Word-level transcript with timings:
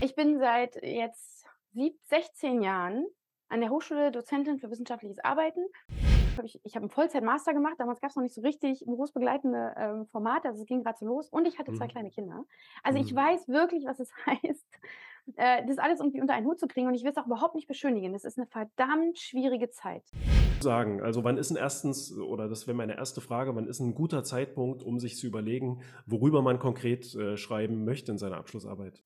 Ich 0.00 0.14
bin 0.14 0.38
seit 0.38 0.80
jetzt 0.80 1.44
sieb 1.72 1.98
16 2.04 2.62
Jahren 2.62 3.04
an 3.48 3.60
der 3.60 3.70
Hochschule 3.70 4.12
Dozentin 4.12 4.58
für 4.58 4.70
wissenschaftliches 4.70 5.18
Arbeiten. 5.18 5.66
Hab 6.38 6.44
ich 6.44 6.60
ich 6.64 6.76
habe 6.76 6.86
'n 6.86 6.90
Vollzeit-Master 6.90 7.52
gemacht. 7.52 7.74
Damals 7.78 8.00
gab's 8.00 8.16
noch 8.16 8.22
nicht 8.22 8.34
so 8.34 8.40
richtig 8.42 8.84
berufsbegleitende, 8.86 9.74
ähm, 9.76 10.06
Formate. 10.06 10.48
Also, 10.48 10.60
es 10.62 10.66
ging 10.66 10.82
grad 10.84 10.98
so 10.98 11.06
los 11.06 11.28
und 11.30 11.46
ich 11.46 11.58
hatte 11.58 11.72
2 11.72 11.86
Mhm. 11.86 11.88
kleine 11.88 12.10
Kinder. 12.10 12.44
Also, 12.84 12.98
ich 13.00 13.12
Mhm. 13.12 13.14
weiß 13.14 13.48
wirklich, 13.48 13.84
was 13.86 14.00
es 14.00 14.10
heißt, 14.26 14.78
äh, 15.36 15.66
das 15.66 15.78
alles 15.78 16.00
irgendwie 16.00 16.20
unter 16.20 16.34
einen 16.34 16.46
Hut 16.46 16.60
zu 16.60 16.68
kriegen 16.68 16.86
und 16.88 16.94
ich 16.94 17.04
will's 17.04 17.16
auch 17.18 17.26
überhaupt 17.26 17.54
nicht 17.56 17.66
beschönigen. 17.68 18.12
Das 18.12 18.24
ist 18.24 18.38
'ne 18.38 18.46
verdammt 18.46 19.18
schwierige 19.18 19.70
Zeit. 19.70 20.04
Sagen, 20.60 21.00
also, 21.00 21.22
wann 21.22 21.36
ist 21.38 21.52
'n 21.52 21.56
erstens 21.56 22.12
oder 22.18 22.48
das 22.48 22.66
wäre 22.66 22.76
meine 22.76 22.96
erste 22.96 23.20
Frage, 23.20 23.54
wann 23.54 23.68
ist 23.68 23.78
'n 23.80 23.94
guter 23.94 24.24
Zeitpunkt, 24.24 24.82
um 24.82 24.98
sich 24.98 25.16
zu 25.16 25.26
überlegen, 25.28 25.82
worüber 26.04 26.42
man 26.42 26.58
konkret, 26.58 27.14
äh, 27.14 27.36
schreiben 27.36 27.84
möchte 27.84 28.10
in 28.10 28.18
seiner 28.18 28.38
Abschlussarbeit? 28.38 29.02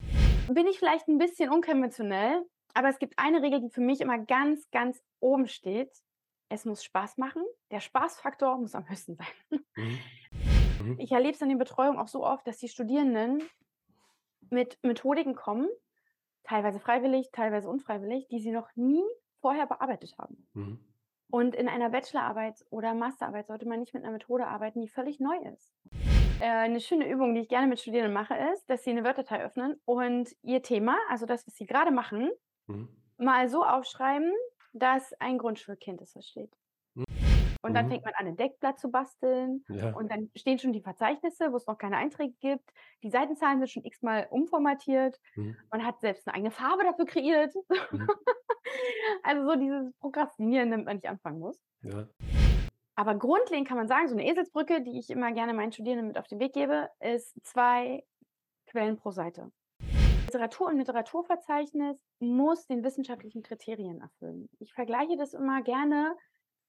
Bin 0.49 0.67
ich 0.67 0.77
vielleicht 0.79 1.07
'n 1.07 1.17
bisschen 1.17 1.49
unkonventionell, 1.49 2.43
aber 2.73 2.89
es 2.89 2.99
gibt 2.99 3.13
eine 3.17 3.41
Regel, 3.41 3.61
die 3.61 3.69
für 3.69 3.79
mich 3.81 4.01
immer 4.01 4.17
ganz, 4.19 4.69
ganz 4.71 5.01
oben 5.21 5.47
steht. 5.47 6.02
Es 6.53 6.65
muss 6.65 6.83
Spaß 6.83 7.17
machen. 7.17 7.43
Der 7.71 7.79
Spaßfaktor 7.79 8.59
muss 8.59 8.75
am 8.75 8.87
höchsten 8.87 9.15
sein. 9.15 9.63
Mhm. 9.75 9.99
Mhm. 10.79 10.99
Ich 10.99 11.11
erlebe 11.11 11.33
es 11.33 11.41
in 11.41 11.49
den 11.49 11.57
Betreuungen 11.57 11.97
auch 11.97 12.07
so 12.07 12.23
oft, 12.23 12.45
dass 12.45 12.59
die 12.59 12.67
Studierenden 12.67 13.41
mit 14.51 14.77
Methodiken 14.83 15.35
kommen, 15.35 15.67
teilweise 16.43 16.79
freiwillig, 16.79 17.31
teilweise 17.31 17.69
unfreiwillig, 17.69 18.27
die 18.27 18.39
sie 18.39 18.51
noch 18.51 18.69
nie 18.75 19.03
vorher 19.41 19.65
bearbeitet 19.65 20.15
haben. 20.19 20.47
Mhm. 20.53 20.77
Und 21.31 21.55
in 21.55 21.67
einer 21.67 21.89
Bachelorarbeit 21.89 22.63
oder 22.69 22.93
Masterarbeit 22.93 23.47
sollte 23.47 23.67
man 23.67 23.79
nicht 23.79 23.95
mit 23.95 24.03
'ner 24.03 24.11
Methode 24.11 24.45
arbeiten, 24.45 24.81
die 24.81 24.89
völlig 24.89 25.19
neu 25.19 25.37
ist. 25.55 25.73
Äh, 26.39 26.67
'ne 26.69 26.81
schöne 26.81 27.09
Übung, 27.09 27.33
die 27.33 27.41
ich 27.41 27.49
gerne 27.49 27.67
mit 27.67 27.79
Studierenden 27.79 28.13
mache, 28.13 28.35
ist, 28.53 28.69
dass 28.69 28.83
sie 28.83 28.93
'ne 28.93 29.03
Word-Datei 29.03 29.43
öffnen 29.43 29.81
und 29.85 30.35
ihr 30.43 30.61
Thema, 30.61 30.97
also 31.09 31.25
das, 31.25 31.47
was 31.47 31.55
sie 31.55 31.65
grade 31.65 31.91
machen, 31.91 32.31
Mhm. 32.67 32.87
mal 33.17 33.49
so 33.49 33.63
aufschreiben, 33.63 34.31
dass 34.73 35.13
ein 35.19 35.37
Grundschulkind 35.37 36.01
es 36.01 36.13
versteht. 36.13 36.55
Hm. 36.95 37.05
Und 37.65 37.75
dann 37.75 37.87
Mhm. 37.87 37.89
fängt 37.89 38.03
man 38.03 38.13
an, 38.15 38.27
'n 38.27 38.35
Deckblatt 38.35 38.77
zu 38.79 38.91
basteln 38.91 39.65
Ja. 39.69 39.97
und 39.97 40.11
dann 40.11 40.29
stehen 40.35 40.59
schon 40.59 40.73
die 40.73 40.81
Verzeichnisse, 40.81 41.53
wo's 41.53 41.65
noch 41.65 41.77
keine 41.77 41.95
Einträge 41.97 42.33
gibt. 42.39 42.69
Die 43.03 43.09
Seitenzahlen 43.09 43.59
sind 43.59 43.69
schon 43.69 43.85
x-mal 43.85 44.27
umformatiert. 44.29 45.19
Mhm. 45.37 45.63
Man 45.71 45.85
hat 45.85 46.01
selbst 46.01 46.27
'ne 46.27 46.33
eigene 46.33 46.51
Farbe 46.51 46.83
dafür 46.83 47.05
kreiert. 47.05 47.53
Mhm. 47.91 48.13
Also, 49.23 49.45
so 49.49 49.55
dieses 49.57 49.93
Prokrastinieren, 49.99 50.71
damit 50.71 50.85
man 50.87 50.97
nicht 50.97 51.07
anfangen 51.09 51.39
muss. 51.39 51.57
Ja. 51.83 52.07
Aber 52.97 53.15
grundlegend 53.15 53.67
kann 53.67 53.77
man 53.77 53.87
sagen, 53.87 54.07
so 54.07 54.15
'ne 54.15 54.25
Eselsbrücke, 54.27 54.81
die 54.81 54.99
ich 54.99 55.09
immer 55.09 55.31
gerne 55.31 55.53
meinen 55.53 55.71
Studierenden 55.71 56.07
mit 56.07 56.17
auf 56.17 56.27
den 56.27 56.39
Weg 56.39 56.53
gebe, 56.53 56.89
ist 56.99 57.35
2 57.43 58.03
Quellen 58.67 58.97
pro 58.97 59.11
Seite. 59.11 59.51
Literatur 60.33 60.67
und 60.67 60.77
Literaturverzeichnis 60.79 61.97
muss 62.19 62.65
den 62.65 62.83
wissenschaftlichen 62.83 63.43
Kriterien 63.43 64.01
erfüllen. 64.01 64.49
Ich 64.59 64.73
vergleiche 64.73 65.15
das 65.17 65.33
immer 65.33 65.61
gerne 65.61 66.15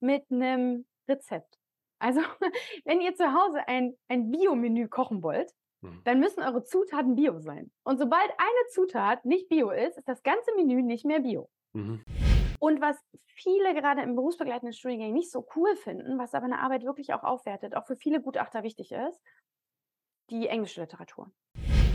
mit 0.01 0.31
'nem 0.31 0.87
Rezept. 1.09 1.59
Also, 1.99 2.21
wenn 2.85 3.01
ihr 3.01 3.15
zu 3.15 3.33
Hause 3.33 3.67
ein 3.67 3.97
ein 4.09 4.31
Biomenü 4.31 4.89
kochen 4.89 5.23
wollt, 5.23 5.51
Mhm. 5.83 6.01
dann 6.05 6.21
müssen 6.21 6.43
eure 6.43 6.63
Zutaten 6.65 7.15
Bio 7.15 7.41
sein. 7.41 7.71
Und 7.85 7.99
sobald 7.99 8.31
eine 8.39 8.69
Zutat 8.71 9.25
nicht 9.25 9.49
Bio 9.49 9.71
ist, 9.71 9.99
ist 9.99 10.09
das 10.09 10.23
ganze 10.23 10.55
Menü 10.57 10.83
nicht 10.83 11.05
mehr 11.05 11.21
Bio. 11.21 11.49
Mhm. 11.75 12.03
Und 12.59 12.81
was 12.81 12.97
viele 13.27 13.75
gerade 13.75 14.03
in 14.03 14.15
berufsbegleitenden 14.17 14.73
Studiengängen 14.73 15.15
nicht 15.15 15.31
so 15.31 15.47
cool 15.57 15.77
finden, 15.77 16.19
was 16.19 16.35
aber 16.35 16.49
'ne 16.49 16.59
Arbeit 16.59 16.85
wirklich 16.85 17.13
auch 17.15 17.23
aufwertet, 17.23 17.75
auch 17.77 17.87
für 17.87 17.97
viele 17.97 18.21
Gutachter 18.23 18.63
wichtig 18.63 18.93
ist, 18.93 19.21
die 20.31 20.49
englische 20.49 20.81
Literatur. 20.81 21.31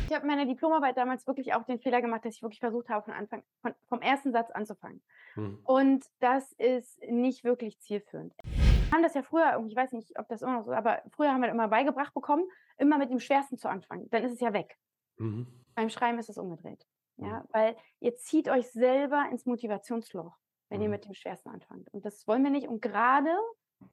Ich 0.09 0.15
habe 0.15 0.25
in 0.25 0.31
meiner 0.35 0.47
Diplomarbeit 0.47 0.97
damals 0.97 1.27
wirklich 1.27 1.53
auch 1.53 1.63
den 1.65 1.77
Fehler 1.79 2.01
gemacht, 2.01 2.25
dass 2.25 2.33
ich 2.33 2.41
wirklich 2.41 2.59
versucht 2.59 2.89
habe, 2.89 3.05
von 3.05 3.13
Anfang 3.13 3.43
von 3.61 3.75
vom 3.85 3.99
1. 4.01 4.23
Satz 4.31 4.49
anzufangen. 4.49 5.03
Mhm. 5.35 5.59
Und 5.65 6.05
das 6.19 6.51
ist 6.53 6.99
nicht 7.07 7.43
wirklich 7.43 7.79
zielführend. 7.79 8.33
Wir 8.43 8.91
haben 8.91 9.03
das 9.03 9.13
ja 9.13 9.21
früher 9.21 9.63
ich 9.67 9.75
weiß 9.75 9.91
nicht, 9.91 10.17
ob 10.17 10.27
das 10.27 10.41
immer 10.41 10.53
noch 10.53 10.65
so 10.65 10.71
aber 10.71 11.03
früher 11.11 11.31
haben 11.31 11.43
wir 11.43 11.49
immer 11.49 11.67
beigebracht 11.67 12.11
bekommen, 12.15 12.43
immer 12.79 12.97
mit 12.97 13.11
dem 13.11 13.19
Schwersten 13.19 13.59
zu 13.59 13.69
anfangen, 13.69 14.09
dann 14.09 14.23
ist 14.23 14.31
es 14.33 14.39
ja 14.39 14.51
weg. 14.51 14.79
Mhm. 15.17 15.45
Beim 15.75 15.91
Schreiben 15.91 16.17
ist 16.17 16.29
es 16.29 16.39
umgedreht, 16.39 16.87
ja? 17.17 17.41
Mhm. 17.41 17.47
Weil 17.51 17.75
ihr 17.99 18.15
zieht 18.15 18.49
euch 18.49 18.67
selber 18.71 19.25
ins 19.29 19.45
Motivationsloch, 19.45 20.35
wenn 20.69 20.81
ihr 20.81 20.87
Mhm. 20.87 20.91
mit 20.93 21.05
dem 21.05 21.13
Schwersten 21.13 21.49
anfangt. 21.49 21.87
Und 21.93 22.03
das 22.03 22.27
wollen 22.27 22.43
wir 22.43 22.49
nicht. 22.49 22.67
Und 22.67 22.81
grade, 22.81 23.37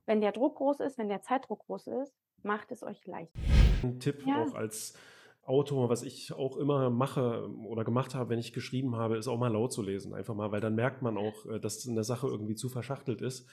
wenn 0.07 0.23
der 0.23 0.33
Druck 0.33 0.57
groß 0.57 0.81
ist, 0.81 0.97
wenn 0.97 1.11
der 1.11 1.21
Zeitdruck 1.21 1.67
groß 1.67 1.89
ist, 1.89 2.15
macht 2.43 2.73
es 2.73 2.83
euch 2.83 3.05
leicht. 3.05 3.35
'N 3.83 4.01
Tipp 4.01 4.25
Ja. 4.27 4.45
auch 4.45 4.55
als 4.55 4.99
Autor, 5.47 5.89
was 5.89 6.03
ich 6.03 6.33
auch 6.33 6.57
immer 6.57 6.91
mache 6.91 7.49
oder 7.69 7.85
gemacht 7.85 8.15
habe, 8.17 8.31
wenn 8.31 8.39
ich 8.41 8.53
geschrieben 8.53 8.97
habe, 8.97 9.17
ist 9.17 9.29
auch 9.29 9.39
mal 9.39 9.53
laut 9.53 9.73
zu 9.73 9.81
lesen. 9.81 10.13
Einfach 10.13 10.35
mal, 10.35 10.51
weil 10.51 10.61
dann 10.61 10.75
merkt 10.75 11.03
man 11.03 11.17
auch, 11.17 11.47
äh, 11.47 11.61
dass 11.61 11.87
'ne 11.87 12.03
Sache 12.03 12.27
irgendwie 12.27 12.57
zu 12.57 12.69
verschachtelt 12.69 13.21
ist. 13.23 13.49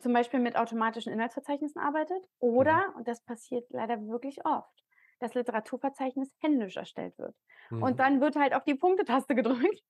Zum 0.00 0.12
Beispiel 0.12 0.40
mit 0.40 0.56
automatischen 0.56 1.12
Inhaltsverzeichnissen 1.12 1.80
arbeitet 1.80 2.18
Mhm. 2.50 2.56
oder, 2.56 2.94
und 2.96 3.06
das 3.06 3.22
passiert 3.24 3.64
leider 3.70 4.04
wirklich 4.08 4.44
oft, 4.44 4.84
das 5.20 5.34
Literaturverzeichnis 5.34 6.28
händisch 6.40 6.76
erstellt 6.76 7.16
wird. 7.18 7.34
Mhm. 7.70 7.82
Und 7.82 8.00
dann 8.00 8.20
wird 8.20 8.34
halt 8.36 8.52
auf 8.54 8.64
die 8.64 8.74
Punkte-Taste 8.74 9.34
gedrückt. 9.36 9.82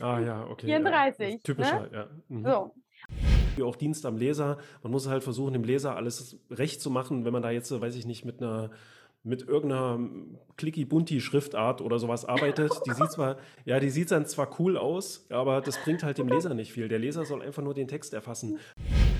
Ah 0.00 0.18
ja, 0.20 0.46
okay, 0.50 0.66
ja. 0.68 0.76
34, 0.78 1.34
Ist 1.36 1.44
typischer, 1.44 1.82
ne? 1.82 1.90
ja. 1.92 2.10
Mhm. 2.28 2.44
So. 2.46 2.74
Wie 3.56 3.62
auch 3.62 3.76
Dienst 3.76 4.04
am 4.06 4.16
Leser. 4.16 4.58
Man 4.82 4.90
muss 4.90 5.06
halt 5.08 5.22
versuchen, 5.22 5.52
dem 5.52 5.62
Leser 5.62 5.94
alles 5.94 6.40
recht 6.50 6.80
zu 6.80 6.90
machen, 6.90 7.24
wenn 7.24 7.32
man 7.32 7.42
da 7.42 7.50
jetzt, 7.50 7.70
äh, 7.70 7.80
weiß 7.80 7.94
ich 7.96 8.06
nicht, 8.06 8.24
mit 8.24 8.40
'ner 8.40 8.70
mit 9.24 9.42
irgend 9.48 9.70
'ner 9.72 9.98
Clicky-Bunti-Schriftart 10.56 11.80
oder 11.80 11.98
so 11.98 12.08
was 12.08 12.24
arbeitet. 12.24 12.86
Die 12.86 12.92
sieht 12.92 13.12
zwar 13.12 13.38
ja, 13.64 13.80
die 13.80 13.90
sieht 13.90 14.10
dann 14.10 14.26
zwar 14.26 14.60
cool 14.60 14.76
aus, 14.76 15.26
aber 15.30 15.60
das 15.62 15.80
bringt 15.80 16.02
halt 16.02 16.18
dem 16.18 16.28
Leser 16.28 16.54
nicht 16.54 16.72
viel. 16.72 16.88
Der 16.88 16.98
Leser 16.98 17.24
soll 17.24 17.42
einfach 17.42 17.62
nur 17.62 17.74
den 17.74 17.88
Text 17.88 18.14
erfassen. 18.14 18.56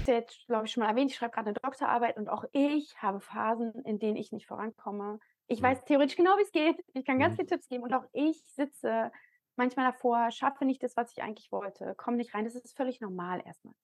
Jetzt, 0.06 0.46
glaube 0.46 0.66
ich, 0.66 0.72
schon 0.72 0.82
mal 0.82 0.90
erwähnt, 0.90 1.10
ich 1.10 1.16
schreibe 1.16 1.32
grad 1.32 1.46
'ne 1.46 1.54
Doktorarbeit 1.54 2.16
und 2.18 2.28
auch 2.28 2.44
ich 2.52 3.00
habe 3.00 3.20
Phasen, 3.20 3.72
in 3.84 3.98
denen 3.98 4.16
ich 4.16 4.32
nicht 4.32 4.46
vorankomme. 4.46 5.18
Ich 5.46 5.62
Mhm. 5.62 5.62
weiß 5.62 5.84
theoretisch 5.84 6.16
genau, 6.16 6.32
wie's 6.38 6.52
geht. 6.52 6.84
Ich 6.94 7.04
kann 7.06 7.18
ganz 7.18 7.34
Mhm. 7.34 7.36
viele 7.36 7.46
Tipps 7.46 7.68
geben 7.68 7.82
und 7.84 7.94
auch 7.94 8.04
ich 8.12 8.42
sitze 8.44 9.10
manchmal 9.56 9.86
davor, 9.90 10.30
schaffe 10.30 10.64
nicht 10.66 10.82
das, 10.82 10.96
was 10.96 11.12
ich 11.12 11.22
eigentlich 11.22 11.50
wollte, 11.52 11.94
komme 11.96 12.18
nicht 12.18 12.34
rein. 12.34 12.44
Das 12.44 12.54
ist 12.54 12.76
völlig 12.76 13.00
normal 13.00 13.42
erst 13.46 13.64
mal. 13.64 13.74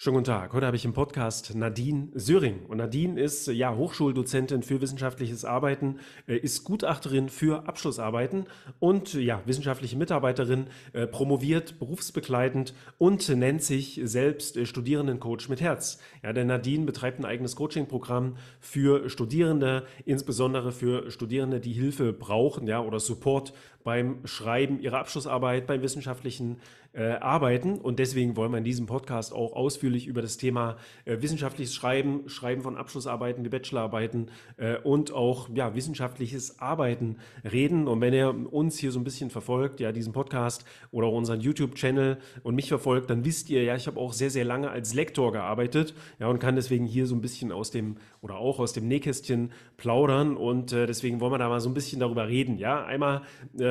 Schönen 0.00 0.14
guten 0.14 0.26
Tag. 0.26 0.52
Heute 0.52 0.64
habe 0.64 0.76
ich 0.76 0.84
im 0.84 0.92
Podcast 0.92 1.56
Nadine 1.56 2.10
Söring. 2.14 2.66
Und 2.66 2.76
Nadine 2.76 3.20
ist, 3.20 3.48
ja, 3.48 3.74
Hochschuldozentin 3.74 4.62
für 4.62 4.80
wissenschaftliches 4.80 5.44
Arbeiten, 5.44 5.98
äh, 6.28 6.36
ist 6.36 6.62
Gutachterin 6.62 7.28
für 7.28 7.66
Abschlussarbeiten 7.66 8.44
und, 8.78 9.14
ja, 9.14 9.42
wissenschaftliche 9.44 9.96
Mitarbeiterin, 9.96 10.68
äh, 10.92 11.08
promoviert 11.08 11.80
berufsbegleitend 11.80 12.74
und 12.98 13.28
nennt 13.28 13.64
sich 13.64 14.00
selbst, 14.04 14.56
äh, 14.56 14.66
Studierendencoach 14.66 15.48
mit 15.48 15.60
Herz. 15.60 15.98
Ja, 16.22 16.32
denn 16.32 16.46
Nadine 16.46 16.84
betreibt 16.86 17.18
'n 17.18 17.24
eigenes 17.24 17.56
Coachingprogramm 17.56 18.36
für 18.60 19.10
Studierende, 19.10 19.84
insbesondere 20.04 20.70
für 20.70 21.10
Studierende, 21.10 21.58
die 21.58 21.72
Hilfe 21.72 22.12
brauchen, 22.12 22.68
ja, 22.68 22.80
oder 22.80 23.00
Support 23.00 23.52
beim 23.84 24.26
Schreiben 24.26 24.80
ihrer 24.80 24.98
Abschlussarbeit, 24.98 25.66
beim 25.66 25.82
wissenschaftlichen, 25.82 26.56
äh, 26.94 27.12
Arbeiten. 27.12 27.78
Und 27.78 27.98
deswegen 27.98 28.34
wollen 28.36 28.50
wir 28.50 28.58
in 28.58 28.64
diesem 28.64 28.86
Podcast 28.86 29.32
auch 29.34 29.52
ausführlich 29.52 30.06
über 30.06 30.22
das 30.22 30.36
Thema, 30.38 30.76
äh, 31.04 31.18
wissenschaftliches 31.20 31.74
Schreiben, 31.74 32.28
Schreiben 32.28 32.62
von 32.62 32.76
Abschlussarbeiten 32.76 33.44
wie 33.44 33.50
Bachelorarbeiten, 33.50 34.30
äh, 34.56 34.78
und 34.78 35.12
auch, 35.12 35.48
ja, 35.54 35.74
wissenschaftliches 35.74 36.58
Arbeiten 36.60 37.18
reden. 37.44 37.86
Und 37.88 38.00
wenn 38.00 38.14
ihr 38.14 38.34
uns 38.52 38.78
hier 38.78 38.90
so 38.90 38.98
'n 38.98 39.04
bisschen 39.04 39.28
verfolgt, 39.30 39.80
ja, 39.80 39.92
diesen 39.92 40.12
Podcast 40.14 40.64
oder 40.90 41.10
unseren 41.12 41.40
YouTube-Channel 41.40 42.18
und 42.42 42.54
mich 42.54 42.68
verfolgt, 42.68 43.10
dann 43.10 43.24
wisst 43.24 43.50
ihr 43.50 43.62
ja, 43.62 43.76
ich 43.76 43.86
habe 43.86 44.00
auch 44.00 44.12
sehr, 44.14 44.30
sehr 44.30 44.44
lange 44.46 44.70
als 44.70 44.94
Lektor 44.94 45.30
gearbeitet, 45.32 45.94
ja, 46.18 46.26
und 46.28 46.38
kann 46.40 46.56
deswegen 46.56 46.86
hier 46.86 47.06
so 47.06 47.14
'n 47.14 47.20
bisschen 47.20 47.52
aus 47.52 47.70
dem 47.70 47.96
oder 48.22 48.38
auch 48.38 48.58
aus 48.58 48.72
dem 48.72 48.88
Nähkästchen 48.88 49.52
plaudern. 49.76 50.36
Und, 50.36 50.72
äh, 50.72 50.86
deswegen 50.86 51.20
wollen 51.20 51.32
wir 51.32 51.38
da 51.38 51.48
mal 51.50 51.60
so 51.60 51.68
'n 51.68 51.74
bisschen 51.74 52.00
darüber 52.00 52.28
reden, 52.28 52.56
ja? 52.58 52.82
Einmal, 52.84 53.22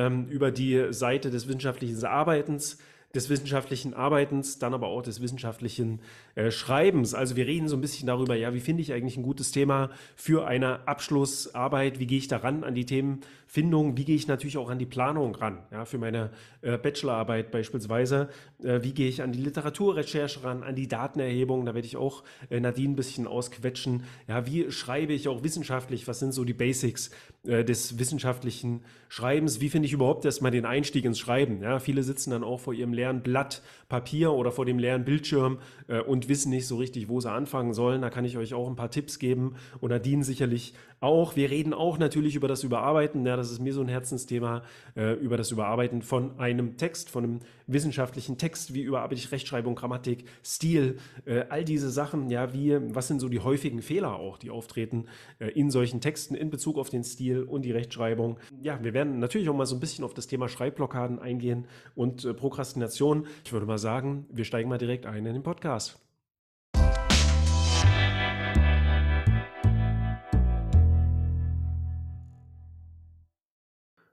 ähm, 0.08 0.26
über 0.26 0.50
die 0.50 0.92
Seite 0.92 1.30
des 1.30 1.46
wissenschaftlichen 1.46 2.04
Arbeitens 2.04 2.78
des 3.14 3.30
wissenschaftlichen 3.30 3.94
Arbeitens, 3.94 4.58
dann 4.58 4.74
aber 4.74 4.88
auch 4.88 5.02
des 5.02 5.22
wissenschaftlichen, 5.22 6.00
äh, 6.38 6.50
Schreibens. 6.52 7.14
Also, 7.14 7.34
wir 7.36 7.46
reden 7.46 7.68
so 7.68 7.76
'n 7.76 7.80
bisschen 7.80 8.06
darüber, 8.06 8.36
ja, 8.36 8.54
wie 8.54 8.60
finde 8.60 8.82
ich 8.82 8.92
eigentlich 8.92 9.16
'n 9.16 9.22
gutes 9.24 9.50
Thema 9.50 9.90
für 10.16 10.46
eine 10.46 10.86
Abschlussarbeit? 10.86 11.98
Wie 11.98 12.06
gehe 12.06 12.18
ich 12.18 12.28
da 12.28 12.38
ran 12.38 12.62
an 12.64 12.74
die 12.74 12.86
Themenfindung? 12.86 13.96
Wie 13.96 14.04
gehe 14.04 14.14
ich 14.16 14.28
natürlich 14.28 14.56
auch 14.56 14.70
an 14.70 14.78
die 14.78 14.86
Planung 14.86 15.34
ran, 15.34 15.58
ja, 15.72 15.84
für 15.84 15.98
meine, 15.98 16.30
äh, 16.62 16.78
Bachelorarbeit 16.78 17.50
beispielsweise? 17.50 18.28
Äh, 18.62 18.82
wie 18.82 18.92
gehe 18.92 19.08
ich 19.08 19.20
an 19.22 19.32
die 19.32 19.40
Literaturrecherche 19.40 20.44
ran, 20.44 20.62
an 20.62 20.76
die 20.76 20.86
Datenerhebung? 20.88 21.64
Da 21.66 21.74
werde 21.74 21.86
ich 21.86 21.96
auch, 21.96 22.22
äh, 22.50 22.60
Nadine 22.60 22.92
'n 22.92 22.96
bisschen 22.96 23.26
ausquetschen. 23.26 24.04
Ja, 24.28 24.46
wie 24.46 24.70
schreibe 24.70 25.12
ich 25.14 25.26
auch 25.28 25.42
wissenschaftlich? 25.42 26.06
Was 26.06 26.20
sind 26.20 26.32
so 26.32 26.44
die 26.44 26.54
Basics, 26.54 27.10
äh, 27.46 27.64
des 27.64 27.98
wissenschaftlichen 27.98 28.82
Schreibens? 29.08 29.60
Wie 29.60 29.70
finde 29.70 29.86
ich 29.86 29.92
überhaupt 29.92 30.24
erst 30.24 30.40
mal 30.42 30.50
den 30.52 30.66
Einstieg 30.66 31.04
ins 31.04 31.18
Schreiben, 31.18 31.62
ja? 31.62 31.80
Viele 31.80 32.02
sitzen 32.04 32.30
dann 32.30 32.44
auch 32.44 32.60
vor 32.60 32.74
ihrem 32.74 32.92
leeren 32.92 33.22
Blatt 33.22 33.62
Papier 33.88 34.32
oder 34.32 34.52
vor 34.52 34.66
dem 34.66 34.78
leeren 34.78 35.04
Bildschirm, 35.04 35.58
äh, 35.88 36.00
wissen 36.28 36.50
nicht 36.50 36.66
so 36.66 36.76
richtig, 36.76 37.08
wo 37.08 37.20
sie 37.20 37.30
anfangen 37.30 37.72
sollen. 37.72 38.02
Da 38.02 38.10
kann 38.10 38.24
ich 38.24 38.36
euch 38.36 38.54
auch 38.54 38.68
'n 38.68 38.76
paar 38.76 38.90
Tipps 38.90 39.18
geben 39.18 39.54
und 39.80 39.90
Nadine 39.90 40.24
sicherlich 40.24 40.74
auch. 41.00 41.36
Wir 41.36 41.50
reden 41.50 41.74
auch 41.74 41.98
natürlich 41.98 42.34
über 42.34 42.48
das 42.48 42.64
Überarbeiten. 42.64 43.24
Ja, 43.26 43.36
das 43.36 43.50
ist 43.50 43.60
mir 43.60 43.72
so 43.72 43.80
ein 43.80 43.88
Herzensthema, 43.88 44.62
äh, 44.96 45.14
über 45.14 45.36
das 45.36 45.50
Überarbeiten 45.50 46.02
von 46.02 46.38
einem 46.38 46.76
Text, 46.76 47.10
von 47.10 47.24
einem 47.24 47.40
wissenschaftlichen 47.66 48.38
Text. 48.38 48.74
Wie 48.74 48.82
überarbeite 48.82 49.20
ich 49.20 49.30
Rechtschreibung, 49.30 49.74
Grammatik, 49.74 50.24
Stil, 50.44 50.98
äh, 51.24 51.44
all 51.48 51.64
diese 51.64 51.90
Sachen. 51.90 52.30
Ja, 52.30 52.52
wie, 52.52 52.78
was 52.94 53.08
sind 53.08 53.20
so 53.20 53.28
die 53.28 53.40
häufigen 53.40 53.82
Fehler 53.82 54.16
auch, 54.16 54.38
die 54.38 54.50
auftreten 54.50 55.06
äh, 55.38 55.48
in 55.48 55.70
solchen 55.70 56.00
Texten 56.00 56.34
in 56.34 56.50
Bezug 56.50 56.78
auf 56.78 56.90
den 56.90 57.04
Stil 57.04 57.42
und 57.42 57.62
die 57.62 57.72
Rechtschreibung. 57.72 58.38
Ja, 58.62 58.82
wir 58.82 58.94
werden 58.94 59.18
natürlich 59.18 59.48
auch 59.48 59.56
mal 59.56 59.66
so 59.66 59.76
ein 59.76 59.80
bisschen 59.80 60.04
auf 60.04 60.14
das 60.14 60.26
Thema 60.26 60.48
Schreibblockaden 60.48 61.18
eingehen 61.18 61.66
und 61.94 62.24
äh, 62.24 62.34
Prokrastination. 62.34 63.26
Ich 63.44 63.52
würde 63.52 63.66
mal 63.66 63.78
sagen, 63.78 64.26
wir 64.30 64.44
steigen 64.44 64.68
mal 64.68 64.78
direkt 64.78 65.06
ein 65.06 65.26
in 65.26 65.34
den 65.34 65.42
Podcast. 65.42 66.00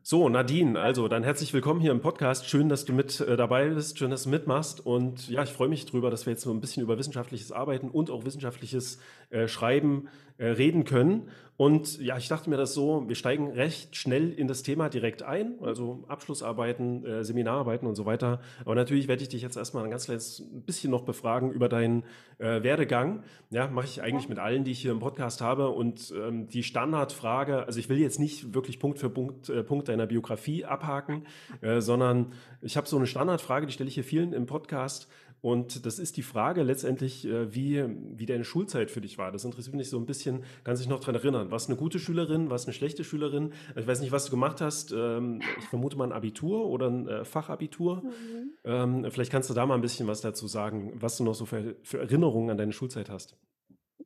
So, 0.07 0.29
Nadine, 0.29 0.79
also 0.79 1.07
dann 1.07 1.23
herzlich 1.23 1.51
willkommen 1.51 1.81
hier 1.81 1.89
im 1.89 1.99
Podcast. 1.99 2.47
Schön, 2.47 2.69
dass 2.69 2.85
du 2.85 2.93
mit 2.93 3.21
äh, 3.21 3.35
dabei 3.35 3.69
bist, 3.69 3.97
schön, 3.97 4.11
dass 4.11 4.25
du 4.25 4.29
mitmachst. 4.29 4.85
Und 4.85 5.27
ja, 5.29 5.41
ich 5.41 5.49
freue 5.49 5.67
mich 5.67 5.87
drüber, 5.87 6.11
dass 6.11 6.27
wir 6.27 6.33
jetzt 6.33 6.43
so 6.43 6.51
ein 6.51 6.61
bisschen 6.61 6.83
über 6.83 6.99
wissenschaftliches 6.99 7.51
Arbeiten 7.51 7.89
und 7.89 8.11
auch 8.11 8.23
wissenschaftliches 8.23 8.99
äh, 9.31 9.47
Schreiben 9.47 10.07
äh, 10.37 10.47
reden 10.47 10.83
können. 10.83 11.29
Und 11.57 12.01
ja, 12.01 12.17
ich 12.17 12.27
dachte 12.27 12.49
mir 12.49 12.57
das 12.57 12.73
so, 12.73 13.07
wir 13.07 13.15
steigen 13.15 13.51
recht 13.51 13.95
schnell 13.95 14.33
in 14.33 14.49
das 14.49 14.61
Thema 14.61 14.89
direkt 14.89 15.23
ein, 15.23 15.53
also 15.61 16.03
Abschlussarbeiten, 16.09 17.05
äh, 17.05 17.23
Seminararbeiten 17.23 17.87
und 17.87 17.95
so 17.95 18.05
weiter. 18.05 18.41
Aber 18.65 18.75
natürlich 18.75 19.07
werde 19.07 19.23
ich 19.23 19.29
dich 19.29 19.41
jetzt 19.41 19.55
erstmal 19.55 19.85
ein 19.85 19.89
ganz 19.89 20.05
kleines 20.05 20.43
bisschen 20.65 20.91
noch 20.91 21.03
befragen 21.03 21.51
über 21.51 21.69
deinen 21.69 22.03
äh, 22.39 22.61
Werdegang. 22.61 23.23
Ja, 23.51 23.67
mache 23.69 23.85
ich 23.85 24.01
eigentlich 24.01 24.27
mit 24.27 24.37
allen, 24.37 24.65
die 24.65 24.71
ich 24.71 24.79
hier 24.79 24.91
im 24.91 24.99
Podcast 24.99 25.39
habe. 25.39 25.69
Und 25.69 26.13
ähm, 26.17 26.47
die 26.47 26.63
Standardfrage, 26.63 27.65
also 27.65 27.79
ich 27.79 27.87
will 27.87 27.99
jetzt 27.99 28.19
nicht 28.19 28.53
wirklich 28.53 28.77
Punkt 28.77 28.99
für 28.99 29.09
Punkt, 29.09 29.47
äh, 29.47 29.63
Punkt 29.63 29.87
deiner 29.87 30.07
Biografie 30.07 30.65
abhaken, 30.65 31.25
äh, 31.61 31.79
sondern 31.79 32.33
ich 32.61 32.75
habe 32.75 32.87
so 32.87 32.97
eine 32.97 33.07
Standardfrage, 33.07 33.65
die 33.65 33.71
stelle 33.71 33.87
ich 33.87 33.95
hier 33.95 34.03
vielen 34.03 34.33
im 34.33 34.45
Podcast. 34.45 35.07
Und 35.45 35.85
das 35.85 35.99
ist 35.99 36.17
die 36.17 36.23
Frage 36.23 36.63
letztendlich, 36.63 37.23
äh, 37.23 37.53
wie, 37.53 37.85
wie 38.17 38.25
deine 38.25 38.43
Schulzeit 38.43 38.89
für 38.89 38.99
dich 38.99 39.19
war. 39.19 39.31
Das 39.31 39.45
interessiert 39.45 39.75
mich 39.75 39.91
so 39.91 39.99
ein 39.99 40.07
bisschen, 40.07 40.43
kann 40.63 40.75
sich 40.75 40.89
noch 40.89 40.99
daran 41.01 41.13
erinnern. 41.13 41.51
Warst 41.51 41.67
du 41.67 41.73
eine 41.73 41.79
gute 41.79 41.99
Schülerin, 41.99 42.49
warst 42.49 42.65
du 42.65 42.69
eine 42.69 42.73
schlechte 42.73 43.03
Schülerin? 43.03 43.53
Ich 43.75 43.85
weiß 43.85 44.01
nicht, 44.01 44.11
was 44.11 44.25
du 44.25 44.31
gemacht 44.31 44.59
hast. 44.59 44.91
Ähm, 44.91 45.43
ich 45.59 45.65
vermute 45.65 45.99
mal 45.99 46.05
ein 46.05 46.13
Abitur 46.13 46.65
oder 46.65 46.89
ein 46.89 47.07
äh, 47.07 47.25
Fachabitur. 47.25 48.01
Mhm. 48.01 48.53
Ähm, 48.63 49.11
vielleicht 49.11 49.31
kannst 49.31 49.47
du 49.51 49.53
da 49.53 49.67
mal 49.67 49.75
ein 49.75 49.81
bisschen 49.81 50.07
was 50.07 50.21
dazu 50.21 50.47
sagen, 50.47 50.93
was 50.95 51.17
du 51.17 51.23
noch 51.23 51.35
so 51.35 51.45
für, 51.45 51.75
für 51.83 51.99
Erinnerungen 51.99 52.49
an 52.49 52.57
deine 52.57 52.71
Schulzeit 52.71 53.11
hast. 53.11 53.37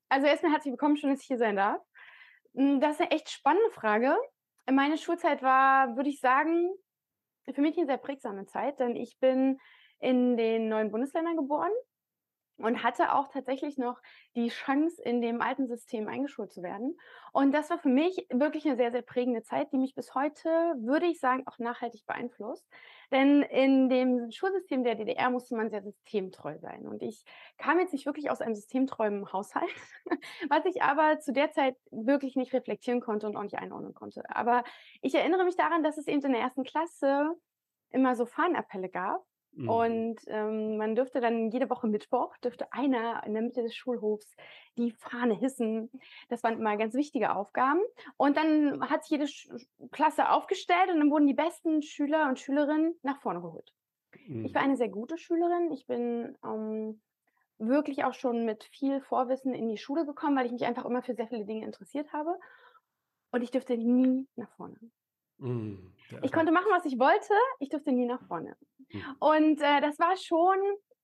Also 0.10 0.28
erstmal 0.28 0.52
herzlich 0.52 0.74
willkommen, 0.74 0.98
schön, 0.98 1.12
dass 1.12 1.22
ich 1.22 1.28
hier 1.28 1.38
sein 1.38 1.56
darf. 1.56 1.82
Hm, 2.54 2.82
das 2.82 2.96
ist 2.96 3.00
eine 3.00 3.12
echt 3.12 3.30
spannende 3.30 3.72
Frage. 3.72 4.14
Meine 4.70 4.98
Schulzeit 4.98 5.42
war, 5.42 5.96
würde 5.96 6.10
ich 6.10 6.20
sagen, 6.20 6.70
für 7.50 7.62
mich 7.62 7.78
eine 7.78 7.86
sehr 7.86 7.98
prägsame 7.98 8.46
Zeit, 8.46 8.82
denn 8.82 8.98
ich 8.98 9.18
bin 9.22 9.58
in 10.00 10.38
den 10.38 10.70
neuen 10.70 10.92
Bundesländern 10.92 11.36
geboren 11.36 11.72
und 12.60 12.84
hatte 12.84 13.14
auch 13.14 13.30
tatsächlich 13.30 13.78
noch 13.78 14.02
die 14.36 14.50
Chance, 14.50 15.02
in 15.02 15.22
dem 15.22 15.42
alten 15.42 15.68
System 15.68 16.08
eingeschult 16.08 16.52
zu 16.52 16.62
werden. 16.62 16.98
Und 17.32 17.54
das 17.54 17.70
war 17.70 17.80
für 17.80 17.90
mich 17.90 18.28
wirklich 18.30 18.66
eine 18.66 18.76
sehr, 18.76 18.92
sehr 18.92 19.02
prägende 19.02 19.44
Zeit, 19.44 19.72
die 19.72 19.78
mich 19.78 19.96
bis 19.96 20.14
heute, 20.14 20.50
würde 20.78 21.06
ich 21.06 21.20
sagen, 21.20 21.44
auch 21.48 21.58
nachhaltig 21.58 22.06
beeinflusst. 22.06 22.68
Denn 23.12 23.42
in 23.44 23.90
dem 23.90 24.30
Schulsystem 24.30 24.84
der 24.84 24.96
DDR 24.96 25.30
musste 25.30 25.56
man 25.56 25.70
sehr 25.70 25.82
systemtreu 25.82 26.58
sein. 26.60 26.88
Und 26.88 27.02
ich 27.02 27.24
kam 27.58 27.80
jetzt 27.80 27.94
nicht 27.94 28.06
wirklich 28.06 28.30
aus 28.30 28.42
einem 28.42 28.56
systemtreuen 28.56 29.32
Haushalt, 29.32 29.70
was 30.50 30.66
ich 30.66 30.84
aber 30.84 31.20
zu 31.20 31.32
der 31.32 31.52
Zeit 31.52 31.76
wirklich 31.92 32.36
nicht 32.36 32.54
reflektieren 32.54 33.00
konnte 33.00 33.26
und 33.26 33.36
auch 33.36 33.44
nicht 33.44 33.58
einordnen 33.58 33.94
konnte. 33.94 34.24
Aber 34.30 34.64
ich 35.02 35.16
erinnere 35.16 35.46
mich 35.46 35.56
daran, 35.56 35.82
dass 35.82 35.98
es 35.98 36.08
eben 36.08 36.22
in 36.22 36.34
der 36.34 36.42
ersten 36.42 36.64
Klasse 36.64 37.32
immer 37.92 38.16
so 38.16 38.26
Fahnenappelle 38.26 38.90
gab 38.90 39.26
Mhm. 39.60 39.70
Und 39.70 40.16
ähm, 40.28 40.78
man 40.78 40.96
dürfte 40.96 41.20
dann 41.20 41.52
jede 41.52 41.70
Woche 41.70 41.88
Mittwoch, 41.88 42.38
dürfte 42.38 42.72
einer 42.72 43.24
in 43.26 43.34
der 43.34 43.42
Mitte 43.42 43.62
des 43.62 43.76
Schulhofs 43.76 44.36
die 44.78 44.92
Fahne 44.92 45.34
hissen. 45.34 45.92
Das 46.30 46.44
waren 46.44 46.54
immer 46.54 46.78
ganz 46.78 46.94
wichtige 46.94 47.36
Aufgaben. 47.36 47.82
Und 48.16 48.38
dann 48.38 48.90
hat 48.90 49.04
sich 49.04 49.12
jede 49.12 49.28
Sch 49.28 49.50
Klasse 49.92 50.30
aufgestellt 50.30 50.90
und 50.92 51.00
dann 51.00 51.12
wurden 51.12 51.28
die 51.28 51.34
besten 51.34 51.82
Schüler 51.82 52.30
und 52.30 52.40
Schülerinnen 52.40 52.96
nach 53.04 53.20
vorne 53.20 53.42
geholt. 53.42 53.74
Mhm. 54.28 54.46
Ich 54.46 54.54
war 54.54 54.62
mhm. 54.62 54.70
eine 54.70 54.78
sehr 54.78 54.90
gute 54.90 55.18
Schülerin. 55.18 55.72
Ich 55.74 55.86
bin 55.86 56.38
ähm, 56.46 57.02
wirklich 57.58 58.06
auch 58.06 58.14
schon 58.14 58.46
mit 58.46 58.64
viel 58.64 59.02
Vorwissen 59.02 59.54
in 59.54 59.68
die 59.68 59.78
Schule 59.78 60.06
gekommen, 60.06 60.38
weil 60.38 60.46
ich 60.46 60.54
mich 60.54 60.66
einfach 60.66 60.86
immer 60.86 61.02
für 61.02 61.16
sehr 61.16 61.28
viele 61.28 61.46
Dinge 61.46 61.66
interessiert 61.66 62.14
habe. 62.14 62.40
Und 63.32 63.42
ich 63.42 63.52
dürfte 63.52 63.78
nie 63.78 64.26
nach 64.38 64.50
vorne. 64.52 64.80
Mhm. 65.40 65.94
Ich 66.22 66.32
konnte 66.32 66.52
machen, 66.52 66.68
was 66.72 66.86
ich 66.86 66.98
wollte. 67.00 67.34
Ich 67.60 67.70
durfte 67.70 67.92
nie 67.92 68.06
nach 68.06 68.22
vorne. 68.28 68.56
Mhm. 68.92 69.16
Und 69.20 69.62
äh, 69.62 69.82
das 69.82 70.00
war 70.00 70.16
schon 70.18 70.58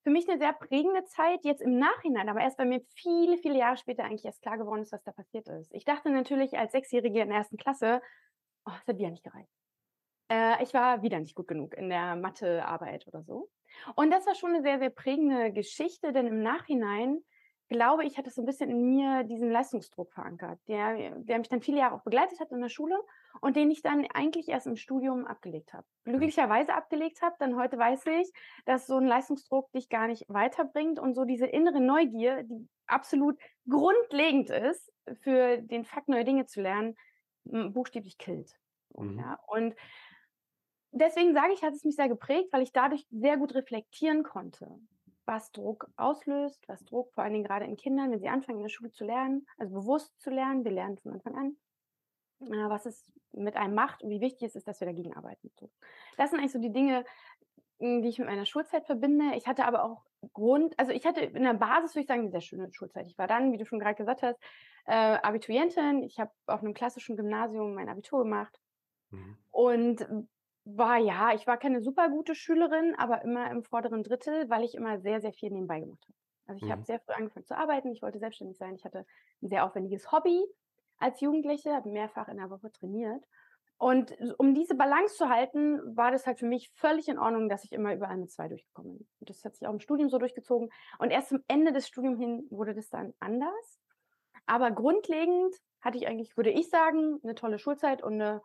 für 0.03 0.11
mich 0.11 0.29
eine 0.29 0.37
sehr 0.37 0.53
prägende 0.53 1.03
Zeit, 1.05 1.39
jetzt 1.43 1.61
im 1.61 1.79
Nachhinein, 1.79 2.29
aber 2.29 2.41
erst 2.41 2.57
bei 2.57 2.65
mir 2.65 2.81
viele, 2.93 3.37
viele 3.37 3.57
Jahre 3.57 3.77
später 3.77 4.03
eigentlich 4.03 4.25
erst 4.25 4.41
klar 4.43 4.57
geworden 4.57 4.81
ist, 4.81 4.91
was 4.91 5.03
da 5.03 5.11
passiert 5.11 5.47
ist. 5.47 5.73
Ich 5.73 5.83
dachte 5.83 6.11
natürlich 6.11 6.57
als 6.57 6.73
Sechsjährige 6.73 7.21
in 7.21 7.29
der 7.29 7.39
ersten 7.39 7.57
Klasse, 7.57 8.01
oh, 8.65 8.71
das 8.71 8.87
hat 8.87 8.99
wieder 8.99 9.09
nicht 9.09 9.23
gereicht. 9.23 9.49
Äh, 10.29 10.63
ich 10.63 10.73
war 10.75 11.01
wieder 11.01 11.19
nicht 11.19 11.35
gut 11.35 11.47
genug 11.47 11.73
in 11.75 11.89
der 11.89 12.15
Mathearbeit 12.15 13.07
oder 13.07 13.23
so. 13.23 13.49
Und 13.95 14.11
das 14.11 14.27
war 14.27 14.35
schon 14.35 14.51
eine 14.51 14.61
sehr, 14.61 14.77
sehr 14.77 14.91
prägende 14.91 15.51
Geschichte, 15.51 16.13
denn 16.13 16.27
im 16.27 16.43
Nachhinein 16.43 17.23
glaube 17.67 18.05
ich, 18.05 18.17
hat 18.17 18.27
es 18.27 18.35
so 18.35 18.43
ein 18.43 18.45
bisschen 18.45 18.69
in 18.69 18.85
mir 18.85 19.23
diesen 19.23 19.49
Leistungsdruck 19.49 20.13
verankert, 20.13 20.59
der, 20.67 21.17
der 21.17 21.39
mich 21.39 21.49
dann 21.49 21.61
viele 21.61 21.79
Jahre 21.79 21.95
auch 21.95 22.03
begleitet 22.03 22.39
hat 22.39 22.51
in 22.51 22.61
der 22.61 22.69
Schule 22.69 22.95
und 23.41 23.55
den 23.55 23.71
ich 23.71 23.81
dann 23.81 24.05
eigentlich 24.13 24.49
erst 24.49 24.67
im 24.67 24.75
Studium 24.75 25.25
abgelegt 25.25 25.73
habe. 25.73 25.85
Mhm. 26.05 26.11
Glücklicherweise 26.11 26.73
abgelegt 26.73 27.21
habe, 27.21 27.35
denn 27.39 27.55
heute 27.55 27.77
weiß 27.77 28.05
ich, 28.07 28.31
dass 28.65 28.87
so 28.87 28.97
ein 28.97 29.07
Leistungsdruck 29.07 29.71
dich 29.71 29.89
gar 29.89 30.07
nicht 30.07 30.25
weiterbringt 30.27 30.99
und 30.99 31.13
so 31.13 31.25
diese 31.25 31.45
innere 31.45 31.81
Neugier, 31.81 32.43
die 32.43 32.67
absolut 32.87 33.39
grundlegend 33.69 34.49
ist, 34.49 34.91
für 35.21 35.57
den 35.57 35.85
Fakt, 35.85 36.07
neue 36.07 36.25
Dinge 36.25 36.45
zu 36.45 36.61
lernen, 36.61 36.95
buchstäblich 37.43 38.17
killt. 38.17 38.57
Mhm. 38.95 39.19
Ja, 39.19 39.39
und 39.47 39.75
deswegen 40.91 41.33
sage 41.33 41.53
ich, 41.53 41.63
hat 41.63 41.73
es 41.73 41.83
mich 41.83 41.95
sehr 41.95 42.09
geprägt, 42.09 42.49
weil 42.51 42.63
ich 42.63 42.71
dadurch 42.71 43.05
sehr 43.11 43.37
gut 43.37 43.53
reflektieren 43.53 44.23
konnte 44.23 44.79
was 45.25 45.51
Druck 45.51 45.87
auslöst, 45.95 46.67
was 46.67 46.83
Druck 46.85 47.11
vor 47.13 47.23
allen 47.23 47.33
Dingen 47.33 47.45
gerade 47.45 47.65
in 47.65 47.77
Kindern, 47.77 48.11
wenn 48.11 48.19
sie 48.19 48.29
anfangen 48.29 48.59
in 48.59 48.63
der 48.63 48.69
Schule 48.69 48.91
zu 48.91 49.05
lernen, 49.05 49.47
also 49.57 49.73
bewusst 49.73 50.19
zu 50.19 50.29
lernen, 50.29 50.63
wir 50.63 50.71
lernen 50.71 50.97
von 50.99 51.13
Anfang 51.13 51.35
an, 51.35 51.57
was 52.49 52.85
es 52.85 53.11
mit 53.33 53.55
einem 53.55 53.75
macht 53.75 54.03
und 54.03 54.09
wie 54.09 54.21
wichtig 54.21 54.43
es 54.43 54.55
ist, 54.55 54.67
dass 54.67 54.79
wir 54.79 54.87
dagegen 54.87 55.15
arbeiten. 55.15 55.51
Das 56.17 56.29
sind 56.29 56.39
eigentlich 56.39 56.51
so 56.51 56.59
die 56.59 56.71
Dinge, 56.71 57.05
hm, 57.79 58.01
die 58.01 58.09
ich 58.09 58.19
mit 58.19 58.27
meiner 58.27 58.45
Schulzeit 58.45 58.85
verbinde. 58.85 59.35
Ich 59.35 59.47
hatte 59.47 59.65
aber 59.65 59.83
auch 59.83 60.03
Grund, 60.33 60.77
also 60.79 60.91
ich 60.91 61.05
hatte 61.05 61.21
in 61.21 61.43
der 61.43 61.53
Basis, 61.53 61.93
würde 61.93 62.01
ich 62.01 62.07
sagen, 62.07 62.21
eine 62.21 62.31
sehr 62.31 62.41
schöne 62.41 62.73
Schulzeit. 62.73 63.07
Ich 63.07 63.17
war 63.17 63.27
dann, 63.27 63.51
wie 63.51 63.57
du 63.57 63.65
schon 63.65 63.79
gerade 63.79 63.95
gesagt 63.95 64.23
hast, 64.23 64.39
äh, 64.85 64.93
Abiturientin. 64.93 66.03
Ich 66.03 66.19
habe 66.19 66.31
auf 66.47 66.61
einem 66.61 66.73
klassischen 66.73 67.15
Gymnasium 67.15 67.75
mein 67.75 67.89
Abitur 67.89 68.23
gemacht. 68.23 68.59
Mhm. 69.11 69.37
Und 69.51 70.27
war 70.65 70.97
ja, 70.97 71.33
ich 71.33 71.45
war 71.45 71.57
keine 71.57 71.81
super 71.81 72.09
gute 72.09 72.33
Schülerin, 72.33 72.95
aber 72.97 73.21
immer 73.21 73.51
im 73.51 73.63
vorderen 73.63 74.03
Drittel, 74.03 74.49
weil 74.49 74.63
ich 74.63 74.73
immer 74.73 74.99
sehr, 74.99 75.21
sehr 75.21 75.31
viel 75.31 75.51
nebenbei 75.51 75.79
gemacht 75.79 76.03
habe. 76.03 76.15
Also 76.47 76.65
ich 76.65 76.71
habe 76.71 76.81
mhm. 76.81 76.85
sehr 76.85 76.99
früh 76.99 77.13
angefangen 77.13 77.45
zu 77.45 77.57
arbeiten, 77.57 77.91
ich 77.91 78.01
wollte 78.01 78.19
selbstständig 78.19 78.57
sein, 78.57 78.75
ich 78.75 78.85
hatte 78.85 79.05
ein 79.41 79.47
sehr 79.47 79.65
aufwendiges 79.65 80.11
Hobby 80.11 80.43
als 80.97 81.21
Jugendliche, 81.21 81.73
habe 81.73 81.89
mehrfach 81.89 82.27
in 82.27 82.37
der 82.37 82.49
Woche 82.49 82.71
trainiert. 82.71 83.23
Und 83.77 84.15
um 84.37 84.53
diese 84.53 84.75
Balance 84.75 85.15
zu 85.15 85.29
halten, 85.29 85.81
war 85.97 86.11
das 86.11 86.25
halt 86.25 86.39
für 86.39 86.45
mich 86.45 86.71
völlig 86.75 87.09
in 87.09 87.19
Ordnung, 87.19 87.49
dass 87.49 87.65
ich 87.65 87.73
immer 87.73 87.93
über 87.93 88.07
eine 88.07 88.27
zwei 88.27 88.47
durchgekommen 88.47 88.97
bin. 88.97 89.07
Und 89.19 89.29
das 89.29 89.43
hat 89.43 89.55
sich 89.55 89.67
auch 89.67 89.73
im 89.73 89.81
Studium 89.81 90.09
so 90.09 90.17
durchgezogen. 90.17 90.69
Und 90.97 91.11
erst 91.11 91.29
zum 91.29 91.43
Ende 91.47 91.73
des 91.73 91.87
Studiums 91.87 92.19
hin 92.19 92.47
wurde 92.49 92.73
das 92.73 92.89
dann 92.89 93.13
anders. 93.19 93.79
Aber 94.45 94.71
grundlegend 94.71 95.53
hatte 95.81 95.97
ich 95.97 96.07
eigentlich, 96.07 96.37
würde 96.37 96.51
ich 96.51 96.69
sagen, 96.69 97.19
eine 97.23 97.35
tolle 97.35 97.59
Schulzeit 97.59 98.01
und 98.01 98.13
eine, 98.13 98.41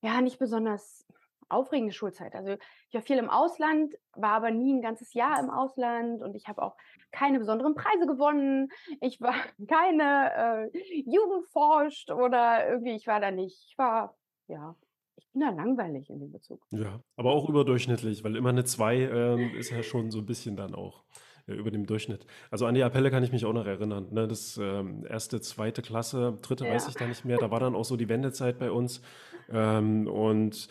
ja, 0.00 0.20
nicht 0.20 0.38
besonders 0.38 1.06
aufregende 1.52 1.92
Schulzeit. 1.92 2.34
Also 2.34 2.56
ich 2.88 2.94
war 2.94 3.02
viel 3.02 3.18
im 3.18 3.30
Ausland, 3.30 3.94
war 4.14 4.32
aber 4.32 4.50
nie 4.50 4.74
ein 4.74 4.82
ganzes 4.82 5.14
Jahr 5.14 5.38
im 5.40 5.50
Ausland 5.50 6.22
und 6.22 6.34
ich 6.34 6.48
habe 6.48 6.62
auch 6.62 6.76
keine 7.10 7.38
besonderen 7.38 7.74
Preise 7.74 8.06
gewonnen. 8.06 8.70
Ich 9.00 9.20
war 9.20 9.34
keine 9.68 10.70
äh, 10.72 11.02
Jugendforscht 11.06 12.10
oder 12.10 12.68
irgendwie, 12.68 12.96
ich 12.96 13.06
war 13.06 13.20
da 13.20 13.30
nicht. 13.30 13.66
Ich 13.68 13.78
war, 13.78 14.16
ja, 14.48 14.74
ich 15.16 15.28
bin 15.30 15.42
da 15.42 15.50
langweilig 15.50 16.10
in 16.10 16.20
dem 16.20 16.32
Bezug. 16.32 16.62
Ja, 16.70 17.00
aber 17.16 17.32
auch 17.32 17.48
überdurchschnittlich, 17.48 18.24
weil 18.24 18.36
immer 18.36 18.50
eine 18.50 18.64
2 18.64 18.96
äh, 18.96 19.58
ist 19.58 19.70
ja 19.70 19.82
schon 19.82 20.10
so 20.10 20.18
ein 20.18 20.26
bisschen 20.26 20.56
dann 20.56 20.74
auch 20.74 21.04
äh, 21.46 21.54
über 21.54 21.70
dem 21.70 21.86
Durchschnitt. 21.86 22.26
Also 22.50 22.66
an 22.66 22.74
die 22.74 22.82
Appelle 22.82 23.10
kann 23.10 23.22
ich 23.22 23.32
mich 23.32 23.44
auch 23.44 23.52
noch 23.52 23.66
erinnern. 23.66 24.08
Ne? 24.10 24.28
Das 24.28 24.58
ähm, 24.58 25.04
erste, 25.08 25.40
zweite 25.40 25.82
Klasse, 25.82 26.38
dritte 26.42 26.66
ja. 26.66 26.74
weiß 26.74 26.88
ich 26.88 26.94
da 26.94 27.06
nicht 27.06 27.24
mehr. 27.24 27.38
Da 27.38 27.50
war 27.50 27.60
dann 27.60 27.74
auch 27.74 27.84
so 27.84 27.96
die 27.96 28.08
Wendezeit 28.08 28.58
bei 28.58 28.70
uns. 28.70 29.02
Ähm, 29.50 30.06
und 30.06 30.68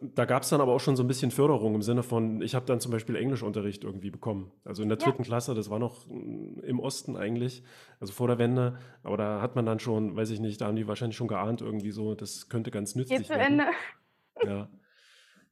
Da, 0.00 0.26
gab 0.26 0.42
es 0.42 0.50
dann 0.50 0.60
aber 0.60 0.74
auch 0.74 0.80
schon 0.80 0.96
so 0.96 1.02
ein 1.02 1.06
bisschen 1.06 1.30
Förderung 1.30 1.74
im 1.74 1.80
Sinne 1.80 2.02
von, 2.02 2.42
ich 2.42 2.54
habe 2.54 2.66
dann 2.66 2.78
zum 2.78 2.92
Beispiel 2.92 3.16
Englischunterricht 3.16 3.84
irgendwie 3.84 4.10
bekommen. 4.10 4.52
Also 4.64 4.82
in 4.82 4.90
der 4.90 4.98
Ja. 4.98 5.04
dritten 5.06 5.22
Klasse, 5.22 5.54
das 5.54 5.70
war 5.70 5.78
noch 5.78 6.06
mm, 6.08 6.60
im 6.62 6.78
Osten 6.78 7.16
eigentlich, 7.16 7.62
also 7.98 8.12
vor 8.12 8.26
der 8.28 8.38
Wende. 8.38 8.78
Aber 9.02 9.16
da 9.16 9.40
hat 9.40 9.56
man 9.56 9.64
dann 9.64 9.78
schon, 9.80 10.14
weiß 10.14 10.28
ich 10.30 10.40
nicht, 10.40 10.60
da 10.60 10.66
haben 10.66 10.76
die 10.76 10.86
wahrscheinlich 10.86 11.16
schon 11.16 11.28
geahnt 11.28 11.62
irgendwie 11.62 11.90
so, 11.90 12.14
das 12.14 12.50
könnte 12.50 12.70
ganz 12.70 12.92
Geht 12.92 13.08
nützlich 13.08 13.26
zu 13.28 13.34
werden. 13.34 13.60
Ende. 13.60 13.72
Ja. 14.44 14.68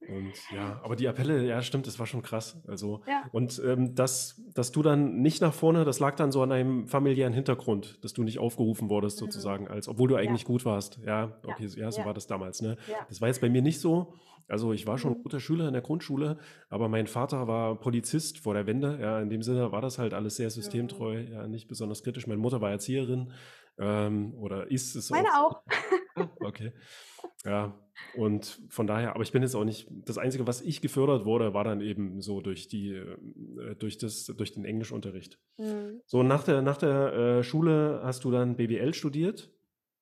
Und 0.08 0.32
ja, 0.54 0.80
aber 0.84 0.96
die 0.96 1.08
Appelle, 1.08 1.44
ja, 1.46 1.60
stimmt, 1.62 1.86
das 1.86 1.98
war 1.98 2.06
schon 2.06 2.22
krass. 2.22 2.56
Also, 2.68 3.00
Ja. 3.08 3.24
und 3.32 3.60
ähm, 3.64 3.94
dass, 3.94 4.40
dass 4.54 4.72
du 4.72 4.82
dann 4.82 5.20
nicht 5.22 5.40
nach 5.40 5.52
vorne, 5.54 5.84
das 5.84 5.98
lag 6.00 6.14
dann 6.16 6.30
so 6.32 6.42
an 6.42 6.50
deinem 6.50 6.86
familiären 6.86 7.32
Hintergrund, 7.32 7.98
dass 8.04 8.12
du 8.12 8.22
nicht 8.22 8.38
aufgerufen 8.38 8.88
wurdest, 8.90 9.20
Mhm. 9.20 9.26
sozusagen, 9.26 9.68
als 9.68 9.88
obwohl 9.88 10.08
du 10.08 10.14
Ja. 10.14 10.20
eigentlich 10.20 10.44
gut 10.44 10.64
warst. 10.64 10.98
Ja, 11.04 11.24
Ja. 11.26 11.32
okay, 11.44 11.66
so- 11.66 11.78
ja, 11.78 11.90
so 11.90 12.00
Ja. 12.00 12.06
war 12.06 12.14
das 12.14 12.26
damals, 12.26 12.62
ne? 12.62 12.76
Ja. 12.88 12.94
Das 13.08 13.20
war 13.20 13.28
jetzt 13.28 13.40
bei 13.40 13.48
mir 13.48 13.62
nicht 13.62 13.80
so. 13.80 14.12
Also 14.48 14.72
ich 14.72 14.86
war 14.86 14.96
schon 14.96 15.12
ein 15.14 15.18
Mhm. 15.18 15.22
guter 15.24 15.40
Schüler 15.40 15.66
in 15.66 15.72
der 15.72 15.82
Grundschule, 15.82 16.38
aber 16.70 16.88
mein 16.88 17.08
Vater 17.08 17.48
war 17.48 17.74
Polizist 17.80 18.38
vor 18.38 18.54
der 18.54 18.64
Wende. 18.68 18.96
Ja, 19.00 19.20
in 19.20 19.28
dem 19.28 19.42
Sinne 19.42 19.72
war 19.72 19.80
das 19.80 19.98
halt 19.98 20.14
alles 20.14 20.36
sehr 20.36 20.46
Mhm. 20.46 20.50
systemtreu, 20.50 21.20
ja, 21.20 21.48
nicht 21.48 21.66
besonders 21.66 22.04
kritisch. 22.04 22.28
Meine 22.28 22.40
Mutter 22.40 22.60
war 22.60 22.70
Erzieherin 22.70 23.32
ähm, 23.78 24.34
oder 24.34 24.70
ist 24.70 24.94
es 24.96 25.10
Meine 25.10 25.28
auch. 25.38 25.56
auch. 25.56 25.62
Ah, 26.14 26.30
Okay. 26.40 26.72
Ja, 27.44 27.78
und 28.12 28.62
von 28.70 28.86
daher, 28.86 29.14
aber 29.14 29.22
ich 29.22 29.32
bin 29.32 29.42
jetzt 29.42 29.54
auch 29.54 29.64
nicht, 29.64 29.88
das 29.90 30.18
Einzige, 30.18 30.46
was 30.46 30.62
ich 30.62 30.80
gefördert 30.82 31.24
wurde, 31.26 31.54
war 31.54 31.64
dann 31.64 31.80
eben 31.80 32.20
so 32.22 32.40
durch 32.40 32.68
die, 32.68 32.92
äh, 32.94 33.76
durch 33.78 33.98
das, 33.98 34.26
durch 34.26 34.52
den 34.52 34.64
Englischunterricht. 34.64 35.38
Mhm. 35.58 36.00
So, 36.06 36.22
nach 36.22 36.44
der, 36.44 36.62
nach 36.62 36.78
der 36.78 37.12
äh, 37.40 37.42
Schule 37.44 38.00
hast 38.04 38.24
du 38.24 38.30
dann 38.30 38.56
BWL 38.56 38.94
studiert 38.94 39.52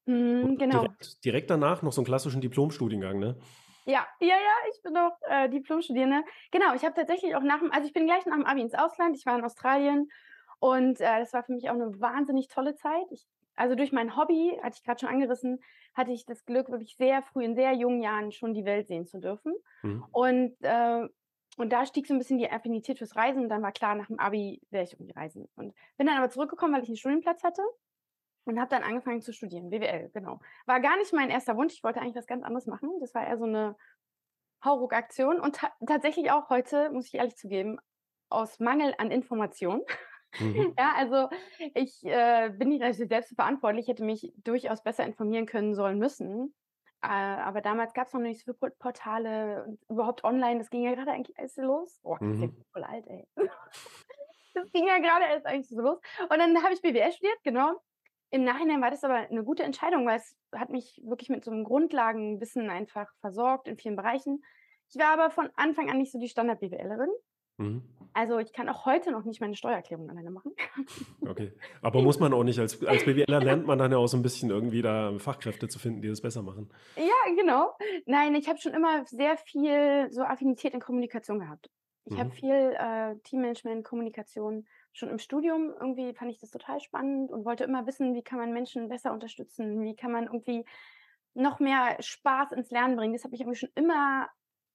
Mhm, 0.07 0.57
und 0.57 0.59
genau. 0.59 0.73
direkt, 0.73 1.25
direkt 1.25 1.51
danach 1.51 1.83
noch 1.83 1.93
so 1.93 2.01
einen 2.03 2.07
klassischen 2.07 2.41
Diplomstudiengang, 2.41 3.19
ne? 3.19 3.39
Ja, 3.87 4.07
ja, 4.21 4.29
ja, 4.29 4.55
ich 4.75 4.81
bin 4.83 4.95
doch 4.95 5.13
äh, 5.29 5.49
Diplomstudierende. 5.51 6.25
Genau, 6.51 6.75
ich 6.75 6.85
habe 6.85 6.95
tatsächlich 6.95 7.37
auch 7.37 7.43
nach 7.43 7.59
dem, 7.61 7.71
also 7.71 7.87
ich 7.87 7.93
bin 7.93 8.07
gleich 8.07 8.25
nach 8.25 8.37
dem 8.37 8.47
Abi 8.47 8.63
ins 8.63 8.75
Ausland. 8.75 9.17
Ich 9.17 9.27
war 9.27 9.39
in 9.39 9.45
Australien 9.45 10.09
und 10.59 11.01
äh, 11.01 11.19
das 11.21 11.33
war 11.35 11.45
für 11.45 11.53
mich 11.53 11.69
auch 11.69 11.75
eine 11.75 12.01
wahnsinnig 12.01 12.49
tolle 12.49 12.75
Zeit. 12.77 13.05
Ich, 13.11 13.27
also 13.57 13.75
durch 13.75 13.93
mein 13.93 14.17
Hobby, 14.17 14.59
hatte 14.63 14.77
ich 14.79 14.85
gerade 14.85 15.01
schon 15.01 15.09
angerissen, 15.09 15.61
hatte 15.95 16.13
ich 16.13 16.27
das 16.27 16.45
Glück, 16.45 16.71
wirklich 16.71 16.97
sehr 16.97 17.23
früh, 17.23 17.45
in 17.45 17.55
sehr 17.55 17.73
jungen 17.73 18.03
Jahren 18.03 18.33
schon 18.33 18.55
die 18.55 18.65
Welt 18.65 18.89
sehen 18.89 19.07
zu 19.07 19.19
dürfen. 19.21 19.55
Mhm. 19.83 20.05
Und, 20.11 20.57
äh, 20.61 21.09
und 21.57 21.73
da 21.73 21.87
stieg 21.87 22.07
so 22.07 22.15
ein 22.15 22.19
bisschen 22.19 22.39
die 22.39 22.51
Affinität 22.51 22.99
fürs 22.99 23.15
Reisen 23.15 23.45
und 23.45 23.49
dann 23.49 23.63
war 23.63 23.73
klar, 23.73 23.95
nach 23.95 24.09
dem 24.09 24.19
Abi 24.19 24.61
werde 24.71 24.89
ich 24.89 24.93
irgendwie 24.95 25.13
reisen. 25.13 25.49
Und 25.55 25.75
bin 25.97 26.07
dann 26.07 26.17
aber 26.17 26.31
zurückgekommen, 26.31 26.75
weil 26.75 26.83
ich 26.83 26.89
einen 26.89 26.97
Studienplatz 26.97 27.45
hatte 27.45 27.63
und 28.45 28.59
habe 28.59 28.71
dann 28.71 28.83
angefangen 28.83 29.23
zu 29.23 29.33
studieren, 29.33 29.71
BWL, 29.71 30.11
genau. 30.13 30.41
War 30.67 30.81
gar 30.81 30.97
nicht 30.97 31.13
mein 31.13 31.31
erster 31.31 31.57
Wunsch, 31.57 31.75
ich 31.75 31.85
wollte 31.85 32.01
eigentlich 32.01 32.17
was 32.17 32.27
ganz 32.27 32.45
anderes 32.45 32.67
machen. 32.67 32.91
Das 33.01 33.15
war 33.15 33.27
eher 33.27 33.39
so 33.39 33.45
eine 33.45 33.77
Hauruck-Aktion 34.65 35.41
und 35.41 35.57
ta 35.57 35.73
tatsächlich 35.87 36.31
auch 36.31 36.49
heute, 36.51 36.91
muss 36.91 37.07
ich 37.07 37.15
ehrlich 37.15 37.37
zugeben, 37.37 37.79
aus 38.31 38.59
Mangel 38.59 38.95
an 38.99 39.11
Informationen. 39.11 39.83
Mhm. 40.41 40.75
Ja, 40.79 40.95
also 40.97 41.29
ich 41.75 42.05
äh, 42.05 42.51
bin 42.57 42.69
nicht 42.71 42.83
relativ 42.83 43.09
selbst 43.09 43.35
verantwortlich, 43.35 43.89
hätte 43.89 44.05
mich 44.05 44.33
durchaus 44.37 44.83
besser 44.83 45.05
informieren 45.05 45.47
können 45.47 45.75
sollen 45.75 45.99
müssen. 45.99 46.55
Äh, 47.03 47.07
aber 47.09 47.61
damals 47.61 47.93
gab 47.95 48.07
es 48.07 48.13
noch 48.15 48.21
nicht 48.21 48.39
so 48.41 48.45
viele 48.45 48.55
Port- 48.55 48.79
Portale 48.79 49.65
und 49.67 49.79
überhaupt 49.91 50.25
online. 50.25 50.59
Das 50.59 50.71
ging 50.71 50.83
ja 50.83 50.95
gerade 50.95 51.11
eigentlich 51.13 51.39
erst 51.39 51.57
so 51.57 51.63
los. 51.63 52.01
Oh, 52.03 52.17
das 52.19 52.31
ist 52.31 52.41
ja 52.41 52.47
Mhm. 52.49 52.65
voll 52.73 52.85
alt, 52.85 53.07
ey. 53.07 53.27
Das 54.55 54.71
ging 54.71 54.87
ja 54.87 54.99
gerade 54.99 55.25
erst 55.25 55.47
eigentlich 55.47 55.69
so 55.69 55.81
los. 55.81 55.99
Und 56.23 56.39
dann 56.39 56.63
habe 56.63 56.73
ich 56.73 56.81
BWL 56.81 57.11
studiert, 57.13 57.39
genau. 57.43 57.73
Im 58.31 58.45
Nachhinein 58.45 58.81
war 58.81 58.91
das 58.91 59.03
aber 59.05 59.15
eine 59.17 59.43
gute 59.45 59.65
Entscheidung, 59.65 60.07
weil 60.07 60.17
es 60.17 60.37
hat 60.55 60.71
mich 60.71 61.01
wirklich 61.05 61.29
mit 61.29 61.45
so 61.45 61.51
einem 61.51 61.65
Grundlagenwissen 61.65 62.71
einfach 62.71 63.13
versorgt 63.21 63.67
in 63.69 63.77
vielen 63.77 63.97
Bereichen. 63.97 64.45
Ich 64.89 64.97
war 64.97 65.09
aber 65.13 65.31
von 65.31 65.51
Anfang 65.57 65.91
an 65.91 65.99
nicht 65.99 66.13
so 66.13 66.19
die 66.21 66.29
Standard-BWLerin. 66.29 67.11
Mhm. 67.59 67.83
Also 68.15 68.39
ich 68.39 68.53
kann 68.53 68.69
auch 68.69 68.87
heute 68.87 69.11
noch 69.11 69.25
nicht 69.25 69.41
meine 69.41 69.57
Steuererklärung 69.57 70.09
alleine 70.09 70.31
machen. 70.31 70.53
Okay. 71.27 71.53
Aber 71.83 72.01
muss 72.01 72.21
man 72.21 72.33
auch 72.33 72.45
nicht. 72.45 72.59
Als, 72.61 72.85
als 72.87 73.05
BWLer 73.05 73.41
lernt 73.41 73.67
man 73.67 73.79
dann 73.79 73.91
ja 73.91 73.99
auch 73.99 74.07
so 74.07 74.17
ein 74.17 74.23
bisschen 74.23 74.51
irgendwie 74.51 74.83
da 74.83 75.19
Fachkräfte 75.19 75.67
zu 75.69 75.79
finden, 75.79 76.01
die 76.01 76.09
das 76.09 76.21
besser 76.21 76.43
machen. 76.43 76.71
Ja, 76.97 77.35
genau. 77.35 77.77
Nein, 78.07 78.35
ich 78.37 78.49
habe 78.49 78.59
schon 78.61 78.73
immer 78.73 79.05
sehr 79.07 79.37
viel 79.37 80.07
so 80.11 80.23
Affinität 80.23 80.75
in 80.75 80.81
Kommunikation 80.81 81.41
gehabt. 81.41 81.71
Ich 82.07 82.19
habe 82.19 82.29
Mhm. 82.29 82.33
viel 82.33 82.77
äh, 82.79 83.17
Teammanagement, 83.25 83.85
Kommunikation. 83.85 84.67
Schon 84.93 85.09
im 85.09 85.19
Studium 85.19 85.73
irgendwie 85.81 86.15
fand 86.15 86.31
ich 86.31 86.39
das 86.39 86.51
total 86.51 86.79
spannend 86.79 87.33
und 87.33 87.45
wollte 87.45 87.65
immer 87.65 87.87
wissen, 87.87 88.15
wie 88.15 88.23
kann 88.23 88.39
man 88.39 88.53
Menschen 88.53 88.89
besser 88.89 89.13
unterstützen, 89.13 89.81
wie 89.83 89.97
kann 89.97 90.13
man 90.13 90.25
irgendwie 90.25 90.65
noch 91.33 91.59
mehr 91.59 91.97
Spaß 92.01 92.53
ins 92.53 92.71
Lernen 92.71 92.95
bringen. 92.97 93.15
Das 93.15 93.25
hat 93.25 93.33
mich 93.33 93.41
irgendwie 93.41 93.59
schon 93.59 93.71
immer 93.75 94.29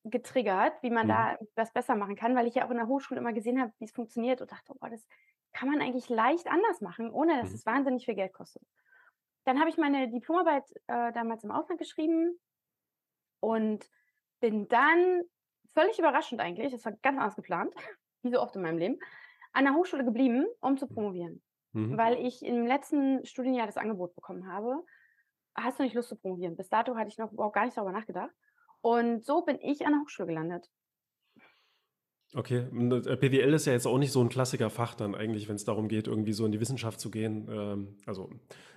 getriggert, 0.03 0.81
wie 0.83 0.89
man 0.91 1.07
Mhm. 1.07 1.09
da 1.09 1.37
was 1.55 1.73
besser 1.73 1.95
machen 1.95 2.15
kann, 2.15 2.35
weil 2.35 2.47
ich 2.47 2.55
ja 2.55 2.65
auch 2.65 2.71
in 2.71 2.77
der 2.77 2.87
Hochschule 2.87 3.19
immer 3.19 3.33
gesehen 3.33 3.59
habe, 3.61 3.73
wie 3.79 3.85
es 3.85 3.91
funktioniert 3.91 4.41
und 4.41 4.51
dachte, 4.51 4.73
oh, 4.79 4.87
das 4.89 5.07
kann 5.53 5.69
man 5.69 5.81
eigentlich 5.81 6.09
leicht 6.09 6.47
anders 6.47 6.81
machen, 6.81 7.11
ohne 7.11 7.37
dass 7.37 7.49
Mhm. 7.49 7.55
es 7.55 7.65
wahnsinnig 7.65 8.05
viel 8.05 8.15
Geld 8.15 8.33
kostet. 8.33 8.63
Dann 9.45 9.59
habe 9.59 9.69
ich 9.69 9.77
meine 9.77 10.09
Diplomarbeit 10.09 10.65
äh, 10.87 11.11
damals 11.13 11.43
im 11.43 11.51
Ausland 11.51 11.79
geschrieben 11.79 12.39
und 13.39 13.89
bin 14.39 14.67
dann 14.67 15.23
völlig 15.73 15.99
überraschend 15.99 16.41
eigentlich, 16.41 16.71
das 16.71 16.85
war 16.85 16.93
ganz 16.93 17.17
anders 17.17 17.35
geplant, 17.35 17.73
wie 18.23 18.31
so 18.31 18.41
oft 18.41 18.55
in 18.55 18.61
meinem 18.61 18.77
Leben, 18.77 18.99
an 19.53 19.65
der 19.65 19.75
Hochschule 19.75 20.03
geblieben, 20.05 20.45
um 20.61 20.77
zu 20.77 20.87
promovieren. 20.87 21.43
Mhm. 21.73 21.95
Weil 21.97 22.17
ich 22.25 22.43
im 22.43 22.65
letzten 22.65 23.25
Studienjahr 23.25 23.65
das 23.65 23.77
Angebot 23.77 24.15
bekommen 24.15 24.51
habe, 24.51 24.83
hast 25.55 25.79
du 25.79 25.83
nicht 25.83 25.95
Lust 25.95 26.09
zu 26.09 26.17
promovieren? 26.17 26.55
Bis 26.57 26.69
dato 26.69 26.95
hatte 26.95 27.09
ich 27.09 27.17
noch 27.17 27.31
überhaupt 27.31 27.55
gar 27.55 27.65
nicht 27.65 27.77
darüber 27.77 27.91
nachgedacht. 27.91 28.35
Und 28.81 29.25
so 29.25 29.41
bin 29.41 29.59
ich 29.61 29.85
an 29.85 29.93
der 29.93 30.01
Hochschule 30.01 30.27
gelandet. 30.27 30.69
Okay, 32.35 32.67
und, 32.71 33.07
äh, 33.07 33.15
BWL 33.15 33.53
ist 33.55 33.65
ja 33.65 33.73
jetzt 33.73 33.87
auch 33.87 33.97
nicht 33.97 34.11
so 34.11 34.21
ein 34.21 34.29
Klassiker-Fach 34.29 34.93
dann 34.93 35.15
eigentlich, 35.15 35.49
wenn 35.49 35.55
es 35.55 35.65
darum 35.65 35.87
geht, 35.87 36.05
irgendwie 36.07 36.33
so 36.33 36.45
in 36.45 36.51
die 36.51 36.59
Wissenschaft 36.59 36.99
zu 36.99 37.09
gehen. 37.09 37.47
Ähm, 37.51 37.97
also, 38.05 38.29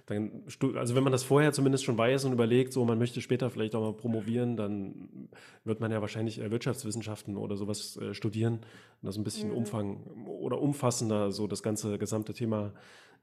dann, 0.06 0.44
also 0.74 0.94
wenn 0.94 1.02
man 1.04 1.12
das 1.12 1.22
vorher 1.22 1.52
zumindest 1.52 1.84
schon 1.84 1.98
weiß 1.98 2.24
und 2.24 2.32
überlegt, 2.32 2.72
so 2.72 2.82
man 2.86 2.98
möchte 2.98 3.20
später 3.20 3.50
vielleicht 3.50 3.74
auch 3.74 3.82
mal 3.82 3.92
promovieren, 3.92 4.56
dann 4.56 5.28
wird 5.64 5.80
man 5.80 5.92
ja 5.92 6.00
wahrscheinlich 6.00 6.40
äh, 6.40 6.50
Wirtschaftswissenschaften 6.50 7.36
oder 7.36 7.56
sowas 7.56 7.98
äh, 7.98 8.14
studieren 8.14 8.54
und 8.54 9.06
das 9.06 9.18
ein 9.18 9.24
bisschen 9.24 9.50
Mhm. 9.50 9.56
Umfang 9.58 9.98
oder 10.26 10.58
umfassender 10.60 11.30
so 11.30 11.46
das 11.46 11.62
ganze 11.62 11.98
gesamte 11.98 12.32
Thema 12.34 12.72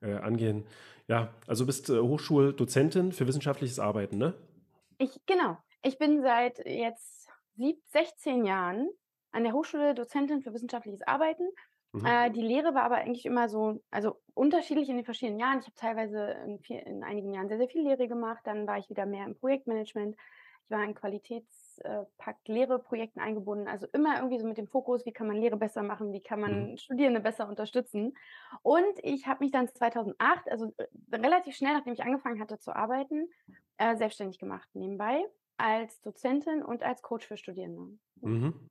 angehen. 0.02 0.64
Ja, 1.10 1.34
also 1.46 1.64
du 1.64 1.68
bist 1.68 1.90
Hochschuldozentin 1.90 3.12
für 3.12 3.28
wissenschaftliches 3.28 3.80
Arbeiten, 3.80 4.18
ne? 4.18 4.34
Ich, 4.98 5.20
genau. 5.26 5.58
Ich 5.82 5.98
bin 5.98 6.22
seit 6.22 6.60
jetzt 6.66 7.30
sieb, 7.56 7.82
16 7.88 8.46
Jahren 8.46 8.90
an 9.32 9.44
der 9.44 9.54
Hochschule 9.54 9.94
Dozentin 9.94 10.42
für 10.42 10.54
wissenschaftliches 10.54 11.08
Arbeiten. 11.08 11.48
Mhm. 11.94 12.06
Äh, 12.06 12.32
die 12.32 12.42
Lehre 12.42 12.74
war 12.74 12.84
aber 12.84 12.98
eigentlich 12.98 13.26
immer 13.26 13.48
so, 13.50 13.82
also 13.92 14.22
unterschiedlich 14.34 14.90
in 14.90 14.98
den 14.98 15.06
verschiedenen 15.06 15.40
Jahren. 15.40 15.60
Ich 15.60 15.66
habe 15.66 15.76
teilweise 15.76 16.32
in, 16.46 16.60
viel, 16.60 16.80
in 16.80 17.04
einigen 17.04 17.34
Jahren 17.34 17.48
sehr, 17.48 17.58
sehr 17.58 17.70
viel 17.70 17.84
Lehre 17.84 18.08
gemacht. 18.08 18.42
Dann 18.46 18.68
war 18.68 18.78
ich 18.78 18.90
wieder 18.90 19.06
mehr 19.06 19.26
im 19.26 19.38
Projektmanagement. 19.38 20.16
Ich 20.64 20.70
war 20.70 20.84
in 20.84 20.96
Qualitätspakt-Lehre-Projekten 20.96 23.20
eingebunden. 23.20 23.68
Also 23.68 23.88
immer 23.92 24.18
irgendwie 24.18 24.40
so 24.40 24.48
mit 24.48 24.58
dem 24.58 24.68
Fokus, 24.68 25.06
wie 25.06 25.14
kann 25.14 25.28
man 25.28 25.38
Lehre 25.38 25.58
besser 25.58 25.82
machen, 25.82 26.14
wie 26.14 26.22
kann 26.22 26.42
man 26.42 26.72
Mhm. 26.72 26.78
Studierende 26.78 27.22
besser 27.22 27.48
unterstützen. 27.48 28.16
Und 28.62 29.00
ich 29.02 29.26
habe 29.28 29.44
mich 29.44 29.52
dann 29.52 29.68
2008, 29.68 30.52
also 30.52 30.74
äh, 30.78 31.16
relativ 31.16 31.56
schnell, 31.56 31.74
nachdem 31.74 31.94
ich 31.94 32.04
angefangen 32.04 32.40
hatte 32.40 32.60
zu 32.60 32.76
arbeiten, 32.76 33.30
äh, 33.78 33.96
selbstständig 33.96 34.38
gemacht 34.38 34.70
nebenbei 34.74 35.26
als 35.60 36.02
Dozentin 36.02 36.64
und 36.64 36.84
als 36.84 37.02
Coach 37.02 37.28
für 37.28 37.38
Studierende. 37.38 37.98
Mhm. 38.22 38.70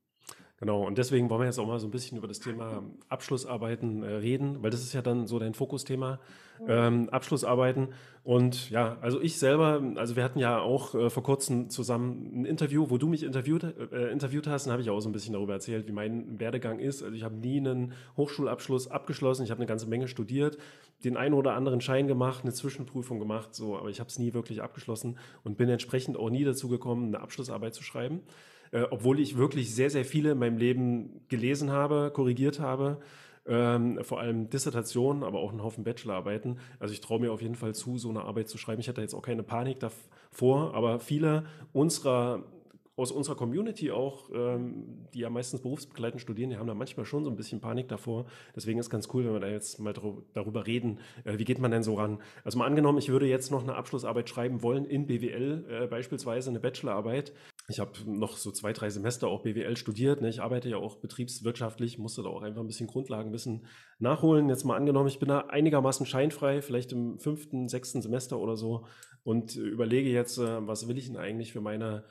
Genau, 0.59 0.85
und 0.85 0.97
deswegen 0.97 1.29
wollen 1.29 1.41
wir 1.41 1.45
jetzt 1.45 1.59
auch 1.59 1.67
mal 1.67 1.79
so 1.79 1.87
ein 1.87 1.91
bisschen 1.91 2.17
über 2.17 2.27
das 2.27 2.39
Thema 2.39 2.83
Abschlussarbeiten 3.07 4.03
äh, 4.03 4.07
reden, 4.15 4.61
weil 4.61 4.71
das 4.71 4.81
ist 4.81 4.93
ja 4.93 5.01
dann 5.01 5.25
so 5.25 5.39
dein 5.39 5.53
Fokusthema, 5.53 6.19
Mhm. 6.59 6.65
ähm, 6.67 7.09
Abschlussarbeiten. 7.09 7.89
Und 8.23 8.69
ja, 8.69 8.97
also 9.01 9.21
ich 9.21 9.39
selber, 9.39 9.81
also 9.95 10.15
wir 10.15 10.23
hatten 10.23 10.39
ja 10.39 10.59
auch 10.59 10.93
äh, 10.93 11.09
vor 11.09 11.23
kurzem 11.23 11.69
zusammen 11.69 12.41
ein 12.41 12.45
Interview, 12.45 12.89
wo 12.89 12.97
du 12.97 13.07
mich 13.07 13.23
interviewt, 13.23 13.63
äh, 13.63 14.11
interviewt 14.11 14.47
hast, 14.47 14.65
und 14.65 14.73
habe 14.73 14.81
ich 14.81 14.89
auch 14.89 14.99
so 14.99 15.09
ein 15.09 15.13
bisschen 15.13 15.33
darüber 15.33 15.53
erzählt, 15.53 15.87
wie 15.87 15.91
mein 15.91 16.39
Werdegang 16.39 16.79
ist. 16.79 17.01
Also 17.01 17.15
ich 17.15 17.23
habe 17.23 17.35
nie 17.35 17.57
einen 17.57 17.93
Hochschulabschluss 18.17 18.89
abgeschlossen, 18.89 19.43
ich 19.43 19.51
habe 19.51 19.59
eine 19.59 19.67
ganze 19.67 19.87
Menge 19.87 20.07
studiert, 20.07 20.57
den 21.03 21.15
einen 21.15 21.33
oder 21.33 21.53
anderen 21.53 21.81
Schein 21.81 22.07
gemacht, 22.07 22.43
eine 22.43 22.53
Zwischenprüfung 22.53 23.19
gemacht, 23.19 23.55
so, 23.55 23.77
aber 23.77 23.89
ich 23.89 23.99
habe 23.99 24.09
es 24.09 24.19
nie 24.19 24.33
wirklich 24.33 24.61
abgeschlossen 24.61 25.17
und 25.43 25.57
bin 25.57 25.69
entsprechend 25.69 26.17
auch 26.17 26.29
nie 26.29 26.43
dazu 26.43 26.67
gekommen, 26.67 27.07
eine 27.07 27.21
Abschlussarbeit 27.23 27.73
zu 27.73 27.83
schreiben 27.83 28.21
äh, 28.71 28.83
obwohl 28.89 29.19
ich 29.19 29.37
wirklich 29.37 29.73
sehr, 29.73 29.89
sehr 29.89 30.05
viele 30.05 30.31
in 30.31 30.39
meinem 30.39 30.57
Leben 30.57 31.21
gelesen 31.27 31.71
habe, 31.71 32.11
korrigiert 32.13 32.59
habe, 32.59 32.99
ähm, 33.47 33.99
vor 34.03 34.19
allem 34.19 34.49
Dissertationen, 34.49 35.23
aber 35.23 35.39
auch 35.39 35.51
einen 35.51 35.63
Haufen 35.63 35.83
Bachelorarbeiten. 35.83 36.59
Also 36.79 36.93
ich 36.93 37.01
traue 37.01 37.19
mir 37.19 37.31
auf 37.31 37.41
jeden 37.41 37.55
Fall 37.55 37.73
zu, 37.73 37.97
so 37.97 38.09
eine 38.09 38.21
Arbeit 38.21 38.47
zu 38.47 38.57
schreiben. 38.57 38.79
Ich 38.81 38.89
hatte 38.89 39.01
jetzt 39.01 39.15
auch 39.15 39.21
keine 39.21 39.43
Panik 39.43 39.79
davor, 39.79 40.73
aber 40.75 40.99
viele 40.99 41.45
unserer 41.73 42.43
aus 42.99 43.13
unserer 43.13 43.35
Community 43.35 43.91
auch, 43.91 44.29
ähm, 44.33 45.07
die 45.13 45.19
ja 45.19 45.29
meistens 45.29 45.61
berufsbegleitend 45.61 46.21
studieren, 46.21 46.49
die 46.49 46.57
haben 46.57 46.67
da 46.67 46.73
manchmal 46.73 47.05
schon 47.05 47.23
so 47.23 47.29
ein 47.29 47.37
bisschen 47.37 47.61
Panik 47.61 47.87
davor. 47.87 48.25
Deswegen 48.55 48.77
ist 48.77 48.89
ganz 48.89 49.07
cool, 49.13 49.23
wenn 49.23 49.31
wir 49.31 49.39
da 49.39 49.47
jetzt 49.47 49.79
mal 49.79 49.93
darüber 50.33 50.67
reden. 50.67 50.99
Äh, 51.23 51.37
wie 51.37 51.45
geht 51.45 51.59
man 51.59 51.71
denn 51.71 51.81
so 51.81 51.95
ran? 51.95 52.19
Also 52.43 52.57
mal 52.57 52.65
angenommen, 52.65 52.97
ich 52.97 53.07
würde 53.07 53.25
jetzt 53.25 53.51
noch 53.51 53.63
eine 53.63 53.75
Abschlussarbeit 53.75 54.27
schreiben 54.27 54.61
wollen 54.61 54.83
in 54.83 55.07
BWL, 55.07 55.65
äh, 55.69 55.87
beispielsweise 55.87 56.49
eine 56.49 56.59
Bachelorarbeit. 56.59 57.31
Ich 57.69 57.79
habe 57.79 57.91
noch 58.05 58.35
so 58.35 58.51
zwei, 58.51 58.73
drei 58.73 58.89
Semester 58.89 59.27
auch 59.27 59.43
BWL 59.43 59.77
studiert. 59.77 60.21
Ne? 60.21 60.29
Ich 60.29 60.41
arbeite 60.41 60.69
ja 60.69 60.77
auch 60.77 60.95
betriebswirtschaftlich, 60.95 61.99
musste 61.99 62.23
da 62.23 62.29
auch 62.29 62.41
einfach 62.41 62.61
ein 62.61 62.67
bisschen 62.67 62.87
Grundlagenwissen 62.87 63.67
nachholen. 63.99 64.49
Jetzt 64.49 64.63
mal 64.63 64.75
angenommen, 64.75 65.07
ich 65.07 65.19
bin 65.19 65.29
da 65.29 65.41
einigermaßen 65.41 66.05
scheinfrei, 66.07 66.63
vielleicht 66.63 66.91
im 66.91 67.19
fünften, 67.19 67.67
sechsten 67.67 68.01
Semester 68.01 68.39
oder 68.39 68.57
so 68.57 68.87
und 69.23 69.55
überlege 69.55 70.09
jetzt, 70.09 70.39
äh, 70.39 70.67
was 70.67 70.87
will 70.87 70.97
ich 70.97 71.07
denn 71.07 71.17
eigentlich 71.17 71.53
für 71.53 71.61
meine 71.61 72.05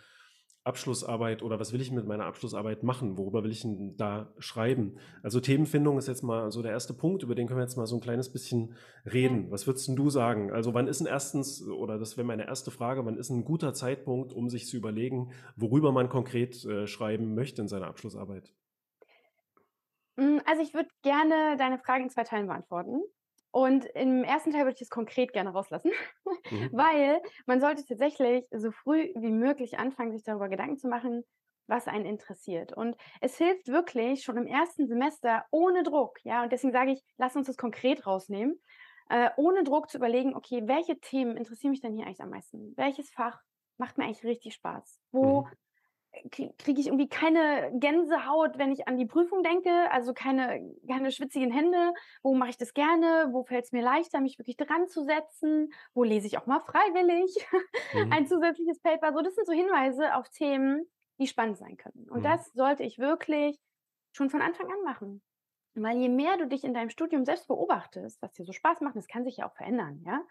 Abschlussarbeit 0.68 1.42
oder 1.42 1.58
was 1.58 1.72
will 1.72 1.80
ich 1.80 1.90
mit 1.90 2.06
meiner 2.06 2.26
Abschlussarbeit 2.26 2.84
machen? 2.84 3.18
Worüber 3.18 3.42
will 3.42 3.50
ich 3.50 3.62
denn 3.62 3.96
da 3.96 4.32
schreiben? 4.38 4.98
Also 5.22 5.40
Themenfindung 5.40 5.98
ist 5.98 6.06
jetzt 6.06 6.22
mal 6.22 6.52
so 6.52 6.62
der 6.62 6.70
erste 6.72 6.94
Punkt, 6.94 7.24
über 7.24 7.34
den 7.34 7.48
können 7.48 7.58
wir 7.58 7.64
jetzt 7.64 7.76
mal 7.76 7.86
so 7.86 7.96
ein 7.96 8.00
kleines 8.00 8.32
bisschen 8.32 8.76
reden. 9.04 9.50
Was 9.50 9.66
würdest 9.66 9.88
du 9.88 10.10
sagen? 10.10 10.52
Also 10.52 10.74
wann 10.74 10.86
ist 10.86 11.00
ein 11.00 11.06
erstens, 11.06 11.66
oder 11.66 11.98
das 11.98 12.16
wäre 12.16 12.26
meine 12.26 12.46
erste 12.46 12.70
Frage, 12.70 13.04
wann 13.04 13.16
ist 13.16 13.30
ein 13.30 13.44
guter 13.44 13.72
Zeitpunkt, 13.74 14.32
um 14.32 14.48
sich 14.48 14.66
zu 14.66 14.76
überlegen, 14.76 15.32
worüber 15.56 15.90
man 15.90 16.08
konkret 16.08 16.64
äh, 16.64 16.86
schreiben 16.86 17.34
möchte 17.34 17.62
in 17.62 17.68
seiner 17.68 17.88
Abschlussarbeit? 17.88 18.52
Hm, 20.18 20.40
also 20.46 20.62
ich 20.62 20.74
würde 20.74 20.88
gerne 21.02 21.56
deine 21.56 21.78
Frage 21.78 22.04
in 22.04 22.10
zwei 22.10 22.24
Teilen 22.24 22.46
beantworten. 22.46 23.02
Und 23.58 23.86
im 23.86 24.22
ersten 24.22 24.52
Teil 24.52 24.66
würde 24.66 24.76
ich 24.76 24.82
es 24.82 24.88
konkret 24.88 25.32
gerne 25.32 25.50
rauslassen, 25.50 25.90
mhm. 26.48 26.70
weil 26.72 27.20
man 27.44 27.60
sollte 27.60 27.84
tatsächlich 27.84 28.46
so 28.52 28.70
früh 28.70 29.08
wie 29.16 29.32
möglich 29.32 29.80
anfangen, 29.80 30.12
sich 30.12 30.22
darüber 30.22 30.48
Gedanken 30.48 30.76
zu 30.76 30.86
machen, 30.86 31.24
was 31.66 31.88
einen 31.88 32.06
interessiert. 32.06 32.72
Und 32.72 32.96
es 33.20 33.36
hilft 33.36 33.66
wirklich 33.66 34.22
schon 34.22 34.36
im 34.36 34.46
ersten 34.46 34.86
Semester 34.86 35.44
ohne 35.50 35.82
Druck, 35.82 36.20
ja, 36.22 36.44
und 36.44 36.52
deswegen 36.52 36.72
sage 36.72 36.92
ich, 36.92 37.02
lass 37.16 37.34
uns 37.34 37.48
das 37.48 37.56
konkret 37.56 38.06
rausnehmen, 38.06 38.62
äh, 39.10 39.30
ohne 39.36 39.64
Druck 39.64 39.90
zu 39.90 39.98
überlegen, 39.98 40.36
okay, 40.36 40.62
welche 40.66 41.00
Themen 41.00 41.36
interessieren 41.36 41.72
mich 41.72 41.80
denn 41.80 41.94
hier 41.94 42.06
eigentlich 42.06 42.20
am 42.20 42.30
meisten? 42.30 42.76
Welches 42.76 43.10
Fach 43.10 43.40
macht 43.76 43.98
mir 43.98 44.04
eigentlich 44.04 44.22
richtig 44.22 44.54
Spaß? 44.54 45.00
Wo 45.10 45.42
mhm 45.42 45.48
kriege 46.30 46.80
ich 46.80 46.86
irgendwie 46.86 47.08
keine 47.08 47.70
Gänsehaut, 47.74 48.58
wenn 48.58 48.72
ich 48.72 48.88
an 48.88 48.96
die 48.96 49.06
Prüfung 49.06 49.42
denke, 49.42 49.90
also 49.90 50.12
keine, 50.12 50.74
keine 50.88 51.10
schwitzigen 51.10 51.50
Hände. 51.50 51.92
Wo 52.22 52.34
mache 52.34 52.50
ich 52.50 52.56
das 52.56 52.74
gerne? 52.74 53.28
Wo 53.30 53.44
fällt 53.44 53.64
es 53.64 53.72
mir 53.72 53.82
leichter, 53.82 54.20
mich 54.20 54.38
wirklich 54.38 54.56
dran 54.56 54.88
zu 54.88 55.04
setzen? 55.04 55.72
Wo 55.94 56.04
lese 56.04 56.26
ich 56.26 56.38
auch 56.38 56.46
mal 56.46 56.60
freiwillig 56.60 57.36
mhm. 57.94 58.12
ein 58.12 58.26
zusätzliches 58.26 58.80
Paper? 58.80 59.12
So, 59.12 59.22
das 59.22 59.34
sind 59.34 59.46
so 59.46 59.52
Hinweise 59.52 60.14
auf 60.14 60.28
Themen, 60.30 60.86
die 61.18 61.26
spannend 61.26 61.58
sein 61.58 61.76
können. 61.76 62.08
Und 62.10 62.20
mhm. 62.20 62.24
das 62.24 62.52
sollte 62.52 62.82
ich 62.82 62.98
wirklich 62.98 63.58
schon 64.12 64.30
von 64.30 64.42
Anfang 64.42 64.66
an 64.66 64.82
machen. 64.84 65.22
Weil 65.74 65.98
je 65.98 66.08
mehr 66.08 66.36
du 66.36 66.46
dich 66.48 66.64
in 66.64 66.74
deinem 66.74 66.90
Studium 66.90 67.24
selbst 67.24 67.46
beobachtest, 67.46 68.20
was 68.20 68.32
dir 68.32 68.44
so 68.44 68.52
Spaß 68.52 68.80
macht, 68.80 68.96
das 68.96 69.06
kann 69.06 69.24
sich 69.24 69.36
ja 69.36 69.48
auch 69.48 69.54
verändern, 69.54 70.02
ja, 70.04 70.24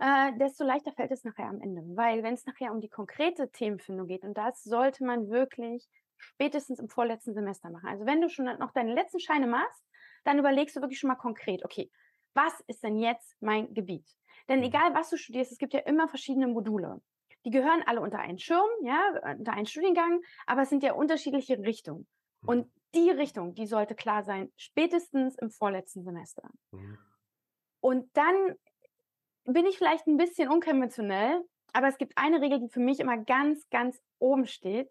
äh, 0.00 0.32
desto 0.38 0.64
leichter 0.64 0.92
fällt 0.92 1.10
es 1.10 1.24
nachher 1.24 1.46
am 1.46 1.60
Ende. 1.60 1.82
Weil 1.94 2.22
wenn 2.22 2.34
es 2.34 2.46
nachher 2.46 2.72
um 2.72 2.80
die 2.80 2.88
konkrete 2.88 3.50
Themenfindung 3.50 4.06
geht, 4.06 4.24
und 4.24 4.36
das 4.36 4.62
sollte 4.62 5.04
man 5.04 5.28
wirklich 5.30 5.86
spätestens 6.16 6.78
im 6.78 6.88
vorletzten 6.88 7.34
Semester 7.34 7.70
machen. 7.70 7.88
Also 7.88 8.06
wenn 8.06 8.20
du 8.20 8.28
schon 8.28 8.44
noch 8.44 8.72
deine 8.72 8.94
letzten 8.94 9.20
Scheine 9.20 9.46
machst, 9.46 9.84
dann 10.24 10.38
überlegst 10.38 10.76
du 10.76 10.80
wirklich 10.80 10.98
schon 10.98 11.08
mal 11.08 11.16
konkret, 11.16 11.64
okay, 11.64 11.90
was 12.34 12.60
ist 12.66 12.82
denn 12.82 12.96
jetzt 12.96 13.36
mein 13.40 13.72
Gebiet? 13.74 14.06
Denn 14.48 14.58
mhm. 14.60 14.66
egal 14.66 14.94
was 14.94 15.10
du 15.10 15.16
studierst, 15.16 15.52
es 15.52 15.58
gibt 15.58 15.72
ja 15.72 15.80
immer 15.80 16.08
verschiedene 16.08 16.46
Module. 16.46 17.00
Die 17.44 17.50
gehören 17.50 17.82
alle 17.86 18.00
unter 18.00 18.18
einen 18.18 18.38
Schirm, 18.38 18.68
ja, 18.82 19.34
unter 19.38 19.52
einen 19.52 19.66
Studiengang, 19.66 20.20
aber 20.46 20.62
es 20.62 20.68
sind 20.68 20.82
ja 20.82 20.92
unterschiedliche 20.92 21.58
Richtungen. 21.58 22.06
Mhm. 22.42 22.48
Und 22.48 22.72
die 22.94 23.10
Richtung, 23.10 23.54
die 23.54 23.66
sollte 23.66 23.94
klar 23.94 24.24
sein, 24.24 24.52
spätestens 24.56 25.36
im 25.38 25.50
vorletzten 25.50 26.04
Semester. 26.04 26.48
Mhm. 26.72 26.98
Und 27.80 28.16
dann 28.16 28.56
bin 29.52 29.66
ich 29.66 29.78
vielleicht 29.78 30.06
ein 30.06 30.16
bisschen 30.16 30.48
unkonventionell, 30.48 31.42
aber 31.72 31.88
es 31.88 31.98
gibt 31.98 32.16
eine 32.16 32.40
Regel, 32.40 32.60
die 32.60 32.68
für 32.68 32.80
mich 32.80 33.00
immer 33.00 33.16
ganz, 33.16 33.68
ganz 33.70 34.00
oben 34.18 34.46
steht. 34.46 34.90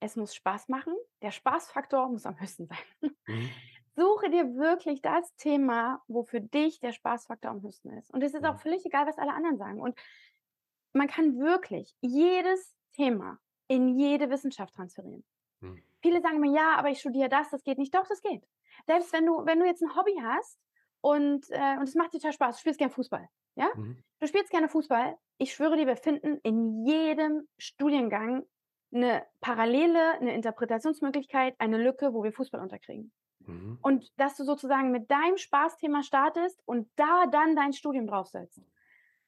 Es 0.00 0.16
muss 0.16 0.34
Spaß 0.34 0.68
machen. 0.68 0.94
Der 1.22 1.30
Spaßfaktor 1.30 2.08
muss 2.08 2.26
am 2.26 2.38
höchsten 2.40 2.66
sein. 2.66 3.12
Mhm. 3.26 3.50
Suche 3.94 4.30
dir 4.30 4.56
wirklich 4.56 5.02
das 5.02 5.34
Thema, 5.36 6.02
wo 6.08 6.22
für 6.22 6.40
dich 6.40 6.80
der 6.80 6.92
Spaßfaktor 6.92 7.50
am 7.50 7.62
höchsten 7.62 7.90
ist. 7.90 8.10
Und 8.10 8.22
es 8.22 8.32
ist 8.32 8.44
auch 8.44 8.54
mhm. 8.54 8.60
völlig 8.60 8.86
egal, 8.86 9.06
was 9.06 9.18
alle 9.18 9.34
anderen 9.34 9.58
sagen. 9.58 9.80
Und 9.80 9.98
man 10.94 11.08
kann 11.08 11.38
wirklich 11.38 11.94
jedes 12.00 12.74
Thema 12.92 13.38
in 13.68 13.98
jede 13.98 14.30
Wissenschaft 14.30 14.74
transferieren. 14.74 15.24
Mhm. 15.60 15.82
Viele 16.00 16.20
sagen 16.20 16.40
mir, 16.40 16.52
ja, 16.52 16.76
aber 16.76 16.88
ich 16.90 17.00
studiere 17.00 17.28
das, 17.28 17.50
das 17.50 17.62
geht 17.64 17.78
nicht. 17.78 17.94
Doch, 17.94 18.06
das 18.06 18.22
geht. 18.22 18.46
Selbst 18.86 19.12
wenn 19.12 19.26
du, 19.26 19.44
wenn 19.44 19.60
du 19.60 19.66
jetzt 19.66 19.82
ein 19.82 19.94
Hobby 19.94 20.18
hast 20.22 20.58
und, 21.00 21.48
äh, 21.50 21.76
und 21.76 21.84
es 21.84 21.94
macht 21.94 22.12
dir 22.12 22.18
total 22.18 22.32
Spaß, 22.32 22.56
du 22.56 22.60
spielst 22.60 22.78
gern 22.78 22.90
Fußball. 22.90 23.28
Ja? 23.54 23.70
Mhm. 23.74 24.02
Du 24.20 24.26
spielst 24.26 24.50
gerne 24.50 24.68
Fußball. 24.68 25.16
Ich 25.38 25.52
schwöre 25.54 25.76
dir, 25.76 25.86
wir 25.86 25.96
finden 25.96 26.38
in 26.42 26.86
jedem 26.86 27.48
Studiengang 27.58 28.44
eine 28.94 29.26
Parallele, 29.40 30.12
eine 30.20 30.34
Interpretationsmöglichkeit, 30.34 31.54
eine 31.58 31.82
Lücke, 31.82 32.12
wo 32.12 32.22
wir 32.22 32.32
Fußball 32.32 32.60
unterkriegen. 32.60 33.12
Mhm. 33.40 33.78
Und 33.82 34.12
dass 34.18 34.36
du 34.36 34.44
sozusagen 34.44 34.90
mit 34.90 35.10
deinem 35.10 35.38
Spaßthema 35.38 36.02
startest 36.02 36.60
und 36.66 36.90
da 36.96 37.26
dann 37.26 37.56
dein 37.56 37.72
Studium 37.72 38.06
draufsetzt. 38.06 38.62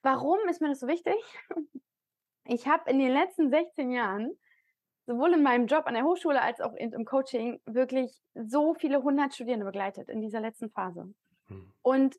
Warum 0.02 0.38
ist 0.48 0.60
mir 0.60 0.68
das 0.68 0.80
so 0.80 0.86
wichtig? 0.86 1.16
Ich 2.46 2.68
habe 2.68 2.90
in 2.90 2.98
den 2.98 3.10
letzten 3.10 3.48
16 3.48 3.90
Jahren 3.90 4.30
sowohl 5.06 5.32
in 5.32 5.42
meinem 5.42 5.66
Job 5.66 5.86
an 5.86 5.94
der 5.94 6.04
Hochschule 6.04 6.42
als 6.42 6.60
auch 6.60 6.74
im 6.74 7.06
Coaching 7.06 7.58
wirklich 7.64 8.20
so 8.34 8.74
viele 8.74 9.02
hundert 9.02 9.34
Studierende 9.34 9.64
begleitet 9.64 10.10
in 10.10 10.20
dieser 10.20 10.40
letzten 10.40 10.68
Phase. 10.68 11.14
Mhm. 11.48 11.72
Und 11.80 12.16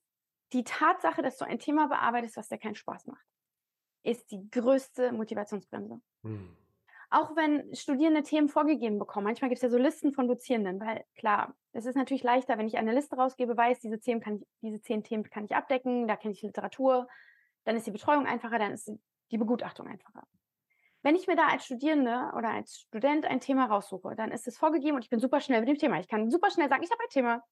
die 0.53 0.63
Tatsache, 0.63 1.21
dass 1.21 1.37
du 1.37 1.45
ein 1.45 1.59
Thema 1.59 1.87
bearbeitest, 1.87 2.37
was 2.37 2.49
dir 2.49 2.57
keinen 2.57 2.75
Spaß 2.75 3.07
macht, 3.07 3.25
ist 4.03 4.31
die 4.31 4.49
größte 4.51 5.11
Motivationsbremse. 5.11 5.99
Hm. 6.23 6.55
Auch 7.09 7.35
wenn 7.35 7.73
Studierende 7.75 8.23
Themen 8.23 8.49
vorgegeben 8.49 8.99
bekommen, 8.99 9.25
manchmal 9.25 9.49
gibt 9.49 9.59
es 9.59 9.63
ja 9.63 9.69
so 9.69 9.77
Listen 9.77 10.13
von 10.13 10.27
Dozierenden, 10.27 10.79
weil 10.79 11.05
klar, 11.15 11.55
es 11.71 11.85
ist 11.85 11.95
natürlich 11.95 12.23
leichter, 12.23 12.57
wenn 12.57 12.67
ich 12.67 12.77
eine 12.77 12.93
Liste 12.93 13.15
rausgebe, 13.15 13.55
weiß, 13.55 13.79
diese, 13.79 13.99
Themen 13.99 14.21
kann 14.21 14.37
ich, 14.37 14.47
diese 14.61 14.81
zehn 14.81 15.03
Themen 15.03 15.23
kann 15.23 15.45
ich 15.45 15.55
abdecken, 15.55 16.07
da 16.07 16.15
kenne 16.15 16.33
ich 16.33 16.41
Literatur, 16.41 17.07
dann 17.63 17.75
ist 17.75 17.85
die 17.85 17.91
Betreuung 17.91 18.25
einfacher, 18.25 18.59
dann 18.59 18.73
ist 18.73 18.91
die 19.31 19.37
Begutachtung 19.37 19.87
einfacher. 19.87 20.27
Wenn 21.03 21.15
ich 21.15 21.27
mir 21.27 21.35
da 21.35 21.47
als 21.47 21.65
Studierende 21.65 22.31
oder 22.35 22.49
als 22.49 22.79
Student 22.79 23.25
ein 23.25 23.39
Thema 23.39 23.65
raussuche, 23.65 24.15
dann 24.15 24.31
ist 24.31 24.47
es 24.47 24.57
vorgegeben 24.57 24.95
und 24.95 25.03
ich 25.03 25.09
bin 25.09 25.19
super 25.19 25.39
schnell 25.39 25.59
mit 25.59 25.69
dem 25.69 25.77
Thema. 25.77 25.99
Ich 25.99 26.07
kann 26.07 26.31
super 26.31 26.49
schnell 26.49 26.67
sagen, 26.67 26.83
ich 26.83 26.89
habe 26.89 27.03
ein 27.03 27.09
Thema 27.09 27.43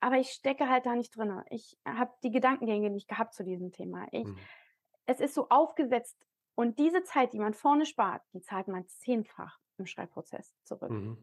aber 0.00 0.18
ich 0.18 0.30
stecke 0.30 0.68
halt 0.68 0.86
da 0.86 0.94
nicht 0.94 1.16
drin. 1.16 1.42
Ich 1.50 1.78
habe 1.84 2.12
die 2.22 2.30
Gedankengänge 2.30 2.90
nicht 2.90 3.08
gehabt 3.08 3.34
zu 3.34 3.44
diesem 3.44 3.72
Thema. 3.72 4.06
Ich, 4.10 4.26
mhm. 4.26 4.38
Es 5.06 5.20
ist 5.20 5.34
so 5.34 5.48
aufgesetzt 5.50 6.16
und 6.54 6.78
diese 6.78 7.02
Zeit, 7.02 7.32
die 7.32 7.38
man 7.38 7.54
vorne 7.54 7.84
spart, 7.84 8.22
die 8.32 8.40
zahlt 8.40 8.68
man 8.68 8.86
zehnfach 8.86 9.58
im 9.78 9.86
Schreibprozess 9.86 10.54
zurück. 10.64 10.90
Mhm. 10.90 11.22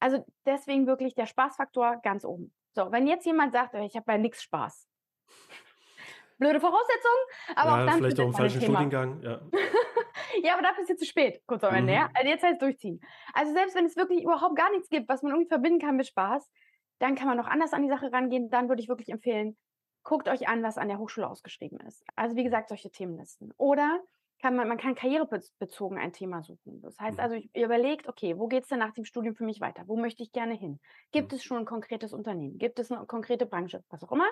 Also 0.00 0.24
deswegen 0.46 0.86
wirklich 0.86 1.14
der 1.14 1.26
Spaßfaktor 1.26 2.00
ganz 2.02 2.24
oben. 2.24 2.52
So, 2.72 2.90
wenn 2.90 3.06
jetzt 3.06 3.24
jemand 3.26 3.52
sagt, 3.52 3.74
ich 3.74 3.94
habe 3.94 4.04
bei 4.04 4.18
nichts 4.18 4.42
Spaß. 4.42 4.88
Blöde 6.38 6.58
Voraussetzung, 6.60 7.12
aber 7.54 7.70
ja, 7.70 7.82
auch 7.82 7.86
dann. 7.86 7.98
Vielleicht 7.98 8.20
auch 8.20 8.24
im 8.24 8.34
falschen 8.34 8.60
Thema. 8.60 8.80
Studiengang, 8.80 9.22
ja. 9.22 9.40
ja, 10.42 10.54
aber 10.54 10.62
dafür 10.62 10.82
ist 10.82 10.88
jetzt 10.88 11.00
zu 11.00 11.06
spät, 11.06 11.40
kurz 11.46 11.62
am 11.62 11.74
Ende, 11.74 11.92
mhm. 11.92 11.98
ja. 11.98 12.10
Also 12.12 12.28
jetzt 12.28 12.42
heißt 12.42 12.60
durchziehen. 12.60 13.00
Also 13.32 13.52
selbst 13.52 13.76
wenn 13.76 13.86
es 13.86 13.96
wirklich 13.96 14.24
überhaupt 14.24 14.56
gar 14.56 14.70
nichts 14.72 14.88
gibt, 14.88 15.08
was 15.08 15.22
man 15.22 15.32
irgendwie 15.32 15.48
verbinden 15.48 15.78
kann 15.78 15.96
mit 15.96 16.08
Spaß, 16.08 16.50
dann 16.98 17.14
kann 17.14 17.28
man 17.28 17.36
noch 17.36 17.46
anders 17.46 17.72
an 17.72 17.82
die 17.82 17.88
Sache 17.88 18.12
rangehen. 18.12 18.50
Dann 18.50 18.68
würde 18.68 18.82
ich 18.82 18.88
wirklich 18.88 19.08
empfehlen, 19.08 19.56
guckt 20.02 20.28
euch 20.28 20.48
an, 20.48 20.62
was 20.62 20.78
an 20.78 20.88
der 20.88 20.98
Hochschule 20.98 21.28
ausgeschrieben 21.28 21.80
ist. 21.80 22.04
Also 22.14 22.36
wie 22.36 22.44
gesagt, 22.44 22.68
solche 22.68 22.90
Themenlisten. 22.90 23.52
Oder 23.56 24.00
kann 24.40 24.56
man, 24.56 24.68
man 24.68 24.76
kann 24.76 24.94
karrierebezogen 24.94 25.98
ein 25.98 26.12
Thema 26.12 26.42
suchen. 26.42 26.82
Das 26.82 26.98
heißt 26.98 27.16
mhm. 27.16 27.22
also, 27.22 27.36
ihr 27.36 27.64
überlegt, 27.64 28.08
okay, 28.08 28.38
wo 28.38 28.46
geht 28.46 28.64
es 28.64 28.68
denn 28.68 28.78
nach 28.78 28.92
dem 28.92 29.06
Studium 29.06 29.34
für 29.34 29.44
mich 29.44 29.60
weiter? 29.60 29.84
Wo 29.86 29.96
möchte 29.96 30.22
ich 30.22 30.32
gerne 30.32 30.54
hin? 30.54 30.80
Gibt 31.12 31.32
mhm. 31.32 31.36
es 31.36 31.44
schon 31.44 31.58
ein 31.58 31.64
konkretes 31.64 32.12
Unternehmen? 32.12 32.58
Gibt 32.58 32.78
es 32.78 32.92
eine 32.92 33.06
konkrete 33.06 33.46
Branche? 33.46 33.82
Was 33.88 34.04
auch 34.04 34.12
immer. 34.12 34.28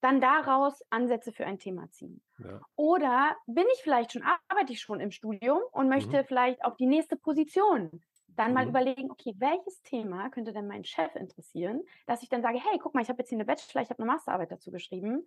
Dann 0.00 0.20
daraus 0.20 0.82
Ansätze 0.90 1.32
für 1.32 1.46
ein 1.46 1.58
Thema 1.58 1.88
ziehen. 1.90 2.20
Ja. 2.38 2.60
Oder 2.74 3.36
bin 3.46 3.64
ich 3.74 3.82
vielleicht 3.82 4.12
schon, 4.12 4.24
arbeite 4.48 4.72
ich 4.72 4.80
schon 4.80 5.00
im 5.00 5.12
Studium 5.12 5.60
und 5.70 5.88
möchte 5.88 6.18
mhm. 6.18 6.24
vielleicht 6.26 6.64
auf 6.64 6.76
die 6.76 6.86
nächste 6.86 7.16
Position 7.16 8.02
dann 8.36 8.52
mal 8.52 8.64
mhm. 8.64 8.70
überlegen, 8.70 9.10
okay, 9.10 9.34
welches 9.38 9.82
Thema 9.82 10.28
könnte 10.30 10.52
denn 10.52 10.66
meinen 10.66 10.84
Chef 10.84 11.14
interessieren, 11.14 11.82
dass 12.06 12.22
ich 12.22 12.28
dann 12.28 12.42
sage, 12.42 12.58
hey, 12.58 12.78
guck 12.78 12.94
mal, 12.94 13.02
ich 13.02 13.08
habe 13.08 13.20
jetzt 13.20 13.28
hier 13.28 13.36
eine 13.36 13.44
Bachelor, 13.44 13.82
ich 13.82 13.90
habe 13.90 14.02
eine 14.02 14.12
Masterarbeit 14.12 14.50
dazu 14.50 14.70
geschrieben 14.70 15.26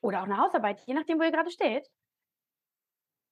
oder 0.00 0.20
auch 0.20 0.26
eine 0.26 0.38
Hausarbeit, 0.38 0.80
je 0.86 0.94
nachdem, 0.94 1.18
wo 1.18 1.24
ihr 1.24 1.32
gerade 1.32 1.50
steht, 1.50 1.90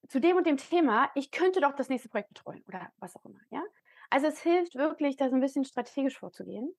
zu 0.09 0.21
dem 0.21 0.37
und 0.37 0.47
dem 0.47 0.57
Thema, 0.57 1.11
ich 1.15 1.31
könnte 1.31 1.61
doch 1.61 1.75
das 1.75 1.89
nächste 1.89 2.09
Projekt 2.09 2.29
betreuen 2.29 2.63
oder 2.69 2.93
was 2.99 3.17
auch 3.17 3.25
immer, 3.25 3.41
ja? 3.51 3.63
Also 4.09 4.29
es 4.29 4.41
hilft 4.41 4.77
wirklich, 4.77 5.17
da 5.17 5.29
so 5.29 5.35
ein 5.35 5.41
bisschen 5.41 5.65
strategisch 5.65 6.19
vorzugehen, 6.19 6.73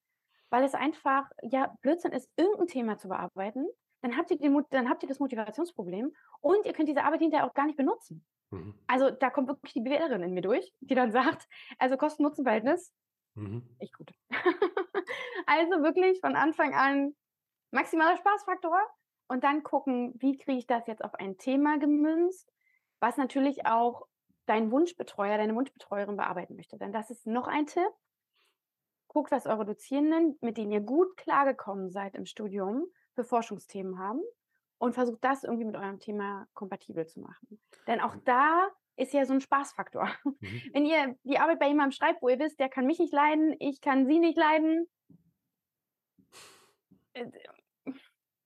weil 0.50 0.64
es 0.64 0.74
einfach, 0.74 1.30
ja, 1.42 1.76
Blödsinn 1.82 2.14
ist, 2.14 2.30
irgendein 2.38 2.68
Thema 2.68 2.98
zu 2.98 3.10
bearbeiten, 3.10 3.68
dann 4.02 4.16
habt 4.16 4.32
ihr, 4.32 4.38
die, 4.38 4.56
dann 4.70 4.90
habt 4.90 5.04
ihr 5.04 5.10
das 5.10 5.20
Motivationsproblem 5.20 6.16
und 6.40 6.66
ihr 6.66 6.74
könnt 6.74 6.88
diese 6.88 7.04
Arbeit 7.04 7.20
hinterher 7.20 7.46
auch 7.46 7.54
gar 7.54 7.66
nicht 7.66 7.78
benutzen. 7.78 8.26
Mhm. 8.52 8.74
Also 8.88 9.12
da 9.12 9.30
kommt 9.30 9.48
wirklich 9.48 9.74
die 9.74 9.82
BWLerin 9.82 10.24
in 10.24 10.34
mir 10.34 10.42
durch, 10.42 10.74
die 10.80 10.96
dann 10.96 11.12
sagt, 11.12 11.48
also 11.80 11.98
Kosten-Nutzen-Verhältnis, 11.98 12.94
mhm. 13.36 13.76
echt 13.80 13.94
gut. 13.98 14.12
also 15.46 15.84
wirklich 15.84 16.20
von 16.22 16.36
Anfang 16.36 16.74
an 16.74 17.16
maximaler 17.72 18.18
Spaßfaktor 18.18 18.80
und 19.28 19.44
dann 19.44 19.64
gucken, 19.64 20.14
wie 20.18 20.38
kriege 20.38 20.60
ich 20.60 20.68
das 20.68 20.88
jetzt 20.88 21.04
auf 21.04 21.14
ein 21.16 21.38
Thema 21.38 21.78
gemünzt, 21.78 22.52
was 23.00 23.18
natürlich 23.18 23.66
auch 23.66 24.08
dein 24.46 24.72
Wunschbetreuer, 24.72 25.38
deine 25.38 25.56
Wunschbetreuerin 25.56 26.16
bearbeiten 26.16 26.56
möchte. 26.56 26.78
Denn 26.78 26.94
das 26.94 27.10
ist 27.10 27.28
noch 27.28 27.48
ein 27.48 27.66
Tipp. 27.66 27.92
Guckt, 29.08 29.32
was 29.32 29.46
eure 29.46 29.66
Dozierenden, 29.66 30.38
mit 30.42 30.58
denen 30.58 30.72
ihr 30.72 30.80
gut 30.80 31.18
klargekommen 31.18 31.90
seid 31.90 32.16
im 32.16 32.26
Studium, 32.26 32.86
für 33.14 33.24
Forschungsthemen 33.24 34.00
haben 34.00 34.22
und 34.78 34.94
versucht 34.94 35.24
das 35.24 35.44
irgendwie 35.44 35.66
mit 35.66 35.76
eurem 35.76 36.00
Thema 36.00 36.48
kompatibel 36.54 37.06
zu 37.06 37.20
machen. 37.20 37.60
Denn 37.88 38.00
auch 38.00 38.16
da 38.26 38.70
ist 38.96 39.14
ja 39.14 39.26
so 39.26 39.34
ein 39.34 39.42
Spaßfaktor. 39.42 40.10
Mhm. 40.24 40.38
Wenn 40.74 40.86
ihr 40.86 41.16
die 41.24 41.40
Arbeit 41.40 41.60
bei 41.60 41.68
jemandem 41.68 41.92
schreibt, 41.92 42.22
wo 42.22 42.30
ihr 42.30 42.40
wisst, 42.40 42.60
der 42.60 42.70
kann 42.70 42.86
mich 42.86 43.00
nicht 43.00 43.14
leiden, 43.14 43.56
ich 43.60 43.82
kann 43.82 44.08
sie 44.08 44.20
nicht 44.20 44.38
leiden, 44.38 44.88
äh, 47.14 47.26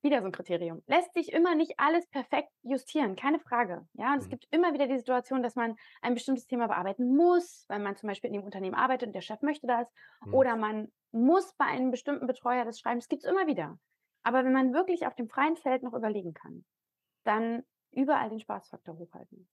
wieder 0.04 0.22
so 0.22 0.26
ein 0.26 0.32
Kriterium. 0.32 0.82
Lässt 0.88 1.14
sich 1.14 1.32
immer 1.32 1.56
nicht 1.56 1.74
alles 1.78 2.08
perfekt 2.08 2.50
justieren, 2.64 3.16
keine 3.16 3.40
Frage. 3.40 3.88
Ja, 3.94 4.14
und 4.14 4.20
es 4.20 4.26
mhm. 4.26 4.32
gibt 4.32 4.48
immer 4.52 4.74
wieder 4.74 4.88
die 4.88 4.98
Situation, 4.98 5.44
dass 5.44 5.56
man 5.56 5.76
ein 6.02 6.16
bestimmtes 6.16 6.48
Thema 6.48 6.68
bearbeiten 6.68 7.16
muss, 7.16 7.66
weil 7.68 7.80
man 7.80 7.96
zum 7.96 8.08
Beispiel 8.08 8.30
in 8.30 8.34
dem 8.34 8.44
Unternehmen 8.44 8.76
arbeitet 8.76 9.08
und 9.08 9.14
der 9.14 9.22
Chef 9.22 9.42
möchte 9.42 9.68
das. 9.68 9.88
Mhm. 10.26 10.34
Oder 10.34 10.56
man 10.56 10.92
muss 11.12 11.54
bei 11.56 11.66
einem 11.66 11.92
bestimmten 11.92 12.26
Betreuer 12.26 12.66
das 12.66 12.80
schreiben. 12.80 13.00
Das 13.00 13.10
gibt 13.10 13.24
es 13.24 13.30
immer 13.30 13.46
wieder. 13.48 13.78
Aber 14.24 14.46
wenn 14.46 14.54
man 14.54 14.74
wirklich 14.74 15.06
auf 15.08 15.16
dem 15.16 15.28
freien 15.28 15.58
Feld 15.58 15.84
noch 15.84 15.94
überlegen 15.94 16.34
kann, 16.34 16.64
dann 17.24 17.64
überall 17.92 18.30
den 18.30 18.40
Spaßfaktor 18.40 18.98
hochhalten. 18.98 19.48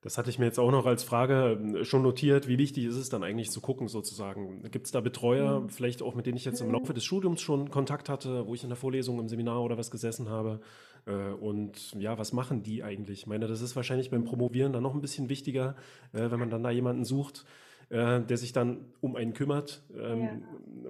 Das 0.00 0.16
hatte 0.16 0.30
ich 0.30 0.38
mir 0.38 0.44
jetzt 0.44 0.60
auch 0.60 0.70
noch 0.70 0.86
als 0.86 1.02
Frage 1.02 1.58
ähm, 1.60 1.84
schon 1.84 2.02
notiert. 2.02 2.46
Wie 2.46 2.58
wichtig 2.58 2.84
ist 2.84 2.96
es 2.96 3.08
dann 3.08 3.24
eigentlich 3.24 3.50
zu 3.50 3.60
gucken, 3.60 3.88
sozusagen? 3.88 4.62
Gibt 4.70 4.86
es 4.86 4.92
da 4.92 5.00
Betreuer, 5.00 5.60
mhm. 5.60 5.70
vielleicht 5.70 6.02
auch 6.02 6.14
mit 6.14 6.26
denen 6.26 6.36
ich 6.36 6.44
jetzt 6.44 6.60
im 6.60 6.70
Laufe 6.70 6.94
des 6.94 7.04
Studiums 7.04 7.40
schon 7.40 7.68
Kontakt 7.70 8.08
hatte, 8.08 8.46
wo 8.46 8.54
ich 8.54 8.62
in 8.62 8.68
der 8.68 8.76
Vorlesung, 8.76 9.18
im 9.18 9.28
Seminar 9.28 9.60
oder 9.60 9.76
was 9.76 9.90
gesessen 9.90 10.28
habe? 10.28 10.60
Äh, 11.04 11.32
und 11.32 11.94
ja, 11.94 12.16
was 12.16 12.32
machen 12.32 12.62
die 12.62 12.84
eigentlich? 12.84 13.20
Ich 13.20 13.26
meine, 13.26 13.48
das 13.48 13.60
ist 13.60 13.74
wahrscheinlich 13.74 14.10
beim 14.10 14.24
Promovieren 14.24 14.72
dann 14.72 14.84
noch 14.84 14.94
ein 14.94 15.00
bisschen 15.00 15.28
wichtiger, 15.28 15.74
äh, 16.12 16.30
wenn 16.30 16.38
man 16.38 16.50
dann 16.50 16.62
da 16.62 16.70
jemanden 16.70 17.04
sucht, 17.04 17.44
äh, 17.90 18.20
der 18.20 18.36
sich 18.36 18.52
dann 18.52 18.92
um 19.00 19.16
einen 19.16 19.32
kümmert. 19.32 19.82
Ähm, 19.94 20.22
ja. 20.22 20.30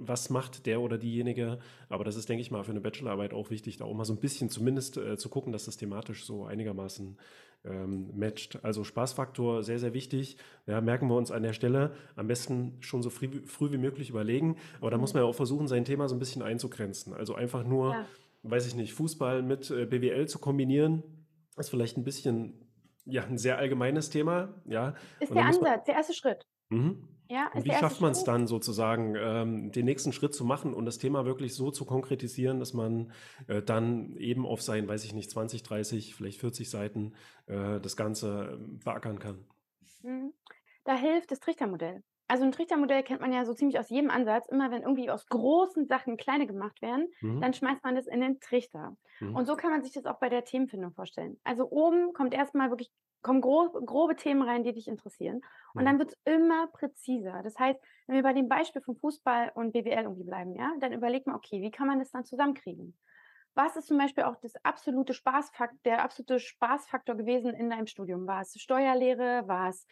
Was 0.00 0.30
macht 0.30 0.66
der 0.66 0.80
oder 0.80 0.98
diejenige? 0.98 1.58
Aber 1.88 2.04
das 2.04 2.16
ist, 2.16 2.28
denke 2.28 2.42
ich 2.42 2.50
mal, 2.50 2.64
für 2.64 2.70
eine 2.70 2.80
Bachelorarbeit 2.80 3.32
auch 3.32 3.50
wichtig, 3.50 3.76
da 3.76 3.84
auch 3.84 3.94
mal 3.94 4.04
so 4.04 4.12
ein 4.12 4.20
bisschen 4.20 4.50
zumindest 4.50 4.96
äh, 4.96 5.16
zu 5.16 5.28
gucken, 5.28 5.52
dass 5.52 5.64
das 5.64 5.76
thematisch 5.76 6.24
so 6.24 6.44
einigermaßen 6.44 7.16
ähm, 7.64 8.10
matcht. 8.16 8.64
Also 8.64 8.84
Spaßfaktor 8.84 9.62
sehr, 9.62 9.78
sehr 9.78 9.94
wichtig. 9.94 10.36
Ja, 10.66 10.80
merken 10.80 11.08
wir 11.08 11.16
uns 11.16 11.30
an 11.30 11.42
der 11.42 11.52
Stelle 11.52 11.94
am 12.16 12.26
besten 12.26 12.76
schon 12.80 13.02
so 13.02 13.10
früh, 13.10 13.46
früh 13.46 13.72
wie 13.72 13.78
möglich 13.78 14.10
überlegen. 14.10 14.56
Aber 14.80 14.90
da 14.90 14.98
muss 14.98 15.14
man 15.14 15.22
ja 15.22 15.28
auch 15.28 15.34
versuchen, 15.34 15.68
sein 15.68 15.84
Thema 15.84 16.08
so 16.08 16.16
ein 16.16 16.20
bisschen 16.20 16.42
einzugrenzen. 16.42 17.14
Also 17.14 17.34
einfach 17.34 17.64
nur, 17.64 17.92
ja. 17.92 18.06
weiß 18.42 18.66
ich 18.66 18.74
nicht, 18.74 18.92
Fußball 18.92 19.42
mit 19.42 19.70
äh, 19.70 19.86
BWL 19.86 20.28
zu 20.28 20.38
kombinieren, 20.38 21.02
ist 21.56 21.70
vielleicht 21.70 21.96
ein 21.96 22.04
bisschen 22.04 22.64
ja, 23.04 23.24
ein 23.24 23.38
sehr 23.38 23.58
allgemeines 23.58 24.10
Thema. 24.10 24.54
Ja. 24.66 24.94
Ist 25.18 25.34
der 25.34 25.46
Ansatz, 25.46 25.84
der 25.84 25.94
erste 25.94 26.14
Schritt. 26.14 26.46
Mhm. 26.70 27.08
Ja, 27.30 27.50
und 27.52 27.66
wie 27.66 27.72
schafft 27.72 28.00
man 28.00 28.12
es 28.12 28.24
dann 28.24 28.46
sozusagen, 28.46 29.14
ähm, 29.14 29.70
den 29.70 29.84
nächsten 29.84 30.12
Schritt 30.12 30.32
zu 30.32 30.46
machen 30.46 30.72
und 30.72 30.86
das 30.86 30.96
Thema 30.96 31.26
wirklich 31.26 31.54
so 31.54 31.70
zu 31.70 31.84
konkretisieren, 31.84 32.58
dass 32.58 32.72
man 32.72 33.12
äh, 33.48 33.60
dann 33.60 34.16
eben 34.16 34.46
auf 34.46 34.62
sein, 34.62 34.88
weiß 34.88 35.04
ich 35.04 35.12
nicht, 35.12 35.30
20, 35.30 35.62
30, 35.62 36.14
vielleicht 36.14 36.40
40 36.40 36.70
Seiten 36.70 37.12
äh, 37.46 37.80
das 37.80 37.96
Ganze 37.96 38.58
ähm, 38.58 38.78
beackern 38.78 39.18
kann? 39.18 39.44
Mhm. 40.02 40.32
Da 40.84 40.96
hilft 40.96 41.30
das 41.30 41.40
Trichtermodell. 41.40 42.02
Also 42.28 42.44
ein 42.44 42.52
Trichtermodell 42.52 43.02
kennt 43.02 43.20
man 43.20 43.32
ja 43.32 43.44
so 43.44 43.54
ziemlich 43.54 43.78
aus 43.78 43.88
jedem 43.88 44.10
Ansatz. 44.10 44.46
Immer 44.48 44.70
wenn 44.70 44.82
irgendwie 44.82 45.10
aus 45.10 45.26
großen 45.26 45.86
Sachen 45.86 46.16
kleine 46.16 46.46
gemacht 46.46 46.80
werden, 46.82 47.08
mhm. 47.20 47.40
dann 47.40 47.54
schmeißt 47.54 47.82
man 47.82 47.94
das 47.94 48.06
in 48.06 48.20
den 48.20 48.38
Trichter. 48.38 48.96
Mhm. 49.20 49.34
Und 49.34 49.46
so 49.46 49.56
kann 49.56 49.70
man 49.70 49.82
sich 49.82 49.92
das 49.92 50.04
auch 50.04 50.18
bei 50.18 50.28
der 50.28 50.44
Themenfindung 50.44 50.92
vorstellen. 50.92 51.40
Also 51.42 51.68
oben 51.70 52.12
kommt 52.12 52.34
erstmal 52.34 52.70
wirklich 52.70 52.90
kommen 53.22 53.40
grob, 53.40 53.74
grobe 53.84 54.16
Themen 54.16 54.42
rein, 54.42 54.62
die 54.62 54.72
dich 54.72 54.88
interessieren. 54.88 55.40
Und 55.74 55.84
dann 55.84 55.98
wird 55.98 56.10
es 56.10 56.18
immer 56.24 56.68
präziser. 56.68 57.40
Das 57.42 57.58
heißt, 57.58 57.80
wenn 58.06 58.16
wir 58.16 58.22
bei 58.22 58.32
dem 58.32 58.48
Beispiel 58.48 58.82
von 58.82 58.96
Fußball 58.96 59.52
und 59.54 59.72
BWL 59.72 60.04
irgendwie 60.04 60.24
bleiben, 60.24 60.54
ja, 60.54 60.72
dann 60.80 60.92
überleg 60.92 61.26
mal, 61.26 61.34
okay, 61.34 61.60
wie 61.62 61.70
kann 61.70 61.88
man 61.88 61.98
das 61.98 62.10
dann 62.10 62.24
zusammenkriegen? 62.24 62.96
Was 63.54 63.76
ist 63.76 63.88
zum 63.88 63.98
Beispiel 63.98 64.24
auch 64.24 64.36
das 64.36 64.52
absolute 64.62 65.14
Spaßfaktor, 65.14 65.78
der 65.84 66.04
absolute 66.04 66.38
Spaßfaktor 66.38 67.16
gewesen 67.16 67.54
in 67.54 67.70
deinem 67.70 67.86
Studium? 67.86 68.26
War 68.26 68.42
es 68.42 68.54
Steuerlehre? 68.60 69.48
War 69.48 69.70
es 69.70 69.86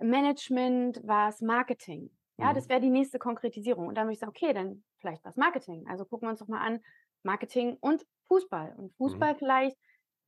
Management? 0.00 1.06
War 1.06 1.28
es 1.28 1.40
Marketing? 1.40 2.10
Ja, 2.38 2.50
mhm. 2.50 2.54
das 2.54 2.68
wäre 2.68 2.80
die 2.80 2.90
nächste 2.90 3.18
Konkretisierung. 3.18 3.88
Und 3.88 3.94
dann 3.96 4.06
würde 4.06 4.14
ich 4.14 4.18
sagen, 4.18 4.32
okay, 4.34 4.52
dann 4.52 4.84
vielleicht 4.98 5.24
was 5.24 5.36
Marketing. 5.36 5.86
Also 5.88 6.04
gucken 6.04 6.26
wir 6.26 6.30
uns 6.30 6.40
doch 6.40 6.48
mal 6.48 6.60
an, 6.60 6.80
Marketing 7.22 7.76
und 7.80 8.06
Fußball. 8.28 8.74
Und 8.76 8.92
Fußball 8.96 9.34
mhm. 9.34 9.38
vielleicht 9.38 9.76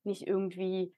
nicht 0.05 0.27
irgendwie 0.27 0.95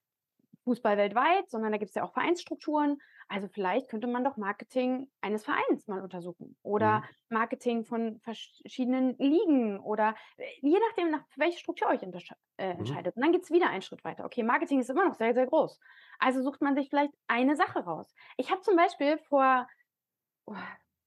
Fußball 0.65 0.97
weltweit, 0.97 1.51
sondern 1.51 1.73
da 1.73 1.79
gibt 1.79 1.91
es 1.91 1.95
ja 1.95 2.05
auch 2.05 2.13
Vereinsstrukturen. 2.13 3.01
Also 3.29 3.49
vielleicht 3.49 3.89
könnte 3.89 4.07
man 4.07 4.25
doch 4.25 4.37
Marketing 4.37 5.11
eines 5.21 5.45
Vereins 5.45 5.87
mal 5.87 6.03
untersuchen 6.03 6.57
oder 6.63 7.01
mhm. 7.01 7.05
Marketing 7.31 7.85
von 7.85 8.21
verschiedenen 8.21 9.17
Ligen 9.19 9.81
oder 9.81 10.15
äh, 10.37 10.45
je 10.61 10.79
nachdem, 10.89 11.11
nach 11.11 11.25
welche 11.37 11.59
Struktur 11.59 11.89
euch 11.89 12.03
äh, 12.03 12.07
mhm. 12.07 12.81
entscheidet. 12.81 13.17
Und 13.17 13.23
dann 13.23 13.33
geht 13.33 13.43
es 13.43 13.51
wieder 13.51 13.69
einen 13.69 13.83
Schritt 13.83 14.05
weiter. 14.05 14.25
Okay, 14.25 14.43
Marketing 14.43 14.81
ist 14.81 14.91
immer 14.91 15.07
noch 15.07 15.15
sehr, 15.15 15.35
sehr 15.35 15.47
groß. 15.47 15.79
Also 16.19 16.43
sucht 16.43 16.61
man 16.63 16.75
sich 16.75 16.89
vielleicht 16.89 17.13
eine 17.27 17.57
Sache 17.57 17.81
raus. 17.81 18.13
Ich 18.37 18.51
habe 18.51 18.61
zum 18.61 18.77
Beispiel 18.77 19.19
vor 19.19 19.67
oh, 20.47 20.55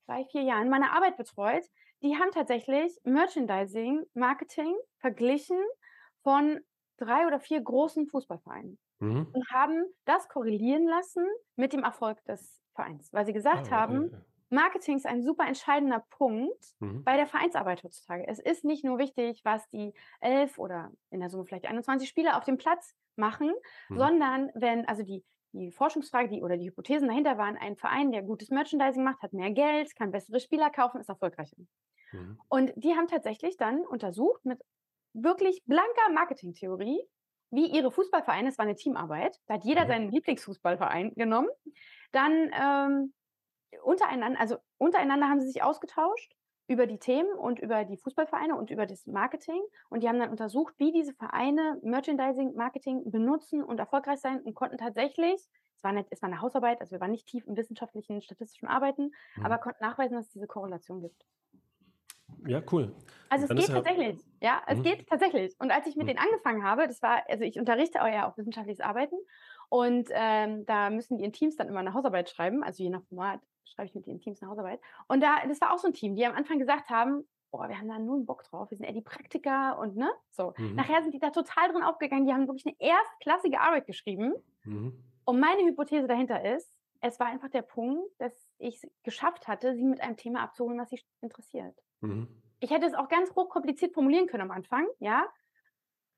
drei, 0.08 0.26
vier 0.26 0.42
Jahren 0.42 0.70
meine 0.70 0.92
Arbeit 0.92 1.18
betreut. 1.18 1.64
Die 2.02 2.16
haben 2.16 2.32
tatsächlich 2.32 3.00
Merchandising, 3.04 4.04
Marketing 4.14 4.76
verglichen 4.98 5.60
von 6.24 6.60
drei 6.98 7.26
oder 7.28 7.40
vier 7.40 7.62
großen 7.62 8.08
Fußballvereinen 8.08 8.80
mhm. 9.00 9.28
und 9.32 9.50
haben 9.52 9.86
das 10.06 10.28
korrelieren 10.28 10.86
lassen 10.86 11.26
mit 11.56 11.74
dem 11.74 11.84
Erfolg 11.84 12.24
des 12.26 12.62
Vereins, 12.74 13.12
weil 13.14 13.26
sie 13.26 13.34
gesagt 13.34 13.72
ah, 13.72 13.76
haben, 13.76 14.06
okay. 14.06 14.22
Marketing 14.50 14.98
ist 14.98 15.06
ein 15.06 15.24
super 15.24 15.46
entscheidender 15.48 16.06
Punkt 16.12 16.64
mhm. 16.80 17.04
bei 17.04 17.18
der 17.18 17.28
Vereinsarbeit 17.28 17.84
heutzutage. 17.84 18.28
Es 18.28 18.40
ist 18.40 18.64
nicht 18.64 18.84
nur 18.84 19.00
wichtig, 19.00 19.42
was 19.44 19.68
die 19.70 19.94
elf 20.22 20.60
oder 20.60 20.92
in 21.10 21.20
der 21.20 21.30
Summe 21.30 21.46
vielleicht 21.46 21.66
21 21.66 22.08
Spieler 22.08 22.38
auf 22.38 22.44
dem 22.44 22.58
Platz 22.58 22.96
machen, 23.16 23.54
mhm. 23.90 23.98
sondern 23.98 24.52
wenn, 24.54 24.88
also 24.88 25.04
die, 25.04 25.24
die 25.52 25.72
Forschungsfrage 25.72 26.30
die, 26.30 26.44
oder 26.44 26.58
die 26.58 26.68
Hypothesen 26.68 27.08
dahinter 27.08 27.38
waren, 27.38 27.58
ein 27.58 27.76
Verein, 27.76 28.12
der 28.12 28.22
gutes 28.22 28.50
Merchandising 28.50 29.04
macht, 29.04 29.22
hat 29.22 29.34
mehr 29.34 29.52
Geld, 29.52 29.96
kann 29.96 30.12
bessere 30.12 30.40
Spieler 30.40 30.70
kaufen, 30.70 31.00
ist 31.00 31.10
erfolgreicher. 31.10 31.58
Mhm. 32.12 32.40
Und 32.48 32.74
die 32.76 32.94
haben 32.94 33.08
tatsächlich 33.08 33.58
dann 33.58 33.86
untersucht 33.86 34.46
mit 34.46 34.62
wirklich 35.14 35.64
blanker 35.66 36.12
Marketingtheorie, 36.14 37.02
wie 37.52 37.68
ihre 37.68 37.92
Fußballvereine, 37.92 38.50
es 38.50 38.58
war 38.58 38.66
eine 38.66 38.76
Teamarbeit, 38.76 39.40
da 39.48 39.56
hat 39.56 39.64
jeder 39.64 39.84
mhm. 39.86 39.88
seinen 39.88 40.12
Lieblingsfußballverein 40.12 41.14
genommen. 41.16 41.50
Dann 42.12 42.52
ähm, 42.54 43.14
untereinander, 43.84 44.40
also 44.40 44.58
untereinander 44.78 45.30
haben 45.30 45.42
sie 45.42 45.48
sich 45.48 45.64
ausgetauscht 45.64 46.36
über 46.68 46.88
die 46.88 46.98
Themen 46.98 47.32
und 47.38 47.60
über 47.60 47.86
die 47.86 47.98
Fußballvereine 47.98 48.56
und 48.56 48.72
über 48.72 48.86
das 48.86 49.06
Marketing. 49.06 49.62
Und 49.90 50.02
die 50.02 50.10
haben 50.10 50.20
dann 50.20 50.32
untersucht, 50.32 50.74
wie 50.78 50.92
diese 50.92 51.14
Vereine 51.14 51.80
Merchandising, 51.84 52.56
Marketing 52.56 53.10
benutzen 53.12 53.64
und 53.64 53.80
erfolgreich 53.80 54.20
sein 54.20 54.42
und 54.42 54.56
konnten 54.56 54.78
tatsächlich, 54.78 55.48
es 55.78 55.84
war, 55.84 55.92
nicht, 55.92 56.08
es 56.10 56.22
war 56.22 56.30
eine 56.30 56.42
Hausarbeit, 56.42 56.82
also 56.82 56.92
wir 56.92 57.00
waren 57.02 57.12
nicht 57.12 57.28
tief 57.28 57.46
im 57.46 57.56
wissenschaftlichen, 57.56 58.22
statistischen 58.22 58.68
Arbeiten, 58.68 59.12
mhm. 59.36 59.46
aber 59.46 59.60
konnten 59.60 59.84
nachweisen, 59.84 60.16
dass 60.16 60.28
es 60.28 60.32
diese 60.32 60.48
Korrelation 60.48 61.02
gibt. 61.02 61.26
Ja, 62.46 62.62
cool. 62.72 62.96
Also 63.30 63.46
es 63.46 63.50
geht 63.50 63.68
ja 63.70 63.76
tatsächlich, 63.76 64.24
ja, 64.42 64.62
es 64.68 64.78
mhm. 64.78 64.84
geht 64.84 65.08
tatsächlich. 65.08 65.56
Und 65.60 65.72
als 65.72 65.88
ich 65.88 65.96
mit 65.96 66.06
mhm. 66.06 66.10
denen 66.10 66.20
angefangen 66.20 66.64
habe, 66.64 66.88
das 66.88 67.02
war, 67.02 67.24
also 67.28 67.44
ich 67.44 67.60
unterrichte 67.60 68.02
auch 68.02 68.08
ja 68.08 68.30
auch 68.30 68.38
wissenschaftliches 68.38 68.82
Arbeiten 68.82 69.16
und 69.70 70.10
ähm, 70.12 70.66
da 70.66 70.90
müssen 70.90 71.18
die 71.18 71.24
in 71.24 71.34
Teams 71.34 71.56
dann 71.56 71.68
immer 71.68 71.80
eine 71.80 71.94
Hausarbeit 71.94 72.30
schreiben, 72.30 72.64
also 72.64 72.84
je 72.84 72.90
nach 72.90 73.04
Format 73.04 73.42
schreibe 73.66 73.88
ich 73.88 73.96
mit 73.96 74.06
den 74.06 74.20
Teams 74.20 74.42
eine 74.42 74.52
Hausarbeit. 74.52 74.80
Und 75.08 75.22
da, 75.22 75.46
das 75.48 75.60
war 75.60 75.74
auch 75.74 75.80
so 75.80 75.88
ein 75.88 75.94
Team, 75.94 76.16
die 76.16 76.26
am 76.26 76.36
Anfang 76.36 76.60
gesagt 76.60 76.90
haben, 76.90 77.28
boah, 77.52 77.68
wir 77.68 77.78
haben 77.78 77.88
da 77.88 78.00
nur 78.00 78.16
einen 78.16 78.26
Bock 78.26 78.44
drauf, 78.44 78.70
wir 78.70 78.78
sind 78.78 78.86
eher 78.86 78.94
die 78.94 79.02
Praktiker 79.02 79.78
und 79.80 79.96
ne, 79.96 80.12
so. 80.32 80.54
Mhm. 80.58 80.76
Nachher 80.76 81.02
sind 81.02 81.14
die 81.14 81.20
da 81.20 81.30
total 81.30 81.72
drin 81.72 81.84
aufgegangen, 81.84 82.26
die 82.26 82.34
haben 82.34 82.48
wirklich 82.48 82.66
eine 82.66 82.76
erstklassige 82.80 83.60
Arbeit 83.60 83.86
geschrieben. 83.86 84.34
Mhm. 84.64 85.04
Und 85.26 85.40
meine 85.40 85.64
Hypothese 85.64 86.08
dahinter 86.08 86.44
ist, 86.56 86.78
es 87.02 87.20
war 87.20 87.28
einfach 87.28 87.50
der 87.50 87.62
Punkt, 87.62 88.10
dass 88.20 88.34
ich 88.58 88.84
es 88.84 88.92
geschafft 89.04 89.48
hatte, 89.48 89.76
sie 89.76 89.84
mit 89.84 90.02
einem 90.02 90.18
Thema 90.18 90.42
abzuholen, 90.42 90.80
was 90.80 90.90
sie 90.90 91.02
interessiert. 91.22 91.76
Mhm. 92.08 92.28
Ich 92.60 92.72
hätte 92.72 92.86
es 92.86 92.94
auch 92.94 93.10
ganz 93.10 93.36
hoch 93.36 93.50
kompliziert 93.50 93.94
formulieren 93.94 94.28
können 94.28 94.44
am 94.44 94.52
Anfang, 94.52 94.88
ja. 95.00 95.28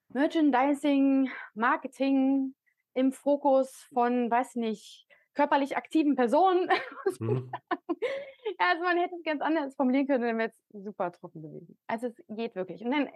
Merchandising, 0.10 1.30
Marketing 1.54 2.56
im 2.94 3.12
Fokus 3.12 3.88
von, 3.94 4.32
weiß 4.32 4.56
nicht, 4.56 5.08
körperlich 5.34 5.78
aktiven 5.78 6.16
Personen. 6.16 6.70
Mhm. 7.20 7.50
also 8.58 8.84
man 8.84 8.98
hätte 8.98 9.16
es 9.16 9.24
ganz 9.24 9.42
anders 9.42 9.76
formulieren 9.76 10.08
können, 10.08 10.24
dann 10.24 10.38
wäre 10.38 10.50
es 10.50 10.84
super 10.84 11.12
trocken 11.12 11.42
gewesen. 11.42 11.80
Also 11.88 12.08
es 12.08 12.22
geht 12.28 12.54
wirklich. 12.54 12.84
Und 12.84 12.92
dann 12.92 13.10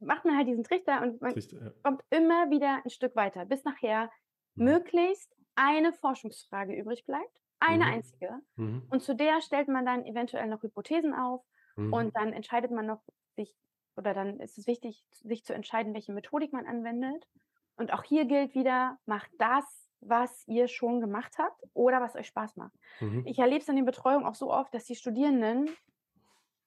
macht 0.00 0.24
man 0.24 0.36
halt 0.36 0.46
diesen 0.46 0.64
Trichter 0.64 1.02
und 1.02 1.20
man 1.20 1.32
Trichter, 1.32 1.64
ja. 1.64 1.72
kommt 1.82 2.02
immer 2.10 2.50
wieder 2.50 2.82
ein 2.84 2.90
Stück 2.90 3.16
weiter, 3.16 3.46
bis 3.46 3.64
nachher 3.64 4.10
mhm. 4.54 4.64
möglichst 4.64 5.34
eine 5.54 5.92
Forschungsfrage 5.92 6.74
übrig 6.74 7.04
bleibt. 7.06 7.42
Eine 7.58 7.86
mhm. 7.86 7.92
einzige. 7.92 8.40
Mhm. 8.56 8.86
Und 8.90 9.02
zu 9.02 9.14
der 9.14 9.40
stellt 9.40 9.68
man 9.68 9.84
dann 9.84 10.04
eventuell 10.04 10.46
noch 10.46 10.62
Hypothesen 10.62 11.14
auf 11.14 11.42
Mhm. 11.78 11.92
Und 11.92 12.16
dann 12.16 12.32
entscheidet 12.32 12.70
man 12.70 12.86
noch 12.86 13.02
sich, 13.36 13.56
oder 13.96 14.14
dann 14.14 14.40
ist 14.40 14.58
es 14.58 14.66
wichtig, 14.66 15.04
sich 15.10 15.44
zu 15.44 15.54
entscheiden, 15.54 15.94
welche 15.94 16.12
Methodik 16.12 16.52
man 16.52 16.66
anwendet. 16.66 17.28
Und 17.76 17.92
auch 17.92 18.02
hier 18.04 18.26
gilt 18.26 18.54
wieder, 18.54 18.98
macht 19.06 19.30
das, 19.38 19.90
was 20.00 20.46
ihr 20.46 20.68
schon 20.68 21.00
gemacht 21.00 21.38
habt 21.38 21.62
oder 21.74 22.00
was 22.00 22.14
euch 22.16 22.26
Spaß 22.28 22.56
macht. 22.56 22.74
Mhm. 23.00 23.24
Ich 23.24 23.38
erlebe 23.38 23.62
es 23.62 23.68
in 23.68 23.76
den 23.76 23.84
Betreuungen 23.84 24.26
auch 24.26 24.34
so 24.36 24.52
oft, 24.52 24.72
dass 24.74 24.84
die 24.84 24.96
Studierenden 24.96 25.70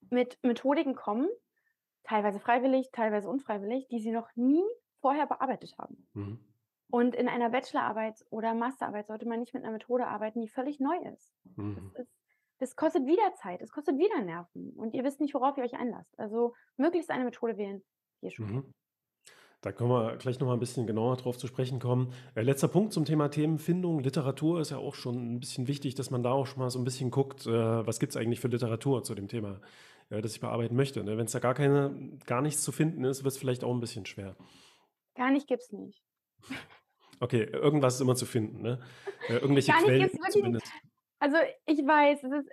mit 0.10 0.38
Methodiken 0.44 0.96
kommen, 0.96 1.30
teilweise 2.04 2.40
freiwillig, 2.40 2.92
teilweise 2.92 3.30
unfreiwillig, 3.30 3.88
die 3.90 4.00
sie 4.00 4.12
noch 4.12 4.36
nie 4.36 4.64
vorher 5.02 5.28
bearbeitet 5.28 5.78
haben. 5.78 6.08
Mhm. 6.14 6.40
Und 6.92 7.16
in 7.16 7.30
einer 7.30 7.50
Bachelorarbeit 7.50 8.26
oder 8.30 8.54
Masterarbeit 8.54 9.08
sollte 9.08 9.28
man 9.28 9.40
nicht 9.42 9.54
mit 9.54 9.64
einer 9.64 9.74
Methode 9.74 10.08
arbeiten, 10.08 10.42
die 10.42 10.50
völlig 10.50 10.80
neu 10.80 10.98
ist. 11.14 11.34
Das, 11.76 11.86
Mhm. 11.86 11.92
ist, 11.96 12.21
das 12.62 12.76
kostet 12.76 13.08
wieder 13.08 13.34
Zeit, 13.42 13.60
es 13.62 13.72
kostet 13.72 13.98
wieder 13.98 14.22
Nerven 14.22 14.72
und 14.76 14.94
ihr 14.94 15.04
wisst 15.04 15.20
nicht, 15.20 15.34
worauf 15.34 15.58
ihr 15.58 15.64
euch 15.64 15.74
einlasst. 15.74 16.14
Also 16.20 16.54
möglichst 16.78 17.10
eine 17.10 17.24
Methode 17.24 17.58
wählen, 17.58 17.82
die 18.22 18.28
ihr 18.28 18.32
schon. 18.32 18.54
Mhm. 18.54 18.74
Da 19.62 19.72
können 19.72 19.90
wir 19.90 20.16
gleich 20.18 20.40
noch 20.40 20.48
mal 20.48 20.54
ein 20.54 20.60
bisschen 20.60 20.86
genauer 20.86 21.18
drauf 21.18 21.38
zu 21.38 21.48
sprechen 21.48 21.80
kommen. 21.80 22.14
Äh, 22.36 22.42
letzter 22.42 22.68
Punkt 22.68 22.94
zum 22.94 23.06
Thema 23.06 23.30
Themenfindung. 23.30 24.00
Literatur 24.00 24.62
ist 24.62 24.72
ja 24.72 24.78
auch 24.78 24.94
schon 24.94 25.36
ein 25.36 25.40
bisschen 25.40 25.68
wichtig, 25.68 25.96
dass 25.96 26.12
man 26.12 26.22
da 26.24 26.32
auch 26.32 26.46
schon 26.46 26.60
mal 26.60 26.70
so 26.70 26.80
ein 26.80 26.84
bisschen 26.84 27.10
guckt, 27.10 27.48
äh, 27.48 27.86
was 27.86 28.00
gibt 28.00 28.12
es 28.12 28.18
eigentlich 28.18 28.40
für 28.40 28.48
Literatur 28.48 29.04
zu 29.04 29.16
dem 29.16 29.28
Thema, 29.28 29.60
äh, 30.10 30.22
das 30.22 30.34
ich 30.34 30.40
bearbeiten 30.40 30.76
möchte. 30.76 31.04
Ne? 31.04 31.18
Wenn 31.18 31.26
es 31.26 31.32
da 31.32 31.40
gar 31.40 31.56
keine, 31.56 32.18
gar 32.28 32.44
nichts 32.44 32.62
zu 32.64 32.72
finden 32.72 33.04
ist, 33.04 33.24
wird 33.24 33.34
es 33.34 33.40
vielleicht 33.40 33.64
auch 33.64 33.74
ein 33.74 33.80
bisschen 33.80 34.06
schwer. 34.06 34.36
Gar 35.16 35.32
nicht 35.32 35.48
gibt's 35.48 35.72
nicht. 35.72 36.04
Okay, 37.24 37.44
irgendwas 37.44 37.94
ist 37.94 38.02
immer 38.02 38.16
zu 38.16 38.26
finden, 38.26 38.64
ne? 38.64 38.80
Äh, 39.30 39.34
irgendwelche 39.34 39.72
Gar 39.72 39.82
nicht 39.82 39.86
Quellen 39.86 40.02
gibt's 40.02 40.18
wirklich. 40.18 40.34
zumindest. 40.34 40.72
Also 41.22 41.38
ich 41.66 41.78
weiß, 41.86 42.24
es 42.24 42.32
ist 42.32 42.50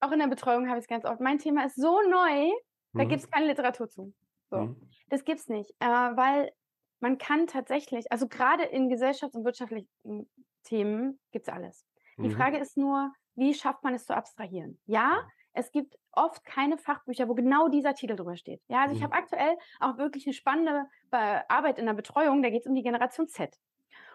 auch 0.00 0.12
in 0.12 0.18
der 0.18 0.26
Betreuung 0.26 0.68
habe 0.68 0.78
ich 0.78 0.84
es 0.84 0.88
ganz 0.88 1.04
oft. 1.04 1.20
Mein 1.20 1.38
Thema 1.38 1.64
ist 1.64 1.76
so 1.76 2.00
neu, 2.02 2.50
da 2.92 3.04
Mhm. 3.04 3.08
gibt 3.08 3.22
es 3.22 3.30
keine 3.30 3.46
Literatur 3.46 3.88
zu. 3.88 4.12
So. 4.50 4.56
Mhm. 4.58 4.90
Das 5.08 5.24
gibt's 5.24 5.48
nicht, 5.48 5.70
äh, 5.80 5.86
weil 5.86 6.52
man 7.00 7.16
kann 7.18 7.46
tatsächlich, 7.46 8.10
also 8.10 8.26
gerade 8.28 8.64
in 8.64 8.88
gesellschafts- 8.90 9.36
und 9.36 9.44
wirtschaftlichen 9.44 9.88
Themen 10.64 11.18
gibt's 11.30 11.48
alles. 11.48 11.86
Die 12.16 12.28
Mhm. 12.28 12.32
Frage 12.32 12.58
ist 12.58 12.76
nur, 12.76 13.12
wie 13.36 13.54
schafft 13.54 13.84
man 13.84 13.94
es 13.94 14.04
zu 14.04 14.16
abstrahieren? 14.16 14.80
Ja, 14.86 15.22
es 15.52 15.70
gibt 15.70 15.96
oft 16.12 16.44
keine 16.44 16.76
Fachbücher, 16.76 17.28
wo 17.28 17.34
genau 17.34 17.68
dieser 17.68 17.94
Titel 17.94 18.16
drüber 18.16 18.36
steht. 18.36 18.60
Ja, 18.68 18.82
also 18.82 18.94
ich 18.94 19.00
Mhm. 19.00 19.04
habe 19.04 19.14
aktuell 19.14 19.56
auch 19.78 19.96
wirklich 19.96 20.26
eine 20.26 20.34
spannende 20.34 20.86
Be 21.10 21.48
Arbeit 21.48 21.78
in 21.78 21.86
der 21.86 21.94
Betreuung, 21.94 22.42
da 22.42 22.50
geht 22.50 22.62
es 22.62 22.66
um 22.66 22.74
die 22.74 22.82
Generation 22.82 23.28
Z. 23.28 23.56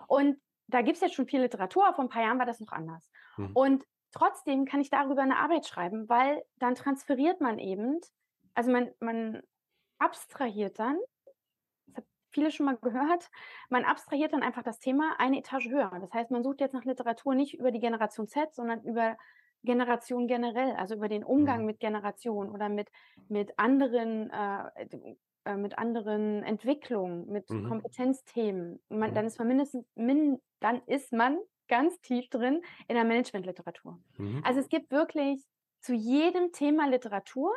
Und 0.07 0.41
da 0.67 0.81
gibt 0.81 0.95
es 0.97 1.01
jetzt 1.01 1.15
schon 1.15 1.27
viel 1.27 1.41
Literatur, 1.41 1.93
vor 1.93 2.03
ein 2.05 2.09
paar 2.09 2.23
Jahren 2.23 2.39
war 2.39 2.45
das 2.45 2.59
noch 2.59 2.71
anders. 2.71 3.09
Mhm. 3.37 3.51
Und 3.53 3.85
trotzdem 4.13 4.65
kann 4.65 4.81
ich 4.81 4.89
darüber 4.91 5.23
eine 5.23 5.37
Arbeit 5.37 5.67
schreiben, 5.67 6.09
weil 6.09 6.43
dann 6.57 6.75
transferiert 6.75 7.41
man 7.41 7.59
eben, 7.59 7.99
also 8.55 8.71
man, 8.71 8.91
man 9.01 9.43
abstrahiert 9.99 10.79
dann, 10.79 10.99
das 11.87 12.05
haben 12.05 12.11
viele 12.31 12.51
schon 12.51 12.65
mal 12.65 12.77
gehört, 12.77 13.29
man 13.69 13.85
abstrahiert 13.85 14.33
dann 14.33 14.43
einfach 14.43 14.63
das 14.63 14.79
Thema 14.79 15.15
eine 15.19 15.39
Etage 15.39 15.69
höher. 15.69 15.91
Das 16.01 16.13
heißt, 16.13 16.31
man 16.31 16.43
sucht 16.43 16.61
jetzt 16.61 16.73
nach 16.73 16.85
Literatur 16.85 17.35
nicht 17.35 17.53
über 17.57 17.71
die 17.71 17.79
Generation 17.79 18.27
Z, 18.27 18.53
sondern 18.55 18.83
über 18.83 19.17
Generation 19.63 20.27
generell, 20.27 20.73
also 20.75 20.95
über 20.95 21.07
den 21.09 21.23
Umgang 21.23 21.65
Mhm. 21.65 21.67
mit 21.67 21.79
Generationen 21.79 22.49
oder 22.51 22.69
mit, 22.69 22.89
mit 23.27 23.57
anderen 23.59 24.29
äh, 24.31 24.87
äh, 25.45 25.57
mit 25.57 25.77
anderen 25.77 26.43
Entwicklungen, 26.43 27.27
mit 27.27 27.49
Mhm. 27.49 27.63
Kompetenzthemen. 27.63 28.81
Man, 28.89 29.13
Mhm. 29.13 29.13
dann 29.13 29.25
ist 29.25 29.39
man 29.39 29.47
mindestens, 29.47 29.85
min, 29.95 30.39
dann 30.59 30.81
ist 30.85 31.11
man 31.13 31.37
ganz 31.67 31.99
tief 32.01 32.29
drin 32.29 32.61
in 32.87 32.95
der 32.95 33.03
Managementliteratur. 33.03 33.99
Mhm. 34.17 34.41
Also 34.43 34.59
es 34.59 34.69
gibt 34.69 34.91
wirklich 34.91 35.43
zu 35.81 35.93
jedem 35.93 36.51
Thema 36.51 36.87
Literatur. 36.89 37.53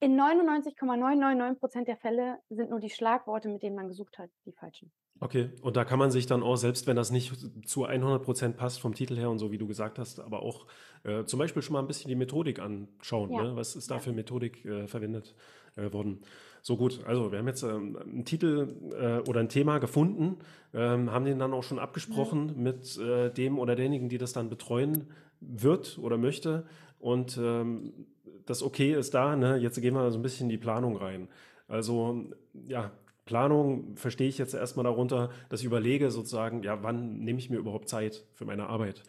In 0.00 0.16
99,999 0.16 1.60
Prozent 1.60 1.88
der 1.88 1.96
Fälle 1.96 2.38
sind 2.50 2.70
nur 2.70 2.80
die 2.80 2.90
Schlagworte, 2.90 3.48
mit 3.48 3.62
denen 3.62 3.76
man 3.76 3.88
gesucht 3.88 4.18
hat, 4.18 4.30
die 4.44 4.52
falschen. 4.52 4.92
Okay, 5.20 5.50
und 5.62 5.76
da 5.76 5.84
kann 5.84 5.98
man 5.98 6.10
sich 6.10 6.26
dann 6.26 6.42
auch, 6.42 6.56
selbst 6.56 6.86
wenn 6.86 6.96
das 6.96 7.10
nicht 7.10 7.32
zu 7.66 7.86
100% 7.86 8.54
passt 8.54 8.80
vom 8.80 8.94
Titel 8.94 9.16
her 9.16 9.30
und 9.30 9.38
so, 9.38 9.52
wie 9.52 9.58
du 9.58 9.66
gesagt 9.66 9.98
hast, 9.98 10.18
aber 10.18 10.42
auch 10.42 10.66
äh, 11.04 11.24
zum 11.24 11.38
Beispiel 11.38 11.62
schon 11.62 11.74
mal 11.74 11.78
ein 11.80 11.86
bisschen 11.86 12.08
die 12.08 12.16
Methodik 12.16 12.58
anschauen. 12.58 13.30
Ja. 13.32 13.44
Ne? 13.44 13.56
Was 13.56 13.76
ist 13.76 13.90
da 13.90 13.94
Ja. 13.94 14.00
für 14.00 14.12
Methodik 14.12 14.64
äh, 14.64 14.88
verwendet 14.88 15.36
äh, 15.76 15.92
worden? 15.92 16.22
So 16.66 16.78
gut, 16.78 17.04
also 17.04 17.30
wir 17.30 17.40
haben 17.40 17.46
jetzt 17.46 17.62
ähm, 17.62 17.94
einen 17.94 18.24
Titel 18.24 18.74
äh, 18.98 19.28
oder 19.28 19.40
ein 19.40 19.50
Thema 19.50 19.76
gefunden, 19.80 20.38
ähm, 20.72 21.12
haben 21.12 21.26
den 21.26 21.38
dann 21.38 21.52
auch 21.52 21.62
schon 21.62 21.78
abgesprochen 21.78 22.54
mit 22.56 22.96
äh, 22.96 23.28
dem 23.28 23.58
oder 23.58 23.76
derjenigen, 23.76 24.08
die 24.08 24.16
das 24.16 24.32
dann 24.32 24.48
betreuen 24.48 25.08
wird 25.42 25.98
oder 25.98 26.16
möchte. 26.16 26.64
Und 26.98 27.36
ähm, 27.36 28.06
das 28.46 28.62
Okay 28.62 28.94
ist 28.94 29.12
da, 29.12 29.36
ne? 29.36 29.58
jetzt 29.58 29.78
gehen 29.78 29.92
wir 29.92 30.10
so 30.10 30.18
ein 30.18 30.22
bisschen 30.22 30.46
in 30.46 30.52
die 30.52 30.56
Planung 30.56 30.96
rein. 30.96 31.28
Also 31.68 32.24
ja, 32.66 32.92
Planung 33.26 33.98
verstehe 33.98 34.28
ich 34.28 34.38
jetzt 34.38 34.54
erstmal 34.54 34.84
darunter, 34.84 35.28
dass 35.50 35.60
ich 35.60 35.66
überlege 35.66 36.10
sozusagen, 36.10 36.62
ja, 36.62 36.82
wann 36.82 37.18
nehme 37.18 37.40
ich 37.40 37.50
mir 37.50 37.58
überhaupt 37.58 37.90
Zeit 37.90 38.24
für 38.32 38.46
meine 38.46 38.70
Arbeit? 38.70 39.02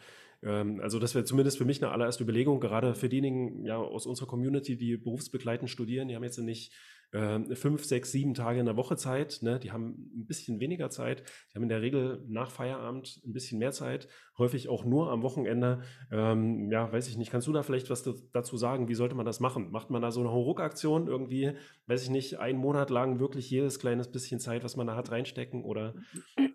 Ähm, 0.43 0.81
also 0.81 0.99
das 0.99 1.15
wäre 1.15 1.23
zumindest 1.23 1.57
für 1.57 1.65
mich 1.65 1.81
eine 1.81 1.93
allererste 1.93 2.23
Überlegung, 2.23 2.59
gerade 2.59 2.95
für 2.95 3.07
diejenigen 3.07 3.63
ja, 3.63 3.77
aus 3.77 4.05
unserer 4.05 4.27
Community, 4.27 4.75
die 4.75 4.97
berufsbegleitend 4.97 5.69
studieren, 5.69 6.09
die 6.09 6.15
haben 6.17 6.23
jetzt 6.25 6.37
nicht 6.37 6.73
äh, 7.11 7.55
fünf, 7.55 7.85
sechs, 7.85 8.11
sieben 8.11 8.33
Tage 8.33 8.59
in 8.59 8.65
der 8.65 8.77
Woche 8.77 8.95
Zeit, 8.97 9.39
ne? 9.41 9.59
die 9.59 9.71
haben 9.71 10.11
ein 10.15 10.25
bisschen 10.25 10.59
weniger 10.59 10.89
Zeit, 10.89 11.23
die 11.51 11.55
haben 11.55 11.63
in 11.63 11.69
der 11.69 11.81
Regel 11.81 12.23
nach 12.27 12.51
Feierabend 12.51 13.21
ein 13.25 13.33
bisschen 13.33 13.59
mehr 13.59 13.71
Zeit, 13.71 14.07
häufig 14.37 14.69
auch 14.69 14.85
nur 14.85 15.11
am 15.11 15.21
Wochenende. 15.23 15.81
Ähm, 16.11 16.69
ja, 16.71 16.91
weiß 16.91 17.07
ich 17.07 17.17
nicht, 17.17 17.31
kannst 17.31 17.47
du 17.47 17.53
da 17.53 17.63
vielleicht 17.63 17.89
was 17.89 18.03
da- 18.03 18.13
dazu 18.33 18.57
sagen? 18.57 18.87
Wie 18.87 18.95
sollte 18.95 19.15
man 19.15 19.25
das 19.25 19.39
machen? 19.39 19.71
Macht 19.71 19.89
man 19.89 20.01
da 20.01 20.11
so 20.11 20.19
eine 20.21 20.31
Hauruck-Aktion 20.31 21.07
irgendwie, 21.07 21.53
weiß 21.87 22.03
ich 22.03 22.09
nicht, 22.09 22.39
einen 22.39 22.59
Monat 22.59 22.89
lang 22.89 23.19
wirklich 23.19 23.49
jedes 23.49 23.79
kleines 23.79 24.11
bisschen 24.11 24.39
Zeit, 24.39 24.63
was 24.63 24.75
man 24.75 24.87
da 24.87 24.95
hat, 24.95 25.11
reinstecken? 25.11 25.63
Oder, 25.63 25.95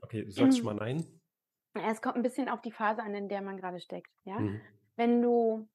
okay, 0.02 0.24
du 0.24 0.30
sagst 0.30 0.58
schon 0.58 0.66
mal 0.66 0.74
nein. 0.74 1.04
Es 1.74 2.02
kommt 2.02 2.16
ein 2.16 2.22
bisschen 2.22 2.48
auf 2.48 2.60
die 2.60 2.72
Phase 2.72 3.02
an, 3.02 3.14
in 3.14 3.28
der 3.28 3.42
man 3.42 3.56
gerade 3.56 3.80
steckt. 3.80 4.10
Ja? 4.24 4.40
Mhm. 4.40 4.60
Wenn 4.96 5.22
du, 5.22 5.68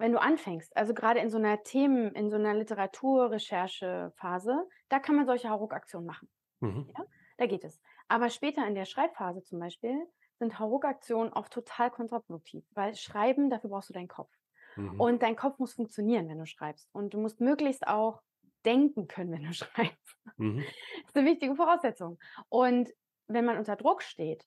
wenn 0.00 0.12
du 0.12 0.20
anfängst, 0.20 0.76
also 0.76 0.92
gerade 0.94 1.20
in 1.20 1.30
so 1.30 1.38
einer 1.38 1.62
Themen, 1.62 2.12
in 2.14 2.30
so 2.30 2.36
einer 2.36 2.54
Literaturrecherchephase, 2.54 4.68
da 4.88 4.98
kann 4.98 5.16
man 5.16 5.26
solche 5.26 5.50
Hauruck-Aktionen 5.50 6.06
machen. 6.06 6.28
Mhm. 6.60 6.90
Da 7.36 7.46
geht 7.46 7.64
es. 7.64 7.80
Aber 8.08 8.30
später 8.30 8.66
in 8.66 8.74
der 8.74 8.86
Schreibphase 8.86 9.44
zum 9.44 9.60
Beispiel 9.60 10.06
sind 10.38 10.58
Hauruck-Aktionen 10.58 11.32
oft 11.32 11.52
total 11.52 11.90
kontraproduktiv, 11.90 12.64
weil 12.72 12.96
Schreiben, 12.96 13.50
dafür 13.50 13.70
brauchst 13.70 13.90
du 13.90 13.94
deinen 13.94 14.08
Kopf. 14.08 14.32
Mhm. 14.76 15.00
Und 15.00 15.22
dein 15.22 15.36
Kopf 15.36 15.58
muss 15.58 15.74
funktionieren, 15.74 16.28
wenn 16.28 16.38
du 16.38 16.46
schreibst. 16.46 16.88
Und 16.92 17.14
du 17.14 17.18
musst 17.18 17.40
möglichst 17.40 17.86
auch 17.86 18.22
denken 18.64 19.06
können, 19.06 19.32
wenn 19.32 19.44
du 19.44 19.54
schreibst. 19.54 20.16
Mhm. 20.36 20.64
Das 21.02 21.08
ist 21.08 21.16
eine 21.16 21.30
wichtige 21.30 21.54
Voraussetzung. 21.54 22.18
Und 22.48 22.90
wenn 23.26 23.44
man 23.44 23.58
unter 23.58 23.76
Druck 23.76 24.02
steht, 24.02 24.46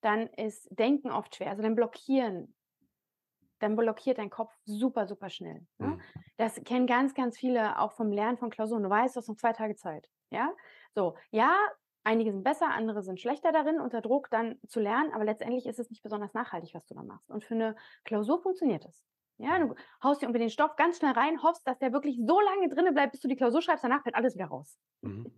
dann 0.00 0.28
ist 0.28 0.68
Denken 0.70 1.10
oft 1.10 1.34
schwer. 1.34 1.50
Also 1.50 1.62
dann 1.62 1.74
blockieren, 1.74 2.54
dann 3.58 3.76
blockiert 3.76 4.18
dein 4.18 4.30
Kopf 4.30 4.52
super, 4.64 5.06
super 5.06 5.30
schnell. 5.30 5.66
Ne? 5.78 5.88
Mhm. 5.88 6.00
Das 6.36 6.62
kennen 6.64 6.86
ganz, 6.86 7.14
ganz 7.14 7.38
viele 7.38 7.78
auch 7.78 7.92
vom 7.92 8.12
Lernen 8.12 8.38
von 8.38 8.50
Klausuren. 8.50 8.82
Du 8.82 8.90
weißt, 8.90 9.16
du 9.16 9.18
hast 9.20 9.28
noch 9.28 9.36
zwei 9.36 9.52
Tage 9.52 9.76
Zeit. 9.76 10.08
Ja, 10.30 10.52
so, 10.94 11.16
ja, 11.30 11.56
einige 12.04 12.32
sind 12.32 12.44
besser, 12.44 12.68
andere 12.68 13.02
sind 13.02 13.20
schlechter 13.20 13.52
darin, 13.52 13.80
unter 13.80 14.00
Druck 14.00 14.28
dann 14.30 14.58
zu 14.66 14.80
lernen, 14.80 15.12
aber 15.12 15.24
letztendlich 15.24 15.66
ist 15.66 15.78
es 15.78 15.90
nicht 15.90 16.02
besonders 16.02 16.34
nachhaltig, 16.34 16.74
was 16.74 16.86
du 16.86 16.94
da 16.94 17.02
machst. 17.02 17.30
Und 17.30 17.44
für 17.44 17.54
eine 17.54 17.76
Klausur 18.04 18.40
funktioniert 18.40 18.84
es. 18.84 19.04
Ja, 19.38 19.58
du 19.58 19.74
haust 20.02 20.22
dir 20.22 20.26
irgendwie 20.26 20.40
den 20.40 20.50
Stoff 20.50 20.76
ganz 20.76 20.98
schnell 20.98 21.12
rein, 21.12 21.42
hoffst, 21.42 21.66
dass 21.66 21.78
der 21.78 21.92
wirklich 21.92 22.18
so 22.26 22.40
lange 22.40 22.68
drinne 22.68 22.92
bleibt, 22.92 23.12
bis 23.12 23.20
du 23.20 23.28
die 23.28 23.36
Klausur 23.36 23.60
schreibst, 23.60 23.84
danach 23.84 24.02
fällt 24.02 24.14
alles 24.14 24.34
wieder 24.34 24.46
raus. 24.46 24.78
Mhm. 25.02 25.30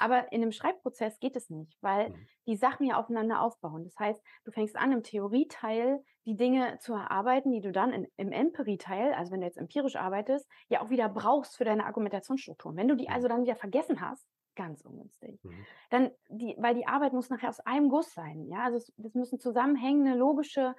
Aber 0.00 0.32
in 0.32 0.42
einem 0.42 0.52
Schreibprozess 0.52 1.18
geht 1.20 1.36
es 1.36 1.50
nicht, 1.50 1.76
weil 1.82 2.10
Mhm. 2.10 2.28
die 2.46 2.56
Sachen 2.56 2.86
ja 2.86 2.96
aufeinander 2.96 3.40
aufbauen. 3.42 3.84
Das 3.84 3.96
heißt, 3.98 4.22
du 4.44 4.50
fängst 4.52 4.76
an, 4.76 4.92
im 4.92 5.02
Theorieteil 5.02 6.02
die 6.26 6.36
Dinge 6.36 6.78
zu 6.78 6.92
erarbeiten, 6.94 7.52
die 7.52 7.60
du 7.60 7.72
dann 7.72 7.92
in, 7.92 8.06
im 8.16 8.32
Empirie-Teil, 8.32 9.14
also 9.14 9.32
wenn 9.32 9.40
du 9.40 9.46
jetzt 9.46 9.58
empirisch 9.58 9.96
arbeitest, 9.96 10.48
ja 10.68 10.82
auch 10.82 10.90
wieder 10.90 11.08
brauchst 11.08 11.56
für 11.56 11.64
deine 11.64 11.86
Argumentationsstrukturen. 11.86 12.76
Wenn 12.76 12.88
du 12.88 12.96
die 12.96 13.08
Mhm. 13.08 13.14
also 13.14 13.28
dann 13.28 13.42
wieder 13.42 13.56
vergessen 13.56 14.00
hast, 14.00 14.26
ganz 14.56 14.82
ungünstig, 14.84 15.40
Mhm. 15.42 15.66
dann 15.90 16.10
die, 16.28 16.56
weil 16.58 16.74
die 16.74 16.86
Arbeit 16.86 17.12
muss 17.12 17.30
nachher 17.30 17.48
aus 17.48 17.60
einem 17.60 17.88
Guss 17.88 18.12
sein. 18.12 18.46
Ja, 18.48 18.64
also 18.64 18.76
es, 18.78 18.92
das 18.96 19.14
müssen 19.14 19.38
zusammenhängende, 19.40 20.14
logische 20.14 20.74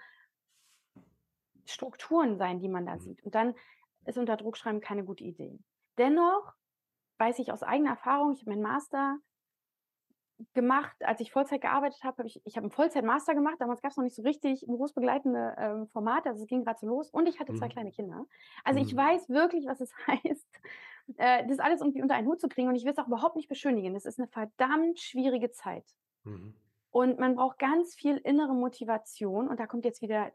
Strukturen 1.66 2.38
sein, 2.38 2.60
die 2.60 2.70
man 2.70 2.86
da 2.86 2.98
Mhm. 2.98 3.00
sieht. 3.00 3.24
Und 3.24 3.36
dann 3.36 3.56
ist 4.06 4.18
unter 4.18 4.38
Druckschreiben 4.38 4.82
keine 4.82 5.04
gute 5.06 5.24
Idee. 5.24 5.60
Dennoch 5.98 6.54
weiß 7.22 7.40
ich 7.40 7.54
aus 7.54 7.64
eigener 7.64 7.92
Erfahrung, 7.92 8.34
ich 8.34 8.42
habe 8.42 8.52
meinen 8.52 8.64
Master 8.64 9.20
gemacht, 10.54 10.96
als 11.02 11.20
ich 11.22 11.32
Vollzeit 11.32 11.62
gearbeitet 11.62 12.04
habe, 12.04 12.18
habe 12.18 12.28
ich, 12.28 12.42
ich 12.46 12.56
habe 12.58 12.66
einen 12.66 12.72
Vollzeit-Master 12.72 13.36
gemacht, 13.36 13.58
damals 13.60 13.82
gab 13.82 13.92
es 13.92 13.98
noch 13.98 14.04
nicht 14.04 14.16
so 14.16 14.24
richtig 14.24 14.66
berufsbegleitende 14.68 15.56
ähm, 15.58 15.88
Formate, 15.90 16.30
also 16.30 16.42
es 16.42 16.48
ging 16.48 16.64
gerade 16.64 16.80
so 16.80 16.88
los 16.88 17.12
und 17.12 17.28
ich 17.28 17.40
hatte 17.40 17.54
zwei 17.54 17.68
Mhm. 17.68 17.70
kleine 17.70 17.92
Kinder. 17.92 18.26
Also 18.64 18.80
ich 18.80 18.92
Mhm. 18.92 18.98
weiß 18.98 19.30
wirklich, 19.30 19.68
was 19.68 19.82
es 19.82 19.94
heißt, 20.08 20.62
äh, 21.18 21.48
das 21.48 21.60
alles 21.60 21.82
irgendwie 21.82 22.02
unter 22.02 22.16
einen 22.16 22.28
Hut 22.28 22.42
zu 22.42 22.48
kriegen 22.50 22.70
und 22.70 22.76
ich 22.76 22.86
will 22.86 22.92
es 22.92 22.98
auch 22.98 23.08
überhaupt 23.08 23.36
nicht 23.36 23.50
beschönigen. 23.50 23.94
Das 23.94 24.06
ist 24.06 24.20
eine 24.20 24.28
verdammt 24.30 25.00
schwierige 25.00 25.52
Zeit. 25.52 25.86
Mhm. 26.26 26.54
Und 26.92 27.20
man 27.20 27.36
braucht 27.36 27.60
ganz 27.60 27.96
viel 27.96 28.18
innere 28.18 28.54
Motivation. 28.54 29.48
Und 29.50 29.60
da 29.60 29.68
kommt 29.68 29.86
jetzt 29.86 30.02
wieder 30.02 30.32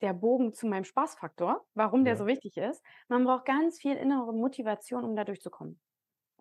der 0.00 0.12
Bogen 0.14 0.52
zu 0.54 0.66
meinem 0.66 0.84
Spaßfaktor, 0.84 1.66
warum 1.74 2.04
der 2.04 2.16
Ja. 2.16 2.16
so 2.16 2.26
wichtig 2.26 2.56
ist. 2.56 2.82
Man 3.08 3.24
braucht 3.24 3.44
ganz 3.44 3.78
viel 3.80 3.96
innere 3.96 4.32
Motivation, 4.32 5.04
um 5.04 5.16
da 5.16 5.24
durchzukommen. 5.24 5.80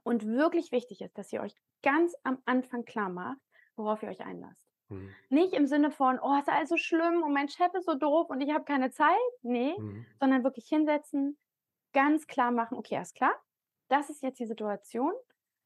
Und 0.08 0.26
wirklich 0.28 0.72
wichtig 0.72 1.02
ist, 1.02 1.18
dass 1.18 1.34
ihr 1.34 1.42
euch 1.42 1.56
ganz 1.84 2.16
am 2.24 2.42
Anfang 2.46 2.86
klar 2.86 3.10
macht, 3.10 3.40
worauf 3.76 4.04
ihr 4.04 4.10
euch 4.10 4.22
einlasst. 4.26 4.72
Mhm. 4.90 5.16
Nicht 5.30 5.54
im 5.54 5.68
Sinne 5.68 5.92
von: 5.92 6.20
„Oh, 6.22 6.38
ist 6.40 6.50
alles 6.50 6.70
so 6.70 6.78
schlimm 6.78 7.24
und 7.24 7.34
mein 7.34 7.50
Chef 7.50 7.74
ist 7.76 7.86
so 7.86 7.96
doof 7.96 8.30
und 8.30 8.42
ich 8.42 8.52
habe 8.54 8.66
keine 8.66 8.92
Zeit.“ 8.92 9.18
Ne, 9.44 9.78
Mhm. 9.78 10.06
sondern 10.20 10.44
wirklich 10.44 10.68
hinsetzen, 10.68 11.38
ganz 11.94 12.28
klar 12.28 12.52
machen: 12.52 12.78
„Okay, 12.78 12.98
alles 12.98 13.14
klar, 13.14 13.34
das 13.90 14.10
ist 14.10 14.24
jetzt 14.24 14.40
die 14.40 14.48
Situation. 14.48 15.14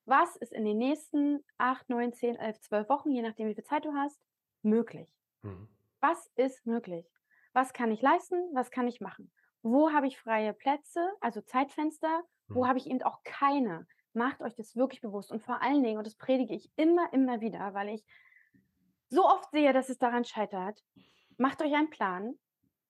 Was 0.06 0.36
ist 0.38 0.54
in 0.54 0.66
den 0.66 0.78
nächsten 0.78 1.46
8, 1.58 1.90
9, 1.90 2.14
10, 2.14 2.36
11, 2.38 2.60
12 2.62 2.90
Wochen, 2.90 3.12
je 3.12 3.22
nachdem, 3.22 3.48
wie 3.50 3.56
viel 3.56 3.64
Zeit 3.64 3.86
du 3.86 3.94
hast, 3.94 4.22
möglich? 4.64 5.18
Mhm. 5.44 5.68
Was 6.02 6.28
ist 6.36 6.66
möglich? 6.68 7.12
Was 7.54 7.74
kann 7.74 7.92
ich 7.92 8.02
leisten? 8.02 8.50
Was 8.54 8.72
kann 8.72 8.88
ich 8.88 9.02
machen? 9.02 9.32
Wo 9.64 9.92
habe 9.92 10.08
ich 10.08 10.20
freie 10.20 10.54
Plätze, 10.54 11.12
also 11.22 11.42
Zeitfenster? 11.42 12.24
Wo 12.54 12.68
Mhm. 12.68 12.68
habe 12.68 12.78
ich 12.80 12.88
eben 12.88 13.02
auch 13.04 13.24
keine? 13.24 13.88
Macht 14.14 14.42
euch 14.42 14.56
das 14.56 14.76
wirklich 14.76 15.02
bewusst 15.02 15.32
und 15.32 15.42
vor 15.42 15.62
allen 15.62 15.84
Dingen, 15.84 15.98
und 15.98 16.06
das 16.08 16.16
predige 16.16 16.54
ich 16.56 16.72
immer, 16.76 17.12
immer 17.14 17.42
wieder, 17.42 17.74
weil 17.74 17.90
ich 17.90 18.04
so 19.10 19.26
oft 19.26 19.52
sehe, 19.52 19.74
dass 19.74 19.90
es 19.90 19.98
daran 19.98 20.26
scheitert, 20.26 20.84
macht 21.38 21.62
euch 21.62 21.74
einen 21.74 21.90
Plan 21.90 22.36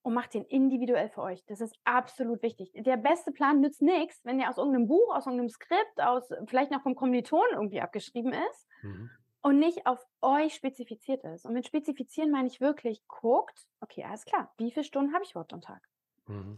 und 0.03 0.13
macht 0.13 0.33
den 0.33 0.45
individuell 0.45 1.09
für 1.09 1.21
euch. 1.21 1.45
Das 1.45 1.61
ist 1.61 1.75
absolut 1.83 2.41
wichtig. 2.41 2.71
Der 2.75 2.97
beste 2.97 3.31
Plan 3.31 3.59
nützt 3.61 3.81
nix, 3.81 4.23
wenn 4.25 4.37
der 4.39 4.49
aus 4.49 4.57
irgendeinem 4.57 4.87
Buch, 4.87 5.15
aus 5.15 5.25
irgendeinem 5.25 5.49
Skript, 5.49 6.01
aus 6.01 6.29
vielleicht 6.47 6.71
noch 6.71 6.81
vom 6.81 6.95
Kommilitonen 6.95 7.53
irgendwie 7.53 7.81
abgeschrieben 7.81 8.33
ist 8.33 8.67
Mhm. 8.83 9.09
und 9.41 9.59
nicht 9.59 9.85
auf 9.85 10.05
euch 10.21 10.55
spezifiziert 10.55 11.23
ist. 11.23 11.45
Und 11.45 11.53
mit 11.53 11.67
spezifizieren 11.67 12.31
meine 12.31 12.47
ich 12.47 12.61
wirklich, 12.61 13.07
guckt, 13.07 13.67
okay, 13.79 14.03
alles 14.03 14.25
klar, 14.25 14.53
wie 14.57 14.71
viele 14.71 14.83
Stunden 14.85 15.13
habe 15.13 15.23
ich 15.23 15.31
überhaupt 15.31 15.53
am 15.53 15.61
Tag? 15.61 15.87
Mhm. 16.27 16.57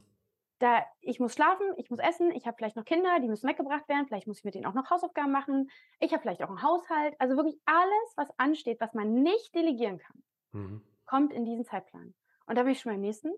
Da 0.64 0.86
ich 1.02 1.20
muss 1.20 1.34
schlafen, 1.34 1.66
ich 1.76 1.90
muss 1.90 2.00
essen, 2.00 2.32
ich 2.32 2.48
habe 2.48 2.56
vielleicht 2.58 2.78
noch 2.78 2.86
Kinder, 2.86 3.20
die 3.20 3.28
müssen 3.28 3.50
weggebracht 3.50 3.90
werden, 3.90 4.08
vielleicht 4.08 4.28
muss 4.28 4.38
ich 4.40 4.46
mit 4.46 4.56
denen 4.56 4.66
auch 4.66 4.74
noch 4.74 4.90
Hausaufgaben 4.90 5.30
machen. 5.30 5.70
Ich 6.00 6.14
habe 6.14 6.22
vielleicht 6.22 6.42
auch 6.42 6.50
'n 6.50 6.62
Haushalt. 6.64 7.16
Also 7.20 7.36
wirklich 7.36 7.60
alles, 7.66 8.14
was 8.16 8.30
ansteht, 8.40 8.80
was 8.80 8.94
man 8.94 9.14
nicht 9.24 9.54
delegieren 9.54 9.98
kann, 9.98 10.24
Mhm. 10.54 10.84
kommt 11.06 11.34
in 11.34 11.46
diesen 11.46 11.66
Zeitplan. 11.66 12.16
Und 12.48 12.58
da 12.58 12.64
bin 12.64 12.74
ich 12.74 12.82
schon 12.82 12.94
beim 12.94 13.02
nächsten, 13.02 13.32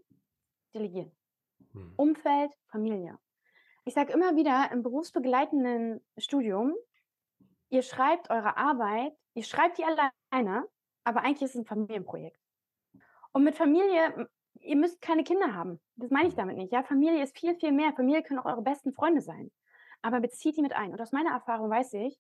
delegieren. 0.75 1.11
Mhm. 1.73 1.97
Umfeld, 1.97 2.53
Familie. 2.67 3.19
Ich 3.85 3.93
sage 3.95 4.13
immer 4.13 4.35
wieder 4.37 4.71
im 4.71 4.83
berufsbegleitenden 4.83 6.05
Studium, 6.17 6.75
ihr 7.69 7.83
schreibt 7.83 8.29
eure 8.31 8.57
Arbeit 8.57 9.13
ihr 9.35 9.43
schreibt 9.45 9.77
die 9.79 9.85
alleine, 9.85 10.67
aber 11.05 11.21
eigentlich 11.23 11.43
ist 11.43 11.55
es 11.55 11.61
'n 11.61 11.65
Familienprojekt. 11.65 12.39
Und 13.33 13.43
mit 13.45 13.55
Familie 13.55 14.29
ihr 14.65 14.75
müsst 14.77 15.01
keine 15.01 15.23
Kinder 15.23 15.53
haben. 15.53 15.79
Das 15.95 16.11
meine 16.11 16.27
ich 16.29 16.35
Mhm. 16.35 16.35
damit 16.35 16.57
nicht, 16.57 16.73
ja? 16.73 16.83
Familie 16.83 17.23
ist 17.23 17.37
viel, 17.37 17.55
viel 17.55 17.71
mehr. 17.71 17.93
Familie 17.93 18.23
können 18.23 18.39
auch 18.39 18.45
eure 18.45 18.61
besten 18.61 18.93
Freunde 18.93 19.21
sein. 19.21 19.51
Aber 20.01 20.19
bezieht 20.19 20.57
die 20.57 20.61
mit 20.61 20.73
ein. 20.73 20.91
Und 20.91 21.01
aus 21.01 21.11
meiner 21.11 21.31
Erfahrung 21.31 21.69
weiß 21.69 21.93
ich, 21.93 22.19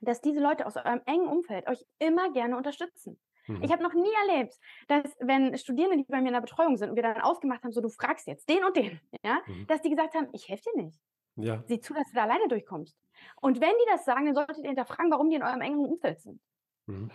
dass 0.00 0.20
diese 0.20 0.40
Leute 0.40 0.66
aus 0.66 0.76
eurem 0.76 1.00
engen 1.06 1.28
Umfeld 1.28 1.66
euch 1.68 1.84
immer 1.98 2.30
gerne 2.32 2.56
unterstützen. 2.56 3.20
Ich 3.60 3.70
Mhm. 3.70 3.72
habe 3.72 3.82
noch 3.82 3.94
nie 3.94 4.12
erlebt, 4.28 4.58
dass 4.88 5.16
wenn 5.20 5.56
Studierende, 5.56 5.98
die 5.98 6.04
bei 6.04 6.20
mir 6.20 6.28
in 6.28 6.34
der 6.34 6.40
Betreuung 6.42 6.76
sind 6.76 6.90
und 6.90 6.96
wir 6.96 7.02
dann 7.02 7.20
ausgemacht 7.22 7.62
haben, 7.64 7.72
so: 7.72 7.80
„Du 7.80 7.88
fragst 7.88 8.26
jetzt 8.26 8.48
den 8.48 8.64
und 8.64 8.76
den“, 8.76 9.00
ja, 9.24 9.40
Mhm. 9.46 9.64
dass 9.68 9.82
die 9.82 9.90
gesagt 9.90 10.14
haben: 10.14 10.28
„Ich 10.32 10.48
helfe 10.48 10.64
dir 10.74 10.82
nicht. 10.84 11.00
Ja. 11.36 11.64
Sieh 11.66 11.80
zu, 11.80 11.94
dass 11.94 12.08
du 12.10 12.14
da 12.16 12.24
alleine 12.24 12.48
durchkommst.“ 12.48 12.98
Und 13.40 13.60
wenn 13.60 13.70
die 13.72 13.90
das 13.90 14.04
sagen, 14.04 14.26
dann 14.26 14.34
solltet 14.34 14.58
ihr 14.58 14.68
hinterfragen, 14.70 15.10
warum 15.12 15.30
die 15.30 15.36
in 15.36 15.42
eurem 15.44 15.62
engen 15.62 15.84
Umfeld 15.86 16.20
sind. 16.20 16.40
Mhm. 16.88 17.14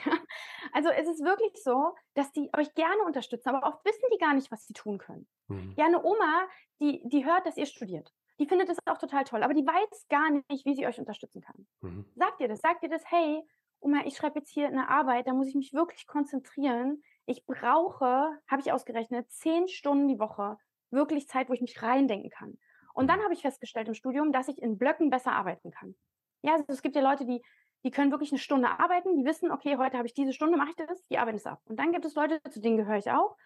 Also 0.73 0.89
es 0.89 1.08
ist 1.08 1.23
wirklich 1.23 1.53
so, 1.63 1.95
dass 2.13 2.32
die 2.32 2.49
euch 2.58 2.73
gerne 2.75 3.03
unterstützen, 3.03 3.49
aber 3.49 3.67
oft 3.67 3.84
wissen 3.86 4.03
die 4.13 4.17
gar 4.17 4.34
nicht, 4.34 4.51
was 4.51 4.65
sie 4.65 4.73
tun 4.73 4.97
können. 4.97 5.27
Mhm. 5.49 5.79
Ja, 5.79 5.88
'ne 5.89 6.03
Oma, 6.03 6.47
die 6.82 7.01
die 7.05 7.25
hört, 7.25 7.45
dass 7.45 7.58
ihr 7.58 7.65
studiert. 7.65 8.13
Die 8.39 8.47
findet 8.47 8.69
das 8.69 8.77
auch 8.86 8.97
total 8.97 9.23
toll, 9.25 9.43
aber 9.43 9.53
die 9.53 9.65
weiß 9.65 10.08
gar 10.10 10.29
nicht, 10.32 10.65
wie 10.65 10.75
sie 10.75 10.88
euch 10.88 10.99
unterstützen 10.99 11.41
kann. 11.41 11.67
Mhm. 11.82 12.10
Sagt 12.15 12.41
ihr 12.41 12.47
das. 12.47 12.60
Sagt 12.62 12.84
ihr 12.84 12.89
das: 12.89 13.03
„Hey, 13.10 13.43
Oma, 13.79 14.03
ich 14.05 14.17
schreibe 14.17 14.39
jetzt 14.39 14.51
hier 14.51 14.69
'ne 14.71 14.89
Arbeit, 14.89 15.27
da 15.27 15.34
muss 15.34 15.47
ich 15.47 15.55
mich 15.55 15.73
wirklich 15.73 16.08
konzentrieren. 16.08 17.01
Ich 17.25 17.45
brauche“ 17.45 18.39
habe 18.49 18.62
ich 18.62 18.71
ausgerechnet, 18.71 19.32
10 19.32 19.67
Stunden 19.67 20.08
die 20.08 20.19
Woche 20.19 20.58
wirklich 20.91 21.27
Zeit, 21.27 21.49
wo 21.49 21.53
ich 21.53 21.62
mich 21.62 21.82
reindenken 21.82 22.29
kann. 22.32 22.60
Und 22.93 23.10
dann 23.10 23.19
Mhm. 23.19 23.23
habe 23.23 23.34
ich 23.34 23.41
festgestellt 23.41 23.88
im 23.88 23.93
Studium, 23.93 24.32
dass 24.34 24.47
ich 24.49 24.62
in 24.62 24.77
Blöcken 24.77 25.10
besser 25.10 25.32
arbeiten 25.34 25.71
kann. 25.71 25.95
Ja, 26.43 26.53
also 26.53 26.65
es 26.69 26.82
gibt 26.82 26.95
ja 26.95 27.01
Leute, 27.01 27.25
die 27.25 27.41
die 27.83 27.91
können 27.91 28.11
wirklich 28.11 28.31
'ne 28.31 28.39
Stunde 28.39 28.69
arbeiten, 28.79 29.15
die 29.17 29.25
wissen: 29.25 29.51
„Okay, 29.51 29.77
heute 29.77 29.97
habe 29.97 30.07
ich 30.07 30.13
diese 30.13 30.33
Stunde, 30.33 30.57
mache 30.57 30.71
ich 30.71 30.75
das“, 30.77 31.05
die 31.07 31.17
arbeiten 31.19 31.37
das 31.37 31.45
ab. 31.47 31.61
Und 31.65 31.77
dann 31.79 31.91
gibt 31.93 32.05
es 32.05 32.15
Leute, 32.15 32.39
zu 32.49 32.61
denen 32.61 32.77
gehöre 32.77 32.97
ich 32.97 33.11
auch. 33.11 33.37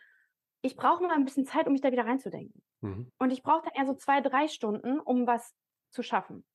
Ich 0.63 0.75
brauche 0.77 1.03
mal 1.03 1.15
'n 1.17 1.25
bisschen 1.25 1.45
Zeit, 1.45 1.67
um 1.67 1.73
mich 1.73 1.81
da 1.81 1.91
wieder 1.91 2.05
reinzudenken. 2.05 2.63
Mhm. 2.83 3.07
Und 3.19 3.31
ich 3.31 3.43
brauche 3.43 3.63
dann 3.65 3.73
eher 3.75 3.85
so 3.87 3.95
2, 3.95 4.21
3 4.21 4.47
Stunden, 4.49 4.99
um 5.01 5.27
was 5.27 5.55
zu 5.91 6.03
schaffen. 6.03 6.45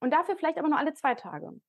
Und 0.00 0.12
dafür 0.12 0.36
vielleicht 0.36 0.58
aber 0.58 0.68
nur 0.70 0.78
alle 0.78 0.94
2 0.94 1.14
Tage. 1.16 1.60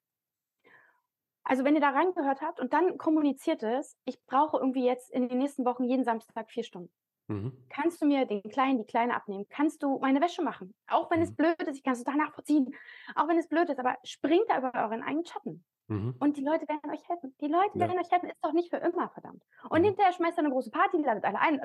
Also, 1.45 1.65
wenn 1.65 1.75
ihr 1.75 1.81
da 1.81 1.89
reingehört 1.89 2.41
habt 2.41 2.59
und 2.61 2.71
dann 2.71 2.97
kommuniziert 2.97 3.63
es: 3.63 3.97
„Ich 4.05 4.23
brauche 4.25 4.57
irgendwie 4.57 4.85
jetzt 4.85 5.11
in 5.11 5.27
den 5.27 5.39
nächsten 5.39 5.65
Wochen 5.65 5.83
jeden 5.83 6.05
Samstag 6.05 6.49
4 6.49 6.63
Stunden. 6.63 6.89
Mhm. 7.29 7.63
Kannst 7.69 8.01
du 8.01 8.05
mir 8.05 8.25
den 8.25 8.43
Kleinen, 8.43 8.77
die 8.79 8.85
Kleine 8.85 9.15
abnehmen? 9.15 9.45
Kannst 9.49 9.81
du 9.83 9.99
meine 9.99 10.21
Wäsche 10.21 10.43
machen? 10.43 10.73
Auch 10.87 11.09
wenn 11.11 11.21
es 11.21 11.31
Mhm. 11.31 11.35
blöd 11.35 11.55
ist, 11.63 11.77
ich 11.77 11.83
kann's 11.83 12.03
total 12.03 12.17
nachvollziehen. 12.17 12.75
Auch 13.15 13.27
wenn 13.27 13.37
es 13.37 13.47
blöd 13.47 13.69
ist, 13.69 13.79
aber 13.79 13.97
springt 14.03 14.45
da 14.49 14.59
über 14.59 14.73
euren 14.75 15.01
eigenen 15.03 15.25
Schatten. 15.25 15.63
Mhm. 15.89 16.15
Und 16.19 16.37
die 16.37 16.43
Leute 16.43 16.67
werden 16.67 16.91
euch 16.91 17.07
helfen. 17.09 17.35
Die 17.41 17.47
Leute 17.47 17.73
Ja. 17.73 17.79
werden 17.79 17.99
euch 17.99 18.11
helfen, 18.11 18.29
ist 18.29 18.37
doch 18.43 18.53
nicht 18.53 18.69
für 18.69 18.77
immer, 18.77 19.09
verdammt. 19.09 19.43
Und 19.69 19.83
Mhm. 19.83 19.85
hinterher 19.85 20.13
schmeißt 20.13 20.37
ihr 20.39 20.43
'ne 20.43 20.51
große 20.51 20.71
Party, 20.71 20.97
ladet 20.97 21.25
alle 21.25 21.39
ein. 21.39 21.59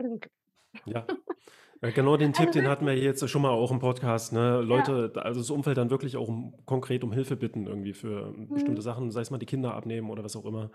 Ja. 0.86 1.08
Äh, 1.82 1.92
genau 1.92 2.16
den 2.16 2.32
Tipp, 2.34 2.50
Also 2.50 2.52
den 2.52 2.68
hatten 2.68 2.86
wir 2.86 2.96
jetzt 2.98 3.28
schon 3.30 3.42
mal 3.42 3.50
auch 3.52 3.70
im 3.72 3.80
Podcast, 3.80 4.32
ne? 4.32 4.60
Ja. 4.70 4.92
Leute 4.92 5.12
also 5.16 5.40
das 5.40 5.50
Umfeld 5.50 5.78
dann 5.78 5.90
wirklich 5.90 6.16
auch 6.16 6.28
um 6.28 6.54
konkret 6.66 7.04
um 7.04 7.12
Hilfe 7.12 7.36
bitten 7.36 7.66
irgendwie 7.66 7.94
für 7.94 8.34
bestimmte 8.36 8.80
Mhm. 8.80 8.82
Sachen, 8.82 9.10
sei 9.12 9.22
es 9.22 9.30
mal 9.30 9.38
die 9.38 9.46
Kinder 9.46 9.74
abnehmen 9.74 10.10
oder 10.10 10.24
was 10.24 10.36
auch 10.36 10.46
immer. 10.46 10.70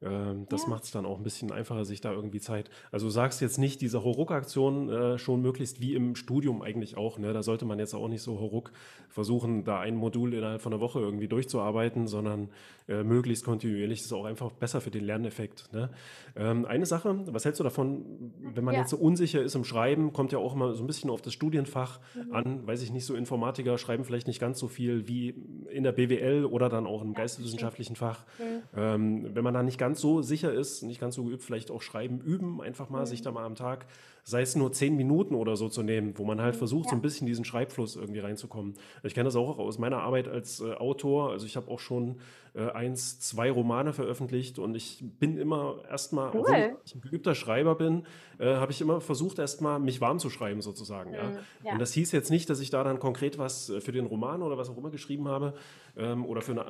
Ähm, 0.00 0.46
das 0.48 0.66
Ja. 0.66 0.68
macht's 0.68 0.90
dann 0.92 1.04
auch 1.06 1.18
'n 1.18 1.22
bisschen 1.24 1.50
einfacher, 1.52 1.84
sich 1.84 2.00
da 2.00 2.12
irgendwie 2.12 2.40
Zeit 2.40 2.70
also 2.92 3.06
du 3.06 3.10
sagst 3.10 3.40
jetzt 3.40 3.58
nicht, 3.58 3.80
diese 3.80 4.04
Hauruck-Aktion, 4.04 4.88
äh, 4.90 5.18
schon 5.18 5.42
möglichst 5.42 5.80
wie 5.80 5.94
im 5.94 6.14
Studium 6.14 6.62
eigentlich 6.62 6.96
auch, 6.96 7.18
ne? 7.18 7.32
Da 7.32 7.42
sollte 7.42 7.64
man 7.64 7.78
jetzt 7.80 7.94
auch 7.94 8.08
nicht 8.08 8.22
so 8.22 8.38
Hauruck 8.38 8.70
versuchen, 9.08 9.64
da 9.64 9.80
ein 9.80 9.96
Modul 9.96 10.34
innerhalb 10.34 10.62
von 10.62 10.72
'ner 10.72 10.80
Woche 10.80 11.00
irgendwie 11.00 11.26
durchzuarbeiten, 11.28 12.06
sondern, 12.06 12.50
äh, 12.86 13.02
möglichst 13.02 13.44
kontinuierlich. 13.44 13.98
Das 14.00 14.06
ist 14.06 14.12
auch 14.12 14.24
einfach 14.24 14.52
besser 14.52 14.80
für 14.80 14.90
den 14.92 15.04
Lerneffekt, 15.04 15.72
ne? 15.72 15.90
Ähm, 16.36 16.64
eine 16.64 16.86
Sache, 16.86 17.24
was 17.32 17.44
hältst 17.44 17.58
du 17.60 17.64
davon, 17.64 18.32
wenn 18.40 18.64
man 18.64 18.76
Ja. 18.76 18.78
jetzt 18.78 18.90
so 18.90 18.96
unsicher 18.98 19.42
ist 19.42 19.54
im 19.56 19.64
Schreiben, 19.64 20.12
kommt 20.12 20.30
ja 20.32 20.38
auch 20.38 20.54
immer 20.54 20.74
so 20.74 20.84
'n 20.84 20.86
bisschen 20.86 21.10
auf 21.10 21.22
das 21.22 21.32
Studienfach 21.32 22.00
Mhm. 22.14 22.38
an, 22.44 22.66
weiß 22.66 22.82
ich 22.82 22.92
nicht, 22.92 23.04
so 23.06 23.14
Informatiker 23.16 23.78
schreiben 23.78 24.04
vielleicht 24.04 24.28
nicht 24.28 24.38
ganz 24.40 24.58
so 24.60 24.68
viel 24.68 25.08
wie 25.08 25.30
in 25.70 25.82
der 25.82 25.92
BWL 25.92 26.44
oder 26.44 26.68
dann 26.68 26.86
auch 26.86 27.02
im 27.02 27.14
Ja, 27.14 27.14
geisteswissenschaftlichen 27.14 27.96
Fach. 27.96 28.26
Mhm. 28.38 28.68
Ähm, 28.74 29.34
wenn 29.34 29.42
man 29.44 29.54
da 29.54 29.62
nicht 29.62 29.78
ganz 29.78 29.87
so 29.96 30.22
sicher 30.22 30.52
ist, 30.52 30.82
nicht 30.82 31.00
ganz 31.00 31.14
so 31.14 31.24
geübt, 31.24 31.42
vielleicht 31.42 31.70
auch 31.70 31.80
Schreiben 31.82 32.20
üben, 32.20 32.60
einfach 32.60 32.90
mal 32.90 33.06
sich 33.06 33.20
Mhm. 33.20 33.24
da 33.24 33.32
mal 33.32 33.44
am 33.44 33.54
Tag, 33.54 33.86
sei 34.28 34.42
es 34.42 34.54
nur 34.56 34.72
10 34.72 34.96
Minuten 34.96 35.34
oder 35.34 35.56
so 35.56 35.68
zu 35.68 35.82
nehmen, 35.82 36.14
wo 36.18 36.24
man 36.24 36.40
halt 36.40 36.54
Mhm. 36.54 36.56
versucht, 36.56 36.88
so 36.88 36.94
Ja. 36.94 36.98
'n 36.98 37.02
bisschen 37.02 37.26
diesen 37.26 37.44
Schreibfluss 37.44 37.96
irgendwie 37.96 38.20
reinzukommen. 38.20 38.74
Ich 39.02 39.14
kenne 39.14 39.24
das 39.26 39.36
auch 39.36 39.58
aus 39.58 39.78
meiner 39.78 39.98
Arbeit 40.02 40.28
als, 40.28 40.60
äh, 40.60 40.74
Autor. 40.74 41.30
Also, 41.30 41.46
ich 41.46 41.56
habe 41.56 41.70
auch 41.70 41.80
schon, 41.80 42.20
äh, 42.54 42.70
1, 42.70 43.20
2 43.20 43.50
Romane 43.50 43.92
veröffentlicht 43.92 44.58
und 44.58 44.74
ich 44.76 45.02
bin 45.18 45.38
immer 45.38 45.82
erst 45.88 46.12
mal 46.12 46.32
obwohl 46.36 46.56
Cool. 46.56 46.78
ich 46.84 46.94
'n 46.94 47.00
geübter 47.00 47.34
Schreiber 47.34 47.74
bin, 47.76 48.04
äh, 48.38 48.54
habe 48.56 48.72
ich 48.72 48.80
immer 48.80 49.00
versucht, 49.00 49.38
erst 49.38 49.60
mal 49.62 49.78
mich 49.78 50.00
warm 50.00 50.18
zu 50.18 50.30
schreiben 50.30 50.60
sozusagen, 50.62 51.12
ja? 51.14 51.32
Mhm. 51.32 51.46
Und 51.68 51.78
Ja. 51.78 51.80
das 51.80 51.92
hieß 51.92 52.12
jetzt 52.12 52.30
nicht, 52.30 52.48
dass 52.50 52.60
ich 52.60 52.70
da 52.70 52.84
dann 52.84 52.98
konkret 52.98 53.38
was, 53.38 53.68
äh, 53.70 53.80
für 53.80 53.92
den 53.92 54.06
Roman 54.06 54.42
oder 54.42 54.58
was 54.58 54.70
auch 54.70 54.76
immer 54.78 54.90
geschrieben 54.90 55.28
habe, 55.28 55.54
ähm, 55.96 56.24
oder 56.26 56.42
für 56.42 56.54
'ne 56.54 56.64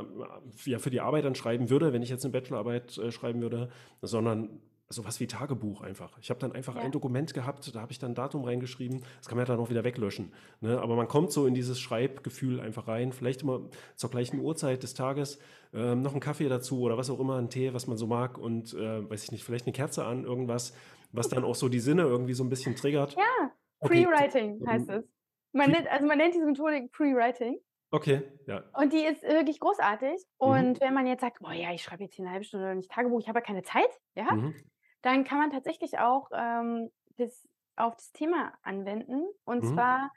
ja, 0.64 0.78
für 0.78 0.90
die 0.90 1.00
Arbeit 1.00 1.24
dann 1.24 1.34
schreiben 1.34 1.70
würde, 1.70 1.92
wenn 1.92 2.02
ich 2.02 2.08
jetzt 2.10 2.24
'ne 2.24 2.30
Bachelorarbeit, 2.30 2.98
äh, 2.98 3.10
schreiben 3.12 3.40
würde, 3.42 3.68
sondern 4.02 4.60
so 4.90 5.04
was 5.04 5.20
wie 5.20 5.26
Tagebuch 5.26 5.82
einfach. 5.82 6.18
Ich 6.20 6.30
habe 6.30 6.40
dann 6.40 6.52
einfach 6.52 6.76
ein 6.76 6.90
Ja. 6.90 6.92
Dokument 6.92 7.34
gehabt, 7.34 7.74
da 7.74 7.80
habe 7.80 7.92
ich 7.92 7.98
dann 7.98 8.12
'n 8.12 8.14
Datum 8.14 8.44
reingeschrieben. 8.44 9.02
Das 9.18 9.28
kann 9.28 9.36
man 9.36 9.46
ja 9.46 9.52
dann 9.54 9.60
auch 9.62 9.70
wieder 9.70 9.84
weglöschen, 9.84 10.32
ne? 10.60 10.80
Aber 10.80 10.96
man 10.96 11.08
kommt 11.08 11.30
so 11.32 11.46
in 11.46 11.54
dieses 11.54 11.78
Schreibgefühl 11.80 12.60
einfach 12.60 12.88
rein, 12.88 13.12
vielleicht 13.12 13.42
immer 13.42 13.68
zur 13.96 14.10
gleichen 14.10 14.40
Uhrzeit 14.40 14.82
des 14.82 14.94
Tages, 14.94 15.38
ähm, 15.74 16.02
noch 16.02 16.14
'n 16.14 16.20
Kaffee 16.20 16.48
dazu 16.48 16.80
oder 16.80 16.96
was 16.96 17.10
auch 17.10 17.20
immer, 17.20 17.38
'n 17.38 17.50
Tee, 17.50 17.74
was 17.74 17.86
man 17.86 17.98
so 17.98 18.06
mag 18.06 18.38
und, 18.38 18.72
äh, 18.74 19.08
weiß 19.10 19.24
ich 19.24 19.32
nicht, 19.32 19.44
vielleicht 19.44 19.66
'ne 19.66 19.72
Kerze 19.72 20.04
an, 20.06 20.24
irgendwas, 20.24 20.74
was 21.12 21.28
dann 21.28 21.44
auch 21.44 21.54
so 21.54 21.68
die 21.68 21.80
Sinne 21.80 22.02
irgendwie 22.02 22.34
so 22.34 22.42
'n 22.44 22.48
bisschen 22.50 22.74
triggert. 22.76 23.16
Ja, 23.16 23.52
Okay, 23.80 24.06
Pre-Writing 24.06 24.62
heißt 24.66 24.88
ähm, 24.88 24.90
es. 24.90 25.04
Man 25.52 25.70
nennt 25.70 25.88
also 25.88 26.06
man 26.06 26.18
nennt 26.18 26.34
diese 26.34 26.46
Methodik 26.46 26.92
Pre-Writing. 26.92 27.60
Okay, 27.92 28.22
ja. 28.46 28.64
Und 28.74 28.92
die 28.92 29.04
ist 29.04 29.22
wirklich 29.22 29.60
großartig. 29.60 30.24
Mhm. 30.44 30.68
Und 30.68 30.80
wenn 30.80 30.94
man 30.94 31.06
jetzt 31.06 31.20
sagt: 31.22 31.40
„Boah, 31.40 31.52
ja, 31.52 31.72
ich 31.72 31.82
schreibe 31.82 32.04
jetzt 32.04 32.14
hier 32.16 32.24
'ne 32.24 32.32
1/2 32.32 32.44
Stunde 32.44 32.74
nicht 32.74 32.90
Tagebuch, 32.90 33.20
ich 33.20 33.28
habe 33.28 33.38
ja 33.38 33.44
keine 33.44 33.62
Zeit“, 33.62 34.00
ja? 34.14 34.28
Mhm. 34.30 34.68
Dann 35.04 35.24
kann 35.24 35.38
man 35.38 35.50
tatsächlich 35.50 35.98
auch, 35.98 36.30
ähm, 36.32 36.90
das 37.16 37.48
auf 37.76 37.94
das 37.96 38.12
Thema 38.12 38.54
anwenden. 38.62 39.26
Und 39.44 39.62
Mhm. 39.62 39.98
zwar 40.04 40.10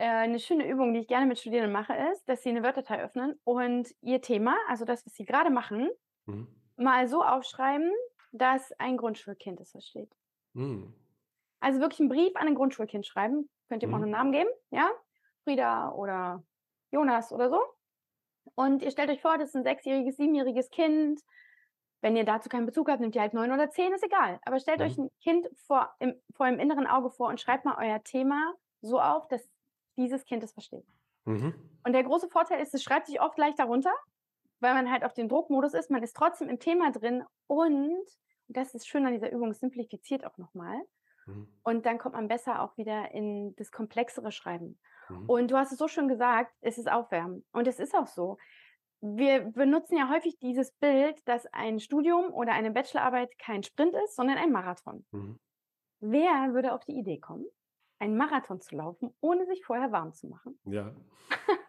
äh, 0.00 0.28
'ne 0.28 0.38
schöne 0.38 0.68
Übung, 0.68 0.94
die 0.94 1.00
ich 1.00 1.08
gerne 1.08 1.26
mit 1.26 1.40
Studierenden 1.40 1.72
mache, 1.72 1.92
ist, 2.12 2.28
dass 2.28 2.42
sie 2.44 2.52
'ne 2.52 2.62
Word-Datei 2.62 3.02
öffnen 3.02 3.40
und 3.44 3.88
ihr 4.00 4.20
Thema, 4.20 4.56
also 4.68 4.84
das, 4.84 5.04
was 5.04 5.14
sie 5.14 5.24
grade 5.24 5.50
machen, 5.50 5.90
Mhm. 6.28 6.58
mal 6.76 7.08
so 7.08 7.22
aufschreiben, 7.24 7.92
dass 8.32 8.72
ein 8.80 8.96
Grundschulkind 8.98 9.60
es 9.60 9.72
versteht. 9.72 10.14
Mhm. 10.54 10.98
Also 11.62 11.80
wirklich 11.80 12.00
'n 12.00 12.08
Brief 12.08 12.36
an 12.36 12.46
ein 12.48 12.54
Grundschulkind 12.54 13.06
schreiben. 13.06 13.48
Könnt 13.68 13.82
ihr 13.82 13.88
ihm 13.88 13.94
auch 13.94 14.00
Mhm. 14.00 14.06
Namen 14.06 14.32
geben, 14.32 14.50
ja? 14.70 14.90
Frieda 15.44 15.90
oder 15.92 16.44
Jonas 16.90 17.32
oder 17.32 17.50
so. 17.50 17.60
Und 18.56 18.82
ihr 18.82 18.90
stellt 18.92 19.10
euch 19.10 19.22
vor, 19.22 19.38
das 19.38 19.50
ist 19.50 19.56
'n 19.56 19.64
sechsjähriges, 19.64 20.16
siebenjähriges 20.18 20.70
Kind. 20.70 21.22
Wenn 22.00 22.16
ihr 22.16 22.24
dazu 22.24 22.48
keinen 22.48 22.66
Bezug 22.66 22.88
habt, 22.88 23.00
nehmt 23.00 23.14
ihr 23.16 23.20
halt 23.22 23.34
9 23.34 23.50
oder 23.50 23.70
10, 23.70 23.92
ist 23.92 24.04
egal. 24.04 24.38
Aber 24.44 24.60
stellt 24.60 24.80
euch 24.80 24.96
Mhm. 24.96 25.04
ein 25.04 25.10
Kind 25.20 25.48
vor 25.66 25.94
im 25.98 26.14
vor 26.32 26.46
eurem 26.46 26.60
inneren 26.60 26.86
Auge 26.86 27.10
vor 27.10 27.28
und 27.28 27.40
schreibt 27.40 27.64
mal 27.64 27.76
euer 27.78 28.02
Thema 28.04 28.54
so 28.80 29.00
auf, 29.00 29.26
dass 29.28 29.48
dieses 29.96 30.24
Kind 30.24 30.42
es 30.44 30.52
versteht. 30.52 30.86
Mhm. 31.24 31.54
Und 31.84 31.92
der 31.92 32.04
große 32.04 32.28
Vorteil 32.28 32.60
ist, 32.60 32.72
es 32.74 32.82
schreibt 32.82 33.06
sich 33.08 33.20
oft 33.20 33.36
leicht 33.36 33.58
darunter, 33.58 33.92
weil 34.60 34.74
man 34.74 34.90
halt 34.90 35.04
auf 35.04 35.12
dem 35.12 35.28
Druckmodus 35.28 35.74
ist. 35.74 35.90
Man 35.90 36.02
ist 36.02 36.14
trotzdem 36.16 36.48
im 36.48 36.60
Thema 36.60 36.92
drin 36.92 37.24
und, 37.48 37.72
und 38.46 38.56
das 38.56 38.74
ist 38.74 38.86
schön 38.86 39.04
an 39.04 39.12
dieser 39.12 39.32
Übung, 39.32 39.50
es 39.50 39.58
simplifiziert 39.60 40.24
auch 40.24 40.38
nochmal. 40.38 40.80
Mhm. 41.26 41.48
Und 41.64 41.84
dann 41.84 41.98
kommt 41.98 42.14
man 42.14 42.28
besser 42.28 42.62
auch 42.62 42.76
wieder 42.76 43.10
in 43.12 43.54
das 43.56 43.72
komplexere 43.72 44.30
Schreiben. 44.30 44.78
Mhm. 45.08 45.28
Und 45.28 45.50
du 45.50 45.56
hast 45.56 45.72
es 45.72 45.78
so 45.78 45.88
schön 45.88 46.06
gesagt, 46.06 46.54
es 46.60 46.78
ist 46.78 46.90
Aufwärmen. 46.90 47.44
Und 47.52 47.66
es 47.66 47.80
ist 47.80 47.94
auch 47.96 48.06
so. 48.06 48.38
Wir 49.00 49.40
benutzen 49.40 49.96
ja 49.96 50.08
häufig 50.08 50.38
dieses 50.38 50.72
Bild, 50.72 51.26
dass 51.28 51.46
ein 51.52 51.78
Studium 51.78 52.32
oder 52.32 52.52
eine 52.52 52.70
Bachelorarbeit 52.70 53.38
kein 53.38 53.62
Sprint 53.62 53.94
ist, 54.04 54.16
sondern 54.16 54.38
ein 54.38 54.50
Marathon. 54.50 55.06
Mhm. 55.12 55.38
Wer 56.00 56.52
würde 56.52 56.72
auf 56.72 56.84
die 56.84 56.98
Idee 56.98 57.18
kommen, 57.18 57.46
einen 58.00 58.16
Marathon 58.16 58.60
zu 58.60 58.76
laufen, 58.76 59.14
ohne 59.20 59.46
sich 59.46 59.64
vorher 59.64 59.92
warm 59.92 60.12
zu 60.14 60.28
machen? 60.28 60.58
Ja. 60.64 60.94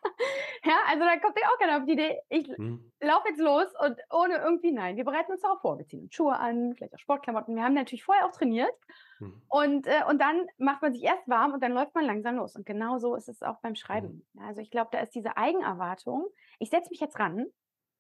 Ja, 0.70 0.76
also 0.88 1.04
da 1.04 1.18
kommt 1.18 1.36
ja 1.42 1.48
auch 1.48 1.58
keiner 1.58 1.78
auf 1.78 1.86
die 1.86 1.94
Idee, 1.94 2.22
ich 2.30 2.48
Mhm. 2.60 2.92
laufe 3.02 3.30
jetzt 3.30 3.40
los 3.40 3.66
und 3.84 4.00
ohne 4.12 4.36
irgendwie, 4.38 4.72
nein, 4.72 4.98
wir 4.98 5.04
bereiten 5.04 5.32
uns 5.32 5.42
darauf 5.42 5.62
vor. 5.62 5.80
Wir 5.80 5.88
ziehen 5.88 6.02
uns 6.04 6.14
Schuhe 6.14 6.36
an, 6.38 6.76
vielleicht 6.76 6.94
auch 6.94 7.00
Sportklamotten. 7.00 7.56
Wir 7.56 7.64
haben 7.64 7.74
natürlich 7.74 8.04
vorher 8.04 8.26
auch 8.28 8.32
trainiert 8.32 8.74
Mhm. 9.20 9.42
und, 9.48 9.88
äh, 9.88 10.04
und 10.08 10.22
dann 10.22 10.46
macht 10.60 10.82
man 10.84 10.94
sich 10.94 11.02
erst 11.04 11.28
warm 11.28 11.54
und 11.54 11.64
dann 11.64 11.72
läuft 11.72 11.96
man 11.96 12.06
langsam 12.06 12.36
los. 12.36 12.56
Und 12.56 12.68
genau 12.68 13.00
so 13.00 13.16
ist 13.16 13.30
es 13.30 13.42
auch 13.42 13.60
beim 13.62 13.72
Mhm. 13.72 13.76
Schreiben. 13.78 14.28
Ja, 14.34 14.44
Also 14.46 14.62
ich 14.62 14.70
glaube, 14.70 14.90
da 14.92 15.00
ist 15.00 15.16
diese 15.16 15.38
Eigenerwartung, 15.38 16.28
ich 16.60 16.70
setze 16.70 16.92
mich 16.92 17.00
jetzt 17.00 17.18
ran 17.18 17.48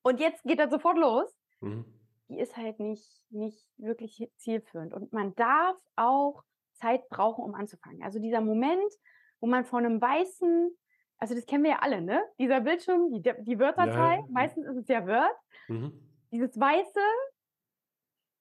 und 0.04 0.20
jetzt 0.20 0.44
geht 0.44 0.60
das 0.60 0.70
sofort 0.70 0.98
los, 0.98 1.36
Mhm. 1.62 1.86
die 2.30 2.40
ist 2.40 2.56
halt 2.56 2.80
nicht, 2.80 3.24
nicht 3.32 3.68
wirklich 3.78 4.30
zielführend. 4.38 4.94
Und 4.94 5.12
man 5.12 5.34
darf 5.36 5.78
auch 5.96 6.44
Zeit 6.74 7.10
brauchen, 7.10 7.44
um 7.44 7.56
anzufangen. 7.56 8.04
Also 8.04 8.20
dieser 8.20 8.42
Moment, 8.42 8.94
wo 9.40 9.48
man 9.48 9.66
vor 9.66 9.80
einem 9.80 10.00
weißen, 10.00 10.78
also 11.20 11.36
das 11.36 11.46
kennen 11.46 11.64
wir 11.64 11.72
ja 11.72 11.80
alle, 11.80 12.02
ne? 12.02 12.24
Dieser 12.40 12.62
Bildschirm, 12.62 13.12
die, 13.12 13.22
die 13.22 13.60
Word-Datei, 13.60 14.16
Ja, 14.16 14.26
meistens 14.30 14.66
ist 14.66 14.78
es 14.78 14.88
ja 14.88 15.06
Word, 15.06 15.36
Mhm. 15.68 15.92
dieses 16.32 16.60
Weiße 16.60 17.00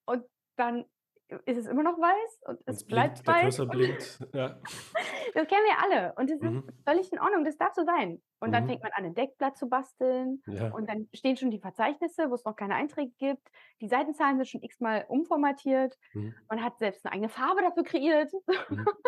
und 0.05 0.25
dann 0.57 0.85
ist 1.45 1.57
es 1.57 1.67
immer 1.67 1.83
noch 1.83 1.97
weiß 1.97 2.41
und 2.47 2.59
es 2.65 2.77
es 2.77 2.85
bleibt 2.85 3.25
der 3.27 3.33
weiß. 3.33 3.59
Und 3.59 3.71
blinkt. 3.71 4.19
Ja. 4.33 4.59
Das 5.35 5.45
kennen 5.47 5.61
wir 5.63 5.77
alle 5.83 6.13
und 6.15 6.27
das 6.31 6.39
Mhm. 6.41 6.57
ist 6.67 6.83
völlig 6.87 7.11
in 7.13 7.19
Ordnung, 7.19 7.43
das 7.45 7.55
darf 7.55 7.73
so 7.75 7.83
sein. 7.85 8.19
Und 8.39 8.51
dann 8.51 8.63
Mhm. 8.63 8.69
fängt 8.69 8.81
man 8.81 8.91
an, 8.93 9.05
ein 9.05 9.13
Deckblatt 9.13 9.57
zu 9.57 9.69
basteln 9.69 10.41
Ja. 10.47 10.71
und 10.73 10.89
dann 10.89 11.07
stehen 11.13 11.37
schon 11.37 11.51
die 11.51 11.59
Verzeichnisse, 11.59 12.31
wo 12.31 12.33
es 12.33 12.43
noch 12.45 12.55
keine 12.55 12.73
Einträge 12.73 13.11
gibt. 13.19 13.47
Die 13.79 13.87
Seitenzahlen 13.87 14.37
sind 14.37 14.47
schon 14.47 14.63
x-mal 14.63 15.05
umformatiert. 15.07 15.95
Mhm. 16.13 16.33
Man 16.49 16.63
hat 16.63 16.79
selbst 16.79 17.05
eine 17.05 17.13
eigene 17.13 17.29
Farbe 17.29 17.61
dafür 17.61 17.83
kreiert. 17.83 18.31
Mhm. 18.69 18.85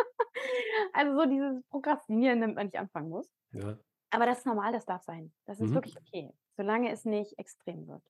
Also 0.94 1.16
so 1.16 1.26
dieses 1.28 1.64
Prokrastinieren, 1.70 2.42
damit 2.42 2.56
man 2.56 2.66
nicht 2.68 2.78
anfangen 2.78 3.10
muss. 3.10 3.30
Ja. 3.52 3.78
Aber 4.10 4.26
das 4.26 4.40
ist 4.40 4.46
normal, 4.46 4.72
das 4.74 4.86
darf 4.86 5.04
sein. 5.04 5.32
Das 5.46 5.60
ist 5.60 5.70
Mhm. 5.70 5.76
wirklich 5.76 5.96
okay, 5.98 6.32
solange 6.58 6.92
es 6.92 7.06
nicht 7.06 7.38
extrem 7.40 7.88
wird. 7.88 8.02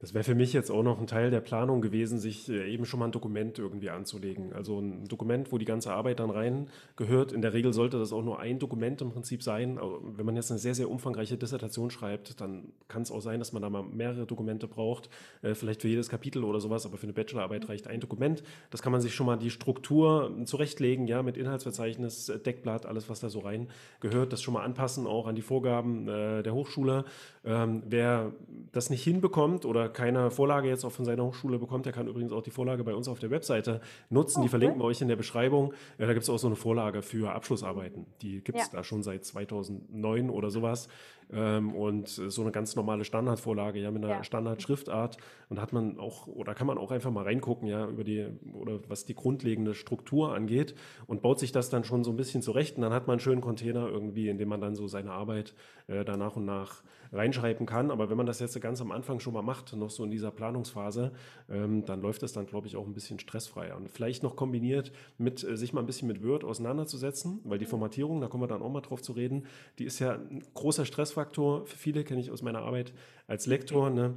Das 0.00 0.12
wäre 0.12 0.24
für 0.24 0.34
mich 0.34 0.52
jetzt 0.52 0.70
auch 0.70 0.82
noch 0.82 1.00
ein 1.00 1.06
Teil 1.06 1.30
der 1.30 1.40
Planung 1.40 1.80
gewesen, 1.80 2.18
sich 2.18 2.48
äh, 2.48 2.70
eben 2.70 2.84
schon 2.84 3.00
mal 3.00 3.06
ein 3.06 3.12
Dokument 3.12 3.58
irgendwie 3.58 3.90
anzulegen. 3.90 4.52
Also 4.52 4.78
ein 4.78 5.06
Dokument, 5.06 5.50
wo 5.52 5.56
die 5.56 5.64
ganze 5.64 5.92
Arbeit 5.92 6.20
dann 6.20 6.30
rein 6.30 6.68
gehört. 6.96 7.32
In 7.32 7.42
der 7.42 7.54
Regel 7.54 7.72
sollte 7.72 7.98
das 7.98 8.12
auch 8.12 8.22
nur 8.22 8.40
ein 8.40 8.58
Dokument 8.58 9.00
im 9.00 9.12
Prinzip 9.12 9.42
sein. 9.42 9.78
Aber 9.78 10.00
Wenn 10.02 10.26
man 10.26 10.36
jetzt 10.36 10.50
eine 10.50 10.58
sehr, 10.58 10.74
sehr 10.74 10.90
umfangreiche 10.90 11.38
Dissertation 11.38 11.90
schreibt, 11.90 12.40
dann 12.40 12.72
kann 12.88 13.02
es 13.02 13.10
auch 13.10 13.20
sein, 13.20 13.38
dass 13.38 13.52
man 13.52 13.62
da 13.62 13.70
mal 13.70 13.82
mehrere 13.82 14.26
Dokumente 14.26 14.66
braucht, 14.66 15.08
äh, 15.42 15.54
vielleicht 15.54 15.80
für 15.80 15.88
jedes 15.88 16.08
Kapitel 16.08 16.44
oder 16.44 16.60
sowas, 16.60 16.84
aber 16.84 16.98
für 16.98 17.04
eine 17.04 17.12
Bachelorarbeit 17.12 17.68
reicht 17.68 17.86
ein 17.86 18.00
Dokument. 18.00 18.42
Das 18.70 18.82
kann 18.82 18.92
man 18.92 19.00
sich 19.00 19.14
schon 19.14 19.26
mal 19.26 19.36
die 19.38 19.50
Struktur 19.50 20.36
zurechtlegen, 20.44 21.06
ja, 21.06 21.22
mit 21.22 21.36
Inhaltsverzeichnis, 21.36 22.28
äh, 22.28 22.38
Deckblatt, 22.40 22.84
alles, 22.84 23.08
was 23.08 23.20
da 23.20 23.30
so 23.30 23.38
rein 23.38 23.68
gehört, 24.00 24.32
das 24.32 24.42
schon 24.42 24.54
mal 24.54 24.64
anpassen, 24.64 25.06
auch 25.06 25.26
an 25.26 25.36
die 25.36 25.42
Vorgaben 25.42 26.08
äh, 26.08 26.42
der 26.42 26.52
Hochschule. 26.52 27.04
Ähm, 27.44 27.82
wer 27.86 28.32
das 28.72 28.90
nicht 28.90 29.02
hinbekommt 29.02 29.64
oder 29.64 29.83
keine 29.88 30.30
Vorlage 30.30 30.68
jetzt 30.68 30.84
auch 30.84 30.92
von 30.92 31.04
seiner 31.04 31.24
Hochschule 31.24 31.58
bekommt, 31.58 31.86
der 31.86 31.92
kann 31.92 32.06
übrigens 32.08 32.32
auch 32.32 32.42
die 32.42 32.50
Vorlage 32.50 32.84
bei 32.84 32.94
uns 32.94 33.08
auf 33.08 33.18
der 33.18 33.30
Webseite 33.30 33.80
nutzen. 34.10 34.40
Oh, 34.40 34.42
die 34.42 34.48
verlinken 34.48 34.80
wir 34.80 34.84
euch 34.84 35.00
in 35.00 35.08
der 35.08 35.16
Beschreibung. 35.16 35.72
Da 35.98 36.06
gibt 36.12 36.22
es 36.22 36.30
auch 36.30 36.38
so 36.38 36.46
eine 36.46 36.56
Vorlage 36.56 37.02
für 37.02 37.32
Abschlussarbeiten. 37.32 38.06
Die 38.22 38.42
gibt 38.42 38.58
es 38.58 38.66
Ja. 38.72 38.78
da 38.78 38.84
schon 38.84 39.02
seit 39.02 39.24
2009 39.24 40.30
oder 40.30 40.50
sowas. 40.50 40.88
Ähm, 41.32 41.74
und 41.74 42.06
so 42.08 42.42
eine 42.42 42.52
ganz 42.52 42.76
normale 42.76 43.02
Standardvorlage, 43.04 43.80
ja, 43.80 43.90
mit 43.90 44.04
einer 44.04 44.16
Ja. 44.16 44.24
Standardschriftart. 44.24 45.16
Und 45.48 45.60
hat 45.60 45.72
man 45.72 45.98
auch, 45.98 46.26
oder 46.26 46.54
kann 46.54 46.66
man 46.66 46.76
auch 46.76 46.90
einfach 46.90 47.10
mal 47.10 47.24
reingucken, 47.24 47.66
ja, 47.66 47.86
über 47.88 48.04
die, 48.04 48.26
oder 48.52 48.78
was 48.88 49.04
die 49.06 49.14
grundlegende 49.14 49.74
Struktur 49.74 50.34
angeht 50.34 50.74
und 51.06 51.22
baut 51.22 51.38
sich 51.38 51.50
das 51.50 51.70
dann 51.70 51.84
schon 51.84 52.04
so 52.04 52.10
ein 52.10 52.16
bisschen 52.16 52.42
zurecht. 52.42 52.76
Und 52.76 52.82
dann 52.82 52.92
hat 52.92 53.06
man 53.06 53.14
einen 53.14 53.20
schönen 53.20 53.40
Container 53.40 53.88
irgendwie, 53.88 54.28
in 54.28 54.36
dem 54.38 54.48
man 54.48 54.60
dann 54.60 54.74
so 54.74 54.86
seine 54.86 55.12
Arbeit 55.12 55.54
äh, 55.86 56.04
da 56.04 56.16
nach 56.18 56.36
und 56.36 56.44
nach 56.44 56.82
reinschreiben 57.14 57.66
kann. 57.66 57.90
Aber 57.90 58.10
wenn 58.10 58.16
man 58.16 58.26
das 58.26 58.40
jetzt 58.40 58.60
ganz 58.60 58.80
am 58.80 58.90
Anfang 58.92 59.20
schon 59.20 59.32
mal 59.32 59.42
macht, 59.42 59.74
noch 59.74 59.90
so 59.90 60.04
in 60.04 60.10
dieser 60.10 60.30
Planungsphase, 60.30 61.12
ähm, 61.48 61.84
dann 61.84 62.02
läuft 62.02 62.22
das 62.22 62.32
dann, 62.32 62.46
glaube 62.46 62.66
ich, 62.66 62.76
auch 62.76 62.86
ein 62.86 62.92
bisschen 62.92 63.18
stressfreier. 63.18 63.76
Und 63.76 63.90
vielleicht 63.90 64.22
noch 64.22 64.36
kombiniert 64.36 64.92
mit, 65.18 65.44
äh, 65.44 65.56
sich 65.56 65.72
mal 65.72 65.80
ein 65.80 65.86
bisschen 65.86 66.08
mit 66.08 66.22
Word 66.22 66.44
auseinanderzusetzen, 66.44 67.40
weil 67.44 67.58
die 67.58 67.66
Formatierung, 67.66 68.20
da 68.20 68.28
kommen 68.28 68.42
wir 68.42 68.48
dann 68.48 68.62
auch 68.62 68.70
mal 68.70 68.80
drauf 68.80 69.02
zu 69.02 69.12
reden, 69.12 69.46
die 69.78 69.84
ist 69.84 69.98
ja 69.98 70.12
ein 70.14 70.42
großer 70.54 70.84
Stressfaktor 70.84 71.66
für 71.66 71.78
viele, 71.78 72.04
kenne 72.04 72.20
ich 72.20 72.30
aus 72.30 72.42
meiner 72.42 72.60
Arbeit 72.60 72.92
als 73.26 73.46
Lektor. 73.46 73.90
Ne? 73.90 74.14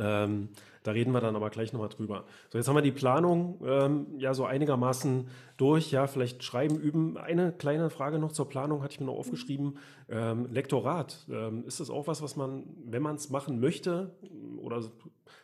Ähm, 0.00 0.48
da 0.82 0.92
reden 0.92 1.12
wir 1.12 1.20
dann 1.20 1.36
aber 1.36 1.50
gleich 1.50 1.72
nochmal 1.72 1.90
drüber. 1.90 2.24
So, 2.48 2.56
jetzt 2.56 2.66
haben 2.66 2.74
wir 2.74 2.82
die 2.82 2.90
Planung 2.90 3.60
ähm, 3.64 4.06
ja 4.18 4.32
so 4.32 4.46
einigermaßen 4.46 5.28
durch. 5.58 5.92
Ja, 5.92 6.06
vielleicht 6.06 6.42
schreiben, 6.42 6.80
üben. 6.80 7.18
Eine 7.18 7.52
kleine 7.52 7.90
Frage 7.90 8.18
noch 8.18 8.32
zur 8.32 8.48
Planung 8.48 8.82
hatte 8.82 8.94
ich 8.94 9.00
mir 9.00 9.06
noch 9.06 9.18
aufgeschrieben. 9.18 9.76
Ähm, 10.08 10.48
Lektorat, 10.50 11.26
ähm, 11.30 11.64
ist 11.66 11.80
das 11.80 11.90
auch 11.90 12.06
was, 12.06 12.22
was 12.22 12.34
man, 12.36 12.64
wenn 12.86 13.02
man 13.02 13.16
es 13.16 13.28
machen 13.28 13.60
möchte 13.60 14.14
oder 14.62 14.80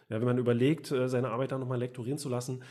ja, 0.09 0.20
wenn 0.20 0.24
man 0.24 0.38
überlegt, 0.38 0.90
äh, 0.92 1.09
seine 1.09 1.28
Arbeit 1.30 1.52
dann 1.52 1.61
nochmal 1.61 1.80
lektorieren 1.80 2.18
zu 2.18 2.28
lassen? 2.28 2.62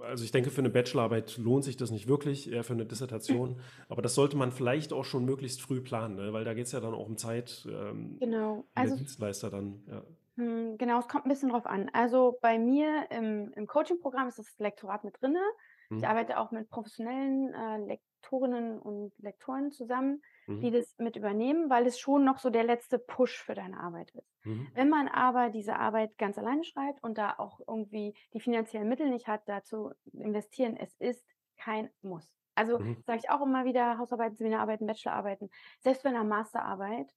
Also 0.00 0.24
ich 0.24 0.30
denke, 0.30 0.50
für 0.50 0.60
eine 0.60 0.70
Bachelorarbeit 0.70 1.36
lohnt 1.38 1.64
sich 1.64 1.76
das 1.76 1.90
nicht 1.90 2.08
wirklich, 2.08 2.50
eher 2.50 2.64
für 2.64 2.72
eine 2.72 2.86
Dissertation. 2.86 3.56
Aber 3.88 4.00
das 4.00 4.14
sollte 4.14 4.36
man 4.36 4.52
vielleicht 4.52 4.92
auch 4.92 5.04
schon 5.04 5.24
möglichst 5.24 5.60
früh 5.60 5.80
planen, 5.80 6.16
ne? 6.16 6.32
weil 6.32 6.44
da 6.44 6.54
geht 6.54 6.66
es 6.66 6.72
ja 6.72 6.80
dann 6.80 6.94
auch 6.94 7.06
um 7.06 7.16
Zeit. 7.16 7.66
Ähm, 7.70 8.16
Genau. 8.20 8.64
Also 8.74 8.96
Dienstleister 8.96 9.50
dann, 9.50 9.82
ja. 9.88 10.02
Hm, 10.36 10.76
Genau, 10.78 10.98
es 10.98 11.08
kommt 11.08 11.26
ein 11.26 11.28
bisschen 11.28 11.50
drauf 11.50 11.66
an. 11.66 11.90
Also 11.92 12.38
bei 12.42 12.58
mir 12.58 13.10
im, 13.10 13.52
im 13.54 13.66
Coaching-Programm 13.66 14.28
ist 14.28 14.38
das 14.38 14.58
Lektorat 14.58 15.04
mit 15.04 15.20
drinne. 15.20 15.40
Ich 15.96 16.06
Mhm. 16.06 16.08
arbeite 16.08 16.38
auch 16.38 16.50
mit 16.50 16.68
professionellen 16.70 17.54
äh, 17.54 17.78
Lektorinnen 17.78 18.80
und 18.80 19.12
Lektoren 19.18 19.70
zusammen, 19.70 20.22
die 20.60 20.70
Mhm. 20.70 20.72
das 20.72 20.94
mit 20.98 21.14
übernehmen, 21.16 21.70
weil 21.70 21.86
es 21.86 21.98
schon 22.00 22.24
noch 22.24 22.38
so 22.38 22.50
der 22.50 22.64
letzte 22.64 22.98
Push 22.98 23.42
für 23.42 23.54
deine 23.54 23.78
Arbeit 23.78 24.10
ist. 24.12 24.32
Mhm. 24.44 24.74
Wenn 24.74 24.88
man 24.88 25.06
aber 25.06 25.50
diese 25.50 25.76
Arbeit 25.76 26.18
ganz 26.18 26.36
alleine 26.36 26.64
schreibt 26.64 27.00
und 27.04 27.16
da 27.16 27.34
auch 27.38 27.60
irgendwie 27.68 28.14
die 28.32 28.40
finanziellen 28.40 28.88
Mittel 28.88 29.08
nicht 29.08 29.28
hat, 29.28 29.42
dazu 29.48 29.92
investieren, 30.12 30.76
es 30.76 30.96
ist 30.98 31.24
kein 31.56 31.90
Muss. 32.02 32.34
Also 32.56 32.80
Mhm. 32.80 33.02
sage 33.06 33.20
ich 33.22 33.30
auch 33.30 33.42
immer 33.42 33.64
wieder, 33.64 33.98
Hausarbeiten, 33.98 34.36
Seminararbeiten, 34.36 34.86
Bachelorarbeiten, 34.88 35.50
selbst 35.80 36.02
bei 36.02 36.08
einer 36.10 36.24
Masterarbeit 36.24 37.12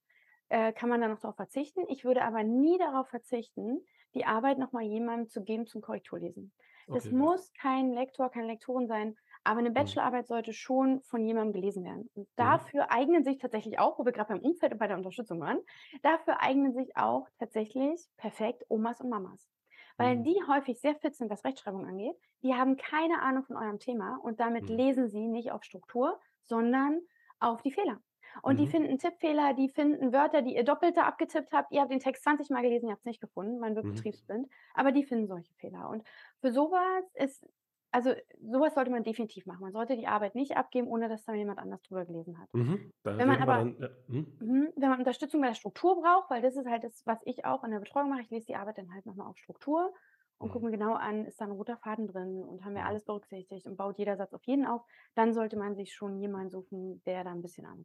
äh, 0.48 0.72
kann 0.72 0.88
man 0.88 1.00
da 1.00 1.08
noch 1.08 1.20
darauf 1.20 1.36
verzichten. 1.36 1.84
Ich 1.88 2.04
würde 2.04 2.22
aber 2.24 2.42
nie 2.44 2.78
darauf 2.78 3.08
verzichten, 3.08 3.84
die 4.14 4.24
Arbeit 4.24 4.58
nochmal 4.58 4.84
jemandem 4.84 5.28
zu 5.28 5.42
geben 5.42 5.66
zum 5.66 5.82
Korrekturlesen. 5.82 6.52
Das 6.90 7.10
Okay, 7.10 7.14
ja. 7.18 7.28
muss 7.28 7.52
kein 7.52 7.92
Lektor, 7.92 8.30
keine 8.30 8.46
Lektorin 8.46 8.86
sein, 8.88 9.16
aber 9.44 9.58
eine 9.60 9.70
Mhm. 9.76 9.98
Bachelorarbeit 9.98 10.26
sollte 10.26 10.52
schon 10.52 11.02
von 11.02 11.24
jemandem 11.24 11.52
gelesen 11.52 11.84
werden. 11.84 12.10
Und 12.14 12.28
Mhm. 12.38 12.58
dafür 12.58 12.90
eignen 12.90 13.24
sich 13.24 13.38
tatsächlich 13.38 13.78
auch, 13.78 13.98
wo 13.98 14.04
wir 14.04 14.12
gerade 14.12 14.34
beim 14.34 14.42
Umfeld 14.42 14.72
und 14.72 14.78
bei 14.78 14.86
der 14.88 14.96
Unterstützung 14.96 15.40
waren, 15.40 15.60
dafür 16.02 16.40
eignen 16.40 16.72
sich 16.72 16.96
auch 16.96 17.28
tatsächlich 17.38 18.08
perfekt 18.16 18.64
Omas 18.68 19.00
und 19.00 19.10
Mamas. 19.10 19.48
Weil 19.96 20.16
Mhm. 20.16 20.22
die 20.22 20.36
häufig 20.46 20.80
sehr 20.80 20.94
fit 20.96 21.14
sind, 21.16 21.30
was 21.30 21.44
Rechtschreibung 21.44 21.86
angeht. 21.86 22.16
Die 22.42 22.54
haben 22.54 22.76
keine 22.76 23.20
Ahnung 23.20 23.44
von 23.44 23.56
eurem 23.56 23.78
Thema 23.78 24.16
und 24.22 24.40
damit 24.40 24.68
lesen 24.68 25.08
sie 25.08 25.26
nicht 25.26 25.50
auf 25.52 25.64
Struktur, 25.64 26.20
sondern 26.42 27.00
auf 27.38 27.62
die 27.62 27.72
Fehler. 27.72 28.00
Und 28.42 28.58
die 28.58 28.66
Mhm. 28.66 28.68
finden 28.68 28.98
Tippfehler, 28.98 29.54
die 29.54 29.68
finden 29.68 30.12
Wörter, 30.12 30.42
die 30.42 30.54
ihr 30.56 30.64
Doppelter 30.64 31.06
abgetippt 31.06 31.52
habt. 31.52 31.72
Ihr 31.72 31.80
habt 31.80 31.90
den 31.92 32.00
Text 32.00 32.22
20 32.24 32.50
Mal 32.50 32.62
gelesen, 32.62 32.86
ihr 32.86 32.92
habt 32.92 33.00
es 33.02 33.06
nicht 33.06 33.20
gefunden. 33.20 33.58
Man 33.58 33.76
wird 33.76 33.86
Mhm. 33.86 33.88
betriebsblind. 33.88 34.48
Aber 34.74 34.92
die 34.92 35.04
finden 35.04 35.26
solche 35.26 35.54
Fehler. 35.54 35.88
Und 35.88 36.04
für 36.40 36.52
sowas 36.52 37.04
ist, 37.14 37.46
also 37.90 38.12
sowas 38.40 38.74
sollte 38.74 38.90
man 38.90 39.02
definitiv 39.04 39.46
machen. 39.46 39.62
Man 39.62 39.72
sollte 39.72 39.96
die 39.96 40.06
Arbeit 40.06 40.34
nicht 40.34 40.56
abgeben, 40.56 40.88
ohne 40.88 41.08
dass 41.08 41.24
da 41.24 41.34
jemand 41.34 41.58
anders 41.58 41.82
drüber 41.82 42.04
gelesen 42.04 42.38
hat. 42.38 42.50
Mhm. 42.52 42.90
Wenn 43.16 43.28
man 43.28 43.40
aber 43.42 43.54
dann, 43.54 43.76
ja. 43.80 43.88
Mhm. 44.08 44.26
Mhm, 44.40 44.72
wenn 44.76 44.88
man 44.90 44.98
Unterstützung 45.00 45.40
bei 45.40 45.48
der 45.48 45.54
Struktur 45.54 46.00
braucht, 46.00 46.30
weil 46.30 46.42
das 46.42 46.56
ist 46.56 46.66
halt 46.66 46.84
das, 46.84 47.04
was 47.06 47.20
ich 47.24 47.44
auch 47.44 47.64
in 47.64 47.70
der 47.72 47.80
Betreuung 47.80 48.08
mache. 48.10 48.20
Ich 48.22 48.30
lese 48.30 48.46
die 48.46 48.56
Arbeit 48.56 48.78
dann 48.78 48.92
halt 48.92 49.04
nochmal 49.06 49.26
auf 49.28 49.38
Struktur 49.38 49.92
und 50.38 50.48
gucke 50.50 50.64
Mhm. 50.64 50.66
mir 50.66 50.70
genau 50.72 50.94
an, 50.94 51.24
ist 51.24 51.40
da 51.40 51.44
ein 51.46 51.50
roter 51.50 51.76
Faden 51.78 52.06
drin 52.06 52.42
und 52.44 52.64
haben 52.64 52.74
wir 52.74 52.86
alles 52.86 53.04
berücksichtigt 53.04 53.66
und 53.66 53.76
baut 53.76 53.98
jeder 53.98 54.16
Satz 54.16 54.32
auf 54.34 54.44
jeden 54.44 54.66
auf, 54.66 54.82
dann 55.14 55.32
sollte 55.32 55.56
man 55.56 55.74
sich 55.74 55.92
schon 55.92 56.18
jemanden 56.20 56.50
suchen, 56.50 57.02
der 57.04 57.24
da 57.24 57.32
ein 57.32 57.42
bisschen 57.42 57.68
hat. 57.68 57.78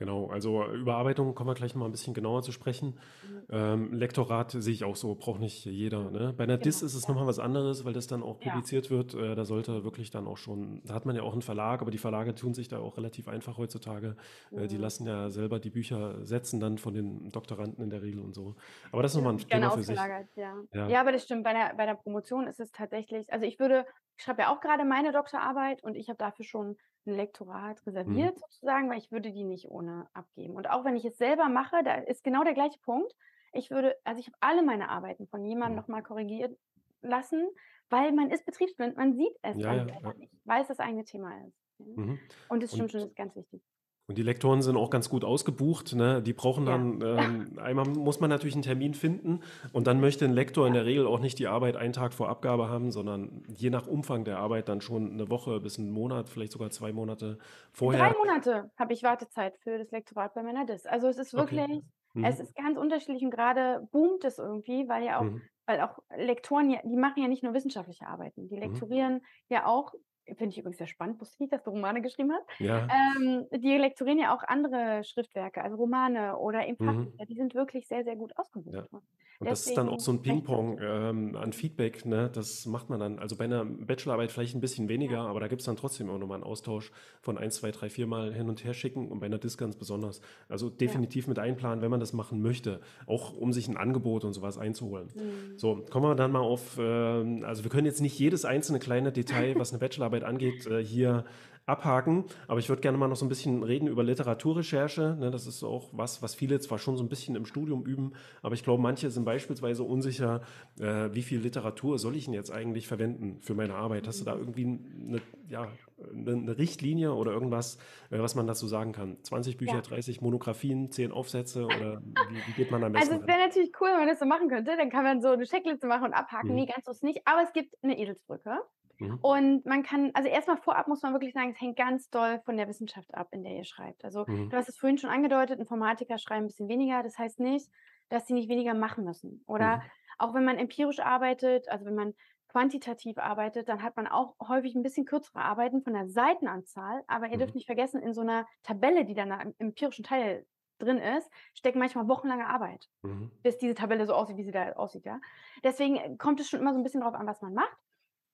Genau, 0.00 0.28
also 0.28 0.64
Überarbeitung 0.64 1.34
kommen 1.34 1.50
wir 1.50 1.54
gleich 1.54 1.74
mal 1.74 1.84
ein 1.84 1.90
bisschen 1.90 2.14
genauer 2.14 2.40
zu 2.40 2.52
sprechen. 2.52 2.98
Mhm. 3.22 3.42
Ähm, 3.50 3.92
Lektorat 3.92 4.50
sehe 4.52 4.72
ich 4.72 4.82
auch 4.82 4.96
so, 4.96 5.14
braucht 5.14 5.40
nicht 5.40 5.66
jeder. 5.66 6.10
Ne? 6.10 6.32
Bei 6.34 6.44
einer 6.44 6.54
Genau, 6.54 6.62
Diss 6.64 6.80
ist 6.80 6.94
es 6.94 7.02
ja. 7.02 7.10
nochmal 7.10 7.26
was 7.26 7.38
anderes, 7.38 7.84
weil 7.84 7.92
das 7.92 8.06
dann 8.06 8.22
auch 8.22 8.40
Ja. 8.40 8.50
publiziert 8.52 8.90
wird. 8.90 9.12
Äh, 9.12 9.34
da 9.34 9.44
sollte 9.44 9.84
wirklich 9.84 10.10
dann 10.10 10.26
auch 10.26 10.38
schon, 10.38 10.80
da 10.86 10.94
hat 10.94 11.04
man 11.04 11.16
ja 11.16 11.22
auch 11.22 11.34
einen 11.34 11.42
Verlag, 11.42 11.82
aber 11.82 11.90
die 11.90 11.98
Verlage 11.98 12.34
tun 12.34 12.54
sich 12.54 12.68
da 12.68 12.78
auch 12.78 12.96
relativ 12.96 13.28
einfach 13.28 13.58
heutzutage. 13.58 14.16
Äh, 14.52 14.68
die 14.68 14.76
Mhm. 14.76 14.80
lassen 14.80 15.06
ja 15.06 15.28
selber 15.28 15.60
die 15.60 15.68
Bücher 15.70 16.24
setzen 16.24 16.60
dann 16.60 16.78
von 16.78 16.94
den 16.94 17.30
Doktoranden 17.30 17.84
in 17.84 17.90
der 17.90 18.00
Regel 18.00 18.20
und 18.22 18.34
so. 18.34 18.56
Aber 18.92 19.02
das 19.02 19.12
ist 19.12 19.16
nochmal 19.16 19.34
ein 19.34 19.38
Thema 19.38 19.70
für 19.72 19.82
sich. 19.82 19.98
ja. 20.36 20.54
Ja. 20.72 20.88
Ja, 20.88 21.00
aber 21.02 21.12
das 21.12 21.24
stimmt. 21.24 21.44
Bei 21.44 21.52
der 21.52 21.74
bei 21.76 21.84
der 21.84 21.94
Promotion 21.96 22.46
ist 22.46 22.58
es 22.58 22.72
tatsächlich 22.72 23.30
also, 23.30 23.44
ich 23.44 23.58
würde 23.58 23.84
ich 24.20 24.24
schreibe 24.24 24.42
ja 24.42 24.52
auch 24.54 24.60
gerade 24.60 24.84
meine 24.84 25.12
Doktorarbeit 25.12 25.82
und 25.82 25.96
ich 25.96 26.08
habe 26.08 26.18
dafür 26.18 26.44
schon 26.44 26.76
ein 27.06 27.14
Lektorat 27.14 27.84
Mhm. 28.04 28.28
reserviert 28.28 28.38
sozusagen, 28.38 28.90
weil 28.90 28.98
ich 28.98 29.10
würde 29.10 29.32
die 29.32 29.44
nicht 29.44 29.68
ohne 29.68 30.08
abgeben. 30.12 30.54
Und 30.56 30.68
auch 30.70 30.84
wenn 30.84 30.96
ich 30.96 31.04
es 31.06 31.16
selber 31.18 31.48
mache, 31.48 31.82
da 31.82 31.94
ist 31.94 32.22
genau 32.24 32.44
der 32.44 32.54
gleiche 32.54 32.78
Punkt. 32.80 33.14
Ich 33.52 33.70
würde 33.70 33.96
also, 34.04 34.20
ich 34.20 34.26
habe 34.26 34.36
alle 34.40 34.62
meine 34.62 34.90
Arbeiten 34.90 35.26
von 35.26 35.44
jemandem 35.44 35.76
Mhm. 35.76 35.80
noch 35.80 35.88
mal 35.88 36.02
korrigieren 36.02 36.56
lassen, 37.00 37.48
weil 37.88 38.12
man 38.12 38.30
ist 38.30 38.44
betriebsblind, 38.46 38.96
man 38.96 39.14
sieht 39.14 39.36
es 39.42 39.56
Ja, 39.56 39.74
ja, 39.74 39.84
ja. 40.02 40.14
nicht, 40.16 40.32
weil 40.44 40.62
es 40.62 40.68
das 40.68 40.80
eigene 40.80 41.04
Thema 41.04 41.46
ist. 41.46 41.56
Mhm. 41.78 42.20
Und 42.48 42.62
das 42.62 42.74
stimmt 42.74 42.90
schon, 42.90 43.00
Und 43.00 43.02
das 43.02 43.10
ist 43.10 43.16
ganz 43.16 43.34
wichtig. 43.36 43.62
Und 44.10 44.18
die 44.18 44.24
Lektoren 44.24 44.60
sind 44.60 44.76
auch 44.76 44.90
ganz 44.90 45.08
gut 45.08 45.24
ausgebucht. 45.24 45.94
Ne? 45.94 46.20
Die 46.20 46.32
brauchen 46.32 46.66
Ja. 46.66 46.72
dann, 46.72 47.00
ähm, 47.00 47.58
einmal 47.60 47.84
muss 47.86 48.18
man 48.18 48.28
natürlich 48.28 48.56
einen 48.56 48.64
Termin 48.64 48.92
finden 48.92 49.38
und 49.72 49.86
dann 49.86 50.00
möchte 50.00 50.24
ein 50.24 50.32
Lektor 50.32 50.66
in 50.66 50.74
Ja. 50.74 50.80
der 50.80 50.84
Regel 50.84 51.06
auch 51.06 51.20
nicht 51.20 51.38
die 51.38 51.46
Arbeit 51.46 51.76
einen 51.76 51.92
Tag 51.92 52.12
vor 52.12 52.28
Abgabe 52.28 52.68
haben, 52.68 52.90
sondern 52.90 53.44
je 53.46 53.70
nach 53.70 53.86
Umfang 53.86 54.24
der 54.24 54.40
Arbeit 54.40 54.68
dann 54.68 54.80
schon 54.80 55.12
eine 55.12 55.30
Woche 55.30 55.60
bis 55.60 55.78
einen 55.78 55.92
Monat, 55.92 56.28
vielleicht 56.28 56.50
sogar 56.50 56.70
zwei 56.70 56.92
Monate 56.92 57.38
3 57.38 57.38
vorher. 57.72 58.16
Monate 58.18 58.70
habe 58.76 58.92
ich 58.92 59.02
Wartezeit 59.02 59.56
für 59.58 59.78
das 59.78 59.90
Lektorat 59.90 60.34
bei 60.34 60.42
meiner 60.42 60.64
Diss. 60.66 60.86
Also, 60.86 61.08
es 61.08 61.18
ist 61.18 61.32
Okay. 61.34 61.66
wirklich 61.66 61.84
Mhm. 62.14 62.24
es 62.24 62.40
ist 62.40 62.54
ganz 62.56 62.76
unterschiedlich 62.78 63.22
und 63.22 63.30
grade 63.30 63.86
boomt 63.92 64.24
es 64.24 64.38
irgendwie, 64.38 64.88
weil 64.88 65.04
ja 65.04 65.20
auch 65.20 65.24
Mhm. 65.24 65.42
weil 65.66 65.80
auch 65.82 66.00
Lektoren 66.16 66.68
ja 66.70 66.80
die 66.84 66.96
machen 66.96 67.22
ja 67.22 67.28
nicht 67.28 67.44
nur 67.44 67.54
wissenschaftliche 67.54 68.06
Arbeiten. 68.08 68.48
Die 68.48 68.56
Mhm. 68.56 68.60
lektorieren 68.60 69.20
ja 69.48 69.66
auch 69.66 69.94
finde 70.26 70.48
ich 70.48 70.58
übrigens 70.58 70.78
sehr 70.78 70.86
spannend, 70.86 71.20
wusste 71.20 71.34
ich 71.34 71.40
nicht, 71.40 71.52
dass 71.52 71.62
du 71.64 71.70
Romane 71.70 72.02
geschrieben 72.02 72.32
hast. 72.32 72.46
Ja. 72.60 72.86
Ähm, 73.16 73.46
die 73.52 73.76
lektorieren 73.76 74.18
ja 74.18 74.34
auch 74.34 74.42
andere 74.44 75.02
Schriftwerke, 75.04 75.62
also 75.62 75.76
Romane 75.76 76.36
oder 76.38 76.66
eben 76.66 76.84
Mhm. 76.84 77.12
Die 77.28 77.34
sind 77.34 77.54
wirklich 77.54 77.86
sehr, 77.88 78.04
sehr 78.04 78.16
gut 78.16 78.32
Ja. 78.32 78.40
ausgebucht. 78.40 78.92
Und 78.92 79.02
Und 79.40 79.50
das 79.50 79.66
ist 79.66 79.76
dann 79.76 79.88
auch 79.88 79.96
deswegen 79.96 80.04
so 80.04 80.12
ein. 80.12 80.22
Ping-Pong 80.22 80.78
ähm, 80.82 81.36
an 81.36 81.52
Feedback, 81.54 82.04
ne? 82.04 82.30
Das 82.30 82.66
macht 82.66 82.90
man 82.90 83.00
dann, 83.00 83.18
also 83.18 83.36
bei 83.36 83.44
einer 83.44 83.64
Bachelorarbeit 83.64 84.30
vielleicht 84.32 84.54
ein 84.54 84.60
bisschen 84.60 84.88
weniger, 84.90 85.14
Ja. 85.14 85.26
aber 85.26 85.40
da 85.40 85.48
gibt 85.48 85.62
es 85.62 85.66
dann 85.66 85.76
trotzdem 85.76 86.10
auch 86.10 86.18
nochmal 86.18 86.34
einen 86.36 86.44
Austausch 86.44 86.92
von 87.22 87.38
ein, 87.38 87.50
zwei, 87.50 87.70
drei, 87.70 87.88
vier 87.88 88.06
Mal 88.06 88.34
hin 88.34 88.50
und 88.50 88.62
her 88.64 88.74
schicken 88.74 89.08
und 89.10 89.18
bei 89.20 89.26
einer 89.26 89.38
Dis 89.38 89.56
ganz 89.56 89.76
besonders. 89.76 90.20
Also 90.50 90.68
Ja. 90.68 90.74
definitiv 90.76 91.26
mit 91.26 91.38
einplanen, 91.38 91.80
wenn 91.80 91.90
man 91.90 92.00
das 92.00 92.12
machen 92.12 92.42
möchte, 92.42 92.80
auch 93.06 93.32
um 93.34 93.52
sich 93.54 93.66
ein 93.68 93.78
Angebot 93.78 94.24
und 94.24 94.34
sowas 94.34 94.58
einzuholen. 94.58 95.10
Mhm. 95.14 95.58
So, 95.58 95.86
kommen 95.90 96.04
wir 96.06 96.14
dann 96.16 96.32
mal 96.32 96.40
auf, 96.40 96.76
ähm, 96.78 97.42
also 97.44 97.62
wir 97.64 97.70
können 97.70 97.86
jetzt 97.86 98.02
nicht 98.02 98.18
jedes 98.18 98.44
einzelne 98.44 98.78
kleine 98.78 99.10
Detail, 99.10 99.54
was 99.58 99.72
eine 99.72 99.78
Bachelorarbeit 99.80 100.19
angeht, 100.24 100.66
äh, 100.66 100.84
hier 100.84 101.24
abhaken, 101.66 102.24
aber 102.48 102.58
ich 102.58 102.68
würde 102.68 102.82
gerne 102.82 102.98
mal 102.98 103.06
noch 103.06 103.14
so 103.16 103.24
ein 103.24 103.28
bisschen 103.28 103.62
reden 103.62 103.86
über 103.86 104.02
Literaturrecherche. 104.02 105.16
Ne, 105.20 105.30
das 105.30 105.46
ist 105.46 105.62
auch 105.62 105.90
was, 105.92 106.20
was 106.20 106.34
viele 106.34 106.58
zwar 106.58 106.78
schon 106.78 106.96
so 106.96 107.04
ein 107.04 107.08
bisschen 107.08 107.36
im 107.36 107.46
Studium 107.46 107.84
üben, 107.86 108.12
aber 108.42 108.54
ich 108.54 108.64
glaube, 108.64 108.82
manche 108.82 109.08
sind 109.10 109.24
beispielsweise 109.24 109.84
unsicher, 109.84 110.40
äh, 110.80 111.10
wie 111.12 111.22
viel 111.22 111.38
Literatur 111.40 111.98
soll 111.98 112.16
ich 112.16 112.24
denn 112.24 112.34
jetzt 112.34 112.50
eigentlich 112.50 112.88
verwenden 112.88 113.40
für 113.40 113.54
meine 113.54 113.74
Arbeit? 113.74 114.08
Hast 114.08 114.20
du 114.20 114.24
da 114.24 114.34
irgendwie 114.34 114.64
eine, 114.64 115.22
ja, 115.48 115.78
eine, 116.12 116.32
eine 116.32 116.58
Richtlinie 116.58 117.12
oder 117.14 117.32
irgendwas, 117.32 117.78
äh, 118.10 118.18
was 118.18 118.34
man 118.34 118.46
dazu 118.46 118.66
sagen 118.66 118.92
kann? 118.92 119.18
20 119.22 119.56
Bücher, 119.56 119.80
Ja. 119.80 119.82
30 119.82 120.20
Monographien, 120.20 120.90
10 120.90 121.12
Aufsätze 121.12 121.70
oder 121.70 122.00
wie, 122.04 122.46
wie 122.46 122.54
geht 122.54 122.70
man 122.70 122.82
am 122.82 122.94
Also, 122.94 123.14
es 123.14 123.26
wäre 123.26 123.38
natürlich 123.38 123.72
cool, 123.80 123.88
wenn 123.88 123.98
man 123.98 124.08
das 124.08 124.18
so 124.18 124.26
machen 124.26 124.48
könnte. 124.48 124.76
Dann 124.76 124.90
kann 124.90 125.04
man 125.04 125.20
so 125.20 125.34
'ne 125.34 125.44
Checkliste 125.44 125.86
machen 125.86 126.04
und 126.06 126.14
abhaken. 126.14 126.54
Ne, 126.56 126.66
Mhm. 126.66 126.66
ganz 126.66 126.84
so 126.84 126.90
ist 126.92 127.02
nicht, 127.02 127.20
aber 127.26 127.42
es 127.42 127.52
gibt 127.52 127.74
'ne 127.82 127.98
Eselsbrücke. 127.98 128.58
Mhm. 129.00 129.20
Und 129.22 129.66
man 129.66 129.82
kann 129.82 130.10
also, 130.14 130.28
erst 130.28 130.48
mal 130.48 130.56
vorab 130.56 130.88
muss 130.88 131.02
man 131.02 131.12
wirklich 131.12 131.34
sagen, 131.34 131.50
es 131.50 131.60
hängt 131.60 131.76
ganz 131.76 132.08
doll 132.10 132.40
von 132.44 132.56
der 132.56 132.68
Wissenschaft 132.68 133.14
ab, 133.14 133.28
in 133.32 133.42
der 133.44 133.52
ihr 133.54 133.64
schreibt. 133.64 134.04
Also, 134.04 134.26
Mhm. 134.28 134.50
du 134.50 134.56
hast 134.56 134.68
es 134.68 134.78
vorhin 134.78 134.98
schon 134.98 135.10
angedeutet, 135.10 135.58
Informatiker 135.60 136.18
schreiben 136.18 136.44
'n 136.44 136.48
bisschen 136.48 136.68
weniger. 136.68 137.02
Das 137.02 137.18
heißt 137.18 137.40
nicht, 137.40 137.70
dass 138.08 138.26
sie 138.26 138.34
nicht 138.34 138.48
weniger 138.48 138.74
machen 138.74 139.04
müssen. 139.04 139.42
Oder 139.46 139.80
Mhm. 139.80 139.90
auch 140.18 140.34
wenn 140.34 140.44
man 140.44 140.58
empirisch 140.58 141.00
arbeitet, 141.00 141.68
also, 141.68 141.84
wenn 141.86 141.94
man 141.94 142.14
quantitativ 142.48 143.18
arbeitet, 143.18 143.68
dann 143.68 143.82
hat 143.82 143.96
man 143.96 144.06
auch 144.08 144.36
häufig 144.48 144.74
'n 144.74 144.82
bisschen 144.82 145.04
kürzere 145.06 145.40
Arbeiten 145.42 145.82
von 145.82 145.92
der 145.94 146.08
Seitenanzahl. 146.08 147.02
Aber 147.06 147.28
ihr 147.28 147.38
dürft 147.38 147.54
Mhm. 147.54 147.56
nicht 147.56 147.66
vergessen, 147.66 148.02
in 148.02 148.14
so 148.14 148.22
'ner 148.22 148.46
Tabelle, 148.62 149.04
die 149.04 149.14
dann 149.14 149.28
da 149.30 149.40
im 149.40 149.54
empirischen 149.58 150.04
Teil 150.04 150.46
drin 150.78 150.98
ist, 150.98 151.30
steckt 151.54 151.76
manchmal 151.76 152.08
wochenlange 152.08 152.46
Arbeit, 152.48 152.88
Mhm. 153.04 153.40
bis 153.42 153.58
diese 153.58 153.74
Tabelle 153.74 154.06
so 154.06 154.14
aussieht, 154.14 154.36
wie 154.38 154.44
sie 154.44 154.52
da 154.52 154.72
aussieht, 154.74 155.06
ja. 155.06 155.20
Deswegen, 155.64 155.96
äh, 155.96 156.16
kommt 156.18 156.40
es 156.40 156.48
schon 156.50 156.60
immer 156.60 156.72
so 156.74 156.80
'n 156.80 156.84
bisschen 156.84 157.02
drauf 157.02 157.14
an, 157.14 157.26
was 157.26 157.42
man 157.42 157.54
macht. 157.54 157.78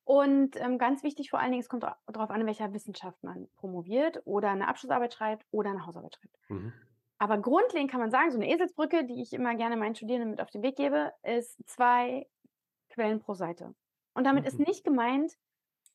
Und, 0.09 0.55
ähm, 0.55 0.79
ganz 0.79 1.03
wichtig 1.03 1.31
vor 1.31 1.41
allen 1.41 1.51
Dingen, 1.51 1.63
es 1.63 1.69
kommt 1.69 1.83
dra 1.83 1.99
drauf 2.07 2.31
an, 2.31 2.41
in 2.41 2.47
welcher 2.47 2.73
Wissenschaft 2.73 3.25
man 3.25 3.49
promoviert 3.57 4.23
oder 4.25 4.55
'ne 4.55 4.69
Abschlussarbeit 4.69 5.13
schreibt 5.13 5.45
oder 5.51 5.73
'ne 5.75 5.85
Hausarbeit 5.85 6.15
schreibt. 6.15 6.37
Mhm. 6.51 6.87
Aber 7.19 7.39
grundlegend 7.39 7.91
kann 7.91 8.01
man 8.01 8.11
sagen, 8.13 8.31
so 8.33 8.39
'ne 8.39 8.49
Eselsbrücke, 8.51 9.05
die 9.07 9.23
ich 9.23 9.33
immer 9.33 9.57
gerne 9.57 9.77
meinen 9.77 9.97
Studierenden 9.97 10.31
mit 10.33 10.41
auf 10.43 10.51
den 10.51 10.63
Weg 10.63 10.77
gebe, 10.77 11.13
ist 11.25 11.59
2 11.69 12.29
Quellen 12.91 13.21
pro 13.21 13.35
Seite. 13.35 13.75
Und 14.15 14.25
damit 14.25 14.47
ist 14.47 14.59
Mhm. 14.59 14.67
nicht 14.67 14.85
gemeint, 14.85 15.35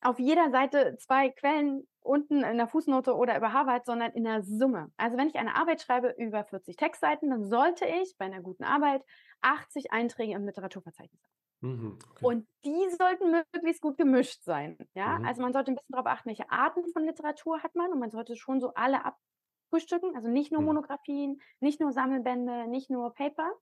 auf 0.02 0.18
jeder 0.20 0.50
Seite 0.50 0.96
2 0.98 1.30
Quellen 1.30 1.88
unten 2.00 2.44
in 2.44 2.58
der 2.58 2.68
Fußnote 2.68 3.16
oder 3.16 3.36
über 3.38 3.52
Harvard, 3.54 3.86
sondern 3.86 4.12
in 4.12 4.24
der 4.24 4.42
Summe. 4.42 4.92
Also, 4.98 5.18
wenn 5.18 5.28
ich 5.28 5.36
eine 5.36 5.56
Arbeit 5.56 5.82
schreibe 5.82 6.14
über 6.18 6.44
40 6.44 6.76
Textseiten, 6.76 7.30
dann 7.30 7.44
sollte 7.44 7.86
ich 7.86 8.16
bei 8.18 8.28
'ner 8.28 8.42
guten 8.42 8.64
Arbeit 8.64 9.04
80 9.42 9.92
Einträge 9.92 10.34
im 10.34 10.46
Literaturverzeichnis 10.46 11.22
haben. 11.24 11.30
Mhm. 11.62 11.98
Okay. 12.10 12.32
Und 12.38 12.46
die 12.64 12.88
sollten 12.96 13.32
möglichst 13.32 13.82
gut 13.82 13.96
gemischt 13.98 14.44
sein, 14.44 14.78
ja? 14.94 15.18
Mhm. 15.18 15.24
Also, 15.24 15.42
man 15.42 15.52
sollte 15.52 15.72
'n 15.72 15.74
bisschen 15.74 15.92
drauf 15.94 16.06
achten, 16.06 16.28
welche 16.28 16.48
Arten 16.50 16.86
von 16.92 17.04
Literatur 17.04 17.62
hat 17.64 17.74
man 17.74 17.92
und 17.92 17.98
man 17.98 18.10
sollte 18.12 18.36
schon 18.36 18.60
so 18.60 18.72
alle 18.74 19.04
abfrühstücken, 19.04 20.14
also, 20.14 20.28
nicht 20.28 20.52
nur 20.52 20.60
Mhm. 20.60 20.62
Monographien, 20.62 21.40
nicht 21.60 21.80
nur 21.80 21.90
Sammelbände, 21.92 22.68
nicht 22.68 22.90
nur 22.90 23.12
Paper. 23.12 23.52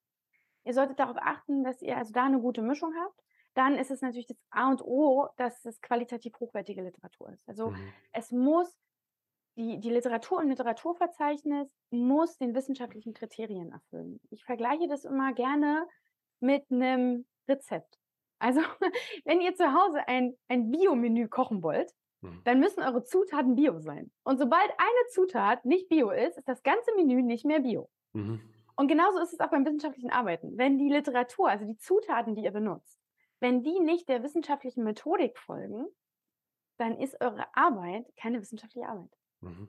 Ihr 0.64 0.74
solltet 0.74 1.01
darauf 1.01 1.16
achten, 1.20 1.64
dass 1.64 1.82
ihr 1.82 1.96
also 1.98 2.12
da 2.12 2.28
'ne 2.28 2.40
gute 2.40 2.62
Mischung 2.62 2.94
habt. 2.96 3.20
Dann 3.55 3.76
ist 3.76 3.90
es 3.90 4.03
natürlich 4.03 4.26
das 4.28 4.38
A 4.51 4.70
und 4.70 4.82
O, 4.84 5.28
dass 5.38 5.64
es 5.66 5.80
qualitativ 5.82 6.34
hochwertige 6.40 6.82
Literatur 6.82 7.30
ist. 7.32 7.48
Also, 7.48 7.72
Mhm. 7.72 8.01
es 8.12 8.32
muss 8.32 8.76
die 9.59 9.80
die 9.80 9.90
Literatur 9.90 10.42
im 10.42 10.51
Literaturverzeichnis 10.51 11.68
muss 11.90 12.38
den 12.38 12.55
wissenschaftlichen 12.57 13.14
Kriterien 13.14 13.72
erfüllen. 13.72 14.20
Ich 14.30 14.44
vergleiche 14.44 14.88
das 14.88 15.05
immer 15.07 15.34
gerne 15.34 15.86
mit 16.40 16.70
'nem 16.70 17.26
Rezept. 17.51 17.98
Also, 18.38 18.61
wenn 19.24 19.40
ihr 19.40 19.55
zu 19.55 19.74
Hause 19.74 20.07
ein 20.09 20.36
ein 20.48 20.70
Biomenü 20.70 21.28
kochen 21.28 21.62
wollt, 21.62 21.92
Mhm. 22.22 22.42
dann 22.44 22.61
müssen 22.61 22.82
eure 22.82 23.03
Zutaten 23.03 23.55
Bio 23.55 23.78
sein. 23.80 24.11
Und 24.24 24.38
sobald 24.38 24.70
eine 24.70 25.09
Zutat 25.11 25.64
nicht 25.64 25.88
Bio 25.88 26.11
ist, 26.11 26.36
ist 26.36 26.48
das 26.48 26.62
ganze 26.62 26.94
Menü 26.94 27.22
nicht 27.22 27.44
mehr 27.44 27.61
Bio. 27.61 27.88
Mhm. 28.12 28.40
Und 28.76 28.88
genauso 28.88 29.20
ist 29.20 29.32
es 29.32 29.40
auch 29.40 29.51
beim 29.51 29.64
wissenschaftlichen 29.64 30.11
Arbeiten. 30.11 30.57
Wenn 30.57 30.78
die 30.78 30.88
Literatur, 30.88 31.48
also 31.48 31.64
die 31.64 31.76
Zutaten, 31.76 32.34
die 32.34 32.42
ihr 32.42 32.51
benutzt, 32.51 32.98
wenn 33.40 33.62
die 33.62 33.80
nicht 33.80 34.09
der 34.09 34.22
wissenschaftlichen 34.22 34.84
Methodik 34.84 35.38
folgen, 35.38 35.86
dann 36.78 36.98
ist 36.98 37.20
eure 37.20 37.44
Arbeit 37.55 38.07
keine 38.16 38.40
wissenschaftliche 38.40 38.88
Arbeit. 38.88 39.11
Mhm. 39.40 39.68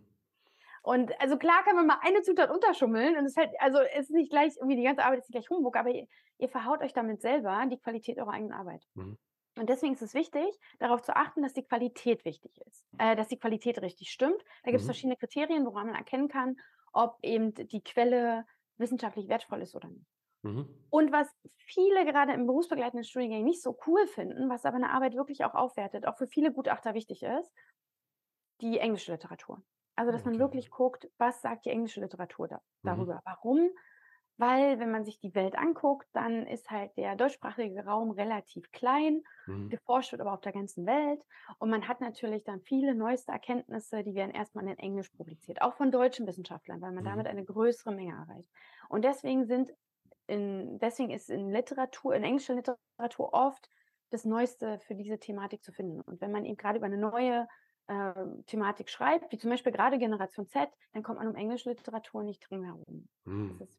Und 0.83 1.19
also, 1.21 1.37
klar 1.37 1.63
kann 1.63 1.75
man 1.75 1.87
mal 1.87 1.99
eine 2.01 2.21
Zutat 2.23 2.49
unterschummeln 2.51 3.17
und 3.17 3.25
es 3.25 3.37
halt 3.37 3.51
also, 3.59 3.79
ist 3.81 4.09
nicht 4.11 4.31
gleich 4.31 4.55
irgendwie 4.57 4.77
die 4.77 4.83
ganze 4.83 5.03
Arbeit 5.03 5.19
ist 5.19 5.29
nicht 5.29 5.33
gleich 5.47 5.49
Humbug, 5.49 5.75
aber 5.77 5.89
ihr 5.91 6.07
ihr 6.39 6.49
verhaut 6.49 6.81
euch 6.81 6.93
damit 6.93 7.21
selber 7.21 7.63
die 7.71 7.77
Qualität 7.79 8.17
eurer 8.17 8.31
eigenen 8.33 8.53
Arbeit. 8.53 8.87
Mhm. 8.95 9.15
Und 9.57 9.69
deswegen 9.69 9.93
ist 9.93 10.01
es 10.01 10.13
wichtig, 10.13 10.45
darauf 10.79 11.01
zu 11.03 11.15
achten, 11.15 11.41
dass 11.43 11.53
die 11.53 11.63
Qualität 11.65 12.25
wichtig 12.25 12.59
ist, 12.67 12.85
äh, 12.99 13.15
dass 13.15 13.27
die 13.29 13.39
Qualität 13.39 13.81
richtig 13.81 14.09
stimmt. 14.11 14.43
Da 14.63 14.71
gibt's 14.71 14.85
Mhm. 14.85 14.87
verschiedene 14.87 15.17
Kriterien, 15.17 15.65
woran 15.65 15.87
man 15.87 15.95
erkennen 15.95 16.29
kann, 16.29 16.57
ob 16.93 17.17
eben 17.23 17.53
die 17.53 17.83
Quelle 17.83 18.45
wissenschaftlich 18.77 19.27
wertvoll 19.29 19.61
ist 19.61 19.75
oder 19.75 19.89
nicht. 19.89 20.07
Mhm. 20.43 20.81
Und 20.89 21.11
was 21.13 21.29
viele 21.57 22.05
gerade 22.05 22.33
im 22.33 22.47
berufsbegleitenden 22.47 23.05
Studiengang 23.05 23.43
nicht 23.45 23.61
so 23.63 23.77
cool 23.87 24.07
finden, 24.07 24.49
was 24.49 24.65
aber 24.65 24.79
'ne 24.79 24.89
Arbeit 24.91 25.15
wirklich 25.15 25.45
auch 25.45 25.55
aufwertet, 25.55 26.07
auch 26.07 26.17
für 26.17 26.27
viele 26.27 26.53
Gutachter 26.53 26.93
wichtig 26.95 27.23
ist 27.23 27.49
die 28.61 28.77
englische 28.79 29.11
Literatur. 29.13 29.63
Also, 30.01 30.11
dass 30.11 30.25
man 30.25 30.39
Okay. 30.39 30.51
wirklich 30.51 30.69
guckt, 30.71 31.09
was 31.17 31.41
sagt 31.41 31.65
die 31.65 31.69
englische 31.69 32.01
Literatur 32.01 32.47
da 32.47 32.61
Mhm. 32.83 33.05
darüber? 33.05 33.21
Warum? 33.25 33.69
Weil, 34.37 34.79
wenn 34.79 34.91
man 34.91 35.05
sich 35.05 35.19
die 35.19 35.35
Welt 35.35 35.55
anguckt, 35.57 36.07
dann 36.13 36.47
ist 36.47 36.71
halt 36.71 36.97
der 36.97 37.15
deutschsprachige 37.15 37.85
Raum 37.85 38.11
relativ 38.11 38.71
klein. 38.71 39.23
Mhm. 39.47 39.71
Geforscht 39.71 40.11
wird 40.11 40.21
aber 40.21 40.33
auf 40.33 40.41
der 40.41 40.51
ganzen 40.53 40.85
Welt. 40.85 41.21
Und 41.59 41.69
man 41.69 41.87
hat 41.87 42.01
natürlich 42.01 42.43
dann 42.43 42.61
viele 42.61 42.95
neueste 42.95 43.31
Erkenntnisse, 43.31 44.03
die 44.03 44.15
werden 44.15 44.31
erst 44.31 44.55
mal 44.55 44.67
in 44.67 44.77
Englisch 44.77 45.09
publiziert, 45.11 45.61
auch 45.61 45.75
von 45.75 45.91
deutschen 45.91 46.27
Wissenschaftlern, 46.27 46.81
weil 46.81 46.91
man 46.91 47.03
damit 47.05 47.25
Mhm. 47.25 47.27
eine 47.27 47.45
größere 47.45 47.93
Menge 47.93 48.13
erreicht. 48.15 48.49
Und 48.89 49.03
deswegen 49.05 49.45
sind 49.45 49.73
in 50.27 50.79
deswegen 50.79 51.11
ist 51.11 51.29
in 51.29 51.51
Literatur 51.51 52.15
in 52.15 52.23
englischer 52.23 52.55
Literatur 52.55 53.33
oft 53.33 53.69
das 54.09 54.25
Neueste 54.25 54.79
für 54.79 54.95
diese 54.95 55.19
Thematik 55.19 55.63
zu 55.63 55.71
finden. 55.73 56.01
Und 56.01 56.21
wenn 56.21 56.31
man 56.31 56.45
eben 56.45 56.57
grade 56.57 56.77
über 56.79 56.89
'ne 56.89 56.97
neue, 56.97 57.47
äh, 57.91 58.43
Thematik 58.45 58.89
schreibt, 58.89 59.31
wie 59.31 59.37
zum 59.37 59.49
Beispiel 59.49 59.71
gerade 59.71 59.97
Generation 59.99 60.47
Z, 60.47 60.69
dann 60.93 61.03
kommt 61.03 61.19
man 61.19 61.27
um 61.27 61.35
englische 61.35 61.69
Literatur 61.69 62.23
nicht 62.23 62.49
drum 62.49 62.63
herum. 62.63 63.09
Wichtig. 63.25 63.69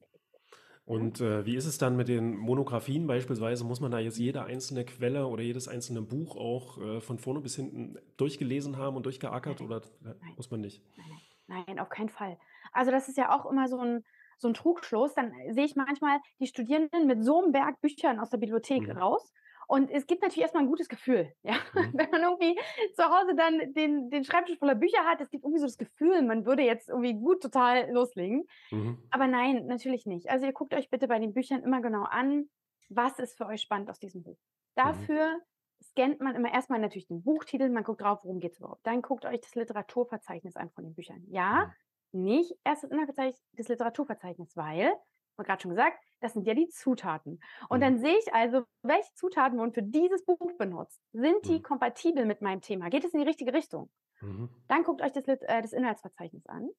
Und 0.85 1.21
äh, 1.21 1.47
wie 1.47 1.55
ist 1.57 1.67
es 1.67 1.79
dann 1.79 1.97
mit 1.97 2.09
den 2.09 2.37
Monographien 2.37 3.07
beispielsweise? 3.07 3.65
Muss 3.65 3.81
man 3.81 3.91
da 3.93 3.99
jetzt 4.01 4.19
jede 4.19 4.45
einzelne 4.45 4.85
Quelle 4.85 5.27
oder 5.29 5.43
jedes 5.43 5.69
einzelne 5.69 6.03
Buch 6.03 6.37
auch 6.37 6.79
äh, 6.79 7.01
von 7.01 7.19
vorne 7.19 7.41
bis 7.41 7.55
hinten 7.57 7.99
durchgelesen 8.17 8.77
haben 8.79 8.97
und 8.97 9.07
durchgeackert 9.07 9.61
Nein, 9.61 9.67
oder 9.67 9.79
äh, 10.05 10.15
nein, 10.21 10.37
muss 10.37 10.51
man 10.51 10.61
nicht? 10.61 10.83
nein, 10.97 11.07
nein, 11.47 11.65
nein, 11.67 11.79
auf 11.79 11.89
keinen 11.89 12.09
Fall. 12.09 12.39
Also 12.73 12.91
das 12.91 13.09
ist 13.09 13.17
ja 13.19 13.31
auch 13.37 13.47
immer 13.51 13.69
so 13.69 13.79
ein, 13.79 14.05
so 14.39 14.49
ein 14.49 14.55
Trugschluss. 14.55 15.15
Dann 15.15 15.33
sehe 15.51 15.65
ich 15.65 15.77
manchmal 15.77 16.21
die 16.41 16.47
Studierenden 16.47 17.07
mit 17.07 17.25
so 17.25 17.43
einem 17.43 17.53
Berg 17.53 17.81
Büchern 17.81 18.19
aus 18.21 18.31
der 18.31 18.39
Bibliothek 18.39 18.89
Mhm. 18.89 18.97
raus. 18.97 19.33
Und 19.73 19.91
es 19.91 20.07
gibt 20.07 20.21
natürlich 20.23 20.43
erstmal 20.43 20.65
ein 20.65 20.69
gutes 20.69 20.89
Gefühl, 20.89 21.33
ja. 21.43 21.55
Mhm. 21.75 21.93
Wenn 21.95 22.11
man 22.11 22.23
irgendwie 22.23 22.61
zu 22.95 23.05
Hause 23.05 23.35
dann 23.35 23.73
den, 23.73 24.11
den 24.11 24.23
Schreibtisch 24.25 24.59
voller 24.59 24.75
Bücher 24.75 25.07
hat, 25.07 25.21
es 25.23 25.31
gibt 25.31 25.45
irgendwie 25.45 25.61
so 25.61 25.67
das 25.67 25.79
Gefühl, 25.79 26.21
man 26.23 26.45
würde 26.45 26.63
jetzt 26.63 26.91
irgendwie 26.91 27.15
gut 27.15 27.43
total 27.43 27.91
loslegen. 27.91 28.45
Mhm. 28.71 28.99
Aber 29.11 29.27
nein, 29.27 29.67
natürlich 29.67 30.05
nicht. 30.05 30.29
Also 30.31 30.45
ihr 30.47 30.53
guckt 30.53 30.75
euch 30.75 30.91
bitte 30.91 31.09
bei 31.09 31.19
den 31.19 31.33
Büchern 31.33 31.63
immer 31.63 31.81
genau 31.81 32.03
an, 32.05 32.51
was 32.91 33.19
ist 33.19 33.37
für 33.39 33.47
euch 33.47 33.63
spannend 33.63 33.89
aus 33.89 33.99
diesem 33.99 34.23
Buch. 34.23 34.37
Mhm. 34.37 34.75
Dafür 34.75 35.41
scannt 35.83 36.21
man 36.21 36.35
immer 36.35 36.53
erstmal 36.53 36.79
natürlich 36.79 37.07
den 37.07 37.23
Buchtitel, 37.23 37.69
man 37.71 37.83
guckt 37.85 38.03
drauf, 38.03 38.21
worum 38.25 38.41
geht 38.41 38.53
es 38.53 38.59
überhaupt. 38.61 38.87
Dann 38.87 39.01
guckt 39.03 39.25
euch 39.25 39.41
das 39.41 39.55
Literaturverzeichnis 39.55 40.57
an 40.57 40.71
von 40.71 40.85
den 40.85 40.95
Büchern. 40.95 41.25
Ja, 41.29 41.73
Mhm. 42.13 42.25
nicht 42.25 42.55
erst 42.65 42.85
das 42.85 43.69
Literaturverzeichnis, 43.69 44.57
weil, 44.57 44.93
gerade 45.37 45.61
schon 45.63 45.71
gesagt, 45.71 45.99
das 46.21 46.35
sind 46.35 46.47
ja 46.47 46.55
die 46.55 46.69
Zutaten. 46.69 47.41
Und 47.69 47.81
Mhm. 47.81 47.83
dann 47.83 47.99
sehe 47.99 48.17
ich 48.19 48.33
also, 48.35 48.65
welche 48.83 49.13
Zutaten 49.15 49.59
wurden 49.59 49.73
für 49.73 49.83
dieses 49.83 50.25
Buch 50.25 50.39
benutzt. 50.59 51.01
Sind 51.13 51.49
die 51.49 51.61
Mhm. 51.61 51.63
kompatibel 51.63 52.27
mit 52.27 52.43
meinem 52.43 52.61
Thema? 52.61 52.89
Geht 52.91 53.05
es 53.05 53.13
in 53.15 53.21
die 53.21 53.27
richtige 53.27 53.53
Richtung? 53.53 53.91
Mhm. 54.23 54.49
Dann 54.69 54.85
guckt 54.85 55.03
euch 55.03 55.13
das, 55.13 55.27
äh, 55.29 55.63
das 55.63 55.73
Inhaltsverzeichnis 55.75 56.47
an. 56.47 56.71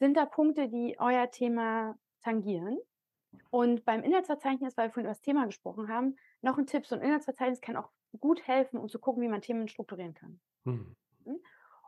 Sind 0.00 0.16
da 0.16 0.26
Punkte, 0.26 0.68
die 0.68 0.96
euer 0.98 1.30
Thema 1.30 1.96
tangieren? 2.22 2.78
Und 3.50 3.84
beim 3.84 4.02
Inhaltsverzeichnis, 4.04 4.76
weil 4.76 4.88
wir 4.88 4.92
vorhin 4.92 5.06
über 5.06 5.12
das 5.14 5.22
Thema 5.22 5.46
gesprochen 5.46 5.88
haben, 5.88 6.16
noch 6.42 6.58
ein 6.58 6.66
Tipp: 6.66 6.86
So 6.86 6.96
ein 6.96 7.02
Inhaltsverzeichnis 7.02 7.60
kann 7.62 7.76
auch 7.76 7.90
gut 8.20 8.46
helfen, 8.48 8.78
um 8.78 8.88
zu 8.88 8.98
gucken, 9.00 9.22
wie 9.22 9.28
man 9.28 9.42
Themen 9.42 9.68
strukturieren 9.68 10.14
kann. 10.14 10.40
Mhm. 10.64 10.94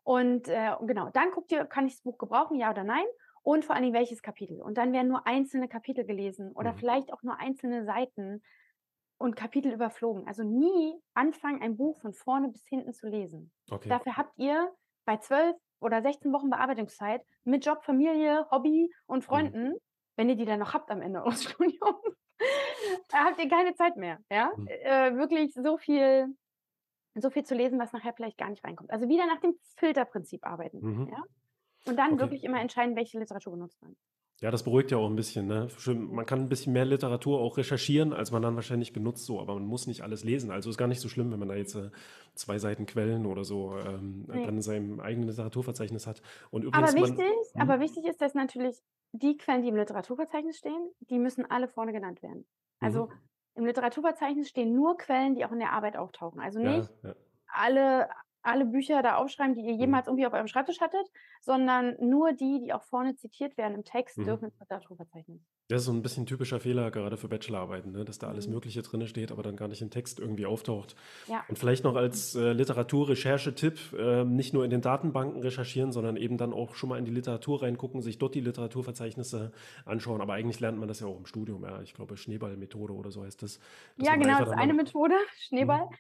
Und 0.04 0.48
äh, 0.48 0.72
genau, 0.82 1.10
dann 1.10 1.30
guckt 1.30 1.52
ihr, 1.52 1.64
kann 1.64 1.86
ich 1.86 1.94
das 1.94 2.02
Buch 2.02 2.18
gebrauchen, 2.18 2.58
ja 2.58 2.70
oder 2.70 2.84
nein? 2.84 3.04
Und 3.42 3.64
vor 3.64 3.76
Dingen 3.76 3.92
welches 3.92 4.22
Kapitel. 4.22 4.62
Und 4.62 4.78
dann 4.78 4.92
werden 4.92 5.08
nur 5.08 5.26
einzelne 5.26 5.68
Kapitel 5.68 6.04
gelesen 6.04 6.52
oder 6.52 6.72
Mhm. 6.72 6.76
vielleicht 6.76 7.12
auch 7.12 7.22
nur 7.22 7.38
einzelne 7.40 7.84
Seiten 7.84 8.42
und 9.18 9.36
Kapitel 9.36 9.72
überflogen. 9.72 10.26
Also 10.26 10.42
nie 10.44 10.94
anfangen, 11.14 11.62
ein 11.62 11.76
Buch 11.76 12.00
von 12.00 12.12
vorne 12.12 12.48
bis 12.48 12.64
hinten 12.68 12.92
zu 12.92 13.08
lesen. 13.08 13.52
Okay. 13.70 13.88
Dafür 13.88 14.16
habt 14.16 14.38
ihr 14.38 14.72
bei 15.04 15.16
12 15.18 15.56
oder 15.80 16.02
16 16.02 16.32
Wochen 16.32 16.50
Bearbeitungszeit 16.50 17.22
mit 17.44 17.64
Job, 17.66 17.84
Familie, 17.84 18.46
Hobby 18.50 18.92
und 19.06 19.18
Mhm. 19.18 19.22
Freunden, 19.22 19.74
wenn 20.16 20.28
ihr 20.28 20.36
die 20.36 20.44
dann 20.44 20.58
noch 20.60 20.74
habt 20.74 20.90
am 20.90 21.02
Ende 21.02 21.22
eures 21.24 21.44
Studiums, 21.44 22.16
habt 23.12 23.38
ihr 23.42 23.48
keine 23.48 23.74
Zeit 23.74 23.96
mehr. 23.96 24.18
Ja? 24.30 24.52
Mhm. 24.56 24.66
Äh, 24.68 25.16
wirklich 25.16 25.52
so 25.54 25.76
viel, 25.78 26.28
so 27.14 27.30
viel 27.30 27.44
zu 27.44 27.54
lesen, 27.54 27.78
was 27.78 27.92
nachher 27.92 28.14
vielleicht 28.14 28.38
gar 28.38 28.50
nicht 28.50 28.64
reinkommt. 28.64 28.90
Also 28.92 29.08
wieder 29.08 29.26
nach 29.26 29.40
dem 29.40 29.54
Filterprinzip 29.76 30.46
arbeiten. 30.46 30.80
Mhm. 30.80 31.08
Ja? 31.08 31.22
Und 31.84 31.96
dann 31.96 32.12
Okay. 32.12 32.20
wirklich 32.20 32.44
immer 32.44 32.60
entscheiden, 32.60 32.96
welche 32.96 33.18
Literatur 33.18 33.52
benutzt 33.52 33.80
man. 33.82 33.96
Ja, 34.40 34.50
das 34.50 34.64
beruhigt 34.64 34.90
ja 34.90 34.96
auch 34.98 35.08
ein 35.08 35.14
bisschen. 35.14 35.46
Ne? 35.46 35.68
Man 35.86 36.26
kann 36.26 36.40
ein 36.40 36.48
bisschen 36.48 36.72
mehr 36.72 36.84
Literatur 36.84 37.38
auch 37.40 37.58
recherchieren, 37.58 38.12
als 38.12 38.32
man 38.32 38.42
dann 38.42 38.56
wahrscheinlich 38.56 38.92
benutzt, 38.92 39.24
so, 39.24 39.40
aber 39.40 39.54
man 39.54 39.64
muss 39.66 39.86
nicht 39.86 40.02
alles 40.02 40.24
lesen. 40.24 40.50
Also 40.50 40.68
ist 40.68 40.78
gar 40.78 40.88
nicht 40.88 41.00
so 41.00 41.08
schlimm, 41.08 41.30
wenn 41.30 41.38
man 41.38 41.48
da 41.48 41.54
jetzt 41.54 41.76
äh, 41.76 41.90
zwei 42.34 42.58
Seiten 42.58 42.86
Quellen 42.86 43.24
oder 43.26 43.44
so 43.44 43.76
ähm, 43.78 44.24
Nee. 44.32 44.42
dann 44.42 44.56
in 44.56 44.62
seinem 44.62 44.98
eigenen 44.98 45.28
Literaturverzeichnis 45.28 46.08
hat. 46.08 46.22
Und 46.50 46.64
Aber 46.70 46.86
übrigens, 46.88 46.94
man, 46.94 47.10
wichtig, 47.18 47.34
Hm? 47.54 47.60
aber 47.60 47.80
wichtig 47.80 48.04
ist, 48.06 48.20
dass 48.20 48.34
natürlich 48.34 48.82
die 49.12 49.36
Quellen, 49.36 49.62
die 49.62 49.68
im 49.68 49.76
Literaturverzeichnis 49.76 50.56
stehen, 50.58 50.90
die 51.00 51.18
müssen 51.18 51.48
alle 51.50 51.68
vorne 51.68 51.92
genannt 51.92 52.22
werden. 52.22 52.46
Also 52.80 53.10
Mhm. 53.10 53.18
im 53.54 53.66
Literaturverzeichnis 53.66 54.48
stehen 54.48 54.74
nur 54.74 54.96
Quellen, 54.96 55.34
die 55.34 55.44
auch 55.44 55.52
in 55.52 55.58
der 55.58 55.72
Arbeit 55.72 55.96
auftauchen. 55.96 56.40
Also 56.40 56.58
ja, 56.60 56.70
nicht 56.76 56.90
ja. 57.02 57.14
alle, 57.46 58.08
alle 58.42 58.64
Bücher 58.66 59.02
da 59.02 59.16
aufschreiben, 59.16 59.54
die 59.54 59.62
ihr 59.62 59.74
Mhm. 59.74 59.80
jemals 59.80 60.06
irgendwie 60.06 60.26
auf 60.26 60.32
eurem 60.32 60.48
Schreibtisch 60.48 60.80
hattet, 60.80 61.06
sondern 61.40 61.96
nur 62.00 62.32
die, 62.32 62.60
die 62.64 62.72
auch 62.72 62.82
vorne 62.84 63.14
zitiert 63.16 63.56
werden 63.56 63.74
im 63.74 63.84
Text, 63.84 64.18
Mhm. 64.18 64.24
dürfen 64.24 64.44
ins 64.46 64.58
Literaturverzeichnis. 64.60 65.40
Das 65.68 65.82
ist 65.82 65.86
so 65.86 65.92
ein 65.92 66.02
bisschen 66.02 66.26
typischer 66.26 66.60
Fehler, 66.60 66.90
gerade 66.90 67.16
für 67.16 67.28
Bachelorarbeiten, 67.28 67.92
ne? 67.92 68.04
dass 68.04 68.18
da 68.18 68.28
alles 68.28 68.46
Mhm. 68.46 68.54
Mögliche 68.54 68.82
drin 68.82 69.06
steht, 69.06 69.32
aber 69.32 69.42
dann 69.42 69.56
gar 69.56 69.68
nicht 69.68 69.80
im 69.80 69.90
Text 69.90 70.18
irgendwie 70.20 70.44
auftaucht. 70.44 70.96
Ja, 71.28 71.44
Und 71.48 71.58
vielleicht 71.58 71.84
noch 71.84 71.94
als 71.96 72.34
äh, 72.34 72.52
Literaturrecherche-Tipp, 72.52 73.92
äh, 73.98 74.24
nicht 74.24 74.52
nur 74.52 74.64
in 74.64 74.70
den 74.70 74.80
Datenbanken 74.82 75.40
recherchieren, 75.40 75.92
sondern 75.92 76.16
eben 76.16 76.36
dann 76.36 76.52
auch 76.52 76.74
schon 76.74 76.88
mal 76.90 76.98
in 76.98 77.04
die 77.04 77.10
Literatur 77.10 77.62
reingucken, 77.62 78.02
sich 78.02 78.18
dort 78.18 78.34
die 78.34 78.40
Literaturverzeichnisse 78.40 79.52
anschauen. 79.86 80.20
Aber 80.20 80.34
eigentlich 80.34 80.60
lernt 80.60 80.78
man 80.78 80.88
das 80.88 81.00
ja 81.00 81.06
auch 81.06 81.16
im 81.16 81.26
Studium. 81.26 81.64
Ja, 81.64 81.80
ich 81.80 81.94
glaube, 81.94 82.16
Schneeballmethode 82.16 82.92
oder 82.92 83.10
so 83.10 83.22
heißt 83.24 83.42
das. 83.42 83.58
ja 83.96 84.16
genau, 84.16 84.38
das 84.40 84.48
ist 84.50 84.58
eine 84.58 84.74
Methode, 84.74 85.14
Schneeball. 85.38 85.86
Mhm. 85.86 85.96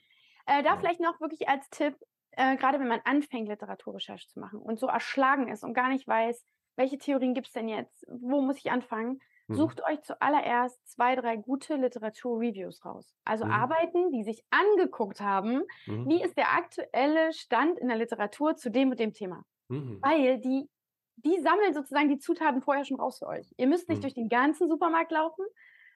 Äh, 0.46 0.62
da 0.64 0.70
Ja. 0.70 0.76
vielleicht 0.76 1.00
noch 1.00 1.20
wirklich 1.20 1.48
als 1.48 1.68
Tipp, 1.70 1.94
äh, 2.32 2.56
gerade 2.56 2.78
wenn 2.80 2.88
man 2.88 3.00
anfängt, 3.04 3.48
Literaturrecherche 3.48 4.26
zu 4.28 4.40
machen 4.40 4.60
und 4.60 4.78
so 4.78 4.86
erschlagen 4.86 5.48
ist 5.48 5.64
und 5.64 5.74
gar 5.74 5.88
nicht 5.88 6.06
weiß, 6.08 6.44
welche 6.76 6.98
Theorien 6.98 7.34
gibt 7.34 7.48
es 7.48 7.52
denn 7.52 7.68
jetzt, 7.68 8.04
wo 8.08 8.40
muss 8.40 8.58
ich 8.58 8.70
anfangen, 8.70 9.18
Mhm. 9.48 9.68
sucht 9.68 9.82
euch 9.84 10.00
zuallererst 10.02 10.80
zwei, 10.90 11.14
drei 11.14 11.36
gute 11.36 11.76
Literatur-Reviews 11.76 12.84
raus. 12.84 13.14
Also 13.24 13.44
Mhm. 13.44 13.48
Arbeiten, 13.48 14.10
die 14.10 14.24
sich 14.24 14.42
angeguckt 14.50 15.20
haben, 15.20 15.62
Mhm. 15.86 16.04
wie 16.04 16.22
ist 16.22 16.36
der 16.38 16.52
aktuelle 16.54 17.32
Stand 17.34 17.78
in 17.78 17.88
der 17.88 17.98
Literatur 17.98 18.56
zu 18.56 18.70
dem 18.70 18.90
und 18.90 18.98
dem 19.00 19.12
Thema. 19.12 19.44
Mhm. 19.68 20.02
Weil 20.02 20.38
die, 20.40 20.68
die 21.16 21.40
sammeln 21.40 21.74
sozusagen 21.74 22.08
die 22.08 22.18
Zutaten 22.18 22.62
vorher 22.62 22.84
schon 22.84 22.98
raus 23.00 23.18
für 23.18 23.26
euch. 23.26 23.52
Ihr 23.56 23.66
müsst 23.68 23.88
nicht 23.88 24.02
Mhm. 24.02 24.04
durch 24.04 24.14
den 24.14 24.28
ganzen 24.28 24.68
Supermarkt 24.68 25.12
laufen, 25.12 25.44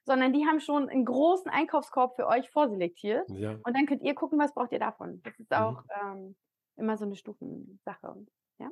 sondern 0.06 0.32
die 0.32 0.46
haben 0.46 0.60
schon 0.60 0.88
einen 0.88 1.04
großen 1.04 1.50
Einkaufskorb 1.50 2.16
für 2.16 2.26
euch 2.26 2.48
vorselektiert. 2.50 3.28
Ja. 3.30 3.52
Und 3.64 3.76
dann 3.76 3.86
könnt 3.86 4.02
ihr 4.02 4.14
gucken, 4.14 4.38
was 4.38 4.54
braucht 4.54 4.72
ihr 4.72 4.78
davon. 4.78 5.20
Das 5.24 5.38
ist 5.38 5.50
Mhm. 5.50 5.56
auch 5.56 5.82
ähm, 6.02 6.36
immer 6.76 6.96
so 6.96 7.04
eine 7.04 7.16
Stufensache. 7.16 8.14
Ja? 8.58 8.70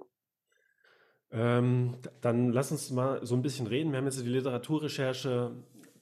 Ähm, 1.31 1.97
dann 2.21 2.51
lass 2.53 2.71
uns 2.71 2.91
mal 2.91 3.25
so 3.27 3.35
ein 3.35 3.43
bisschen 3.43 3.67
reden. 3.67 3.91
Wir 3.91 3.99
haben 3.99 4.05
jetzt 4.07 4.21
die 4.25 4.29
Literaturrecherche 4.29 5.57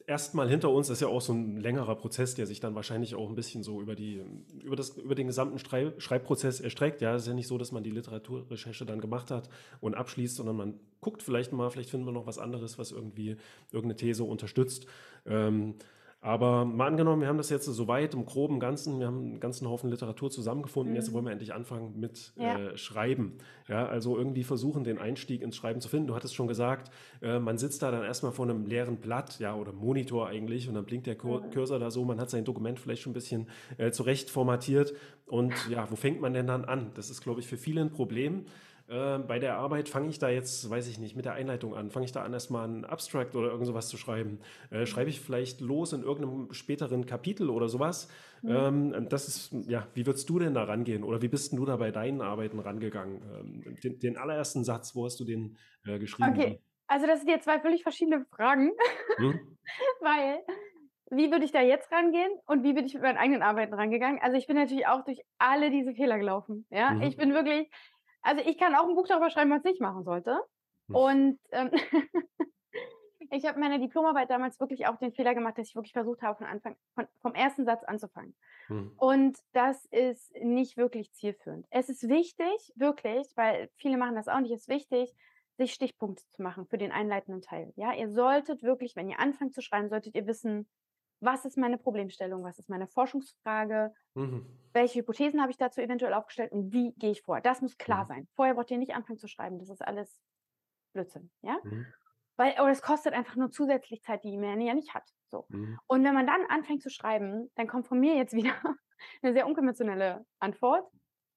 erstmal 0.07 0.49
hinter 0.49 0.71
uns. 0.71 0.89
Das 0.89 0.99
ist 0.99 1.03
ja 1.03 1.09
auch 1.09 1.21
so 1.21 1.33
ein 1.33 1.57
längerer 1.57 1.95
Prozess, 1.97 2.35
der 2.35 2.47
sich 2.47 2.61
dann 2.61 2.75
wahrscheinlich 2.75 3.15
auch 3.15 3.29
ein 3.29 3.35
bisschen 3.35 3.63
so 3.63 3.81
über, 3.81 3.95
die, 3.95 4.23
über, 4.63 4.77
das, 4.77 4.97
über 4.97 5.15
den 5.15 5.27
gesamten 5.27 5.59
Schrei- 5.59 5.93
Schreibprozess 5.99 6.61
erstreckt. 6.61 7.01
Ja, 7.01 7.15
es 7.15 7.23
ist 7.23 7.29
ja 7.29 7.35
nicht 7.35 7.49
so, 7.49 7.59
dass 7.59 7.73
man 7.73 7.83
die 7.83 7.91
Literaturrecherche 7.91 8.85
dann 8.85 9.01
gemacht 9.01 9.31
hat 9.31 9.49
und 9.81 9.95
abschließt, 9.95 10.37
sondern 10.37 10.57
man 10.57 10.81
guckt 11.01 11.23
vielleicht 11.23 11.53
mal, 11.53 11.71
vielleicht 11.71 11.91
finden 11.91 12.07
wir 12.07 12.13
noch 12.13 12.27
was 12.27 12.39
anderes, 12.39 12.79
was 12.79 12.93
irgendwie 12.93 13.37
irgendeine 13.71 13.97
These 13.97 14.25
unterstützt. 14.25 14.87
Ähm, 15.27 15.75
aber 16.23 16.65
mal 16.65 16.87
angenommen, 16.87 17.21
wir 17.21 17.29
haben 17.29 17.37
das 17.37 17.51
jetzt 17.51 17.65
so 17.67 17.89
weit 17.89 18.15
im 18.15 18.25
groben 18.25 18.61
Ganzen, 18.61 19.01
wir 19.01 19.09
haben 19.09 19.19
einen 19.19 19.41
ganzen 19.41 19.69
Haufen 19.69 19.91
Literatur 19.91 20.31
zusammengefunden, 20.31 20.95
jetzt 20.95 21.11
Mhm. 21.11 21.15
wollen 21.15 21.25
wir 21.27 21.33
endlich 21.33 21.53
anfangen 21.53 21.99
mit 21.99 22.33
Ja. 22.37 22.57
äh, 22.59 22.79
Schreiben. 22.79 23.39
Ja, 23.69 23.87
also 23.87 24.17
irgendwie 24.17 24.45
versuchen, 24.45 24.85
den 24.85 24.99
Einstieg 24.99 25.43
ins 25.43 25.57
Schreiben 25.57 25.81
zu 25.81 25.89
finden. 25.89 26.07
Du 26.07 26.15
hattest 26.15 26.35
schon 26.37 26.47
gesagt, 26.47 26.93
äh, 27.21 27.41
man 27.41 27.59
sitzt 27.59 27.83
da 27.83 27.91
dann 27.91 28.05
erstmal 28.05 28.31
vor 28.33 28.45
einem 28.49 28.67
leeren 28.67 28.99
Blatt, 28.99 29.41
ja, 29.41 29.55
oder 29.57 29.73
Monitor 29.73 30.29
eigentlich, 30.29 30.69
und 30.69 30.75
dann 30.75 30.85
blinkt 30.85 31.07
der 31.09 31.17
Kur 31.17 31.43
Mhm. 31.43 31.51
Cursor 31.51 31.79
da 31.81 31.91
so, 31.91 32.05
man 32.05 32.21
hat 32.21 32.31
sein 32.31 32.45
Dokument 32.45 32.79
vielleicht 32.79 33.03
schon 33.03 33.11
ein 33.11 33.15
bisschen 33.15 33.49
äh, 33.77 33.91
zurecht 33.91 34.31
formatiert. 34.31 34.95
Und 35.27 35.53
ja, 35.69 35.91
wo 35.91 35.97
fängt 35.97 36.21
man 36.21 36.33
denn 36.35 36.47
dann 36.47 36.65
an? 36.65 36.93
Das 36.95 37.11
ist, 37.11 37.21
glaube 37.23 37.41
ich, 37.41 37.47
für 37.49 37.57
viele 37.57 37.81
ein 37.81 37.91
Problem. 37.91 38.45
Äh, 38.89 39.19
bei 39.21 39.39
der 39.39 39.57
Arbeit 39.57 39.89
fange 39.89 40.09
ich 40.09 40.19
da 40.19 40.29
jetzt, 40.29 40.69
weiß 40.69 40.89
ich 40.89 40.99
nicht, 40.99 41.15
mit 41.17 41.25
der 41.25 41.35
Einleitung 41.35 41.75
an. 41.75 41.91
Fange 41.91 42.05
ich 42.05 42.13
da 42.13 42.23
an, 42.23 42.33
erstmal 42.33 42.69
ein 42.69 42.85
Abstract 42.85 43.37
oder 43.37 43.51
irgend 43.51 43.67
sowas 43.67 43.89
zu 43.89 43.97
schreiben? 43.97 44.41
Äh, 44.71 44.87
schreibe 44.87 45.11
ich 45.11 45.21
vielleicht 45.21 45.61
los 45.61 45.93
in 45.93 46.03
irgendeinem 46.03 46.53
späteren 46.53 47.07
Kapitel 47.07 47.49
oder 47.51 47.69
sowas? 47.69 48.09
Mhm. 48.43 48.55
Ähm, 48.55 49.09
das 49.09 49.29
ist, 49.29 49.53
ja, 49.69 49.87
wie 49.95 50.05
würdest 50.07 50.29
du 50.29 50.39
denn 50.39 50.55
da 50.55 50.65
rangehen? 50.65 51.05
Oder 51.05 51.23
wie 51.23 51.29
bist 51.29 51.53
du 51.53 51.65
da 51.65 51.77
bei 51.77 51.91
deinen 51.91 52.21
Arbeiten 52.21 52.59
rangegangen? 52.59 53.23
Ähm, 53.67 53.77
den, 53.83 53.99
den 54.01 54.17
allerersten 54.17 54.65
Satz, 54.65 54.95
wo 54.97 55.05
hast 55.05 55.19
du 55.21 55.25
den 55.25 55.57
äh, 55.85 55.99
geschrieben? 55.99 56.35
Okay, 56.35 56.61
also 56.89 57.07
das 57.07 57.21
sind 57.21 57.29
jetzt 57.29 57.45
zwei 57.45 57.61
völlig 57.61 57.83
verschiedene 57.83 58.25
Fragen, 58.35 58.73
Hm? 59.19 59.57
weil 60.01 60.45
wie 61.11 61.31
würde 61.31 61.45
ich 61.45 61.53
da 61.53 61.61
jetzt 61.61 61.93
rangehen 61.93 62.31
und 62.47 62.63
wie 62.65 62.73
bin 62.73 62.87
ich 62.87 62.95
mit 62.95 63.03
meinen 63.03 63.19
eigenen 63.19 63.43
Arbeiten 63.43 63.75
rangegangen? 63.75 64.19
Also 64.23 64.37
ich 64.39 64.47
bin 64.47 64.57
natürlich 64.57 64.87
auch 64.87 65.05
durch 65.05 65.21
alle 65.39 65.71
diese 65.71 65.95
Fehler 65.95 66.19
gelaufen. 66.19 66.67
Ja, 66.71 66.97
Mhm. 66.97 67.03
ich 67.03 67.17
bin 67.17 67.35
wirklich, 67.35 67.71
also 68.23 68.43
ich 68.45 68.59
kann 68.59 68.75
auch 68.75 68.89
ein 68.89 68.95
Buch 68.95 69.07
darüber 69.07 69.31
schreiben, 69.31 69.51
was 69.51 69.65
ich 69.65 69.81
machen 69.81 70.05
sollte. 70.05 70.41
Hm. 70.89 70.97
Und 70.97 71.41
ähm, 71.51 71.71
ich 73.31 73.45
habe 73.45 73.55
in 73.55 73.61
meiner 73.61 73.79
Diplomarbeit 73.79 74.31
damals 74.31 74.59
wirklich 74.61 74.87
auch 74.87 74.97
den 74.97 75.13
Fehler 75.13 75.35
gemacht, 75.35 75.59
dass 75.59 75.69
ich 75.69 75.75
wirklich 75.75 75.93
versucht 75.93 76.23
habe, 76.23 76.39
von 76.39 76.47
Anfang, 76.47 76.77
von, 76.95 77.07
vom 77.21 77.35
ersten 77.35 77.65
Satz 77.65 77.85
anzufangen. 77.85 78.35
Hm. 78.69 78.93
Und 78.97 79.39
das 79.53 79.85
ist 79.87 80.35
nicht 80.41 80.77
wirklich 80.77 81.13
zielführend. 81.13 81.67
Es 81.71 81.89
ist 81.89 82.09
wichtig, 82.09 82.73
wirklich, 82.77 83.33
weil 83.37 83.71
viele 83.77 83.97
machen 83.97 84.15
das 84.15 84.29
auch 84.29 84.41
nicht, 84.41 84.53
es 84.53 84.63
ist 84.63 84.69
wichtig, 84.69 85.15
sich 85.59 85.75
Stichpunkte 85.75 86.25
zu 86.31 86.43
machen 86.43 86.67
für 86.67 86.79
den 86.79 86.93
einleitenden 86.93 87.43
Teil. 87.43 87.73
Ja, 87.77 87.93
ihr 87.93 88.11
solltet 88.11 88.63
wirklich, 88.63 88.97
wenn 88.97 89.11
ihr 89.11 89.21
anfangt 89.21 89.55
zu 89.55 89.61
schreiben, 89.61 89.89
solltet 89.89 90.15
ihr 90.15 90.27
wissen, 90.27 90.67
was 91.23 91.45
ist 91.45 91.57
meine 91.57 91.79
Problemstellung, 91.79 92.43
was 92.43 92.59
ist 92.59 92.69
meine 92.69 92.87
Forschungsfrage, 92.87 93.95
Mhm. 94.15 94.47
welche 94.73 95.01
Hypothesen 95.01 95.41
habe 95.41 95.51
ich 95.51 95.57
dazu 95.57 95.81
eventuell 95.81 96.13
aufgestellt 96.15 96.53
und 96.53 96.73
wie 96.73 96.93
gehe 96.95 97.13
ich 97.13 97.23
vor. 97.23 97.41
Das 97.41 97.63
muss 97.63 97.79
klar 97.79 98.05
Mhm. 98.05 98.09
sein. 98.09 98.29
Vorher 98.35 98.55
braucht 98.55 98.71
ihr 98.71 98.79
nicht 98.79 98.95
anfangen 98.95 99.19
zu 99.19 99.29
schreiben. 99.29 99.59
Das 99.59 99.71
ist 99.71 99.83
alles 99.83 100.21
Blödsinn, 100.93 101.31
ja? 101.43 101.59
Mhm. 101.63 101.87
Weil, 102.37 102.53
oder 102.55 102.71
es 102.71 102.83
kostet 102.83 103.13
einfach 103.15 103.37
nur 103.37 103.51
zusätzlich 103.51 104.03
Zeit, 104.03 104.25
die 104.25 104.37
man 104.37 104.61
ja 104.61 104.75
nicht 104.75 104.95
hat. 104.95 105.09
So. 105.31 105.47
Mhm. 105.49 105.79
Und 105.87 106.05
wenn 106.05 106.15
man 106.15 106.27
dann 106.27 106.45
anfängt 106.49 106.83
zu 106.83 106.91
schreiben, 106.91 107.51
dann 107.55 107.67
kommt 107.69 107.87
von 107.87 108.01
mir 108.01 108.17
jetzt 108.17 108.33
wieder 108.55 108.55
eine 109.23 109.33
sehr 109.33 109.47
unkonventionelle 109.47 110.27
Antwort 110.39 110.91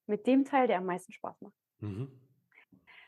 mit 0.08 0.26
dem 0.28 0.46
Teil, 0.46 0.68
der 0.68 0.78
am 0.80 0.86
meisten 0.86 1.12
Spaß 1.12 1.42
macht. 1.42 1.54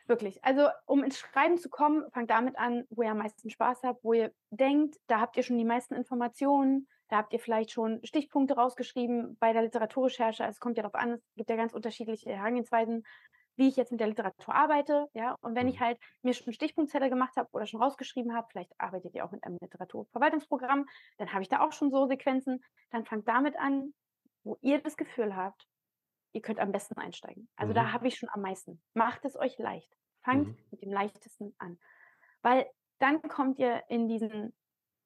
Wirklich. 0.08 0.42
Also, 0.42 0.68
um 0.86 1.04
ins 1.04 1.18
Schreiben 1.18 1.58
zu 1.58 1.68
kommen, 1.68 2.10
fangt 2.12 2.30
damit 2.30 2.56
an, 2.58 2.84
wo 2.88 3.02
ihr 3.02 3.10
am 3.10 3.18
meisten 3.18 3.50
Spaß 3.50 3.82
habt, 3.82 4.02
wo 4.02 4.14
ihr 4.14 4.32
denkt, 4.50 4.96
da 5.06 5.20
habt 5.20 5.36
ihr 5.36 5.42
schon 5.42 5.58
die 5.58 5.64
meisten 5.66 5.94
Informationen, 5.94 6.88
da 7.08 7.18
habt 7.18 7.32
ihr 7.34 7.40
vielleicht 7.40 7.70
schon 7.72 8.00
Stichpunkte 8.04 8.54
rausgeschrieben 8.56 9.36
bei 9.38 9.52
der 9.52 9.62
Literaturrecherche. 9.62 10.44
Also, 10.44 10.56
es 10.56 10.60
kommt 10.60 10.78
ja 10.78 10.82
darauf 10.82 10.94
an, 10.94 11.12
es 11.12 11.34
gibt 11.36 11.50
ja 11.50 11.56
ganz 11.56 11.74
unterschiedliche 11.74 12.30
Herangehensweisen, 12.34 13.02
wie 13.56 13.68
ich 13.68 13.76
jetzt 13.76 13.90
mit 13.92 14.00
der 14.00 14.06
Literatur 14.08 14.54
arbeite, 14.54 15.08
ja? 15.14 15.34
Und 15.42 15.54
wenn 15.56 15.68
ich 15.68 15.78
Mhm. 15.78 15.80
halt 15.80 15.98
mir 16.22 16.32
schon 16.32 16.52
Stichpunktzettel 16.54 17.10
gemacht 17.10 17.36
habe 17.36 17.48
oder 17.52 17.66
schon 17.66 17.82
rausgeschrieben 17.82 18.34
habe, 18.34 18.46
vielleicht 18.50 18.72
arbeitet 18.78 19.14
ihr 19.14 19.24
auch 19.26 19.32
mit 19.32 19.44
einem 19.44 19.58
Literaturverwaltungsprogramm, 19.60 20.86
dann 21.18 21.32
habe 21.32 21.42
ich 21.42 21.48
da 21.48 21.60
auch 21.60 21.72
schon 21.72 21.90
so 21.90 22.06
Sequenzen. 22.06 22.62
Dann 22.90 23.04
fangt 23.04 23.28
damit 23.28 23.58
an, 23.58 23.92
wo 24.44 24.56
ihr 24.62 24.80
das 24.80 24.96
Gefühl 24.96 25.36
habt, 25.36 25.66
ihr 26.34 26.42
könnt 26.42 26.60
am 26.60 26.72
besten 26.72 26.98
einsteigen. 27.00 27.50
Also, 27.56 27.74
da 27.74 27.92
Mhm. 27.92 27.92
habe 27.92 28.08
ich 28.08 28.16
schon 28.16 28.30
am 28.32 28.42
meisten. 28.42 28.82
Macht 28.94 29.24
es 29.26 29.36
euch 29.36 29.58
leicht. 29.58 29.97
Fangt 30.28 30.48
Mhm. 30.48 30.58
mit 30.70 30.82
dem 30.82 30.92
Leichtesten 30.92 31.54
an. 31.58 31.78
Weil 32.42 32.66
dann 32.98 33.22
kommt 33.22 33.58
ihr 33.58 33.84
in 33.88 34.08
diesen 34.08 34.54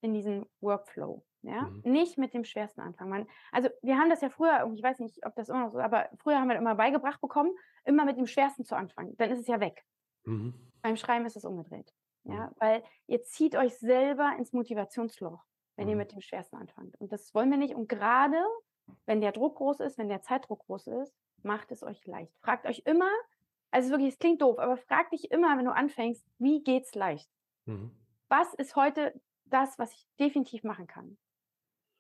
in 0.05 0.15
diesen 0.15 0.47
Workflow, 0.61 1.25
ja? 1.43 1.63
Mhm. 1.63 1.83
Nicht 1.93 2.19
mit 2.19 2.35
dem 2.35 2.45
Schwersten 2.45 2.81
anfangen. 2.81 3.11
Man 3.11 3.27
also, 3.53 3.69
wir 3.83 3.97
haben 3.99 4.11
das 4.11 4.21
ja 4.21 4.31
früher 4.31 4.69
ich 4.75 4.83
weiß 4.83 4.99
nicht, 4.99 5.25
ob 5.25 5.35
das 5.37 5.49
immer 5.49 5.61
noch 5.61 5.71
so 5.73 5.79
aber 5.79 6.09
früher 6.19 6.39
haben 6.41 6.49
wir 6.49 6.57
immer 6.57 6.75
beigebracht 6.75 7.21
bekommen, 7.21 7.53
immer 7.85 8.05
mit 8.05 8.17
dem 8.17 8.27
Schwersten 8.27 8.65
zu 8.65 8.75
anfangen. 8.77 9.17
Dann 9.19 9.31
ist 9.31 9.39
es 9.41 9.47
ja 9.47 9.61
weg. 9.61 9.85
Mhm. 10.25 10.55
Beim 10.83 10.97
Schreiben 10.97 11.25
ist 11.27 11.37
es 11.37 11.45
umgedreht, 11.45 11.93
Mhm. 12.25 12.33
ja? 12.33 12.53
Weil 12.59 12.83
ihr 13.07 13.23
zieht 13.23 13.55
euch 13.57 13.79
selber 13.79 14.33
ins 14.39 14.53
Motivationsloch, 14.53 15.45
wenn 15.77 15.89
ihr 15.89 15.95
Mhm. 15.95 15.99
mit 16.01 16.13
dem 16.13 16.21
Schwersten 16.21 16.57
anfangt. 16.57 17.01
Und 17.01 17.13
das 17.13 17.33
wollen 17.35 17.51
wir 17.51 17.59
nicht. 17.59 17.75
Und 17.77 17.89
grade, 17.89 18.43
wenn 19.07 19.21
der 19.21 19.31
Druck 19.33 19.57
groß 19.59 19.81
ist, 19.81 19.99
wenn 19.99 20.09
der 20.09 20.23
Zeitdruck 20.23 20.67
groß 20.67 20.89
ist, 20.89 21.15
macht 21.45 21.71
es 21.71 21.83
euch 21.85 22.05
leicht. 22.07 22.35
Fragt 22.41 22.67
euch 22.67 22.83
immer 22.87 23.11
also 23.73 23.91
wirklich, 23.91 24.15
es 24.15 24.21
klingt 24.21 24.43
doof, 24.43 24.59
aber 24.61 24.77
frag 24.79 25.11
dich 25.11 25.33
immer, 25.33 25.59
wenn 25.59 25.65
du 25.67 25.73
anfängst: 25.75 26.27
„Wie 26.39 26.63
geht's 26.63 26.95
leicht?“ 26.95 27.31
Mhm. 27.67 28.03
Was 28.29 28.55
ist 28.55 28.75
heute 28.77 29.21
das, 29.45 29.79
was 29.79 29.93
ich 29.93 30.07
definitiv 30.19 30.65
machen 30.65 30.87
kann? 30.89 31.19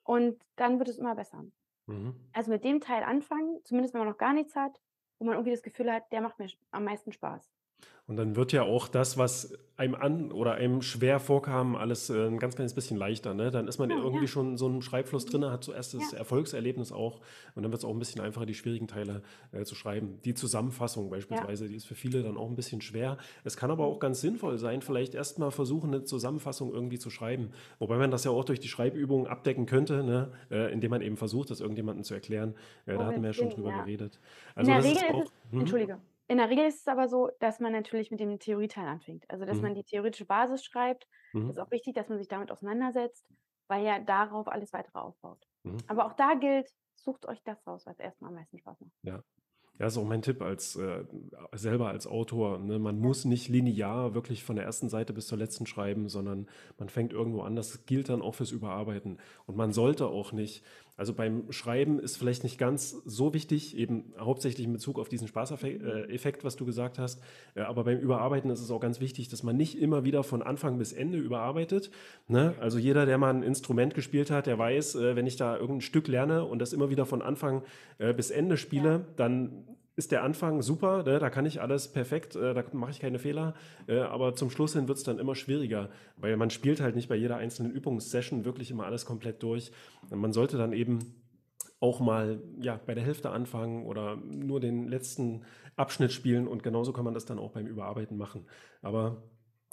Und 0.04 0.42
dann 0.56 0.78
wird 0.78 0.88
es 0.88 0.98
immer 0.98 1.14
besser. 1.16 1.44
Mhm. 1.88 2.32
Also, 2.32 2.50
mit 2.52 2.64
dem 2.64 2.80
Teil 2.80 3.04
anfangen, 3.04 3.60
zumindest 3.64 3.94
wenn 3.94 4.00
man 4.02 4.10
noch 4.10 4.18
gar 4.18 4.34
nichts 4.34 4.56
hat, 4.56 4.80
wo 5.18 5.26
man 5.26 5.34
irgendwie 5.34 5.52
das 5.52 5.62
Gefühl 5.62 5.92
hat, 5.92 6.12
der 6.12 6.22
macht 6.22 6.38
mir 6.38 6.48
am 6.72 6.84
meisten 6.84 7.12
Spaß. 7.12 7.50
Und 8.09 8.16
dann 8.16 8.35
wird 8.37 8.53
ja 8.53 8.62
auch 8.64 8.89
das, 8.89 9.16
was 9.16 9.55
einem 9.76 9.95
an 9.95 10.33
oder 10.33 10.53
einem 10.55 10.83
schwer 10.83 11.18
vorkam, 11.20 11.76
alles, 11.76 12.11
äh, 12.11 12.26
'n 12.26 12.39
ganz 12.39 12.57
kleines 12.57 12.74
bisschen 12.74 12.97
leichter, 12.97 13.33
ne? 13.33 13.51
Dann 13.51 13.68
ist 13.68 13.78
man 13.78 13.91
Ja, 13.91 13.97
irgendwie 13.97 14.26
ja. 14.26 14.28
schon 14.28 14.51
in 14.53 14.57
so 14.59 14.68
'nem 14.68 14.83
Schreibfluss 14.83 15.24
drinne, 15.24 15.51
hat 15.53 15.64
zuerst 15.64 15.95
das 15.95 16.12
Ja. 16.12 16.12
Erfolgserlebnis 16.12 16.93
auch 16.93 17.20
und 17.55 17.62
dann 17.62 17.72
wird's 17.72 17.85
auch 17.85 17.93
'n 17.95 17.99
bisschen 17.99 18.20
einfacher, 18.20 18.45
die 18.45 18.55
schwierigen 18.55 18.87
Teile, 18.89 19.22
äh, 19.53 19.64
zu 19.64 19.74
schreiben. 19.74 20.20
Die 20.24 20.35
Zusammenfassung 20.35 21.11
beispielsweise, 21.11 21.68
die 21.68 21.76
ist 21.76 21.87
für 21.87 21.95
viele 21.95 22.22
dann 22.22 22.37
auch 22.37 22.49
'n 22.51 22.57
bisschen 22.57 22.80
schwer. 22.80 23.16
Es 23.45 23.57
kann 23.57 23.70
aber 23.70 23.87
auch 23.87 23.99
ganz 24.01 24.20
sinnvoll 24.20 24.59
sein, 24.59 24.83
vielleicht 24.83 25.14
erst 25.14 25.39
mal 25.39 25.51
versuchen, 25.51 25.91
'ne 25.91 26.05
Zusammenfassung 26.05 26.72
irgendwie 26.72 26.99
zu 26.99 27.09
schreiben. 27.11 27.53
Wobei 27.78 27.97
man 27.99 28.11
das 28.11 28.24
ja 28.24 28.30
auch 28.33 28.45
durch 28.45 28.61
die 28.61 28.68
Schreibübungen 28.68 29.26
abdecken 29.26 29.66
könnte, 29.66 30.03
ne, 30.05 30.33
äh, 30.51 30.72
indem 30.72 30.91
man 30.91 31.03
eben 31.03 31.16
versucht, 31.16 31.51
das 31.51 31.61
irgendjemandem 31.61 32.05
zu 32.05 32.14
erklären. 32.14 32.55
Äh, 32.87 32.99
da 32.99 33.07
hatten 33.07 33.22
wir 33.22 33.28
ja 33.30 33.33
schon 33.35 33.49
drüber 33.49 33.72
geredet. 33.72 34.20
In 34.61 34.66
Also, 34.66 34.72
der 34.72 34.83
das 34.83 34.91
ist 34.91 34.97
Regel 34.97 35.03
ist 35.11 35.18
auch 35.18 35.26
es 35.28 35.33
mhm. 35.51 35.59
entschuldige. 35.59 36.03
In 36.33 36.39
der 36.39 36.49
Regel 36.49 36.64
ist 36.66 36.80
es 36.80 36.87
aber 36.89 37.09
so, 37.09 37.28
dass 37.41 37.61
man 37.61 37.72
natürlich 37.72 38.11
mit 38.11 38.18
dem 38.18 38.39
Theorieteil 38.39 38.87
anfängt. 38.89 39.28
Also, 39.28 39.45
dass 39.45 39.61
man 39.61 39.72
Mhm. 39.72 39.74
die 39.74 39.85
theoretische 39.85 40.24
Basis 40.24 40.64
schreibt. 40.64 41.07
Mhm. 41.35 41.51
Ist 41.51 41.59
auch 41.61 41.70
wichtig, 41.70 41.95
dass 41.95 42.09
man 42.09 42.16
sich 42.18 42.28
damit 42.28 42.51
auseinandersetzt, 42.51 43.26
weil 43.68 43.85
ja 43.85 43.99
darauf 43.99 44.49
alles 44.49 44.72
Weitere 44.72 44.99
aufbaut. 44.99 45.47
Mhm. 45.62 45.76
Aber 45.89 46.07
auch 46.07 46.14
da 46.14 46.33
gilt, 46.35 46.70
sucht 46.95 47.26
euch 47.28 47.43
das 47.45 47.66
raus, 47.66 47.85
was 47.85 47.99
erst 47.99 48.22
mal 48.22 48.28
am 48.28 48.35
meisten 48.37 48.59
Spaß 48.59 48.80
macht. 48.80 48.93
Ja. 49.03 49.22
Ja, 49.78 49.87
ist 49.87 49.97
auch 49.99 50.05
mein 50.05 50.22
Tipp 50.22 50.43
als 50.43 50.76
äh, 50.76 51.05
selber 51.55 51.89
als 51.89 52.07
Autor, 52.07 52.59
ne? 52.59 52.78
Man 52.78 52.99
muss 52.99 53.24
nicht 53.24 53.49
linear 53.49 54.14
wirklich 54.14 54.45
von 54.45 54.57
der 54.57 54.64
ersten 54.66 54.89
Seite 54.91 55.12
bis 55.14 55.26
zur 55.26 55.39
letzten 55.39 55.66
schreiben, 55.66 56.09
sondern 56.09 56.49
man 56.78 56.89
fängt 56.91 57.12
irgendwo 57.12 57.43
an. 57.43 57.57
Das 57.57 57.87
gilt 57.87 58.09
dann 58.11 58.22
auch 58.22 58.35
fürs 58.35 58.53
Überarbeiten. 58.53 59.18
Und 59.47 59.57
man 59.57 59.72
sollte 59.72 60.07
auch 60.09 60.33
nicht 60.33 60.64
also, 60.97 61.14
beim 61.14 61.51
Schreiben 61.53 61.99
ist 61.99 62.16
vielleicht 62.16 62.43
nicht 62.45 62.59
ganz 62.59 62.90
so 62.90 63.32
wichtig, 63.34 63.76
eben 63.76 64.12
hauptsächlich 64.18 64.66
in 64.66 64.72
Bezug 64.72 64.99
auf 64.99 65.09
diesen 65.09 65.26
Spaßaffe 65.28 65.68
Mhm. 65.68 65.86
äh, 66.14 66.34
was 66.43 66.57
du 66.57 66.64
gesagt 66.66 66.99
hast. 66.99 67.22
Äh, 67.55 67.62
aber 67.62 67.84
beim 67.84 67.99
Überarbeiten 67.99 68.51
ist 68.51 68.61
es 68.61 68.70
auch 68.70 68.80
ganz 68.80 69.01
wichtig, 69.01 69.28
dass 69.28 69.43
man 69.43 69.57
nicht 69.57 69.78
immer 69.80 70.05
wieder 70.05 70.22
von 70.22 70.43
Anfang 70.43 70.78
bis 70.78 70.93
Ende 70.93 71.18
überarbeitet, 71.18 71.90
ne? 72.28 72.55
Also, 72.61 72.78
jeder, 72.78 73.07
der 73.07 73.18
mal 73.18 73.30
'n 73.34 73.43
Instrument 73.43 73.95
gespielt 73.95 74.30
hat, 74.30 74.47
der 74.47 74.59
weiß, 74.59 74.95
äh, 74.97 75.16
wenn 75.16 75.26
ich 75.26 75.36
da 75.36 75.57
irgend 75.57 75.78
'n 75.78 75.80
Stück 75.80 76.09
lerne 76.09 76.45
und 76.45 76.59
das 76.59 76.72
immer 76.72 76.90
wieder 76.90 77.07
von 77.07 77.22
Anfang, 77.22 77.62
bis 78.16 78.30
Ende 78.30 78.57
Ja. 78.57 78.57
spiele, 78.57 79.07
dann 79.16 79.64
ist 79.95 80.12
der 80.12 80.22
Anfang 80.22 80.62
super, 80.62 81.03
ne? 81.03 81.18
Da 81.18 81.30
kann 81.30 81.47
ich 81.47 81.61
alles 81.61 81.93
perfekt, 81.93 82.34
äh, 82.36 82.55
da 82.55 82.64
mache 82.72 82.90
ich 82.90 83.01
keine 83.01 83.18
Fehler. 83.18 83.55
Äh, 83.86 84.01
aber 84.01 84.34
zum 84.34 84.51
Schluss 84.51 84.72
hin 84.72 84.88
wird's 84.88 85.03
dann 85.03 85.18
immer 85.18 85.34
schwieriger, 85.34 85.90
weil 86.16 86.36
man 86.36 86.51
spielt 86.51 86.80
halt 86.80 86.97
nicht 86.97 87.09
bei 87.09 87.16
jeder 87.16 87.36
einzelnen 87.36 87.72
Übungssession 87.72 88.45
wirklich 88.45 88.70
immer 88.70 88.86
alles 88.86 89.05
komplett 89.05 89.43
durch. 89.43 89.70
Man 90.11 90.32
sollte 90.32 90.57
dann 90.57 90.72
eben 90.72 91.22
auch 91.82 91.99
mal, 91.99 92.40
ja, 92.61 92.80
bei 92.86 92.95
der 92.95 93.05
Hälfte 93.05 93.30
anfangen 93.30 93.86
oder 93.86 94.16
nur 94.16 94.61
den 94.61 94.86
letzten 94.86 95.45
Abschnitt 95.74 96.12
spielen 96.12 96.47
und 96.47 96.62
genauso 96.62 96.93
kann 96.93 97.05
man 97.05 97.12
das 97.12 97.24
dann 97.24 97.40
auch 97.40 97.51
beim 97.51 97.66
Überarbeiten 97.66 98.16
machen. 98.16 98.47
Aber, 98.82 99.24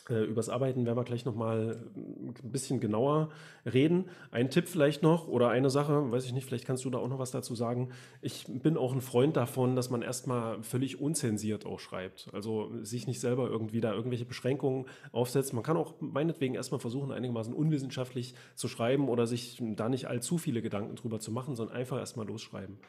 äh, 0.09 0.23
übers 0.23 0.49
Arbeiten 0.49 0.85
werden 0.85 0.97
wir 0.97 1.03
gleich 1.03 1.25
noch 1.25 1.35
mal 1.35 1.91
'n 1.95 2.33
bisschen 2.51 2.79
genauer 2.79 3.29
reden. 3.65 4.05
Ein 4.31 4.49
Tipp 4.49 4.67
vielleicht 4.67 5.03
noch 5.03 5.27
oder 5.27 5.49
eine 5.49 5.69
Sache, 5.69 6.11
weiß 6.11 6.25
ich 6.25 6.33
nicht, 6.33 6.45
vielleicht 6.45 6.65
kannst 6.65 6.85
du 6.85 6.89
da 6.89 6.99
auch 6.99 7.07
noch 7.07 7.19
was 7.19 7.31
dazu 7.31 7.55
sagen. 7.55 7.89
Ich 8.21 8.45
bin 8.47 8.77
auch 8.77 8.93
'n 8.93 9.01
Freund 9.01 9.35
davon, 9.37 9.75
dass 9.75 9.89
man 9.89 10.01
erst 10.01 10.27
mal 10.27 10.61
völlig 10.63 10.99
unzensiert 11.01 11.65
auch 11.65 11.79
schreibt. 11.79 12.29
Also, 12.33 12.71
sich 12.83 13.07
nicht 13.07 13.19
selber 13.19 13.49
irgendwie 13.49 13.81
da 13.81 13.93
irgendwelche 13.93 14.25
Beschränkungen 14.25 14.85
aufsetzt. 15.11 15.53
Man 15.53 15.63
kann 15.63 15.77
auch 15.77 15.95
meinetwegen 16.01 16.55
erst 16.55 16.71
mal 16.71 16.79
versuchen, 16.79 17.11
einigermaßen 17.11 17.53
unwissenschaftlich 17.53 18.35
zu 18.55 18.67
schreiben 18.67 19.09
oder 19.09 19.27
sich 19.27 19.57
da 19.61 19.89
nicht 19.89 20.05
allzu 20.07 20.37
viele 20.37 20.61
Gedanken 20.61 20.95
drüber 20.95 21.19
zu 21.19 21.31
machen, 21.31 21.55
sondern 21.55 21.75
einfach 21.75 21.97
erst 21.97 22.17
mal 22.17 22.27
losschreiben. 22.27 22.79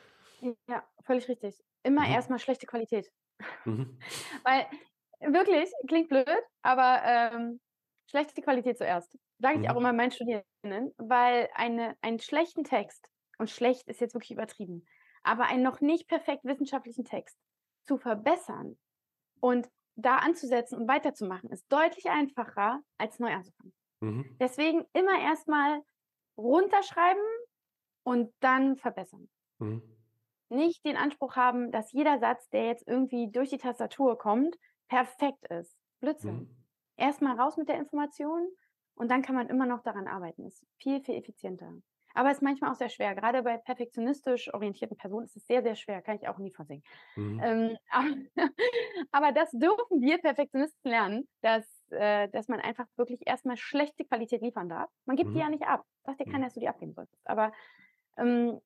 Ja, 0.68 0.88
völlig 1.04 1.28
richtig. 1.28 1.62
Immer 1.82 2.06
Mhm. 2.06 2.08
erst 2.08 2.30
mal 2.30 2.38
schlechte 2.38 2.66
Qualität. 2.66 3.10
Mhm. 3.64 3.98
Weil 4.44 4.66
wirklich, 5.20 5.70
klingt 5.88 6.08
blöd, 6.08 6.28
aber, 6.62 7.02
ähm, 7.04 7.60
schlechte 8.10 8.42
Qualität 8.42 8.78
zuerst. 8.78 9.16
Sage 9.38 9.58
ich 9.58 9.70
auch 9.70 9.76
Mhm. 9.76 9.78
immer 9.78 9.92
meinen 9.92 10.10
Studierenden, 10.12 10.92
weil 10.98 11.48
eine 11.54 11.96
einen 12.02 12.20
schlechten 12.20 12.64
Text 12.64 13.08
und 13.38 13.50
schlecht 13.50 13.88
ist 13.88 14.00
jetzt 14.00 14.14
wirklich 14.14 14.32
übertrieben, 14.32 14.84
aber 15.22 15.44
einen 15.46 15.62
noch 15.62 15.80
nicht 15.80 16.08
perfekt 16.08 16.44
wissenschaftlichen 16.44 17.04
Text 17.04 17.38
zu 17.86 17.98
verbessern 17.98 18.78
und 19.40 19.68
da 19.96 20.16
anzusetzen 20.18 20.78
und 20.80 20.88
weiterzumachen, 20.88 21.50
ist 21.50 21.66
deutlich 21.72 22.10
einfacher, 22.10 22.80
als 22.98 23.18
neu 23.18 23.32
anzufangen. 23.32 23.74
Mhm. 24.02 24.40
Deswegen 24.40 24.86
immer 24.94 25.20
erst 25.20 25.48
mal 25.48 25.82
runterschreiben 26.38 27.22
und 28.04 28.34
dann 28.40 28.76
verbessern. 28.76 29.28
Mhm. 29.60 30.00
Nicht 30.48 30.84
den 30.84 30.96
Anspruch 30.96 31.36
haben, 31.36 31.70
dass 31.72 31.92
jeder 31.92 32.18
Satz, 32.18 32.48
der 32.50 32.66
jetzt 32.66 32.86
irgendwie 32.86 33.30
durch 33.30 33.50
die 33.50 33.58
Tastatur 33.58 34.18
kommt, 34.18 34.56
perfekt 34.90 35.46
ist. 35.50 35.78
Blödsinn. 36.00 36.46
Mhm. 36.46 36.64
Erst 36.98 37.22
mal 37.22 37.40
raus 37.40 37.58
mit 37.58 37.70
der 37.70 37.78
Information 37.78 38.48
und 38.96 39.10
dann 39.10 39.22
kann 39.22 39.36
man 39.36 39.48
immer 39.50 39.66
noch 39.66 39.82
daran 39.82 40.08
arbeiten. 40.08 40.46
Ist 40.46 40.66
viel, 40.78 41.02
viel 41.02 41.16
effizienter. 41.16 41.74
Aber 42.14 42.32
ist 42.32 42.42
manchmal 42.42 42.72
auch 42.72 42.76
sehr 42.76 42.90
schwer. 42.90 43.14
Grade 43.16 43.42
bei 43.44 43.58
perfektionistisch 43.58 44.54
orientierten 44.54 44.98
Personen 44.98 45.26
ist 45.26 45.36
es 45.36 45.46
sehr, 45.46 45.62
sehr 45.62 45.76
schwer, 45.76 46.02
kann 46.02 46.16
ich 46.18 46.28
auch 46.28 46.38
'n 46.38 46.44
Lied 46.44 46.56
von 46.56 46.66
singen. 46.66 46.84
Mhm. 47.16 47.44
Ähm, 47.44 47.76
aber 47.90 48.08
aber 49.12 49.32
das 49.32 49.50
dürfen 49.52 50.00
wir 50.00 50.18
Perfektionisten 50.18 50.90
lernen, 50.90 51.28
dass 51.42 51.66
äh, 51.90 52.28
dass 52.28 52.48
man 52.48 52.60
einfach 52.60 52.86
wirklich 52.96 53.22
erst 53.26 53.46
mal 53.46 53.56
schlechte 53.56 54.04
Qualität 54.04 54.42
liefern 54.42 54.68
darf. 54.68 54.90
Man 55.06 55.16
gibt 55.16 55.34
die 55.34 55.38
ja 55.38 55.48
Mhm. 55.48 55.50
nicht 55.50 55.64
ab. 55.66 55.84
Sagt 56.04 56.20
dir 56.20 56.26
Mhm. 56.26 56.26
keiner, 56.26 56.46
dass 56.46 56.54
du 56.54 56.60
die 56.60 56.68
abgeben 56.68 56.94
solltest. 56.94 57.28
Aber, 57.28 57.52
ähm, 58.18 58.60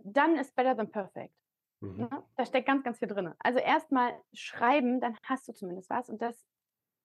dann 0.00 0.36
ist 0.36 0.54
better 0.56 0.76
than 0.76 0.90
perfect, 0.90 1.34
Mhm. 1.82 2.08
ne? 2.10 2.24
Da 2.36 2.46
steckt 2.46 2.66
ganz, 2.66 2.84
ganz 2.84 2.98
viel 2.98 3.08
drinne. 3.08 3.36
Also, 3.40 3.58
erst 3.60 3.92
mal 3.92 4.22
schreiben, 4.32 5.00
dann 5.00 5.16
hast 5.24 5.48
du 5.48 5.52
zumindest 5.54 5.90
was 5.90 6.08
und 6.10 6.22
das 6.22 6.46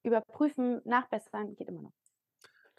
überprüfen, 0.03 0.81
nachbessern 0.85 1.55
geht 1.55 1.69
immer 1.69 1.83
noch. 1.83 1.93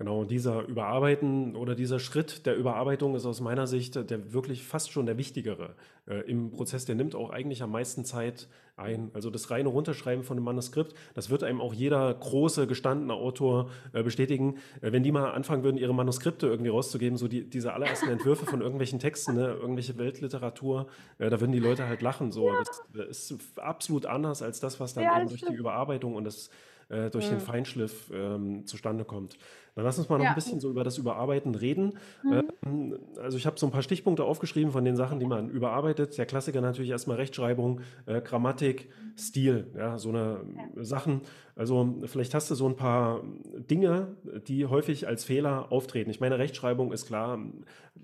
Genau, 0.04 0.24
dieser 0.24 0.66
Überarbeiten 0.66 1.56
oder 1.56 1.74
dieser 1.74 1.98
Schritt 1.98 2.44
der 2.44 2.56
Überarbeitung 2.56 3.14
ist 3.14 3.24
aus 3.24 3.40
meiner 3.40 3.66
Sicht 3.66 3.94
der 4.10 4.34
wirklich 4.34 4.62
fast 4.62 4.92
schon 4.92 5.06
der 5.06 5.16
wichtigere 5.16 5.76
äh, 6.06 6.30
im 6.30 6.50
Prozess. 6.50 6.84
Der 6.84 6.94
nimmt 6.94 7.14
auch 7.14 7.30
eigentlich 7.30 7.62
am 7.62 7.70
meisten 7.70 8.04
Zeit 8.04 8.46
ein. 8.76 9.10
Also 9.14 9.30
das 9.30 9.50
reine 9.50 9.70
Runterschreiben 9.70 10.22
von 10.22 10.36
einem 10.36 10.44
Manuskript, 10.44 10.94
das 11.14 11.30
wird 11.30 11.42
einem 11.42 11.62
auch 11.62 11.72
jeder 11.72 12.12
große, 12.12 12.66
gestandene 12.66 13.14
Autor 13.14 13.70
äh, 13.94 14.02
bestätigen. 14.02 14.58
Äh, 14.82 14.92
wenn 14.92 15.02
die 15.02 15.10
mal 15.10 15.30
anfangen 15.30 15.64
würden, 15.64 15.78
ihre 15.78 15.94
Manuskripte 15.94 16.48
irgendwie 16.48 16.68
rauszugeben, 16.68 17.16
so 17.16 17.26
die, 17.26 17.48
diese 17.48 17.72
allerersten 17.72 18.10
Entwürfe 18.10 18.44
von 18.44 18.60
irgendwelchen 18.60 18.98
Texten, 18.98 19.36
ne, 19.36 19.54
irgendwelche 19.54 19.96
Weltliteratur, 19.96 20.86
äh, 21.16 21.30
da 21.30 21.40
würden 21.40 21.52
die 21.52 21.60
Leute 21.60 21.88
halt 21.88 22.02
lachen. 22.02 22.30
So. 22.30 22.48
Ja. 22.48 22.58
Das, 22.58 22.82
das, 22.92 23.30
ist 23.30 23.58
absolut 23.58 24.04
anders 24.04 24.42
als 24.42 24.60
das, 24.60 24.80
was 24.80 24.92
dann 24.92 25.04
ja, 25.04 25.18
eben 25.18 25.28
durch 25.28 25.40
stimmt. 25.40 25.54
die 25.54 25.60
Überarbeitung 25.60 26.14
und 26.14 26.24
das 26.24 26.50
äh, 26.88 27.10
durch 27.10 27.26
mhm. 27.26 27.36
den 27.36 27.40
Feinschliff 27.40 28.10
ähm, 28.12 28.66
zustande 28.66 29.04
kommt. 29.04 29.38
Dann 29.74 29.84
lass 29.84 29.98
uns 29.98 30.08
mal 30.08 30.18
noch 30.18 30.24
ja. 30.24 30.30
ein 30.30 30.36
bisschen 30.36 30.60
so 30.60 30.70
über 30.70 30.84
das 30.84 30.98
Überarbeiten 30.98 31.54
reden. 31.54 31.94
Mhm. 32.22 32.42
Ähm, 32.64 32.98
also 33.20 33.36
ich 33.36 33.46
habe 33.46 33.58
so 33.58 33.66
ein 33.66 33.72
paar 33.72 33.82
Stichpunkte 33.82 34.24
aufgeschrieben 34.24 34.72
von 34.72 34.84
den 34.84 34.96
Sachen, 34.96 35.18
die 35.18 35.26
man 35.26 35.48
überarbeitet. 35.48 36.16
Der 36.16 36.26
Klassiker 36.26 36.60
natürlich 36.60 36.90
erstmal 36.90 37.16
Rechtschreibung, 37.16 37.80
äh, 38.06 38.20
Grammatik, 38.20 38.88
Stil, 39.16 39.68
ja, 39.76 39.98
so 39.98 40.10
eine 40.10 40.40
ja. 40.76 40.84
Sachen. 40.84 41.22
Also 41.56 41.94
vielleicht 42.06 42.34
hast 42.34 42.50
du 42.50 42.54
so 42.54 42.68
ein 42.68 42.76
paar 42.76 43.22
Dinge, 43.70 44.16
die 44.46 44.66
häufig 44.66 45.06
als 45.06 45.24
Fehler 45.24 45.70
auftreten. 45.70 46.10
Ich 46.10 46.20
meine, 46.20 46.38
Rechtschreibung 46.38 46.92
ist 46.92 47.06
klar, 47.06 47.38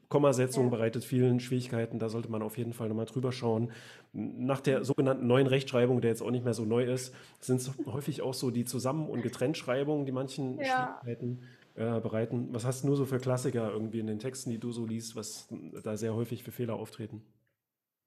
Kommasetzung 0.09 0.65
ja. 0.65 0.71
bereitet 0.71 1.05
vielen 1.05 1.41
Schwierigkeiten, 1.41 1.99
da 1.99 2.09
sollte 2.09 2.31
man 2.31 2.43
auf 2.43 2.59
jeden 2.59 2.73
Fall 2.73 2.89
nochmal 2.89 3.07
drüber 3.07 3.33
schauen. 3.33 3.71
Nach 4.13 4.61
der 4.61 4.85
sogenannten 4.85 5.27
neuen 5.27 5.47
Rechtschreibung, 5.47 6.01
der 6.01 6.11
jetzt 6.11 6.23
auch 6.23 6.31
nicht 6.31 6.45
mehr 6.45 6.55
so 6.55 6.65
neu 6.65 6.85
ist, 6.85 7.15
sind 7.41 7.61
es 7.61 7.73
häufig 7.87 8.23
auch 8.23 8.35
so 8.35 8.51
die 8.51 8.65
Zusammen- 8.65 9.09
und 9.09 9.23
Getrenntschreibungen, 9.23 10.07
die 10.07 10.13
manchen 10.13 10.59
ja. 10.59 10.99
Schwierigkeiten 11.03 11.41
äh, 11.81 11.99
bereiten. 12.01 12.53
Was 12.53 12.67
hast 12.67 12.83
du 12.83 12.89
nur 12.89 12.97
so 12.97 13.07
für 13.07 13.19
Klassiker 13.19 13.71
irgendwie 13.73 14.01
in 14.01 14.07
den 14.07 14.19
Texten, 14.19 14.51
die 14.51 14.61
du 14.61 14.71
so 14.71 14.85
liest, 14.85 15.17
was 15.17 15.49
da 15.83 15.97
sehr 15.97 16.15
häufig 16.15 16.43
für 16.43 16.53
Fehler 16.53 16.75
auftreten? 16.75 17.25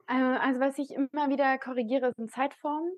Äh, 0.07 0.13
also 0.13 0.59
was 0.59 0.77
ich 0.77 0.91
immer 0.91 1.29
wieder 1.29 1.57
korrigiere, 1.57 2.13
sind 2.15 2.31
Zeitformen. 2.31 2.91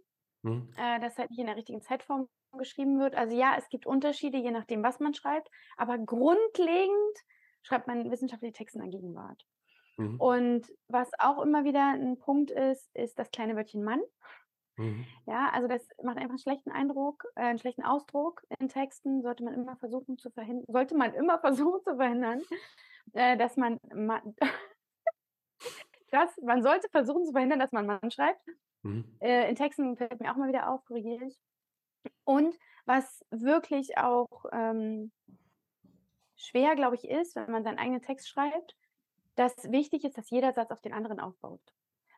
Hm. 0.44 0.70
Äh, 0.78 1.00
dass 1.00 1.18
halt 1.18 1.30
nicht 1.30 1.40
in 1.40 1.48
der 1.48 1.56
richtigen 1.56 1.82
Zeitform 1.82 2.28
geschrieben 2.58 3.00
wird. 3.00 3.16
Also 3.16 3.38
ja, 3.38 3.56
es 3.58 3.70
gibt 3.70 3.86
Unterschiede, 3.86 4.38
je 4.38 4.52
nachdem, 4.52 4.84
was 4.84 5.00
man 5.00 5.14
schreibt, 5.14 5.50
aber 5.78 5.98
grundlegend 5.98 7.18
schreibt 7.64 7.88
man 7.88 8.12
wissenschaftliche 8.12 8.54
Texte 8.54 8.78
in 8.78 8.84
der 8.84 8.92
Gegenwart. 8.92 9.46
Mhm. 9.98 10.20
Und 10.20 10.68
was 10.90 11.10
auch 11.20 11.42
immer 11.42 11.64
wieder 11.64 11.94
ein 11.94 12.20
Punkt 12.20 12.52
ist, 12.52 12.94
ist 12.94 13.18
das 13.18 13.32
kleine 13.32 13.56
Wörtchen 13.56 13.84
Mann. 13.84 14.02
Mhm. 14.78 15.06
Ja, 15.26 15.50
also 15.52 15.68
das 15.68 15.88
macht 16.04 16.18
einfach 16.18 16.32
einen 16.32 16.40
schlechten 16.40 16.72
Eindruck, 16.72 17.26
äh, 17.36 17.42
einen 17.42 17.60
schlechten 17.60 17.84
Ausdruck 17.84 18.44
in 18.60 18.70
Texten. 18.70 19.22
Sollte 19.22 19.44
man 19.44 19.54
immer 19.54 19.78
versuchen 19.78 20.18
zu 20.18 20.30
verhindern, 20.32 20.66
sollte 20.68 20.96
man 20.96 21.14
immer 21.14 21.40
versuchen 21.40 21.82
zu 21.84 21.96
verhindern, 21.96 22.42
äh, 23.14 23.38
dass 23.38 23.58
man, 23.58 23.80
man 23.94 24.36
das, 26.12 26.38
man 26.42 26.64
sollte 26.64 26.90
versuchen 26.90 27.26
zu 27.26 27.32
verhindern, 27.32 27.60
dass 27.60 27.72
man 27.72 27.86
Mann 27.86 28.12
schreibt. 28.12 28.42
Mhm. 28.84 29.06
Äh, 29.20 29.50
in 29.50 29.56
Texten 29.56 29.96
fällt 29.98 30.20
mir 30.20 30.32
auch 30.32 30.38
mal 30.38 30.50
wieder 30.50 30.70
auf, 30.70 30.86
korrigiere 30.86 31.26
ich. 31.26 31.40
Und 32.24 32.56
was 32.86 33.26
wirklich 33.32 33.98
auch 33.98 34.46
ähm, 34.52 35.12
schwer, 36.36 36.76
glaube 36.76 36.96
ich, 36.96 37.10
ist, 37.10 37.36
wenn 37.36 37.52
man 37.52 37.64
seinen 37.64 37.80
eigenen 37.80 38.02
Text 38.02 38.30
schreibt, 38.30 38.76
dass 39.36 39.54
wichtig 39.72 40.04
ist, 40.06 40.18
dass 40.18 40.30
jeder 40.30 40.54
Satz 40.54 40.72
auf 40.72 40.82
den 40.82 40.94
anderen 40.94 41.20
aufbaut. 41.20 41.62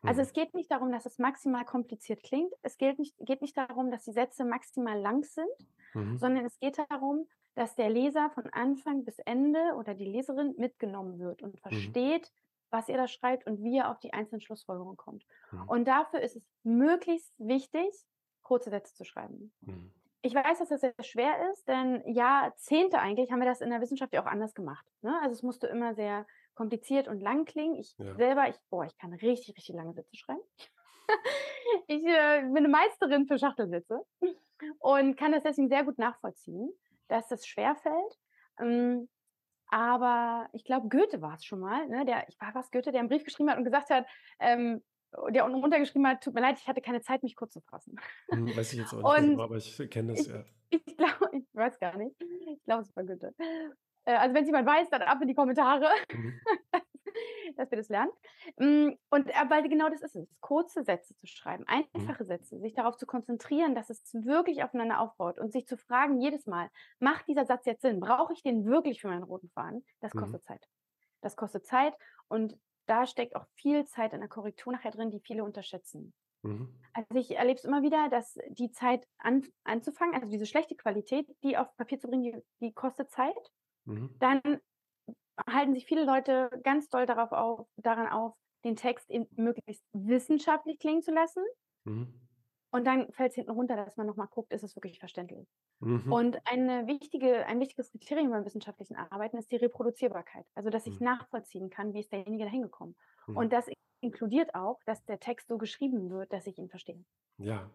Also 0.02 0.20
mhm. 0.20 0.26
es 0.26 0.32
geht 0.32 0.54
nicht 0.54 0.70
darum, 0.70 0.92
dass 0.92 1.06
es 1.06 1.18
maximal 1.18 1.64
kompliziert 1.64 2.22
klingt. 2.22 2.52
Es 2.62 2.78
geht 2.78 2.98
nicht, 2.98 3.14
geht 3.20 3.42
nicht 3.42 3.56
darum, 3.56 3.90
dass 3.90 4.04
die 4.04 4.12
Sätze 4.12 4.44
maximal 4.44 4.98
lang 4.98 5.24
sind, 5.24 5.48
mhm. 5.94 6.18
sondern 6.18 6.44
es 6.44 6.58
geht 6.58 6.78
darum, 6.90 7.26
dass 7.54 7.74
der 7.74 7.90
Leser 7.90 8.30
von 8.30 8.48
Anfang 8.52 9.04
bis 9.04 9.18
Ende 9.20 9.74
oder 9.76 9.94
die 9.94 10.04
Leserin 10.04 10.54
mitgenommen 10.58 11.18
wird 11.18 11.42
und 11.42 11.54
mhm. 11.54 11.58
versteht, 11.58 12.22
mhm 12.22 12.48
was 12.70 12.88
ihr 12.88 12.96
da 12.96 13.08
schreibt 13.08 13.46
und 13.46 13.62
wie 13.62 13.76
ihr 13.76 13.90
auf 13.90 13.98
die 13.98 14.12
einzelnen 14.12 14.40
Schlussfolgerungen 14.40 14.96
kommt. 14.96 15.24
Mhm. 15.50 15.68
Und 15.68 15.88
dafür 15.88 16.20
ist 16.20 16.36
es 16.36 16.42
möglichst 16.62 17.32
wichtig, 17.38 17.88
kurze 18.42 18.70
Sätze 18.70 18.94
zu 18.94 19.04
schreiben. 19.04 19.52
Mhm. 19.60 19.92
Ich 20.22 20.34
weiß, 20.34 20.58
dass 20.58 20.68
das 20.68 20.80
sehr 20.80 20.94
schwer 21.00 21.50
ist, 21.52 21.68
denn 21.68 22.02
Jahrzehnte 22.06 22.98
eigentlich 22.98 23.30
haben 23.30 23.38
wir 23.38 23.46
das 23.46 23.60
in 23.60 23.70
der 23.70 23.80
Wissenschaft 23.80 24.12
ja 24.12 24.22
auch 24.22 24.26
anders 24.26 24.54
gemacht. 24.54 24.84
Ne? 25.00 25.16
Also 25.22 25.32
es 25.32 25.42
musste 25.42 25.68
immer 25.68 25.94
sehr 25.94 26.26
kompliziert 26.58 27.06
und 27.06 27.20
lang 27.20 27.44
klingen. 27.44 27.76
Ich 27.76 27.96
ja. 27.98 28.16
selber, 28.16 28.48
ich, 28.48 28.56
boah, 28.68 28.84
ich 28.84 28.98
kann 28.98 29.12
richtig, 29.12 29.56
richtig 29.56 29.76
lange 29.76 29.94
Sätze 29.94 30.16
schreiben. 30.16 30.42
ich 31.86 32.04
äh, 32.04 32.42
bin 32.42 32.56
eine 32.56 32.68
Meisterin 32.68 33.26
für 33.28 33.38
Schachtelsätze 33.38 34.04
und 34.80 35.16
kann 35.16 35.30
das 35.30 35.44
deswegen 35.44 35.68
sehr 35.68 35.84
gut 35.84 35.98
nachvollziehen, 35.98 36.72
dass 37.06 37.28
das 37.28 37.46
schwer 37.46 37.76
fällt. 37.76 38.18
Ähm, 38.60 39.08
aber 39.68 40.48
ich 40.52 40.64
glaube, 40.64 40.88
Goethe 40.88 41.22
war 41.22 41.34
es 41.34 41.44
schon 41.44 41.60
mal, 41.60 41.86
ne? 41.86 42.04
der, 42.04 42.28
ich 42.28 42.40
war 42.40 42.52
was 42.56 42.72
Goethe, 42.72 42.90
der 42.90 43.00
einen 43.00 43.08
Brief 43.08 43.24
geschrieben 43.24 43.50
hat 43.50 43.58
und 43.58 43.64
gesagt 43.64 43.90
hat, 43.90 44.04
ähm, 44.40 44.82
der 45.30 45.44
unten 45.44 45.60
runtergeschrieben 45.60 46.08
hat, 46.08 46.24
tut 46.24 46.34
mir 46.34 46.40
leid, 46.40 46.58
ich 46.58 46.66
hatte 46.66 46.80
keine 46.80 47.02
Zeit, 47.02 47.22
mich 47.22 47.36
kurz 47.36 47.52
zu 47.52 47.60
fassen. 47.60 48.00
Hm, 48.30 48.48
weiß 48.56 48.72
ich 48.72 48.80
jetzt 48.80 48.94
auch 48.94 49.16
nicht, 49.16 49.30
genau, 49.30 49.44
aber 49.44 49.56
ich 49.58 49.90
kenne 49.90 50.12
das 50.12 50.26
ich, 50.26 50.32
ja. 50.32 50.44
Ich 50.70 50.96
glaube, 50.96 51.30
ich 51.32 51.46
weiß 51.52 51.78
gar 51.78 51.96
nicht. 51.96 52.20
Ich 52.20 52.64
glaube, 52.64 52.82
es 52.82 52.96
war 52.96 53.04
Goethe. 53.04 53.32
Äh, 54.08 54.14
also 54.14 54.34
wenn 54.34 54.42
es 54.42 54.48
jemand 54.48 54.66
weiß, 54.66 54.88
dann 54.88 55.02
ab 55.02 55.20
in 55.20 55.28
die 55.28 55.34
Kommentare, 55.34 55.86
mhm. 56.10 56.40
dass 57.56 57.70
wir 57.70 57.76
das 57.76 57.90
lernen. 57.90 58.10
Mm, 58.56 58.94
und 59.10 59.28
äh, 59.28 59.50
weil 59.50 59.68
genau 59.68 59.90
das 59.90 60.00
ist 60.00 60.16
es, 60.16 60.28
kurze 60.40 60.82
Sätze 60.82 61.14
zu 61.16 61.26
schreiben, 61.26 61.64
mhm. 61.68 61.68
einfache 61.68 62.24
mhm. 62.24 62.28
Sätze, 62.28 62.58
sich 62.58 62.72
darauf 62.72 62.96
zu 62.96 63.06
konzentrieren, 63.06 63.74
dass 63.74 63.90
es 63.90 64.14
wirklich 64.14 64.64
aufeinander 64.64 65.00
aufbaut 65.00 65.38
und 65.38 65.52
sich 65.52 65.66
zu 65.66 65.76
fragen 65.76 66.20
jedes 66.20 66.46
Mal, 66.46 66.70
macht 66.98 67.28
dieser 67.28 67.44
Satz 67.44 67.66
jetzt 67.66 67.82
Sinn? 67.82 68.00
Brauche 68.00 68.32
ich 68.32 68.42
den 68.42 68.64
wirklich 68.64 69.00
für 69.00 69.08
meinen 69.08 69.24
roten 69.24 69.50
Faden? 69.50 69.84
Das 70.00 70.14
mhm. 70.14 70.20
kostet 70.20 70.40
mhm. 70.42 70.46
Zeit. 70.46 70.68
Das 71.20 71.36
kostet 71.36 71.66
Zeit 71.66 71.94
und 72.28 72.56
da 72.86 73.06
steckt 73.06 73.36
auch 73.36 73.44
viel 73.56 73.84
Zeit 73.84 74.14
in 74.14 74.20
der 74.20 74.30
Korrektur 74.30 74.72
nachher 74.72 74.92
drin, 74.92 75.10
die 75.10 75.20
viele 75.20 75.44
unterschätzen. 75.44 76.14
Mhm. 76.42 76.72
Also 76.94 77.14
ich 77.16 77.36
erlebe 77.36 77.58
es 77.58 77.64
immer 77.64 77.82
wieder, 77.82 78.08
dass 78.08 78.38
die 78.48 78.70
Zeit 78.70 79.06
an, 79.18 79.44
anzufangen, 79.64 80.14
also 80.14 80.28
diese 80.30 80.46
schlechte 80.46 80.76
Qualität, 80.76 81.28
die 81.42 81.58
auf 81.58 81.76
Papier 81.76 81.98
zu 81.98 82.08
bringen, 82.08 82.22
die, 82.22 82.42
die 82.60 82.72
kostet 82.72 83.10
Zeit. 83.10 83.36
Mhm. 83.88 84.14
Dann 84.18 84.40
halten 85.48 85.74
sich 85.74 85.86
viele 85.86 86.04
Leute 86.04 86.50
ganz 86.62 86.88
doll 86.88 87.06
darauf 87.06 87.32
auf, 87.32 87.66
daran 87.76 88.08
auf, 88.08 88.34
den 88.64 88.76
Text 88.76 89.10
möglichst 89.36 89.84
wissenschaftlich 89.92 90.78
klingen 90.78 91.02
zu 91.02 91.12
lassen. 91.12 91.42
Mhm. 91.84 92.12
Und 92.70 92.86
dann 92.86 93.10
fällt 93.12 93.30
es 93.30 93.36
hinten 93.36 93.52
runter, 93.52 93.76
dass 93.76 93.96
man 93.96 94.06
nochmal 94.06 94.28
guckt, 94.30 94.52
ist 94.52 94.62
es 94.62 94.76
wirklich 94.76 94.98
verständlich. 94.98 95.48
Mhm. 95.80 96.12
Und 96.12 96.38
eine 96.44 96.86
wichtige, 96.86 97.46
ein 97.46 97.60
wichtiges 97.60 97.90
Kriterium 97.92 98.30
beim 98.30 98.44
wissenschaftlichen 98.44 98.96
Arbeiten 98.96 99.38
ist 99.38 99.50
die 99.50 99.56
Reproduzierbarkeit. 99.56 100.44
Also, 100.54 100.68
dass 100.68 100.86
ich 100.86 101.00
mhm. 101.00 101.06
nachvollziehen 101.06 101.70
kann, 101.70 101.94
wie 101.94 102.00
ist 102.00 102.12
derjenige 102.12 102.44
da 102.44 102.50
hingekommen. 102.50 102.94
Mhm. 103.26 103.36
Und 103.36 103.52
das 103.52 103.70
inkludiert 104.00 104.54
auch, 104.54 104.80
dass 104.84 105.04
der 105.04 105.18
Text 105.18 105.48
so 105.48 105.56
geschrieben 105.56 106.10
wird, 106.10 106.32
dass 106.32 106.46
ich 106.46 106.58
ihn 106.58 106.68
verstehe. 106.68 107.02
Ja. 107.38 107.70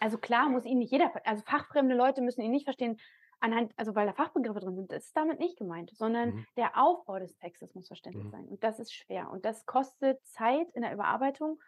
Also 0.00 0.18
klar 0.18 0.48
muss 0.48 0.64
ihn 0.64 0.78
nicht 0.78 0.92
jeder, 0.92 1.12
also 1.24 1.42
fachfremde 1.46 1.94
Leute 1.94 2.20
müssen 2.20 2.42
ihn 2.42 2.50
nicht 2.50 2.64
verstehen, 2.64 2.98
anhand, 3.44 3.72
also 3.76 3.94
weil 3.94 4.06
da 4.06 4.12
Fachbegriffe 4.12 4.60
drin 4.60 4.74
sind, 4.74 4.92
ist 4.92 5.14
damit 5.14 5.38
nicht 5.38 5.58
gemeint, 5.58 5.90
sondern 5.94 6.30
mhm. 6.30 6.46
der 6.56 6.82
Aufbau 6.82 7.18
des 7.18 7.36
Textes 7.36 7.74
muss 7.74 7.86
verständlich 7.86 8.24
mhm. 8.24 8.30
sein. 8.30 8.48
Und 8.48 8.64
das 8.64 8.80
ist 8.80 8.92
schwer. 8.92 9.30
Und 9.30 9.44
das 9.44 9.66
kostet 9.66 10.24
Zeit 10.24 10.70
in 10.72 10.82
der 10.82 10.94
Überarbeitung. 10.94 11.60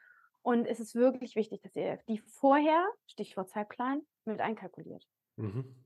Und 0.42 0.66
es 0.66 0.80
ist 0.80 0.94
wirklich 0.94 1.36
wichtig, 1.36 1.60
dass 1.62 1.76
ihr 1.76 1.98
die 2.08 2.18
vorher, 2.18 2.86
Stichwort 3.06 3.50
Zeitplan, 3.50 4.00
mit 4.24 4.40
einkalkuliert. 4.40 5.06
Mhm. 5.36 5.76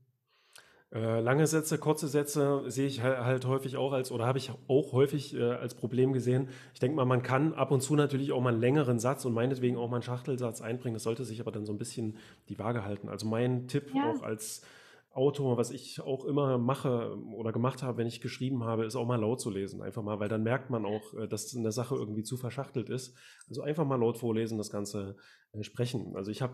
Äh, 0.93 1.20
lange 1.20 1.47
Sätze, 1.47 1.78
kurze 1.78 2.09
Sätze 2.09 2.64
sehe 2.66 2.86
ich 2.86 3.01
halt, 3.03 3.47
häufig 3.47 3.76
auch 3.76 3.93
als, 3.93 4.11
oder 4.11 4.26
habe 4.26 4.38
ich 4.38 4.51
auch 4.68 4.93
häufig 4.93 5.34
äh, 5.36 5.43
als 5.43 5.74
Problem 5.74 6.12
gesehen. 6.12 6.49
Ich 6.74 6.80
denke 6.80 6.97
mal, 6.97 7.05
man 7.05 7.22
kann 7.22 7.53
ab 7.55 7.70
und 7.70 7.80
zu 7.80 7.95
natürlich 7.95 8.32
auch 8.32 8.41
mal 8.41 8.51
einen 8.51 8.61
längeren 8.61 8.99
Satz 8.99 9.24
und 9.24 9.32
meinetwegen 9.32 9.76
auch 9.76 9.88
mal 9.88 9.97
einen 9.97 10.03
Schachtelsatz 10.03 10.61
einbringen. 10.61 10.95
Das 10.95 11.05
sollte 11.05 11.24
sich 11.24 11.41
aber 11.41 11.53
dann 11.53 11.64
so 11.64 11.72
ein 11.72 11.78
bisschen 11.78 12.16
die 12.49 12.59
Waage 12.59 12.84
halten. 12.84 13.09
Also 13.09 13.26
mein 13.26 13.68
Tipp 13.68 13.95
ja. 13.95 14.11
auch 14.11 14.22
als 14.22 14.62
Autor, 15.13 15.57
was 15.57 15.73
ich 15.73 16.01
auch 16.01 16.25
immer 16.25 16.57
mache 16.57 17.17
oder 17.35 17.51
gemacht 17.51 17.83
habe, 17.83 17.99
wenn 17.99 18.07
ich 18.07 18.21
geschrieben 18.21 18.63
habe, 18.63 18.85
ist 18.85 18.95
auch 18.95 19.07
mal 19.07 19.21
laut 19.21 19.41
zu 19.41 19.51
lesen. 19.51 19.83
Einfach 19.83 20.03
mal, 20.03 20.21
weil 20.21 20.29
dann 20.29 20.45
merkt 20.45 20.71
man 20.71 20.87
auch, 20.87 21.15
äh, 21.15 21.27
dass 21.27 21.55
eine 21.57 21.73
Sache 21.73 21.97
irgendwie 21.97 22.23
zu 22.23 22.37
verschachtelt 22.37 22.89
ist. 22.89 23.17
Also 23.49 23.63
einfach 23.63 23.85
mal 23.85 23.99
laut 23.99 24.19
vorlesen, 24.19 24.57
das 24.57 24.71
Ganze 24.71 25.17
äh, 25.53 25.65
sprechen. 25.65 26.15
Also 26.15 26.31
ich 26.31 26.43
habe 26.43 26.53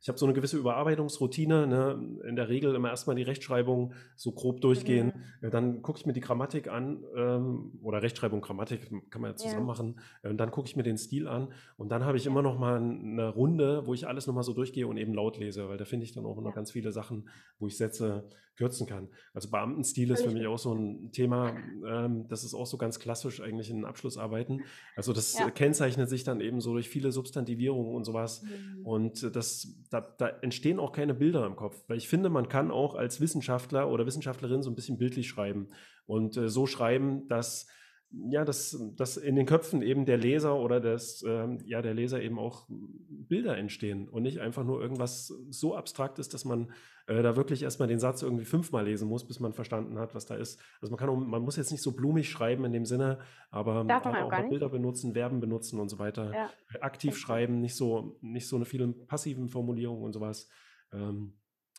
ich 0.00 0.08
hab 0.08 0.18
so 0.20 0.24
eine 0.24 0.34
gewisse 0.34 0.56
Überarbeitungsroutine. 0.56 1.66
Ne? 1.66 2.20
In 2.28 2.36
der 2.36 2.48
Regel 2.48 2.76
immer 2.76 2.90
erstmal 2.90 3.16
die 3.16 3.24
Rechtschreibung 3.24 3.92
so 4.14 4.30
grob 4.30 4.60
durchgehen. 4.60 5.12
Mhm. 5.40 5.50
Dann 5.50 5.82
gucke 5.82 5.98
ich 5.98 6.06
mir 6.06 6.12
die 6.12 6.20
Grammatik 6.20 6.68
an 6.68 7.02
ähm, 7.16 7.80
oder 7.82 8.02
Rechtschreibung, 8.02 8.40
Grammatik 8.40 8.88
kann 9.10 9.20
man 9.20 9.32
ja 9.32 9.36
zusammen 9.36 9.62
ja. 9.62 9.66
machen. 9.66 10.00
Und 10.22 10.36
dann 10.36 10.52
gucke 10.52 10.68
ich 10.68 10.76
mir 10.76 10.84
den 10.84 10.96
Stil 10.96 11.26
an 11.26 11.48
und 11.76 11.88
dann 11.88 12.04
habe 12.04 12.18
ich 12.18 12.26
immer 12.26 12.42
noch 12.42 12.56
mal 12.56 12.76
eine 12.76 13.28
Runde, 13.28 13.84
wo 13.86 13.94
ich 13.94 14.06
alles 14.06 14.28
noch 14.28 14.34
mal 14.34 14.44
so 14.44 14.52
durchgehe 14.52 14.86
und 14.86 14.96
eben 14.96 15.12
laut 15.12 15.36
lese, 15.38 15.68
weil 15.68 15.76
da 15.76 15.84
finde 15.84 16.04
ich 16.04 16.12
dann 16.12 16.24
auch 16.24 16.36
noch 16.36 16.50
ja. 16.50 16.54
ganz 16.54 16.70
viele 16.70 16.92
Sachen, 16.92 17.28
wo 17.58 17.66
ich 17.66 17.76
Sätze 17.80 18.28
kürzen 18.60 18.86
kann. 18.86 19.08
Also 19.32 19.50
Beamtenstil 19.50 20.10
ist 20.10 20.22
für 20.22 20.30
mich 20.30 20.46
auch 20.46 20.58
so 20.58 20.74
ein 20.74 21.12
Thema, 21.12 21.56
ähm, 21.88 22.28
das 22.28 22.44
ist 22.44 22.52
auch 22.52 22.66
so 22.66 22.76
ganz 22.76 22.98
klassisch 22.98 23.40
eigentlich 23.40 23.70
in 23.70 23.86
Abschlussarbeiten. 23.86 24.64
Also 24.96 25.14
das 25.14 25.38
ja. 25.38 25.50
kennzeichnet 25.50 26.10
sich 26.10 26.24
dann 26.24 26.42
eben 26.42 26.60
so 26.60 26.74
durch 26.74 26.90
viele 26.90 27.10
Substantivierungen 27.10 27.94
und 27.94 28.04
sowas. 28.04 28.42
Mhm. 28.42 28.86
Und 28.86 29.34
das, 29.34 29.78
da, 29.88 30.02
da, 30.02 30.28
entstehen 30.42 30.78
auch 30.78 30.92
keine 30.92 31.14
Bilder 31.14 31.46
im 31.46 31.56
Kopf. 31.56 31.82
Weil 31.88 31.96
ich 31.96 32.08
finde, 32.08 32.28
man 32.28 32.50
kann 32.50 32.70
auch 32.70 32.94
als 32.94 33.18
Wissenschaftler 33.22 33.90
oder 33.90 34.04
Wissenschaftlerin 34.04 34.62
so 34.62 34.70
ein 34.70 34.76
bisschen 34.76 34.98
bildlich 34.98 35.28
schreiben 35.28 35.70
und 36.04 36.36
äh, 36.36 36.50
so 36.50 36.66
schreiben, 36.66 37.28
dass 37.28 37.66
ja, 38.12 38.44
dass, 38.44 38.76
dass 38.96 39.16
in 39.16 39.36
den 39.36 39.46
Köpfen 39.46 39.82
eben 39.82 40.04
der 40.04 40.16
Leser 40.16 40.56
oder 40.56 40.80
des, 40.80 41.24
ähm, 41.26 41.58
ja, 41.64 41.80
der 41.80 41.94
Leser 41.94 42.20
eben 42.20 42.38
auch 42.38 42.66
Bilder 42.68 43.56
entstehen 43.56 44.08
und 44.08 44.24
nicht 44.24 44.40
einfach 44.40 44.64
nur 44.64 44.80
irgendwas 44.80 45.32
so 45.50 45.76
abstrakt 45.76 46.18
ist, 46.18 46.34
dass 46.34 46.44
man 46.44 46.72
äh, 47.06 47.22
da 47.22 47.36
wirklich 47.36 47.62
erstmal 47.62 47.86
den 47.86 48.00
Satz 48.00 48.22
irgendwie 48.22 48.44
fünfmal 48.44 48.84
lesen 48.84 49.08
muss, 49.08 49.26
bis 49.26 49.38
man 49.38 49.52
verstanden 49.52 49.98
hat, 49.98 50.14
was 50.14 50.26
da 50.26 50.34
ist. 50.34 50.60
Also 50.80 50.90
man 50.90 50.98
kann 50.98 51.08
auch, 51.08 51.16
man 51.16 51.42
muss 51.42 51.56
jetzt 51.56 51.70
nicht 51.70 51.82
so 51.82 51.92
blumig 51.92 52.28
schreiben 52.30 52.64
in 52.64 52.72
dem 52.72 52.84
Sinne, 52.84 53.20
aber 53.50 53.84
man 53.84 54.02
auch 54.02 54.30
mal 54.30 54.48
Bilder 54.48 54.68
benutzen, 54.68 55.12
Verben 55.12 55.40
benutzen 55.40 55.78
und 55.78 55.88
so 55.88 56.00
weiter. 56.00 56.32
Ja. 56.34 56.50
Aktiv 56.80 57.16
schreiben, 57.16 57.60
nicht 57.60 57.76
so, 57.76 58.18
nicht 58.22 58.48
so 58.48 58.56
eine 58.56 58.64
vielen 58.64 59.06
passiven 59.06 59.48
Formulierungen 59.48 60.04
und 60.04 60.12
sowas. 60.12 60.48
Ähm, 60.92 61.34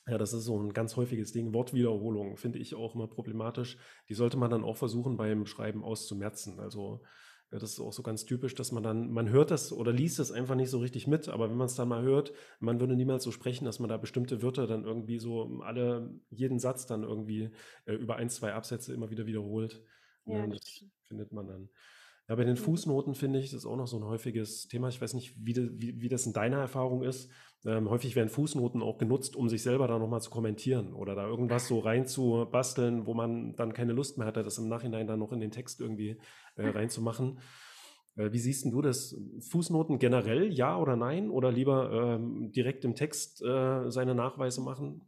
ja, 0.07 0.17
das 0.17 0.33
ist 0.33 0.45
so 0.45 0.59
ein 0.59 0.73
ganz 0.73 0.95
häufiges 0.95 1.31
Ding. 1.31 1.53
Wortwiederholung 1.53 2.37
finde 2.37 2.59
ich 2.59 2.75
auch 2.75 2.95
immer 2.95 3.07
problematisch. 3.07 3.77
Die 4.09 4.13
sollte 4.13 4.37
man 4.37 4.49
dann 4.49 4.63
auch 4.63 4.77
versuchen 4.77 5.17
beim 5.17 5.45
Schreiben 5.45 5.83
auszumerzen. 5.83 6.59
Also 6.59 7.01
ja, 7.51 7.59
das 7.59 7.73
ist 7.73 7.79
auch 7.81 7.91
so 7.91 8.01
ganz 8.01 8.25
typisch, 8.25 8.55
dass 8.55 8.71
man 8.71 8.81
dann, 8.81 9.11
man 9.11 9.29
hört 9.29 9.51
das 9.51 9.73
oder 9.73 9.91
liest 9.91 10.19
das 10.19 10.31
einfach 10.31 10.55
nicht 10.55 10.69
so 10.69 10.79
richtig 10.79 11.05
mit, 11.05 11.27
aber 11.27 11.49
wenn 11.49 11.57
man 11.57 11.65
es 11.65 11.75
dann 11.75 11.89
mal 11.89 12.01
hört, 12.01 12.31
man 12.59 12.79
würde 12.79 12.95
niemals 12.95 13.23
so 13.25 13.31
sprechen, 13.31 13.65
dass 13.65 13.79
man 13.79 13.89
da 13.89 13.97
bestimmte 13.97 14.41
Wörter 14.41 14.67
dann 14.67 14.85
irgendwie 14.85 15.19
so 15.19 15.59
alle, 15.61 16.17
jeden 16.29 16.59
Satz 16.59 16.85
dann 16.85 17.03
irgendwie 17.03 17.51
äh, 17.85 17.93
über 17.93 18.15
ein, 18.15 18.29
zwei 18.29 18.53
Absätze 18.53 18.93
immer 18.93 19.09
wieder 19.11 19.25
wiederholt. 19.25 19.83
Ja, 20.25 20.37
ja 20.37 20.47
das 20.47 20.85
findet 21.03 21.33
man 21.33 21.47
dann. 21.47 21.69
Ja, 22.32 22.36
bei 22.38 22.45
den 22.45 22.53
mhm. 22.53 22.59
Fußnoten 22.59 23.13
finde 23.13 23.39
ich, 23.39 23.51
das 23.51 23.59
ist 23.59 23.65
auch 23.65 23.75
noch 23.75 23.88
so 23.88 23.97
ein 23.97 24.05
häufiges 24.05 24.69
Thema. 24.69 24.88
Ich 24.88 25.01
weiß 25.01 25.15
nicht, 25.15 25.36
wie, 25.45 25.51
de, 25.51 25.69
wie, 25.73 25.99
wie 25.99 26.07
das 26.07 26.25
in 26.25 26.32
deiner 26.32 26.59
Erfahrung 26.59 27.03
ist. 27.03 27.29
Ähm, 27.65 27.89
häufig 27.89 28.15
werden 28.15 28.29
Fußnoten 28.29 28.82
auch 28.82 28.97
genutzt, 28.97 29.36
um 29.36 29.49
sich 29.49 29.61
selber 29.63 29.86
da 29.89 29.99
nochmal 29.99 30.21
zu 30.21 30.29
kommentieren 30.29 30.93
oder 30.93 31.13
da 31.13 31.27
irgendwas 31.27 31.67
so 31.67 31.79
reinzubasteln, 31.79 33.05
wo 33.05 33.13
man 33.13 33.53
dann 33.57 33.73
keine 33.73 33.91
Lust 33.91 34.17
mehr 34.17 34.27
hatte, 34.27 34.43
das 34.43 34.57
im 34.59 34.69
Nachhinein 34.69 35.07
dann 35.07 35.19
noch 35.19 35.34
in 35.34 35.41
den 35.41 35.51
Text 35.51 35.82
irgendwie 35.82 36.21
äh, 36.55 36.69
reinzumachen. 36.69 37.39
Äh, 38.15 38.32
wie 38.32 38.39
siehst 38.39 38.63
du 38.63 38.82
das? 38.82 39.13
Fußnoten 39.49 39.99
generell, 39.99 40.53
ja 40.53 40.77
oder 40.77 40.95
nein? 40.95 41.29
Oder 41.29 41.51
lieber 41.51 41.91
ähm, 41.91 42.53
direkt 42.53 42.86
im 42.86 42.95
Text 42.95 43.41
äh, 43.41 43.91
seine 43.91 44.15
Nachweise 44.15 44.61
machen? 44.61 45.01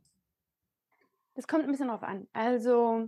Das 1.35 1.47
kommt 1.47 1.63
ein 1.63 1.71
bisschen 1.71 1.87
drauf 1.87 2.03
an. 2.03 2.27
Also 2.33 3.07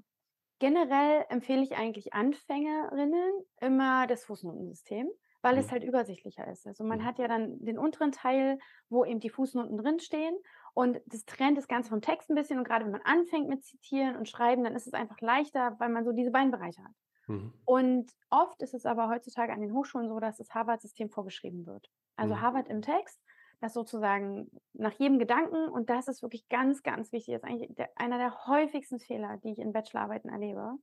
generell 0.59 1.25
empfehle 1.29 1.63
ich 1.63 1.75
eigentlich 1.75 2.13
Anfängerinnen 2.13 3.33
immer 3.59 4.07
das 4.07 4.25
Fußnotensystem 4.25 5.09
weil 5.45 5.53
mhm. 5.53 5.59
es 5.59 5.71
halt 5.71 5.83
übersichtlicher 5.83 6.47
ist. 6.47 6.65
Also 6.65 6.83
man 6.83 6.99
mhm. 6.99 7.05
hat 7.05 7.19
ja 7.19 7.27
dann 7.27 7.63
den 7.63 7.77
unteren 7.77 8.11
Teil, 8.11 8.57
wo 8.89 9.05
eben 9.05 9.19
die 9.19 9.29
Fußnoten 9.29 9.77
drinstehen 9.77 10.35
und 10.73 10.99
das 11.05 11.23
trennt 11.25 11.55
das 11.55 11.67
Ganze 11.67 11.89
vom 11.89 12.01
Text 12.01 12.31
ein 12.31 12.35
bisschen 12.35 12.57
und 12.57 12.63
gerade 12.63 12.83
wenn 12.83 12.91
man 12.91 13.03
anfängt 13.03 13.47
mit 13.47 13.63
Zitieren 13.63 14.15
und 14.15 14.27
Schreiben, 14.27 14.63
dann 14.63 14.75
ist 14.75 14.87
es 14.87 14.93
einfach 14.93 15.21
leichter, 15.21 15.75
weil 15.77 15.89
man 15.89 16.03
so 16.03 16.13
diese 16.13 16.31
beiden 16.31 16.49
Bereiche 16.49 16.83
hat. 16.83 16.95
Mhm. 17.27 17.53
Und 17.63 18.11
oft 18.31 18.59
ist 18.63 18.73
es 18.73 18.87
aber 18.87 19.07
heutzutage 19.07 19.53
an 19.53 19.61
den 19.61 19.71
Hochschulen 19.71 20.09
so, 20.09 20.19
dass 20.19 20.37
das 20.37 20.49
Harvard-System 20.49 21.11
vorgeschrieben 21.11 21.67
wird. 21.67 21.91
Also 22.15 22.33
mhm. 22.33 22.41
Harvard 22.41 22.67
im 22.67 22.81
Text, 22.81 23.21
das 23.61 23.73
sozusagen 23.73 24.49
nach 24.73 24.93
jedem 24.93 25.19
Gedanken, 25.19 25.69
und 25.69 25.89
das 25.89 26.07
ist 26.07 26.21
wirklich 26.21 26.47
ganz, 26.49 26.83
ganz 26.83 27.11
wichtig, 27.11 27.35
das 27.35 27.43
ist 27.43 27.49
eigentlich 27.49 27.75
der, 27.75 27.89
einer 27.95 28.17
der 28.17 28.47
häufigsten 28.47 28.99
Fehler, 28.99 29.37
die 29.37 29.51
ich 29.51 29.59
in 29.59 29.73
Bachelorarbeiten 29.73 30.29
erlebe. 30.29 30.73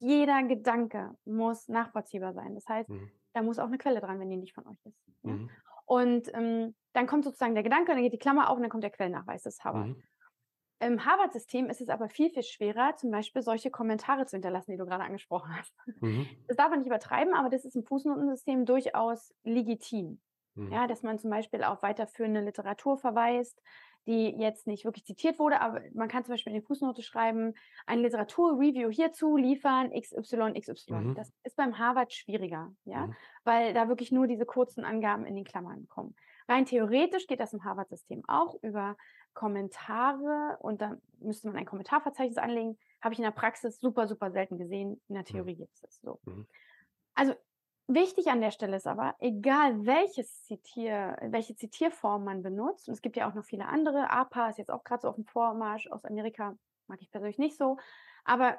Jeder 0.00 0.42
Gedanke 0.44 1.16
muss 1.24 1.68
nachvollziehbar 1.68 2.32
sein. 2.32 2.54
Das 2.54 2.68
heißt, 2.68 2.88
mhm 2.88 3.10
da 3.38 3.42
muss 3.42 3.58
auch 3.58 3.66
eine 3.66 3.78
Quelle 3.78 4.00
dran, 4.00 4.18
wenn 4.20 4.30
die 4.30 4.36
nicht 4.36 4.54
von 4.54 4.66
euch 4.66 4.84
ist. 4.84 4.98
Ja? 5.22 5.32
Mhm. 5.32 5.50
Und 5.86 6.34
ähm, 6.34 6.74
dann 6.92 7.06
kommt 7.06 7.24
sozusagen 7.24 7.54
der 7.54 7.62
Gedanke, 7.62 7.92
dann 7.92 8.02
geht 8.02 8.12
die 8.12 8.18
Klammer 8.18 8.50
auf 8.50 8.56
und 8.56 8.62
dann 8.62 8.70
kommt 8.70 8.82
der 8.82 8.90
Quellennachweis 8.90 9.44
des 9.44 9.62
Harvard. 9.64 9.88
Mhm. 9.88 10.02
Im 10.80 11.04
Harvard-System 11.04 11.70
ist 11.70 11.80
es 11.80 11.88
aber 11.88 12.08
viel, 12.08 12.30
viel 12.30 12.42
schwerer, 12.42 12.94
zum 12.96 13.10
Beispiel 13.10 13.42
solche 13.42 13.70
Kommentare 13.70 14.26
zu 14.26 14.36
hinterlassen, 14.36 14.70
die 14.70 14.76
du 14.76 14.86
gerade 14.86 15.02
angesprochen 15.02 15.56
hast. 15.56 15.74
Mhm. 16.00 16.26
Das 16.46 16.56
darf 16.56 16.70
man 16.70 16.80
nicht 16.80 16.86
übertreiben, 16.86 17.34
aber 17.34 17.48
das 17.48 17.64
ist 17.64 17.74
im 17.74 17.84
Fußnotensystem 17.84 18.64
durchaus 18.64 19.34
legitim. 19.42 20.20
Mhm. 20.58 20.72
Ja, 20.72 20.86
dass 20.86 21.02
man 21.02 21.18
zum 21.18 21.30
Beispiel 21.30 21.62
auf 21.62 21.82
weiterführende 21.82 22.40
Literatur 22.40 22.98
verweist, 22.98 23.62
die 24.06 24.30
jetzt 24.38 24.66
nicht 24.66 24.84
wirklich 24.84 25.04
zitiert 25.04 25.38
wurde, 25.38 25.60
aber 25.60 25.82
man 25.92 26.08
kann 26.08 26.24
zum 26.24 26.32
Beispiel 26.32 26.52
in 26.54 26.60
die 26.60 26.66
Fußnote 26.66 27.02
schreiben, 27.02 27.54
ein 27.86 28.00
Literaturreview 28.00 28.88
hierzu 28.90 29.36
liefern, 29.36 29.90
XY, 29.90 30.58
XY. 30.58 30.94
Mhm. 30.94 31.14
Das 31.14 31.30
ist 31.44 31.56
beim 31.56 31.78
Harvard 31.78 32.12
schwieriger, 32.12 32.72
ja, 32.84 33.06
mhm. 33.06 33.16
weil 33.44 33.74
da 33.74 33.88
wirklich 33.88 34.10
nur 34.10 34.26
diese 34.26 34.46
kurzen 34.46 34.84
Angaben 34.84 35.26
in 35.26 35.34
den 35.34 35.44
Klammern 35.44 35.86
kommen. 35.88 36.14
Rein 36.48 36.64
theoretisch 36.64 37.26
geht 37.26 37.40
das 37.40 37.52
im 37.52 37.64
Harvard-System 37.64 38.22
auch 38.26 38.56
über 38.62 38.96
Kommentare 39.34 40.56
und 40.60 40.80
da 40.80 40.96
müsste 41.20 41.48
man 41.48 41.56
ein 41.56 41.66
Kommentarverzeichnis 41.66 42.38
anlegen. 42.38 42.78
Habe 43.02 43.12
ich 43.12 43.18
in 43.18 43.24
der 43.24 43.30
Praxis 43.30 43.78
super, 43.78 44.08
super 44.08 44.32
selten 44.32 44.56
gesehen. 44.56 45.00
In 45.08 45.14
der 45.14 45.22
mhm. 45.22 45.26
Theorie 45.26 45.56
gibt 45.56 45.74
es 45.74 45.80
das 45.82 46.00
so. 46.00 46.18
Mhm. 46.24 46.46
Also 47.14 47.34
Wichtig 47.90 48.26
an 48.26 48.42
der 48.42 48.50
Stelle 48.50 48.76
ist 48.76 48.86
aber, 48.86 49.14
egal 49.18 49.86
welches 49.86 50.42
Zitier, 50.42 51.16
welche 51.22 51.56
Zitierform 51.56 52.22
man 52.22 52.42
benutzt, 52.42 52.86
und 52.86 52.92
es 52.92 53.00
gibt 53.00 53.16
ja 53.16 53.28
auch 53.28 53.34
noch 53.34 53.44
viele 53.44 53.64
andere, 53.64 54.10
APA 54.10 54.50
ist 54.50 54.58
jetzt 54.58 54.70
auch 54.70 54.84
gerade 54.84 55.00
so 55.00 55.08
auf 55.08 55.14
dem 55.14 55.24
Vormarsch 55.24 55.86
aus 55.90 56.04
Amerika, 56.04 56.54
mag 56.86 57.00
ich 57.00 57.10
persönlich 57.10 57.38
nicht 57.38 57.56
so, 57.56 57.78
aber 58.24 58.58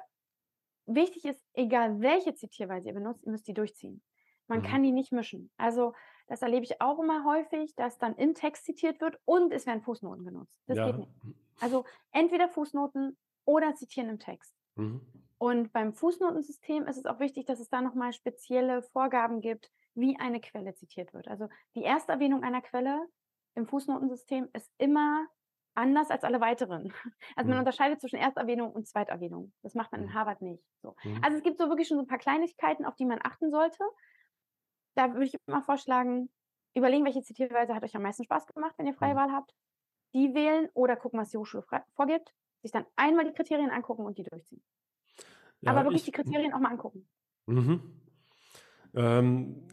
wichtig 0.86 1.24
ist, 1.26 1.40
egal 1.52 2.00
welche 2.00 2.34
Zitierweise 2.34 2.88
ihr 2.88 2.94
benutzt, 2.94 3.24
ihr 3.24 3.30
müsst 3.30 3.46
die 3.46 3.54
durchziehen. 3.54 4.02
Man 4.48 4.60
mhm. 4.60 4.64
kann 4.64 4.82
die 4.82 4.90
nicht 4.90 5.12
mischen. 5.12 5.52
Also 5.56 5.94
das 6.26 6.42
erlebe 6.42 6.64
ich 6.64 6.80
auch 6.80 6.98
immer 6.98 7.24
häufig, 7.24 7.74
dass 7.76 7.98
dann 7.98 8.16
im 8.16 8.34
Text 8.34 8.64
zitiert 8.64 9.00
wird 9.00 9.16
und 9.26 9.52
es 9.52 9.64
werden 9.64 9.80
Fußnoten 9.80 10.24
genutzt. 10.24 10.58
Das 10.66 10.76
ja. 10.76 10.86
geht 10.86 10.98
nicht. 10.98 11.12
Also 11.60 11.84
entweder 12.10 12.48
Fußnoten 12.48 13.16
oder 13.44 13.76
zitieren 13.76 14.08
im 14.08 14.18
Text. 14.18 14.52
Mhm. 14.74 15.00
Und 15.40 15.72
beim 15.72 15.94
Fußnotensystem 15.94 16.86
ist 16.86 16.98
es 16.98 17.06
auch 17.06 17.18
wichtig, 17.18 17.46
dass 17.46 17.60
es 17.60 17.70
da 17.70 17.80
nochmal 17.80 18.12
spezielle 18.12 18.82
Vorgaben 18.82 19.40
gibt, 19.40 19.72
wie 19.94 20.20
eine 20.20 20.38
Quelle 20.38 20.74
zitiert 20.74 21.14
wird. 21.14 21.28
Also 21.28 21.48
die 21.74 21.82
Ersterwähnung 21.82 22.44
einer 22.44 22.60
Quelle 22.60 23.06
im 23.54 23.66
Fußnotensystem 23.66 24.50
ist 24.52 24.70
immer 24.76 25.26
anders 25.74 26.10
als 26.10 26.24
alle 26.24 26.42
weiteren. 26.42 26.92
Also 27.36 27.48
man 27.48 27.56
mhm. 27.56 27.60
unterscheidet 27.60 28.02
zwischen 28.02 28.18
Ersterwähnung 28.18 28.70
und 28.70 28.86
Zweiterwähnung. 28.86 29.54
Das 29.62 29.74
macht 29.74 29.92
man 29.92 30.02
in 30.02 30.08
mhm. 30.08 30.14
Harvard 30.14 30.42
nicht. 30.42 30.62
So. 30.82 30.94
Mhm. 31.04 31.20
Also 31.24 31.38
es 31.38 31.42
gibt 31.42 31.56
so 31.56 31.70
wirklich 31.70 31.88
schon 31.88 31.96
so 31.96 32.02
ein 32.02 32.06
paar 32.08 32.18
Kleinigkeiten, 32.18 32.84
auf 32.84 32.96
die 32.96 33.06
man 33.06 33.18
achten 33.22 33.50
sollte. 33.50 33.82
Da 34.94 35.14
würde 35.14 35.24
ich 35.24 35.36
immer 35.46 35.62
vorschlagen, 35.62 36.28
überlegen, 36.74 37.06
welche 37.06 37.22
Zitierweise 37.22 37.74
hat 37.74 37.82
euch 37.82 37.96
am 37.96 38.02
meisten 38.02 38.24
Spaß 38.24 38.44
gemacht, 38.46 38.74
wenn 38.76 38.86
ihr 38.86 38.94
freie 38.94 39.14
mhm. 39.14 39.18
Wahl 39.18 39.32
habt. 39.32 39.54
Die 40.12 40.34
wählen 40.34 40.68
oder 40.74 40.96
gucken, 40.96 41.18
was 41.18 41.30
die 41.30 41.38
Hochschule 41.38 41.64
vorgibt. 41.94 42.34
Sich 42.60 42.72
dann 42.72 42.84
einmal 42.94 43.24
die 43.24 43.32
Kriterien 43.32 43.70
angucken 43.70 44.04
und 44.04 44.18
die 44.18 44.24
durchziehen. 44.24 44.62
Ja, 45.62 45.72
Aber 45.72 45.84
wirklich 45.84 46.02
ich, 46.02 46.06
die 46.06 46.12
Kriterien 46.12 46.52
auch 46.52 46.60
mal 46.60 46.70
angucken. 46.70 47.06
Mhm. 47.46 47.80
Ähm, 48.94 49.68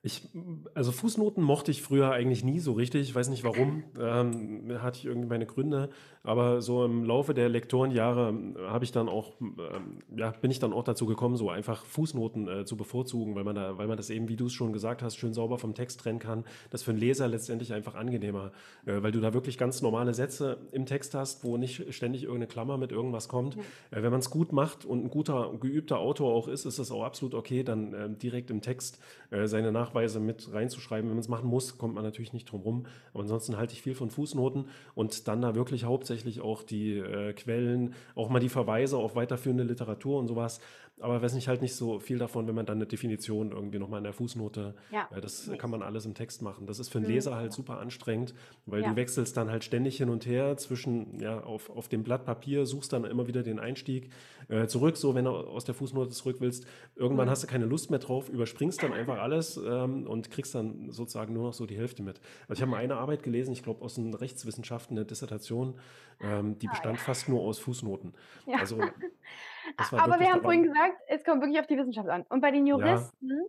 ich, 0.00 0.28
also 0.74 0.92
Fußnoten 0.92 1.42
mochte 1.42 1.72
ich 1.72 1.82
früher 1.82 2.12
eigentlich 2.12 2.44
nie 2.44 2.60
so 2.60 2.72
richtig. 2.72 3.08
Ich 3.08 3.14
weiß 3.16 3.30
nicht 3.30 3.42
warum. 3.42 3.82
Ähm, 3.98 4.80
hatte 4.80 4.98
ich 4.98 5.06
irgendwie 5.06 5.28
meine 5.28 5.44
Gründe. 5.44 5.90
Aber 6.22 6.62
so 6.62 6.84
im 6.84 7.02
Laufe 7.02 7.34
der 7.34 7.48
Lektorenjahre 7.48 8.30
äh, 8.30 8.68
habe 8.68 8.84
ich 8.84 8.92
dann 8.92 9.08
auch, 9.08 9.32
ähm, 9.40 9.98
ja, 10.16 10.30
bin 10.30 10.52
ich 10.52 10.60
dann 10.60 10.72
auch 10.72 10.84
dazu 10.84 11.06
gekommen, 11.06 11.36
so 11.36 11.50
einfach 11.50 11.84
Fußnoten 11.84 12.48
äh, 12.48 12.64
zu 12.64 12.76
bevorzugen, 12.76 13.34
weil 13.34 13.42
man 13.42 13.56
da, 13.56 13.76
weil 13.76 13.88
man 13.88 13.96
das 13.96 14.08
eben, 14.10 14.28
wie 14.28 14.36
du 14.36 14.46
es 14.46 14.52
schon 14.52 14.72
gesagt 14.72 15.02
hast, 15.02 15.16
schön 15.16 15.34
sauber 15.34 15.58
vom 15.58 15.74
Text 15.74 16.00
trennen 16.00 16.20
kann. 16.20 16.44
Das 16.70 16.84
für 16.84 16.92
einen 16.92 17.00
Leser 17.00 17.26
letztendlich 17.26 17.72
einfach 17.72 17.96
angenehmer, 17.96 18.52
äh, 18.86 19.02
weil 19.02 19.10
du 19.10 19.20
da 19.20 19.34
wirklich 19.34 19.58
ganz 19.58 19.82
normale 19.82 20.14
Sätze 20.14 20.58
im 20.70 20.86
Text 20.86 21.14
hast, 21.14 21.42
wo 21.42 21.56
nicht 21.56 21.92
ständig 21.92 22.22
irgendeine 22.22 22.46
Klammer 22.46 22.78
mit 22.78 22.92
irgendwas 22.92 23.28
kommt. 23.28 23.56
Ja. 23.56 23.98
Äh, 23.98 24.02
wenn 24.04 24.12
man 24.12 24.20
es 24.20 24.30
gut 24.30 24.52
macht 24.52 24.84
und 24.84 25.04
ein 25.04 25.10
guter, 25.10 25.54
geübter 25.58 25.98
Autor 25.98 26.32
auch 26.32 26.46
ist, 26.46 26.66
ist 26.66 26.78
es 26.78 26.92
auch 26.92 27.02
absolut 27.02 27.34
okay, 27.34 27.64
dann 27.64 27.94
ähm, 27.94 28.18
direkt 28.18 28.50
im 28.50 28.60
Text 28.60 29.00
äh, 29.30 29.48
seine 29.48 29.72
Nachweise 29.72 29.87
Nachweise 29.88 30.20
mit 30.20 30.52
reinzuschreiben. 30.52 31.08
Wenn 31.08 31.16
man 31.16 31.22
es 31.22 31.28
machen 31.28 31.48
muss, 31.48 31.78
kommt 31.78 31.94
man 31.94 32.04
natürlich 32.04 32.32
nicht 32.32 32.50
drum 32.50 32.62
rum. 32.62 32.86
Aber 33.12 33.22
ansonsten 33.22 33.56
halte 33.56 33.72
ich 33.72 33.82
viel 33.82 33.94
von 33.94 34.10
Fußnoten 34.10 34.66
und 34.94 35.28
dann 35.28 35.40
da 35.40 35.54
wirklich 35.54 35.84
hauptsächlich 35.84 36.40
auch 36.40 36.62
die 36.62 36.98
äh, 36.98 37.32
Quellen, 37.32 37.94
auch 38.14 38.28
mal 38.28 38.40
die 38.40 38.48
Verweise 38.48 38.98
auf 38.98 39.16
weiterführende 39.16 39.64
Literatur 39.64 40.18
und 40.18 40.28
sowas. 40.28 40.60
Aber 41.00 41.22
weiß 41.22 41.34
nicht, 41.34 41.48
halt 41.48 41.62
nicht 41.62 41.74
so 41.74 41.98
viel 41.98 42.18
davon, 42.18 42.46
wenn 42.46 42.54
man 42.54 42.66
dann 42.66 42.78
eine 42.78 42.86
Definition 42.86 43.52
irgendwie 43.52 43.78
nochmal 43.78 43.98
in 43.98 44.04
der 44.04 44.12
Fußnote, 44.12 44.74
ja, 44.90 45.08
äh, 45.14 45.20
das 45.20 45.46
nicht. 45.46 45.58
kann 45.58 45.70
man 45.70 45.82
alles 45.82 46.04
im 46.04 46.14
Text 46.14 46.42
machen. 46.42 46.66
Das 46.66 46.78
ist 46.78 46.90
für 46.90 46.98
einen 46.98 47.06
mhm. 47.06 47.14
Leser 47.14 47.36
halt 47.36 47.52
super 47.52 47.78
anstrengend, 47.78 48.34
weil 48.66 48.82
ja. 48.82 48.90
du 48.90 48.96
wechselst 48.96 49.36
dann 49.36 49.50
halt 49.50 49.64
ständig 49.64 49.96
hin 49.96 50.10
und 50.10 50.26
her 50.26 50.56
zwischen, 50.56 51.18
ja, 51.20 51.40
auf, 51.40 51.70
auf 51.70 51.88
dem 51.88 52.02
Blatt 52.02 52.26
Papier, 52.26 52.66
suchst 52.66 52.92
dann 52.92 53.04
immer 53.04 53.26
wieder 53.26 53.42
den 53.42 53.58
Einstieg 53.58 54.10
äh, 54.48 54.66
zurück, 54.66 54.96
so 54.96 55.14
wenn 55.14 55.24
du 55.24 55.30
aus 55.30 55.64
der 55.64 55.74
Fußnote 55.74 56.10
zurück 56.10 56.36
willst. 56.40 56.66
Irgendwann 56.94 57.26
mhm. 57.26 57.30
hast 57.30 57.42
du 57.42 57.46
keine 57.46 57.66
Lust 57.66 57.90
mehr 57.90 58.00
drauf, 58.00 58.28
überspringst 58.28 58.82
dann 58.82 58.92
einfach 58.92 59.18
alles, 59.18 59.56
äh, 59.56 59.78
ähm, 59.78 60.06
und 60.06 60.30
kriegst 60.30 60.54
dann 60.54 60.90
sozusagen 60.90 61.32
nur 61.32 61.44
noch 61.44 61.54
so 61.54 61.66
die 61.66 61.76
Hälfte 61.76 62.02
mit. 62.02 62.20
Also 62.48 62.60
ich 62.60 62.62
habe 62.62 62.70
mal 62.70 62.78
eine 62.78 62.96
Arbeit 62.96 63.22
gelesen, 63.22 63.52
ich 63.52 63.62
glaube 63.62 63.84
aus 63.84 63.94
den 63.94 64.14
Rechtswissenschaften, 64.14 64.96
eine 64.96 65.06
Dissertation, 65.06 65.74
ähm, 66.20 66.58
die 66.58 66.68
Ah, 66.68 66.72
bestand 66.72 66.98
ja. 66.98 67.04
fast 67.04 67.28
nur 67.28 67.40
aus 67.42 67.58
Fußnoten. 67.58 68.14
Ja. 68.46 68.58
Also 68.58 68.80
Aber 69.96 70.20
wir 70.20 70.30
haben 70.30 70.42
vorhin 70.42 70.62
gesagt, 70.62 71.00
es 71.08 71.24
kommt 71.24 71.42
wirklich 71.42 71.60
auf 71.60 71.66
die 71.66 71.76
Wissenschaft 71.76 72.08
an. 72.08 72.24
Und 72.28 72.40
bei 72.40 72.50
den 72.50 72.66
ja, 72.74 72.76
Juristen 72.76 73.42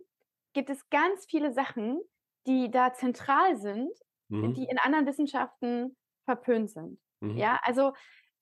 gibt 0.52 0.70
es 0.70 0.88
ganz 0.90 1.26
viele 1.26 1.52
Sachen, 1.52 2.00
die 2.46 2.70
da 2.70 2.92
zentral 2.92 3.56
sind, 3.56 3.90
die 4.28 4.36
mhm, 4.36 4.54
in 4.68 4.78
anderen 4.78 5.06
Wissenschaften 5.06 5.96
verpönt 6.24 6.70
sind. 6.70 7.00
mhm, 7.20 7.36
Ja, 7.36 7.60
also, 7.62 7.92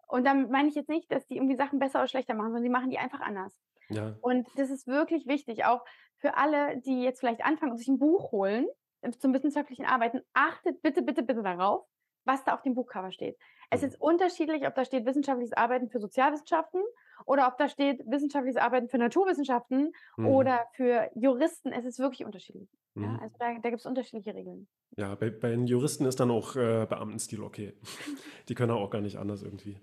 und 0.06 0.24
damit 0.24 0.50
meine 0.50 0.68
ich 0.68 0.74
jetzt 0.74 0.88
nicht, 0.88 1.10
dass 1.12 1.26
die 1.26 1.36
irgendwie 1.36 1.56
Sachen 1.56 1.78
besser 1.78 2.00
oder 2.00 2.08
schlechter 2.08 2.34
machen, 2.34 2.48
sondern 2.48 2.64
die 2.64 2.70
machen 2.70 2.90
die 2.90 2.98
einfach 2.98 3.20
anders. 3.20 3.58
ja, 3.88 4.16
Und 4.20 4.48
das 4.56 4.70
ist 4.70 4.86
wirklich 4.86 5.26
wichtig, 5.26 5.64
auch 5.64 5.84
für 6.16 6.36
alle, 6.36 6.78
die 6.80 7.02
jetzt 7.02 7.20
vielleicht 7.20 7.44
anfangen 7.44 7.72
und 7.72 7.78
sich 7.78 7.88
ein 7.88 7.98
Buch 7.98 8.32
holen 8.32 8.66
äh, 9.02 9.10
zum 9.12 9.32
wissenschaftlichen 9.34 9.84
Arbeiten. 9.86 10.22
Achtet 10.32 10.82
bitte, 10.82 11.02
bitte, 11.02 11.22
bitte 11.22 11.42
darauf, 11.42 11.86
was 12.24 12.44
da 12.44 12.54
auf 12.54 12.62
dem 12.62 12.74
Buchcover 12.74 13.12
steht. 13.12 13.38
Es 13.70 13.82
ist 13.82 14.00
unterschiedlich, 14.00 14.66
ob 14.66 14.74
da 14.74 14.84
steht 14.84 15.06
wissenschaftliches 15.06 15.52
Arbeiten 15.52 15.88
für 15.90 16.00
Sozialwissenschaften 16.00 16.82
oder 17.26 17.48
ob 17.48 17.58
da 17.58 17.68
steht 17.68 18.02
wissenschaftliches 18.06 18.60
Arbeiten 18.60 18.88
für 18.88 18.98
Naturwissenschaften 18.98 19.92
mhm, 20.16 20.26
oder 20.26 20.66
für 20.74 21.10
Juristen. 21.14 21.72
Es 21.72 21.84
ist 21.84 21.98
wirklich 21.98 22.24
unterschiedlich. 22.24 22.68
Ja, 22.94 23.08
mhm. 23.08 23.20
also 23.20 23.36
da, 23.38 23.46
da 23.62 23.70
gibt 23.70 23.80
es 23.80 23.86
unterschiedliche 23.86 24.34
Regeln. 24.34 24.68
Ja, 24.96 25.14
bei, 25.14 25.30
bei 25.30 25.50
den 25.50 25.66
Juristen 25.66 26.04
ist 26.06 26.20
dann 26.20 26.30
auch 26.30 26.56
äh, 26.56 26.86
Beamtenstil 26.88 27.42
okay. 27.42 27.74
Die 28.48 28.54
können 28.54 28.72
auch 28.72 28.90
gar 28.90 29.00
nicht 29.00 29.18
anders 29.18 29.42
irgendwie. 29.42 29.78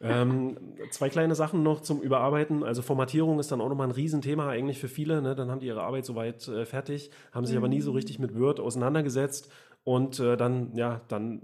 Ähm, 0.00 0.58
zwei 0.90 1.08
kleine 1.08 1.34
Sachen 1.34 1.62
noch 1.62 1.80
zum 1.80 2.02
Überarbeiten. 2.02 2.62
Also 2.62 2.82
Formatierung 2.82 3.38
ist 3.38 3.50
dann 3.50 3.60
auch 3.62 3.68
nochmal 3.68 3.88
ein 3.88 3.92
Riesenthema 3.92 4.48
eigentlich 4.48 4.78
für 4.78 4.88
viele. 4.88 5.22
Ne? 5.22 5.34
Dann 5.34 5.50
haben 5.50 5.60
die 5.60 5.66
ihre 5.66 5.82
Arbeit 5.82 6.04
soweit 6.04 6.46
äh, 6.48 6.66
fertig, 6.66 7.10
haben 7.32 7.46
sich 7.46 7.56
aber 7.56 7.68
nie 7.68 7.80
so 7.80 7.92
Mhm. 7.92 7.96
richtig 7.96 8.18
mit 8.18 8.38
Word 8.38 8.60
auseinandergesetzt 8.60 9.50
und 9.84 10.20
äh, 10.20 10.36
dann, 10.36 10.74
ja, 10.74 11.00
dann 11.08 11.40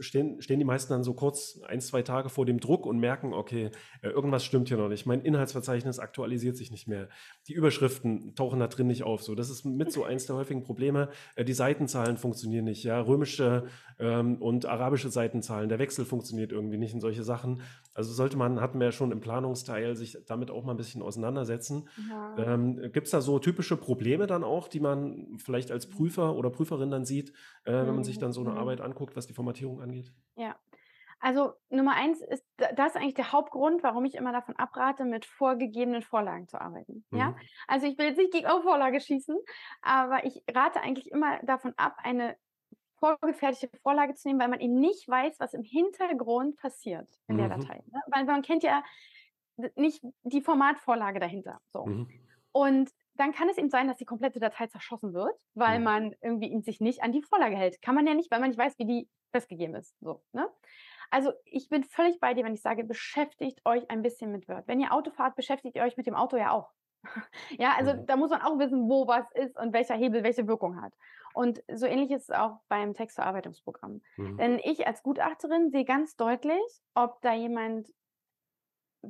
stehen, 0.00 0.40
stehen 0.40 0.58
die 0.58 0.64
meisten 0.64 0.92
dann 0.92 1.02
so 1.02 1.14
kurz 1.14 1.60
ein, 1.66 1.80
zwei 1.80 2.02
Tage 2.02 2.28
vor 2.28 2.46
dem 2.46 2.60
Druck 2.60 2.86
und 2.86 2.98
merken, 2.98 3.32
okay, 3.32 3.70
äh, 4.02 4.08
irgendwas 4.08 4.44
stimmt 4.44 4.68
hier 4.68 4.76
noch 4.76 4.88
nicht. 4.88 5.06
Mein 5.06 5.20
Inhaltsverzeichnis 5.20 5.98
aktualisiert 5.98 6.56
sich 6.56 6.70
nicht 6.70 6.88
mehr. 6.88 7.08
Die 7.48 7.54
Überschriften 7.54 8.34
tauchen 8.34 8.60
da 8.60 8.68
drin 8.68 8.86
nicht 8.86 9.02
auf. 9.02 9.22
So, 9.22 9.34
das 9.34 9.50
ist 9.50 9.64
mit 9.64 9.92
so 9.92 10.04
eins 10.04 10.26
der 10.26 10.36
häufigen 10.36 10.62
Probleme. 10.62 11.08
Äh, 11.34 11.44
die 11.44 11.52
Seitenzahlen 11.54 12.16
funktionieren 12.16 12.64
nicht. 12.64 12.84
Ja, 12.84 13.00
römische 13.00 13.64
ähm, 13.98 14.36
und 14.40 14.66
arabische 14.66 15.08
Seitenzahlen, 15.08 15.68
der 15.68 15.78
Wechsel 15.78 16.04
funktioniert 16.04 16.52
irgendwie 16.52 16.78
nicht 16.78 16.94
in 16.94 17.00
solche 17.00 17.24
Sachen. 17.24 17.62
Also 17.94 18.12
sollte 18.12 18.36
man, 18.36 18.60
hatten 18.60 18.78
wir 18.78 18.86
ja 18.86 18.92
schon 18.92 19.12
im 19.12 19.20
Planungsteil, 19.20 19.96
sich 19.96 20.18
damit 20.26 20.50
auch 20.50 20.64
mal 20.64 20.72
ein 20.72 20.76
bisschen 20.78 21.02
auseinandersetzen. 21.02 21.88
Ja. 22.08 22.54
Ähm, 22.54 22.80
Gibt 22.92 23.06
es 23.06 23.10
da 23.10 23.20
so 23.20 23.38
typische 23.38 23.76
Probleme 23.76 24.26
dann 24.26 24.44
auch, 24.44 24.68
die 24.68 24.80
man 24.80 25.36
vielleicht 25.38 25.70
als 25.70 25.88
Prüfer 25.88 26.36
oder 26.36 26.50
Prüferin 26.50 26.90
dann 26.90 27.04
sieht, 27.04 27.30
äh, 27.64 27.72
wenn 27.72 27.94
man 27.94 28.04
sich 28.04 28.18
dann 28.18 28.32
so 28.32 28.40
eine 28.40 28.50
Mhm. 28.52 28.58
Arbeit 28.58 28.80
anguckt, 28.80 29.16
was 29.16 29.26
die 29.26 29.32
Formatierung 29.34 29.61
angeht? 29.70 30.12
Ja. 30.36 30.56
Also 31.24 31.52
Nummer 31.70 31.94
eins 31.94 32.20
ist, 32.20 32.44
da- 32.56 32.72
das 32.72 32.94
ist 32.94 32.96
eigentlich 32.96 33.14
der 33.14 33.30
Hauptgrund, 33.30 33.82
warum 33.84 34.04
ich 34.04 34.16
immer 34.16 34.32
davon 34.32 34.56
abrate, 34.56 35.04
mit 35.04 35.24
vorgegebenen 35.24 36.02
Vorlagen 36.02 36.48
zu 36.48 36.60
arbeiten. 36.60 37.04
Ja? 37.12 37.30
Mhm. 37.30 37.36
Also 37.68 37.86
ich 37.86 37.96
will 37.96 38.06
jetzt 38.06 38.16
nicht 38.18 38.32
gegen 38.32 38.48
Vorlage 38.62 39.00
schießen, 39.00 39.36
aber 39.82 40.24
ich 40.24 40.42
rate 40.52 40.80
eigentlich 40.80 41.10
immer 41.12 41.38
davon 41.44 41.74
ab, 41.76 41.94
eine 42.02 42.36
vorgefertigte 42.98 43.70
Vorlage 43.82 44.14
zu 44.14 44.28
nehmen, 44.28 44.40
weil 44.40 44.48
man 44.48 44.60
eben 44.60 44.74
nicht 44.74 45.08
weiß, 45.08 45.38
was 45.38 45.54
im 45.54 45.62
Hintergrund 45.62 46.56
passiert 46.56 47.08
in 47.28 47.36
der 47.36 47.46
Mhm. 47.46 47.60
Datei. 47.60 47.82
Ne? 47.90 48.00
Weil 48.08 48.24
man 48.24 48.42
kennt 48.42 48.62
ja 48.64 48.82
nicht 49.76 50.02
die 50.24 50.40
Formatvorlage 50.40 51.20
dahinter. 51.20 51.60
So. 51.72 51.86
Mhm. 51.86 52.08
Und 52.52 52.90
dann 53.14 53.32
kann 53.32 53.48
es 53.48 53.58
eben 53.58 53.70
sein, 53.70 53.88
dass 53.88 53.98
die 53.98 54.04
komplette 54.04 54.40
Datei 54.40 54.66
zerschossen 54.68 55.12
wird, 55.14 55.40
weil 55.54 55.78
Mhm. 55.78 55.84
man 55.84 56.14
irgendwie 56.22 56.60
sich 56.62 56.80
nicht 56.80 57.02
an 57.02 57.12
die 57.12 57.22
Vorlage 57.22 57.56
hält. 57.56 57.82
Kann 57.82 57.94
man 57.94 58.06
ja 58.06 58.14
nicht, 58.14 58.30
weil 58.30 58.40
man 58.40 58.48
nicht 58.50 58.58
weiß, 58.58 58.78
wie 58.78 58.86
die 58.86 59.10
festgegeben 59.32 59.74
ist. 59.76 59.96
So, 60.00 60.24
ne? 60.32 60.48
Also 61.10 61.32
ich 61.44 61.68
bin 61.68 61.84
völlig 61.84 62.20
bei 62.20 62.34
dir, 62.34 62.44
wenn 62.44 62.54
ich 62.54 62.62
sage, 62.62 62.84
beschäftigt 62.84 63.60
euch 63.66 63.90
ein 63.90 64.02
bisschen 64.02 64.32
mit 64.32 64.48
Word. 64.48 64.66
Wenn 64.66 64.80
ihr 64.80 64.92
Auto 64.92 65.10
fahrt, 65.10 65.36
beschäftigt 65.36 65.76
ihr 65.76 65.82
euch 65.82 65.96
mit 65.96 66.06
dem 66.06 66.14
Auto 66.14 66.36
ja 66.36 66.50
auch. 66.52 66.70
ja, 67.58 67.74
also 67.76 67.92
Mhm. 67.92 68.06
da 68.06 68.16
muss 68.16 68.30
man 68.30 68.42
auch 68.42 68.58
wissen, 68.58 68.88
wo 68.88 69.06
was 69.08 69.26
ist 69.34 69.58
und 69.58 69.72
welcher 69.72 69.94
Hebel 69.96 70.22
welche 70.22 70.46
Wirkung 70.46 70.80
hat. 70.80 70.94
Und 71.34 71.62
so 71.72 71.86
ähnlich 71.86 72.10
ist 72.10 72.30
es 72.30 72.36
auch 72.36 72.60
beim 72.68 72.94
Textverarbeitungsprogramm. 72.94 74.02
Mhm. 74.16 74.36
Denn 74.38 74.58
ich 74.62 74.86
als 74.86 75.02
Gutachterin 75.02 75.70
sehe 75.70 75.84
ganz 75.84 76.16
deutlich, 76.16 76.62
ob 76.94 77.20
da 77.22 77.34
jemand 77.34 77.88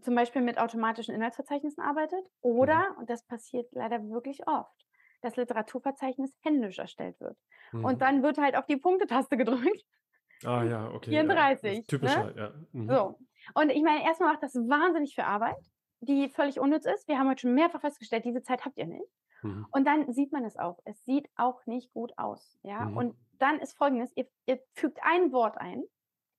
zum 0.00 0.14
Beispiel 0.14 0.42
mit 0.42 0.58
automatischen 0.58 1.14
Inhaltsverzeichnissen 1.14 1.82
arbeitet 1.82 2.24
Mhm. 2.42 2.50
oder, 2.50 2.96
und 2.98 3.10
das 3.10 3.24
passiert 3.26 3.68
leider 3.72 4.02
wirklich 4.08 4.46
oft, 4.46 4.86
das 5.20 5.36
Literaturverzeichnis 5.36 6.34
händisch 6.42 6.78
erstellt 6.78 7.20
wird. 7.20 7.36
Mhm. 7.72 7.84
Und 7.84 8.00
dann 8.02 8.22
wird 8.22 8.38
halt 8.38 8.56
auf 8.56 8.66
die 8.66 8.76
Punkte-Taste 8.76 9.36
gedrückt. 9.70 9.84
Ah 10.44 10.64
ja, 10.64 10.90
okay. 10.90 11.10
Ja. 11.12 11.20
34, 11.20 11.78
Ist 11.80 11.88
typischer, 11.88 12.24
ne? 12.24 12.34
ja. 12.36 12.52
Mhm. 12.72 12.88
So. 12.88 13.18
Und 13.54 13.70
ich 13.70 13.82
meine, 13.82 14.04
erstmal 14.04 14.32
macht 14.32 14.42
das 14.42 14.54
wahnsinnig 14.54 15.14
viel 15.14 15.24
Arbeit, 15.24 15.56
die 16.00 16.28
völlig 16.30 16.58
unnütz 16.58 16.84
ist. 16.86 17.06
Wir 17.06 17.18
haben 17.18 17.28
heute 17.28 17.42
schon 17.42 17.54
mehrfach 17.54 17.80
festgestellt, 17.80 18.24
diese 18.24 18.42
Zeit 18.42 18.64
habt 18.64 18.76
ihr 18.78 18.86
nicht. 18.86 19.06
Mhm. 19.42 19.66
Und 19.70 19.86
dann 19.86 20.12
sieht 20.12 20.32
man 20.32 20.44
es 20.44 20.56
auch. 20.56 20.78
Es 20.84 21.04
sieht 21.04 21.28
auch 21.36 21.64
nicht 21.66 21.92
gut 21.92 22.12
aus. 22.16 22.58
Ja? 22.62 22.86
Mhm. 22.86 22.96
Und 22.96 23.16
dann 23.38 23.60
ist 23.60 23.76
folgendes: 23.76 24.10
ihr, 24.16 24.26
ihr 24.46 24.60
fügt 24.74 24.98
ein 25.02 25.32
Wort 25.32 25.58
ein, 25.58 25.84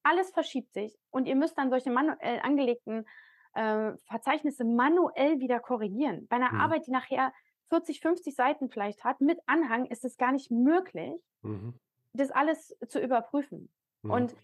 alles 0.03 0.31
verschiebt 0.31 0.73
sich 0.73 0.97
und 1.11 1.25
ihr 1.25 1.35
müsst 1.35 1.57
dann 1.57 1.69
solche 1.69 1.91
manuell 1.91 2.39
angelegten 2.41 3.05
äh, 3.53 3.93
Verzeichnisse 4.07 4.65
manuell 4.65 5.39
wieder 5.39 5.59
korrigieren. 5.59 6.27
Bei 6.27 6.37
einer 6.37 6.51
Mhm. 6.51 6.59
Arbeit, 6.59 6.87
die 6.87 6.91
nachher 6.91 7.33
40, 7.69 8.01
50 8.01 8.35
Seiten 8.35 8.69
vielleicht 8.69 9.03
hat, 9.03 9.21
mit 9.21 9.39
Anhang 9.47 9.85
ist 9.85 10.05
es 10.05 10.17
gar 10.17 10.31
nicht 10.31 10.51
möglich, 10.51 11.21
Mhm. 11.43 11.73
das 12.13 12.31
alles 12.31 12.75
zu 12.87 12.99
überprüfen. 12.99 13.73
Mhm. 14.03 14.11
Und 14.11 14.35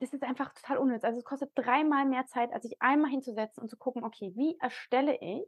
das 0.00 0.12
ist 0.12 0.22
einfach 0.22 0.54
total 0.54 0.78
unnütz. 0.78 1.04
Also 1.04 1.18
es 1.18 1.24
kostet 1.24 1.50
dreimal 1.54 2.04
mehr 2.06 2.26
Zeit, 2.26 2.52
als 2.52 2.62
sich 2.62 2.80
einmal 2.80 3.10
hinzusetzen 3.10 3.62
und 3.62 3.68
zu 3.68 3.76
gucken, 3.76 4.04
okay, 4.04 4.32
wie 4.36 4.56
erstelle 4.60 5.18
ich 5.20 5.44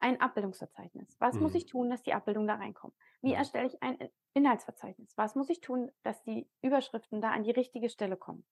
ein 0.00 0.20
Abbildungsverzeichnis? 0.20 1.16
Was 1.20 1.40
muss 1.40 1.54
Mhm. 1.54 1.54
ich 1.54 1.66
tun, 1.66 1.90
dass 1.90 2.02
die 2.02 2.12
Abbildungen 2.12 2.48
da 2.48 2.56
reinkommen? 2.56 2.96
Wie 3.22 3.32
erstelle 3.32 3.68
ich 3.68 3.82
ein 3.82 3.96
Inhaltsverzeichnis? 4.34 5.16
Was 5.16 5.36
muss 5.36 5.48
ich 5.48 5.60
tun, 5.60 5.92
dass 6.02 6.22
die 6.24 6.50
Überschriften 6.60 7.20
da 7.20 7.30
an 7.30 7.44
die 7.44 7.52
richtige 7.52 7.88
Stelle 7.88 8.16
kommen? 8.16 8.44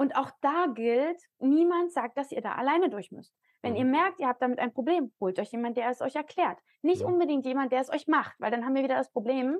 Und 0.00 0.16
auch 0.16 0.30
da 0.40 0.64
gilt, 0.74 1.20
niemand 1.40 1.92
sagt, 1.92 2.16
dass 2.16 2.32
ihr 2.32 2.40
da 2.40 2.52
alleine 2.54 2.88
durch 2.88 3.12
müsst. 3.12 3.34
Wenn 3.60 3.76
ihr 3.76 3.84
Mhm. 3.84 3.90
merkt, 3.90 4.18
ihr 4.18 4.28
habt 4.28 4.40
damit 4.40 4.58
ein 4.58 4.72
Problem, 4.72 5.12
holt 5.20 5.38
euch 5.38 5.52
jemand, 5.52 5.76
der 5.76 5.90
es 5.90 6.00
euch 6.00 6.16
erklärt. 6.16 6.58
Nicht 6.80 7.02
Mhm. 7.02 7.12
unbedingt 7.12 7.44
jemand, 7.44 7.70
der 7.70 7.80
es 7.82 7.90
euch 7.90 8.06
macht, 8.06 8.34
weil 8.40 8.50
dann 8.50 8.64
haben 8.64 8.74
wir 8.74 8.82
wieder 8.82 8.96
das 8.96 9.10
Problem, 9.12 9.58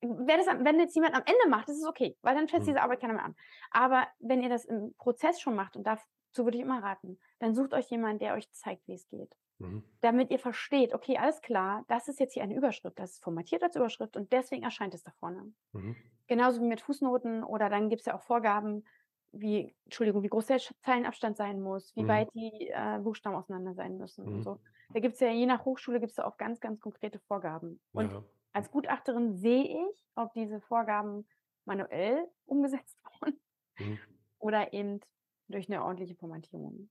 das, 0.00 0.48
am- 0.48 0.64
wenn 0.64 0.80
jetzt 0.80 0.96
jemand 0.96 1.14
am 1.14 1.22
Ende 1.24 1.48
macht, 1.48 1.68
das 1.68 1.76
ist 1.76 1.86
okay, 1.86 2.16
weil 2.22 2.34
dann 2.34 2.48
fällt 2.48 2.62
Mhm. 2.62 2.66
diese 2.66 2.82
Arbeit 2.82 3.00
keiner 3.00 3.14
mehr 3.14 3.24
an. 3.24 3.36
Aber 3.70 4.08
wenn 4.18 4.42
ihr 4.42 4.48
das 4.48 4.64
im 4.64 4.92
Prozess 4.98 5.40
schon 5.40 5.54
macht, 5.54 5.76
und 5.76 5.84
dazu 5.86 6.44
würde 6.44 6.56
ich 6.58 6.64
immer 6.64 6.82
raten, 6.82 7.20
dann 7.38 7.54
sucht 7.54 7.72
euch 7.74 7.88
jemand, 7.90 8.20
der 8.22 8.34
euch 8.34 8.50
zeigt, 8.50 8.88
wie 8.88 8.94
es 8.94 9.06
geht. 9.08 9.32
Mhm. 9.58 9.84
Damit 10.00 10.32
ihr 10.32 10.40
versteht, 10.40 10.92
okay, 10.94 11.18
alles 11.18 11.40
klar, 11.42 11.84
das 11.86 12.08
ist 12.08 12.18
jetzt 12.18 12.34
hier 12.34 12.42
eine 12.42 12.56
Überschrift, 12.56 12.98
das 12.98 13.12
ist 13.12 13.22
formatiert 13.22 13.62
als 13.62 13.76
Überschrift 13.76 14.16
und 14.16 14.32
deswegen 14.32 14.64
erscheint 14.64 14.94
es 14.94 15.04
da 15.04 15.12
vorne. 15.12 15.52
Mhm. 15.72 15.94
Genauso 16.26 16.60
wie 16.60 16.66
mit 16.66 16.80
Fußnoten 16.80 17.44
oder 17.44 17.68
dann 17.68 17.88
gibt 17.88 18.00
es 18.00 18.06
ja 18.06 18.14
auch 18.16 18.22
Vorgaben, 18.22 18.84
wie, 19.32 19.74
Entschuldigung, 19.84 20.22
wie 20.22 20.28
groß 20.28 20.46
der 20.46 20.58
Zeilenabstand 20.82 21.36
sein 21.36 21.60
muss, 21.60 21.94
wie 21.96 22.02
Mhm. 22.02 22.08
weit 22.08 22.28
die 22.34 22.68
äh, 22.68 22.98
Buchstaben 23.02 23.36
auseinander 23.36 23.74
sein 23.74 23.96
müssen 23.98 24.26
und 24.26 24.38
Mhm. 24.38 24.42
so. 24.42 24.60
Da 24.92 25.00
gibt 25.00 25.14
es 25.14 25.20
ja, 25.20 25.30
je 25.30 25.46
nach 25.46 25.64
Hochschule 25.64 26.00
gibt 26.00 26.12
es 26.12 26.18
auch 26.18 26.36
ganz, 26.36 26.60
ganz 26.60 26.80
konkrete 26.80 27.18
Vorgaben. 27.20 27.80
Und 27.92 28.12
Ja. 28.12 28.22
als 28.52 28.70
Gutachterin 28.70 29.34
sehe 29.36 29.64
ich, 29.90 30.04
ob 30.14 30.32
diese 30.34 30.60
Vorgaben 30.60 31.26
manuell 31.64 32.28
umgesetzt 32.44 32.98
wurden 33.20 33.40
Mhm. 33.78 33.98
oder 34.38 34.72
eben 34.72 35.00
durch 35.48 35.68
eine 35.68 35.82
ordentliche 35.84 36.16
Formatierung. 36.16 36.90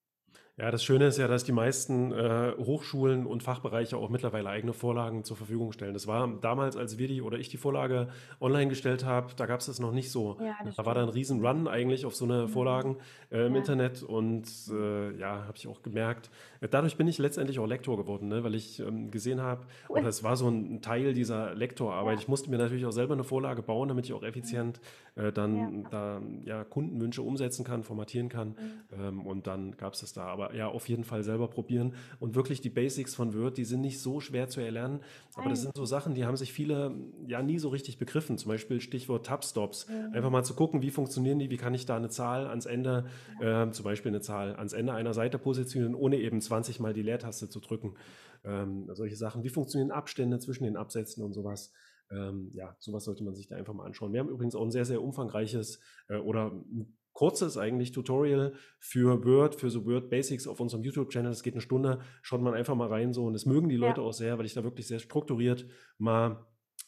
Ja, 0.57 0.69
das 0.69 0.83
Schöne 0.83 1.07
ist 1.07 1.17
ja, 1.17 1.27
dass 1.29 1.43
die 1.45 1.53
meisten 1.53 2.11
äh, 2.11 2.51
Hochschulen 2.57 3.25
und 3.25 3.41
Fachbereiche 3.41 3.95
auch 3.97 4.09
mittlerweile 4.09 4.49
eigene 4.49 4.73
Vorlagen 4.73 5.23
zur 5.23 5.37
Verfügung 5.37 5.71
stellen. 5.71 5.93
Das 5.93 6.07
war 6.07 6.27
damals, 6.41 6.75
als 6.75 6.97
wir 6.97 7.07
die 7.07 7.21
oder 7.21 7.39
ich 7.39 7.47
die 7.49 7.57
Vorlage 7.57 8.09
online 8.41 8.67
gestellt 8.67 9.05
habe, 9.05 9.33
da 9.37 9.45
gab 9.45 9.61
es 9.61 9.67
das 9.67 9.79
noch 9.79 9.93
nicht 9.93 10.11
so. 10.11 10.37
Ja, 10.41 10.53
das 10.65 10.75
Da 10.75 10.85
war 10.85 10.93
da 10.93 10.99
ein 11.01 11.05
stimmt. 11.05 11.15
riesen 11.15 11.45
Run 11.45 11.67
eigentlich 11.69 12.05
auf 12.05 12.15
so 12.15 12.25
eine 12.25 12.43
Mhm. 12.43 12.47
Vorlagen 12.49 12.97
äh, 13.31 13.45
im 13.47 13.53
Ja. 13.53 13.59
Internet 13.59 14.03
und 14.03 14.45
äh, 14.71 15.17
ja, 15.17 15.45
habe 15.45 15.53
ich 15.55 15.67
auch 15.67 15.81
gemerkt. 15.83 16.29
Dadurch 16.69 16.97
bin 16.97 17.07
ich 17.07 17.17
letztendlich 17.17 17.57
auch 17.57 17.65
Lektor 17.65 17.95
geworden, 17.97 18.27
ne? 18.27 18.43
weil 18.43 18.53
ich 18.53 18.81
ähm, 18.81 19.09
gesehen 19.09 19.41
habe, 19.41 19.61
Cool. 19.89 19.99
oder 19.99 20.09
es 20.09 20.21
war 20.23 20.35
so 20.35 20.47
ein 20.49 20.81
Teil 20.81 21.13
dieser 21.13 21.55
Lektorarbeit. 21.55 22.15
Ja. 22.17 22.21
Ich 22.21 22.27
musste 22.27 22.49
mir 22.51 22.57
natürlich 22.57 22.85
auch 22.85 22.91
selber 22.91 23.13
eine 23.13 23.23
Vorlage 23.23 23.63
bauen, 23.63 23.87
damit 23.87 24.05
ich 24.05 24.13
auch 24.13 24.21
effizient 24.23 24.81
äh, 25.15 25.31
dann 25.31 25.87
da 25.89 26.21
ja, 26.45 26.65
Kundenwünsche 26.65 27.21
umsetzen 27.23 27.63
kann, 27.63 27.83
formatieren 27.83 28.27
kann. 28.27 28.49
Mhm. 28.49 28.55
Ähm, 29.01 29.25
und 29.25 29.47
dann 29.47 29.77
gab 29.77 29.93
es 29.93 30.01
das 30.01 30.11
da. 30.13 30.25
Aber 30.25 30.40
aber 30.41 30.55
ja, 30.55 30.67
auf 30.67 30.89
jeden 30.89 31.03
Fall 31.03 31.23
selber 31.23 31.47
probieren. 31.47 31.93
Und 32.19 32.35
wirklich 32.35 32.61
die 32.61 32.69
Basics 32.69 33.15
von 33.15 33.33
Word, 33.33 33.57
die 33.57 33.65
sind 33.65 33.81
nicht 33.81 33.99
so 33.99 34.19
schwer 34.19 34.47
zu 34.47 34.61
erlernen, 34.61 35.01
aber 35.35 35.49
das 35.49 35.61
sind 35.61 35.75
so 35.75 35.85
Sachen, 35.85 36.15
die 36.15 36.25
haben 36.25 36.37
sich 36.37 36.51
viele 36.53 36.95
ja 37.27 37.41
nie 37.41 37.59
so 37.59 37.69
richtig 37.69 37.97
begriffen. 37.97 38.37
Zum 38.37 38.49
Beispiel 38.49 38.81
Stichwort 38.81 39.25
Tab-Stops. 39.25 39.87
Mhm. 39.87 40.13
Einfach 40.13 40.29
mal 40.29 40.43
zu 40.43 40.53
gucken, 40.53 40.81
wie 40.81 40.91
funktionieren 40.91 41.39
die, 41.39 41.49
wie 41.49 41.57
kann 41.57 41.73
ich 41.73 41.85
da 41.85 41.95
eine 41.95 42.09
Zahl 42.09 42.47
ans 42.47 42.65
Ende, 42.65 43.05
äh, 43.39 43.69
zum 43.71 43.83
Beispiel 43.83 44.09
eine 44.11 44.21
Zahl 44.21 44.55
ans 44.55 44.73
Ende 44.73 44.93
einer 44.93 45.13
Seite 45.13 45.37
positionieren, 45.37 45.95
ohne 45.95 46.17
eben 46.17 46.41
20 46.41 46.79
Mal 46.79 46.93
die 46.93 47.03
Leertaste 47.03 47.49
zu 47.49 47.59
drücken. 47.59 47.95
Ähm, 48.43 48.89
solche 48.93 49.15
Sachen. 49.15 49.43
Wie 49.43 49.49
funktionieren 49.49 49.91
Abstände 49.91 50.39
zwischen 50.39 50.63
den 50.63 50.75
Absätzen 50.75 51.23
und 51.23 51.33
sowas? 51.33 51.71
Ähm, 52.09 52.49
ja, 52.53 52.75
sowas 52.79 53.05
sollte 53.05 53.23
man 53.23 53.35
sich 53.35 53.47
da 53.47 53.55
einfach 53.55 53.73
mal 53.73 53.85
anschauen. 53.85 54.11
Wir 54.11 54.19
haben 54.19 54.29
übrigens 54.29 54.55
auch 54.55 54.63
ein 54.63 54.71
sehr, 54.71 54.85
sehr 54.85 55.01
umfangreiches 55.01 55.79
äh, 56.09 56.17
oder 56.17 56.51
ein 56.51 56.97
kurzes 57.21 57.55
eigentlich 57.55 57.91
Tutorial 57.91 58.53
für 58.79 59.23
Word, 59.23 59.53
für 59.53 59.69
so 59.69 59.85
Word 59.85 60.09
Basics 60.09 60.47
auf 60.47 60.59
unserem 60.59 60.83
YouTube-Channel. 60.83 61.29
Das 61.29 61.43
geht 61.43 61.53
eine 61.53 61.61
Stunde. 61.61 61.99
Schaut 62.23 62.41
man 62.41 62.55
einfach 62.55 62.73
mal 62.73 62.87
rein 62.87 63.13
so 63.13 63.25
und 63.25 63.33
das 63.33 63.45
mögen 63.45 63.69
die 63.69 63.75
Leute 63.75 64.01
Ja. 64.01 64.07
auch 64.07 64.11
sehr, 64.11 64.39
weil 64.39 64.47
ich 64.47 64.55
da 64.55 64.63
wirklich 64.63 64.87
sehr 64.87 64.97
strukturiert 64.97 65.67
mal 65.99 66.47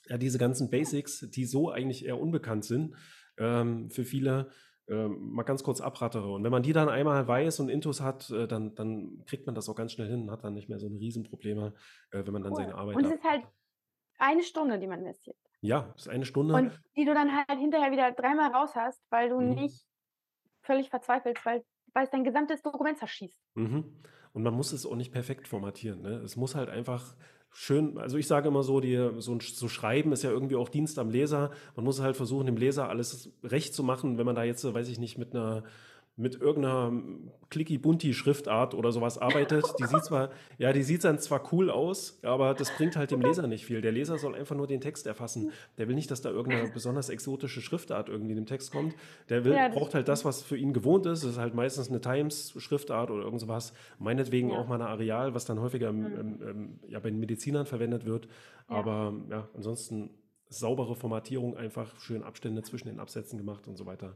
ja, 0.10 0.18
diese 0.18 0.40
ganzen 0.40 0.72
Basics, 0.72 1.30
die 1.30 1.46
so 1.46 1.70
eigentlich 1.70 2.04
eher 2.04 2.20
unbekannt 2.20 2.66
sind, 2.66 2.96
ähm, 3.38 3.92
für 3.92 4.04
viele 4.04 4.50
ähm, 4.88 5.30
mal 5.34 5.44
ganz 5.44 5.62
kurz 5.64 5.82
abrattere. 5.82 6.32
Und 6.34 6.44
wenn 6.44 6.52
man 6.52 6.64
die 6.64 6.74
dann 6.74 6.90
einmal 6.90 7.28
weiß 7.28 7.60
und 7.60 7.70
Intus 7.70 8.02
hat, 8.02 8.32
äh, 8.32 8.48
dann, 8.48 8.74
dann 8.74 9.24
kriegt 9.28 9.46
man 9.46 9.54
das 9.54 9.70
auch 9.70 9.76
ganz 9.76 9.92
schnell 9.92 10.10
hin 10.10 10.24
und 10.24 10.32
hat 10.32 10.44
dann 10.44 10.56
nicht 10.56 10.68
mehr 10.68 10.80
so 10.80 10.88
eine 10.88 10.98
Riesenprobleme, 11.00 11.76
äh, 12.12 12.26
wenn 12.26 12.34
man 12.34 12.42
dann 12.42 12.54
Cool. 12.54 12.64
seine 12.64 12.74
Arbeit 12.76 12.96
Und 12.96 13.06
es 13.06 13.12
ist 13.12 13.24
halt 13.24 13.44
eine 14.18 14.42
Stunde, 14.42 14.80
die 14.80 14.88
man 14.88 15.00
investiert. 15.02 15.38
Ja, 15.62 15.92
das 15.94 16.08
ist 16.08 16.12
eine 16.12 16.26
Stunde. 16.26 16.56
Und 16.56 16.72
die 16.98 17.06
du 17.06 17.14
dann 17.14 17.30
halt 17.34 17.60
hinterher 17.60 17.92
wieder 17.92 18.12
dreimal 18.14 18.52
raus 18.52 18.72
hast, 18.76 19.00
weil 19.12 19.30
du 19.30 19.40
Mhm. 19.40 19.54
nicht 19.54 19.86
völlig 20.64 20.90
verzweifelst, 20.90 21.46
weil, 21.46 21.64
weil 21.94 22.06
es 22.06 22.12
dein 22.12 22.24
gesamtes 22.24 22.62
Dokument 22.62 22.98
zerschießt. 22.98 23.38
Mhm. 23.56 23.86
Und 24.34 24.44
man 24.44 24.54
muss 24.54 24.74
es 24.74 24.86
auch 24.86 24.96
nicht 24.96 25.12
perfekt 25.12 25.48
formatieren. 25.48 26.02
Ne? 26.02 26.16
Es 26.24 26.36
muss 26.36 26.56
halt 26.56 26.70
einfach 26.70 27.16
schön, 27.52 28.00
also 28.00 28.18
ich 28.18 28.28
sage 28.28 28.48
immer 28.48 28.64
so, 28.64 28.80
die, 28.80 29.12
so, 29.20 29.38
so 29.40 29.68
Schreiben 29.68 30.12
ist 30.12 30.24
ja 30.24 30.32
irgendwie 30.32 30.56
auch 30.56 30.70
Dienst 30.70 30.98
am 30.98 31.12
Leser. 31.12 31.52
Man 31.76 31.86
muss 31.86 32.02
halt 32.02 32.18
versuchen, 32.18 32.48
dem 32.48 32.58
Leser 32.58 32.90
alles 32.90 33.32
recht 33.44 33.76
zu 33.76 33.84
machen. 33.84 34.18
Wenn 34.18 34.26
man 34.26 34.36
da 34.36 34.44
jetzt, 34.44 34.64
weiß 34.64 34.90
ich 34.90 35.00
nicht, 35.00 35.18
mit 35.18 35.36
einer 35.36 35.64
mit 36.16 36.40
irgendeiner 36.40 36.92
clicky-bunti-Schriftart 37.50 38.74
oder 38.74 38.92
sowas 38.92 39.18
arbeitet, 39.18 39.66
die 39.80 39.86
sieht 39.86 40.04
zwar, 40.06 40.30
ja, 40.58 40.72
die 40.74 40.84
sieht 40.84 41.04
dann 41.04 41.20
zwar 41.20 41.52
cool 41.52 41.70
aus, 41.70 42.20
aber 42.24 42.54
das 42.54 42.72
bringt 42.72 42.96
halt 42.96 43.12
dem 43.12 43.22
Leser 43.22 43.48
nicht 43.48 43.66
viel. 43.66 43.82
Der 43.82 43.92
Leser 43.92 44.18
soll 44.18 44.36
einfach 44.36 44.56
nur 44.56 44.68
den 44.68 44.82
Text 44.82 45.08
erfassen. 45.08 45.52
Der 45.78 45.88
will 45.88 45.96
nicht, 45.96 46.12
dass 46.12 46.22
da 46.22 46.30
irgendeine 46.30 46.70
besonders 46.70 47.10
exotische 47.10 47.62
Schriftart 47.62 48.10
irgendwie 48.10 48.32
in 48.32 48.38
dem 48.38 48.46
Text 48.46 48.72
kommt. 48.72 48.96
Der 49.30 49.44
will, 49.44 49.54
Ja, 49.54 49.70
braucht 49.70 49.94
halt 49.96 50.08
das, 50.08 50.24
was 50.26 50.44
für 50.44 50.58
ihn 50.58 50.74
gewohnt 50.74 51.06
ist. 51.06 51.24
Das 51.24 51.32
ist 51.32 51.38
halt 51.38 51.54
meistens 51.56 51.90
eine 51.90 52.02
Times-Schriftart 52.02 53.10
oder 53.10 53.24
irgend 53.24 53.42
sowas. 53.42 53.74
Meinetwegen 54.00 54.50
Ja. 54.50 54.58
auch 54.58 54.68
mal 54.68 54.76
eine 54.76 54.88
Areal, 54.88 55.34
was 55.34 55.46
dann 55.46 55.60
häufiger 55.60 55.90
im, 55.90 56.00
Mhm. 56.00 56.16
im, 56.20 56.42
im, 56.48 56.80
ja, 56.90 57.00
bei 57.00 57.10
den 57.10 57.20
Medizinern 57.20 57.66
verwendet 57.66 58.06
wird. 58.06 58.28
Aber 58.68 59.14
ja, 59.30 59.48
ansonsten 59.56 60.12
saubere 60.50 60.96
Formatierung, 60.96 61.58
einfach 61.58 62.00
schön 62.00 62.22
Abstände 62.24 62.62
zwischen 62.62 62.88
den 62.88 63.00
Absätzen 63.00 63.38
gemacht 63.40 63.68
und 63.68 63.76
so 63.78 63.86
weiter. 63.88 64.16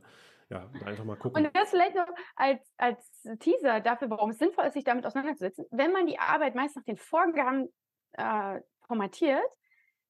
Ja, 0.49 0.69
und 0.73 0.83
einfach 0.83 1.03
mal 1.03 1.17
gucken. 1.17 1.45
Und 1.45 1.55
das 1.55 1.69
vielleicht 1.69 1.95
noch 1.95 2.07
als, 2.35 2.73
als 2.77 3.21
Teaser 3.39 3.81
dafür, 3.81 4.09
warum 4.09 4.29
es 4.29 4.37
sinnvoll 4.37 4.65
ist, 4.65 4.73
sich 4.73 4.85
damit 4.85 5.05
auseinanderzusetzen. 5.05 5.65
Wenn 5.71 5.91
man 5.91 6.07
die 6.07 6.19
Arbeit 6.19 6.55
meist 6.55 6.75
nach 6.77 6.83
den 6.83 6.97
Vorgaben 6.97 7.67
äh, 8.13 8.61
formatiert, 8.85 9.43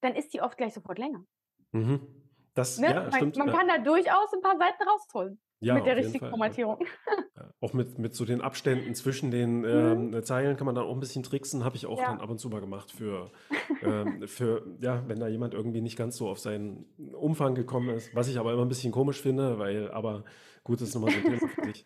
dann 0.02 0.14
ist 0.16 0.34
die 0.34 0.42
oft 0.42 0.58
gleich 0.58 0.74
sofort 0.74 1.00
länger. 1.00 1.24
Mhm. 1.72 2.06
Das, 2.54 2.78
Ne? 2.78 2.88
ja, 2.88 3.02
man 3.02 3.12
stimmt. 3.14 3.38
man 3.38 3.48
ja. 3.48 3.54
kann 3.54 3.68
da 3.68 3.78
durchaus 3.80 4.34
ein 4.34 4.42
paar 4.42 4.58
Seiten 4.58 4.84
rausholen 4.84 5.40
Ja, 5.60 5.76
mit 5.76 5.86
der 5.86 5.98
richtigen. 5.98 6.30
Formatierung. 6.30 6.80
Ja, 7.36 7.52
auch 7.62 7.74
mit, 7.74 8.00
mit 8.00 8.16
so 8.16 8.26
den 8.26 8.42
Abständen 8.42 8.96
zwischen 8.96 9.30
den 9.30 9.64
ähm, 9.64 10.24
Zeilen 10.24 10.58
kann 10.58 10.66
man 10.66 10.74
dann 10.74 10.86
auch 10.86 10.94
ein 10.94 11.00
bisschen 11.00 11.22
tricksen. 11.22 11.64
Habe 11.64 11.76
ich 11.76 11.86
auch 11.86 11.98
Mhm. 11.98 12.02
Ja. 12.02 12.12
dann 12.14 12.22
ab 12.22 12.30
und 12.32 12.40
zu 12.40 12.50
mal 12.50 12.62
gemacht 12.62 12.92
für, 12.92 13.32
ähm, 13.84 14.28
für, 14.28 14.66
ja, 14.82 15.04
wenn 15.08 15.20
da 15.20 15.28
jemand 15.28 15.54
irgendwie 15.54 15.82
nicht 15.82 15.98
ganz 15.98 16.18
so 16.18 16.30
auf 16.30 16.40
seinen 16.40 16.86
Umfang 17.14 17.54
gekommen 17.54 17.90
ist. 17.90 18.16
Was 18.16 18.28
ich 18.28 18.40
aber 18.40 18.54
immer 18.54 18.64
ein 18.66 18.70
bisschen 18.70 18.92
komisch 18.92 19.22
finde, 19.22 19.60
weil, 19.60 19.92
aber 19.92 20.24
gut, 20.64 20.82
das 20.82 20.90
ist 20.90 20.96
nochmal 20.96 21.12
so 21.12 21.20
ein 21.20 21.26
Thema 21.26 21.48
für 21.48 21.62
sich. 21.62 21.86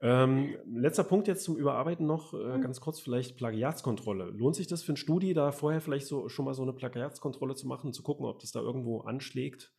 Ähm, 0.00 0.56
letzter 0.66 1.04
Punkt 1.04 1.28
jetzt 1.28 1.44
zum 1.44 1.56
Überarbeiten 1.56 2.06
noch, 2.06 2.34
äh, 2.34 2.58
Mhm. 2.58 2.60
ganz 2.60 2.80
kurz 2.80 3.00
vielleicht 3.00 3.36
Plagiatskontrolle. 3.36 4.26
Lohnt 4.30 4.56
sich 4.56 4.66
das 4.66 4.82
für 4.82 4.92
ein 4.92 4.96
Studi, 4.96 5.32
da 5.32 5.52
vorher 5.52 5.80
vielleicht 5.80 6.06
so 6.06 6.28
schon 6.28 6.44
mal 6.44 6.54
so 6.54 6.62
eine 6.62 6.72
Plagiatskontrolle 6.74 7.54
zu 7.54 7.66
machen, 7.68 7.92
zu 7.92 8.02
gucken, 8.02 8.26
ob 8.26 8.40
das 8.40 8.52
da 8.52 8.60
irgendwo 8.60 9.00
anschlägt? 9.02 9.72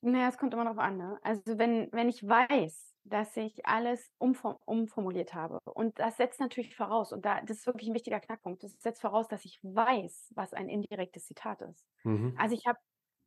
Naja, 0.00 0.28
es 0.28 0.38
kommt 0.38 0.54
immer 0.54 0.64
darauf 0.64 0.78
an. 0.78 0.96
Ne? 0.96 1.18
Also 1.22 1.58
wenn, 1.58 1.88
wenn 1.92 2.08
ich 2.08 2.26
weiß, 2.26 2.94
dass 3.04 3.36
ich 3.36 3.66
alles 3.66 4.12
umform 4.18 4.56
umformuliert 4.64 5.34
habe 5.34 5.58
und 5.64 5.98
das 5.98 6.16
setzt 6.18 6.40
natürlich 6.40 6.76
voraus, 6.76 7.12
und 7.12 7.24
da, 7.24 7.40
das 7.42 7.58
ist 7.58 7.66
wirklich 7.66 7.88
ein 7.88 7.94
wichtiger 7.94 8.20
Knackpunkt, 8.20 8.62
das 8.62 8.80
setzt 8.80 9.00
voraus, 9.00 9.28
dass 9.28 9.44
ich 9.44 9.58
weiß, 9.62 10.32
was 10.36 10.54
ein 10.54 10.68
indirektes 10.68 11.26
Zitat 11.26 11.62
ist. 11.62 11.84
Mhm. 12.04 12.34
Also 12.38 12.54
ich 12.54 12.66
habe 12.66 12.78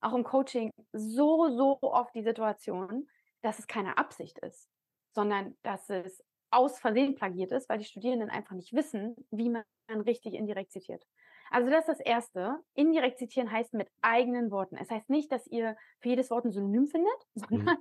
auch 0.02 0.14
im 0.14 0.24
Coaching 0.24 0.72
so, 0.94 1.50
so 1.50 1.78
oft 1.82 2.16
die 2.16 2.24
Situation, 2.24 3.08
dass 3.42 3.60
es 3.60 3.68
keine 3.68 3.98
Absicht 3.98 4.40
ist, 4.40 4.70
sondern 5.14 5.58
dass 5.64 5.90
es 5.90 6.24
aus 6.52 6.80
Versehen 6.80 7.16
plagiert 7.16 7.52
ist, 7.52 7.70
weil 7.70 7.80
die 7.80 7.86
Studierenden 7.86 8.30
einfach 8.30 8.56
nicht 8.56 8.74
wissen, 8.74 9.16
wie 9.32 9.50
man 9.50 9.64
richtig 9.90 10.34
indirekt 10.36 10.72
zitiert. 10.72 11.06
Also 11.52 11.70
das 11.70 11.82
ist 11.82 11.90
das 11.90 12.00
Erste. 12.00 12.60
Indirekt 12.74 13.20
zitieren 13.20 13.52
heißt 13.52 13.74
mit 13.74 13.90
eigenen 14.02 14.52
Worten. 14.52 14.78
Es 14.78 14.90
heißt 14.90 15.10
nicht, 15.10 15.32
dass 15.32 15.46
ihr 15.48 15.76
für 16.00 16.10
jedes 16.10 16.32
Wort 16.32 16.46
ein 16.46 16.52
Synonym 16.52 16.88
findet, 16.88 17.14
sondern 17.36 17.78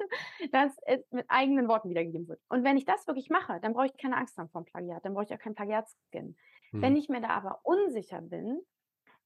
dass 0.53 0.77
es 0.87 1.01
mit 1.13 1.27
eigenen 1.29 1.69
Worten 1.69 1.89
wiedergegeben 1.89 2.29
wird. 2.29 2.41
Und 2.49 2.65
wenn 2.65 2.77
ich 2.77 2.85
das 2.85 3.07
wirklich 3.07 3.31
mache, 3.31 3.61
dann 3.61 3.73
brauche 3.73 3.87
ich 3.87 3.97
keine 3.97 4.17
Angst 4.17 4.37
haben 4.39 4.51
vor 4.51 4.63
dem 4.63 4.67
Plagiat, 4.67 5.05
dann 5.05 5.15
brauche 5.15 5.25
ich 5.25 5.35
auch 5.35 5.39
keinen 5.39 5.55
Plagiatskin. 5.55 6.37
Wenn 6.81 6.97
Mhm. 6.97 6.97
ich 6.97 7.09
mir 7.09 7.21
da 7.21 7.29
aber 7.29 7.61
unsicher 7.65 8.21
bin, 8.23 8.61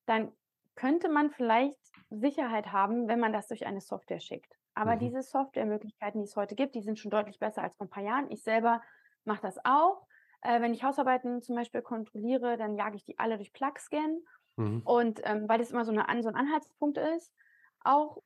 dann 0.07 0.33
könnte 0.77 1.09
man 1.09 1.31
vielleicht 1.31 1.79
Sicherheit 2.11 2.73
haben, 2.73 3.09
wenn 3.09 3.21
man 3.21 3.33
das 3.33 3.49
durch 3.49 3.67
eine 3.67 3.81
Software 3.81 4.21
schickt. 4.21 4.53
Aber 4.75 4.97
Mhm. 4.97 4.97
diese 4.97 5.23
Softwaremöglichkeiten, 5.23 6.21
die 6.21 6.25
es 6.29 6.37
heute 6.37 6.57
gibt, 6.57 6.75
die 6.75 6.83
sind 6.83 6.99
schon 6.99 7.11
deutlich 7.11 7.39
besser 7.39 7.63
als 7.63 7.77
vor 7.77 7.87
ein 7.87 7.91
paar 7.91 8.03
Jahren. 8.03 8.31
Ich 8.31 8.43
selber 8.43 8.83
mache 9.25 9.43
das 9.43 9.59
auch. 9.65 10.07
Äh, 10.45 10.61
wenn 10.61 10.75
ich 10.75 10.85
Hausarbeiten 10.85 11.43
zum 11.43 11.57
Beispiel 11.57 11.83
kontrolliere, 11.83 12.57
dann 12.57 12.77
jage 12.77 12.97
ich 12.97 13.05
die 13.05 13.19
alle 13.19 13.37
durch 13.37 13.53
Plug-Scan. 13.53 14.21
Mhm. 14.57 14.83
Und 14.85 15.21
ähm, 15.25 15.49
weil 15.49 15.59
das 15.59 15.71
immer 15.71 15.85
so, 15.85 15.93
eine, 15.93 16.23
so 16.23 16.29
ein 16.29 16.37
Anhaltspunkt 16.37 16.99
ist, 16.99 17.33
auch. 17.81 18.23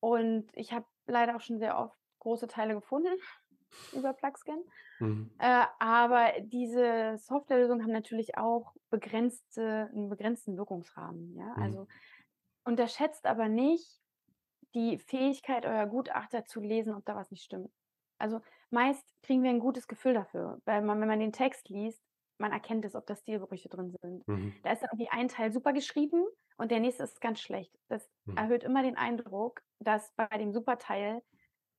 Und 0.00 0.50
ich 0.52 0.72
habe 0.72 0.84
leider 1.06 1.36
auch 1.36 1.40
schon 1.40 1.58
sehr 1.58 1.78
oft 1.78 1.96
große 2.18 2.48
Teile 2.48 2.74
gefunden 2.74 3.14
über 3.92 4.12
Plug-Scan. 4.12 4.62
Mhm. 4.98 5.30
Äh, 5.38 5.64
aber 5.78 6.32
diese 6.40 7.16
Softwarelösungen 7.18 7.84
haben 7.84 7.92
natürlich 7.92 8.36
auch 8.36 8.74
begrenzte, 8.90 9.88
einen 9.92 10.08
begrenzten 10.08 10.56
Wirkungsrahmen. 10.56 11.36
Ja? 11.36 11.54
Mhm. 11.56 11.62
Also 11.62 11.86
unterschätzt 12.64 13.26
aber 13.26 13.48
nicht 13.48 14.00
die 14.74 14.98
Fähigkeit 14.98 15.66
eurer 15.66 15.86
Gutachter 15.86 16.44
zu 16.44 16.60
lesen, 16.60 16.94
ob 16.94 17.04
da 17.04 17.14
was 17.14 17.30
nicht 17.30 17.44
stimmt. 17.44 17.70
Also 18.18 18.40
meist 18.74 19.04
kriegen 19.22 19.42
wir 19.44 19.50
ein 19.50 19.60
gutes 19.60 19.88
Gefühl 19.88 20.14
dafür, 20.14 20.60
weil 20.66 20.82
man, 20.82 21.00
wenn 21.00 21.08
man 21.08 21.20
den 21.20 21.32
Text 21.32 21.70
liest, 21.70 22.02
man 22.38 22.52
erkennt 22.52 22.84
es, 22.86 22.96
ob 22.96 23.06
da 23.06 23.16
Stilbrüche 23.16 23.70
drin 23.70 23.94
sind. 24.02 24.26
Mhm. 24.26 24.64
Da 24.64 24.72
ist 24.72 24.82
dann 24.82 24.90
irgendwie 24.92 25.10
ein 25.10 25.28
Teil 25.28 25.52
super 25.52 25.72
geschrieben 25.74 26.26
und 26.58 26.70
der 26.72 26.80
nächste 26.80 27.04
ist 27.04 27.20
ganz 27.22 27.40
schlecht. 27.40 27.74
Das 27.88 28.10
Mhm. 28.26 28.36
erhöht 28.36 28.64
immer 28.64 28.82
den 28.82 28.96
Eindruck, 28.98 29.62
dass 29.80 30.12
bei 30.16 30.26
dem 30.38 30.52
Superteil 30.52 31.22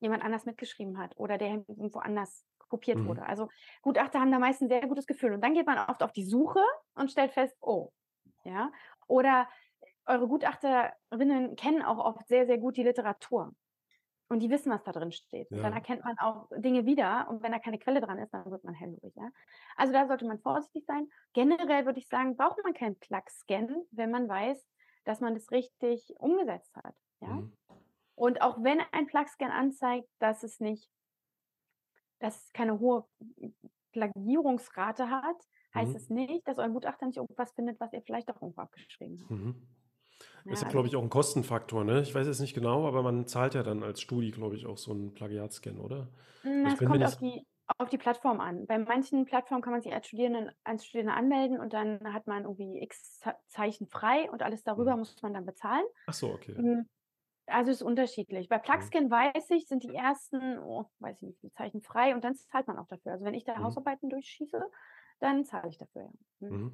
jemand 0.00 0.24
anders 0.24 0.46
mitgeschrieben 0.46 0.98
hat 0.98 1.16
oder 1.18 1.38
der 1.38 1.48
irgendwo 1.68 1.98
anders 2.00 2.46
kopiert 2.68 3.04
Mhm. 3.04 3.06
wurde. 3.06 3.24
Also 3.26 3.48
Gutachter 3.82 4.20
haben 4.20 4.32
da 4.32 4.38
meist 4.38 4.62
ein 4.62 4.68
sehr 4.68 4.86
gutes 4.88 5.06
Gefühl. 5.06 5.32
Und 5.34 5.42
dann 5.42 5.54
geht 5.54 5.66
man 5.66 5.78
oft 5.78 6.02
auf 6.02 6.12
die 6.12 6.24
Suche 6.24 6.60
und 6.94 7.10
stellt 7.10 7.32
fest, 7.32 7.56
oh, 7.60 7.92
ja. 8.44 8.72
Oder 9.08 9.48
eure 10.06 10.28
Gutachterinnen 10.28 11.56
kennen 11.56 11.82
auch 11.82 11.98
oft 11.98 12.28
sehr, 12.28 12.46
sehr 12.46 12.58
gut 12.58 12.76
die 12.76 12.82
Literatur. 12.84 13.52
Und 14.28 14.40
die 14.40 14.50
wissen, 14.50 14.72
was 14.72 14.82
da 14.82 14.90
drin 14.92 15.12
steht. 15.12 15.50
Und 15.52 15.58
Dann 15.58 15.72
Ja. 15.72 15.78
erkennt 15.78 16.04
man 16.04 16.18
auch 16.18 16.48
Dinge 16.56 16.84
wieder. 16.84 17.28
Und 17.30 17.42
wenn 17.42 17.52
da 17.52 17.58
keine 17.60 17.78
Quelle 17.78 18.00
dran 18.00 18.18
ist, 18.18 18.32
dann 18.34 18.50
wird 18.50 18.64
man 18.64 18.74
hellhörig. 18.74 19.14
Ja? 19.14 19.30
Also 19.76 19.92
da 19.92 20.06
sollte 20.08 20.26
man 20.26 20.40
vorsichtig 20.40 20.84
sein. 20.84 21.08
Generell 21.32 21.86
würde 21.86 22.00
ich 22.00 22.08
sagen, 22.08 22.36
braucht 22.36 22.58
man 22.64 22.74
keinen 22.74 22.98
Plug-Scan, 22.98 23.84
wenn 23.92 24.10
man 24.10 24.28
weiß, 24.28 24.68
dass 25.04 25.20
man 25.20 25.34
das 25.34 25.50
richtig 25.52 26.12
umgesetzt 26.18 26.74
hat. 26.76 26.96
Ja? 27.20 27.28
Mhm. 27.28 27.52
Und 28.16 28.42
auch 28.42 28.62
wenn 28.64 28.80
ein 28.92 29.06
Plug-Scan 29.06 29.50
anzeigt, 29.50 30.08
dass 30.18 30.42
es 30.42 30.58
nicht, 30.58 30.90
dass 32.18 32.46
es 32.46 32.52
keine 32.52 32.80
hohe 32.80 33.06
Plagierungsrate 33.92 35.08
hat, 35.10 35.36
heißt 35.74 35.90
Mhm. 35.90 35.96
es 35.96 36.10
nicht, 36.10 36.48
dass 36.48 36.58
euer 36.58 36.68
Gutachter 36.70 37.06
nicht 37.06 37.18
irgendwas 37.18 37.52
findet, 37.52 37.78
was 37.78 37.92
ihr 37.92 38.02
vielleicht 38.02 38.30
auch 38.30 38.40
irgendwo 38.42 38.62
abgeschrieben 38.62 39.20
habt. 39.20 39.30
Mhm. 39.30 39.68
Ja, 40.46 40.54
Ist 40.54 40.62
ja, 40.62 40.68
also, 40.68 40.72
glaube 40.72 40.88
ich, 40.88 40.96
auch 40.96 41.02
ein 41.02 41.10
Kostenfaktor, 41.10 41.84
ne? 41.84 42.02
Ich 42.02 42.14
weiß 42.14 42.26
jetzt 42.26 42.40
nicht 42.40 42.54
genau, 42.54 42.86
aber 42.86 43.02
man 43.02 43.26
zahlt 43.26 43.54
ja 43.54 43.62
dann 43.62 43.82
als 43.82 44.00
Studi, 44.00 44.30
glaube 44.30 44.56
ich, 44.56 44.66
auch 44.66 44.78
so 44.78 44.92
einen 44.92 45.12
Plagiatscan, 45.14 45.78
oder? 45.78 46.08
na, 46.42 46.62
Also 46.62 46.76
es 46.76 46.84
mir 46.84 46.84
kommt 46.84 47.04
auf 47.08 47.16
die, 47.16 47.46
auf 47.78 47.88
die 47.88 47.98
Plattform 47.98 48.40
an. 48.40 48.66
Bei 48.66 48.78
manchen 48.78 49.24
Plattformen 49.24 49.62
kann 49.62 49.72
man 49.72 49.82
sich 49.82 49.92
als 49.92 50.06
Studierende, 50.06 50.52
als 50.64 50.84
Studierende 50.86 51.14
anmelden 51.14 51.60
und 51.60 51.72
dann 51.72 52.12
hat 52.12 52.26
man 52.26 52.44
irgendwie 52.44 52.80
x 52.82 53.18
Ze- 53.20 53.34
Zeichen 53.48 53.88
frei 53.88 54.30
und 54.30 54.42
alles 54.42 54.62
darüber 54.62 54.96
Mhm. 54.96 54.96
muss 54.96 55.20
man 55.22 55.34
dann 55.34 55.46
bezahlen. 55.46 55.84
Ach 56.06 56.14
so, 56.14 56.32
okay. 56.32 56.56
Mm, 56.56 56.82
Also 57.46 57.72
es 57.72 57.78
ist 57.78 57.82
unterschiedlich. 57.86 58.48
Bei 58.48 58.58
Mhm. 58.72 58.90
Plugscan 58.90 59.10
weiß 59.10 59.50
ich, 59.50 59.68
sind 59.68 59.82
die 59.84 59.94
ersten, 59.94 60.58
oh, 60.60 60.86
weiß 61.00 61.18
ich 61.18 61.28
nicht, 61.28 61.40
viele 61.40 61.52
Zeichen 61.52 61.82
frei 61.82 62.14
und 62.14 62.24
dann 62.24 62.34
zahlt 62.36 62.68
man 62.68 62.78
auch 62.78 62.88
dafür. 62.88 63.12
Also 63.12 63.24
wenn 63.26 63.34
ich 63.34 63.44
da 63.44 63.58
Mhm. 63.58 63.62
Hausarbeiten 63.62 64.10
durchschieße, 64.10 64.62
dann 65.20 65.44
zahle 65.44 65.68
ich 65.70 65.78
dafür, 65.78 66.04
ja. 66.04 66.10
Mhm. 66.48 66.72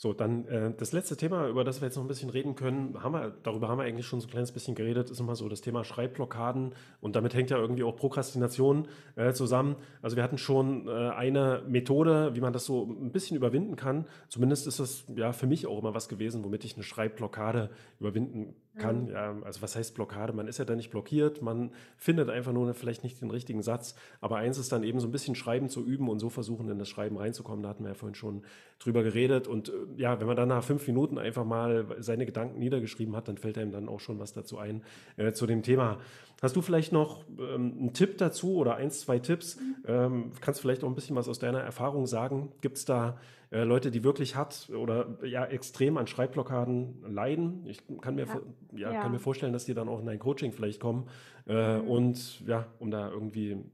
So, 0.00 0.12
dann 0.12 0.46
äh, 0.46 0.72
das 0.76 0.92
letzte 0.92 1.16
Thema, 1.16 1.48
über 1.48 1.64
das 1.64 1.80
wir 1.80 1.88
jetzt 1.88 1.96
noch 1.96 2.04
ein 2.04 2.08
bisschen 2.08 2.30
reden 2.30 2.54
können, 2.54 3.02
haben 3.02 3.14
wir, 3.14 3.36
darüber 3.42 3.66
haben 3.66 3.78
wir 3.78 3.84
eigentlich 3.84 4.06
schon 4.06 4.20
so 4.20 4.28
ein 4.28 4.30
kleines 4.30 4.52
bisschen 4.52 4.76
geredet, 4.76 5.10
ist 5.10 5.18
immer 5.18 5.34
so 5.34 5.48
das 5.48 5.60
Thema 5.60 5.82
Schreibblockaden 5.82 6.72
und 7.00 7.16
damit 7.16 7.34
hängt 7.34 7.50
ja 7.50 7.58
irgendwie 7.58 7.82
auch 7.82 7.96
Prokrastination 7.96 8.86
äh, 9.16 9.32
zusammen. 9.32 9.74
Also 10.00 10.14
wir 10.14 10.22
hatten 10.22 10.38
schon 10.38 10.86
äh, 10.86 10.90
eine 11.10 11.64
Methode, 11.66 12.36
wie 12.36 12.40
man 12.40 12.52
das 12.52 12.64
so 12.64 12.84
ein 12.84 13.10
bisschen 13.10 13.36
überwinden 13.36 13.74
kann. 13.74 14.06
Zumindest 14.28 14.68
ist 14.68 14.78
das 14.78 15.04
ja 15.16 15.32
für 15.32 15.48
mich 15.48 15.66
auch 15.66 15.80
immer 15.80 15.94
was 15.94 16.08
gewesen, 16.08 16.44
womit 16.44 16.64
ich 16.64 16.74
eine 16.74 16.84
Schreibblockade 16.84 17.68
überwinden 17.98 18.54
kann. 18.78 19.06
Mhm. 19.06 19.10
Ja, 19.10 19.36
also 19.42 19.62
was 19.62 19.76
heißt 19.76 19.94
Blockade? 19.94 20.32
Man 20.32 20.48
ist 20.48 20.58
ja 20.58 20.64
da 20.64 20.74
nicht 20.74 20.90
blockiert, 20.90 21.42
man 21.42 21.70
findet 21.96 22.30
einfach 22.30 22.52
nur 22.52 22.72
vielleicht 22.74 23.04
nicht 23.04 23.20
den 23.20 23.30
richtigen 23.30 23.62
Satz. 23.62 23.94
Aber 24.20 24.36
eins 24.36 24.58
ist 24.58 24.72
dann 24.72 24.82
eben 24.82 25.00
so 25.00 25.08
ein 25.08 25.12
bisschen 25.12 25.34
Schreiben 25.34 25.68
zu 25.68 25.84
üben 25.84 26.08
und 26.08 26.18
so 26.18 26.30
versuchen, 26.30 26.68
in 26.68 26.78
das 26.78 26.88
Schreiben 26.88 27.16
reinzukommen. 27.16 27.62
Da 27.62 27.68
hatten 27.70 27.84
wir 27.84 27.90
ja 27.90 27.94
vorhin 27.94 28.14
schon 28.14 28.42
drüber 28.78 29.02
geredet 29.02 29.48
und 29.48 29.68
äh, 29.68 29.72
ja, 29.96 30.20
wenn 30.20 30.26
man 30.26 30.36
dann 30.36 30.48
nach 30.48 30.62
fünf 30.62 30.86
Minuten 30.86 31.18
einfach 31.18 31.44
mal 31.44 31.86
seine 31.98 32.26
Gedanken 32.26 32.58
niedergeschrieben 32.58 33.16
hat, 33.16 33.28
dann 33.28 33.36
fällt 33.36 33.58
einem 33.58 33.72
dann 33.72 33.88
auch 33.88 34.00
schon 34.00 34.18
was 34.18 34.32
dazu 34.32 34.58
ein 34.58 34.82
äh, 35.16 35.32
zu 35.32 35.46
dem 35.46 35.62
Thema. 35.62 35.98
Hast 36.40 36.54
du 36.54 36.62
vielleicht 36.62 36.92
noch 36.92 37.24
ähm, 37.38 37.74
einen 37.78 37.92
Tipp 37.92 38.18
dazu 38.18 38.56
oder 38.56 38.76
eins, 38.76 39.00
zwei 39.00 39.18
Tipps? 39.18 39.56
Mhm. 39.56 39.76
Ähm, 39.86 40.32
kannst 40.40 40.60
du 40.60 40.62
vielleicht 40.62 40.84
auch 40.84 40.88
ein 40.88 40.94
bisschen 40.94 41.16
was 41.16 41.28
aus 41.28 41.40
deiner 41.40 41.60
Erfahrung 41.60 42.06
sagen? 42.06 42.52
Gibt 42.60 42.76
es 42.76 42.84
da 42.84 43.18
äh, 43.50 43.64
Leute, 43.64 43.90
die 43.90 44.04
wirklich 44.04 44.36
hat 44.36 44.70
oder 44.70 45.18
ja 45.24 45.44
extrem 45.46 45.96
an 45.96 46.06
Schreibblockaden 46.06 47.02
leiden? 47.12 47.66
Ich 47.66 47.82
kann 48.00 48.14
mir, 48.14 48.26
ja. 48.26 48.40
ja, 48.72 48.92
ja. 48.92 49.02
Kann 49.02 49.12
mir 49.12 49.18
vorstellen, 49.18 49.52
dass 49.52 49.64
die 49.64 49.74
dann 49.74 49.88
auch 49.88 50.00
in 50.00 50.08
ein 50.08 50.18
Coaching 50.18 50.52
vielleicht 50.52 50.80
kommen 50.80 51.08
äh, 51.46 51.78
mhm. 51.78 51.88
und 51.88 52.40
ja, 52.46 52.66
um 52.78 52.90
da 52.90 53.10
irgendwie 53.10 53.64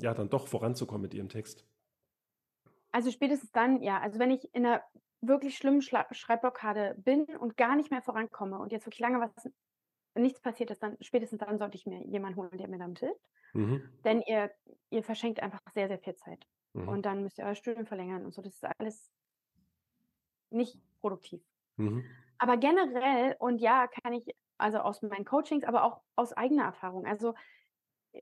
ja 0.00 0.14
dann 0.14 0.28
doch 0.28 0.46
voranzukommen 0.46 1.02
mit 1.02 1.14
ihrem 1.14 1.28
Text. 1.28 1.64
Also 2.92 3.10
spätestens 3.10 3.50
dann, 3.50 3.82
ja, 3.82 4.00
also 4.00 4.18
wenn 4.18 4.30
ich 4.30 4.54
in 4.54 4.66
einer 4.66 4.82
wirklich 5.20 5.56
schlimmen 5.56 5.82
Schla 5.82 6.06
Schreibblockade 6.10 6.94
bin 6.98 7.24
und 7.24 7.56
gar 7.56 7.76
nicht 7.76 7.90
mehr 7.90 8.02
vorankomme 8.02 8.58
und 8.58 8.72
jetzt 8.72 8.86
wirklich 8.86 9.00
lange 9.00 9.20
was 9.20 9.50
nichts 10.16 10.40
passiert 10.40 10.70
ist, 10.70 10.82
dann 10.82 10.96
spätestens 11.00 11.40
dann 11.40 11.58
sollte 11.58 11.76
ich 11.76 11.86
mir 11.86 12.04
jemanden 12.06 12.38
holen, 12.38 12.56
der 12.56 12.68
mir 12.68 12.78
damit 12.78 13.00
hilft. 13.00 13.28
Mhm. 13.52 13.82
Denn 14.04 14.22
ihr, 14.22 14.50
ihr 14.90 15.02
verschenkt 15.02 15.40
einfach 15.40 15.60
sehr, 15.72 15.88
sehr 15.88 15.98
viel 15.98 16.14
Zeit. 16.14 16.46
Mhm. 16.74 16.88
Und 16.88 17.06
dann 17.06 17.22
müsst 17.22 17.38
ihr 17.38 17.44
euer 17.44 17.54
Studium 17.54 17.86
verlängern 17.86 18.24
und 18.24 18.34
so. 18.34 18.42
Das 18.42 18.54
ist 18.54 18.66
alles 18.78 19.10
nicht 20.50 20.78
produktiv. 21.00 21.42
Mhm. 21.76 22.04
Aber 22.38 22.56
generell, 22.56 23.36
und 23.38 23.60
ja, 23.60 23.86
kann 23.86 24.12
ich 24.12 24.34
also 24.58 24.78
aus 24.78 25.02
meinen 25.02 25.24
Coachings, 25.24 25.64
aber 25.64 25.84
auch 25.84 26.02
aus 26.16 26.32
eigener 26.32 26.64
Erfahrung. 26.64 27.06
Also 27.06 27.34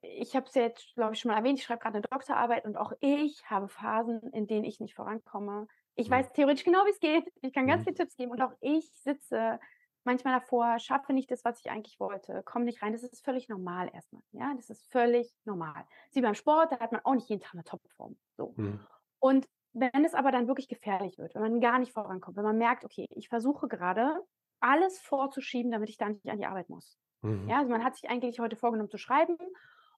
ich 0.01 0.35
habe 0.35 0.47
es 0.47 0.55
jetzt, 0.55 0.95
glaube 0.95 1.15
ich, 1.15 1.21
schon 1.21 1.31
mal 1.31 1.39
erwähnt, 1.39 1.59
ich 1.59 1.65
schreibe 1.65 1.81
gerade 1.81 1.97
eine 1.97 2.07
Doktorarbeit 2.09 2.65
und 2.65 2.77
auch 2.77 2.93
ich 3.01 3.51
habe 3.51 3.69
Phasen, 3.69 4.21
in 4.33 4.47
denen 4.47 4.65
ich 4.65 4.81
nicht 4.81 4.95
vorankomme. 4.95 5.67
Ich 5.95 6.09
mhm. 6.09 6.13
weiß 6.13 6.33
theoretisch 6.33 6.65
genau, 6.65 6.85
wie 6.87 6.91
es 6.91 7.01
geht. 7.01 7.31
Ich 7.43 7.53
kann 7.53 7.67
ganz 7.67 7.81
mhm. 7.81 7.85
viele 7.85 7.97
Tipps 7.97 8.17
geben 8.17 8.31
und 8.33 8.41
auch 8.41 8.53
ich 8.61 8.91
sitze 9.03 9.59
manchmal 10.05 10.35
davor, 10.35 10.79
schaffe 10.79 11.13
nicht 11.13 11.31
das, 11.31 11.45
was 11.45 11.61
ich 11.61 11.71
eigentlich 11.71 12.01
wollte, 12.01 12.43
komme 12.45 12.65
nicht 12.65 12.83
rein. 12.83 12.93
Das 12.93 13.03
ist 13.03 13.25
völlig 13.25 13.49
normal 13.49 13.91
erstmal. 13.93 14.23
Ja, 14.33 14.53
das 14.57 14.71
ist 14.71 14.91
völlig 14.91 15.35
normal. 15.45 15.85
Sie 16.11 16.21
beim 16.21 16.35
Sport, 16.35 16.73
da 16.73 16.81
hat 16.81 16.93
man 16.93 17.03
auch 17.05 17.15
nicht 17.15 17.29
jeden 17.29 17.43
Tag 17.43 17.55
eine 17.55 17.65
Topform. 17.65 18.17
So. 18.37 18.55
Mhm. 18.57 18.81
Und 19.21 19.47
wenn 19.73 20.05
es 20.05 20.15
aber 20.15 20.31
dann 20.31 20.49
wirklich 20.49 20.69
gefährlich 20.69 21.19
wird, 21.19 21.35
wenn 21.35 21.43
man 21.43 21.61
gar 21.61 21.79
nicht 21.79 21.93
vorankommt, 21.93 22.37
wenn 22.37 22.45
man 22.45 22.59
merkt, 22.59 22.85
okay, 22.85 23.07
ich 23.11 23.29
versuche 23.29 23.69
gerade 23.69 24.21
alles 24.61 25.01
vorzuschieben, 25.01 25.73
damit 25.73 25.89
ich 25.89 25.97
da 25.97 26.09
nicht 26.09 26.29
an 26.29 26.39
die 26.39 26.47
Arbeit 26.47 26.69
muss. 26.69 26.99
Mhm. 27.23 27.49
Ja, 27.49 27.59
also 27.59 27.71
man 27.71 27.85
hat 27.85 27.97
sich 27.97 28.11
eigentlich 28.11 28.39
heute 28.39 28.57
vorgenommen 28.57 28.91
zu 28.91 28.99
schreiben 28.99 29.37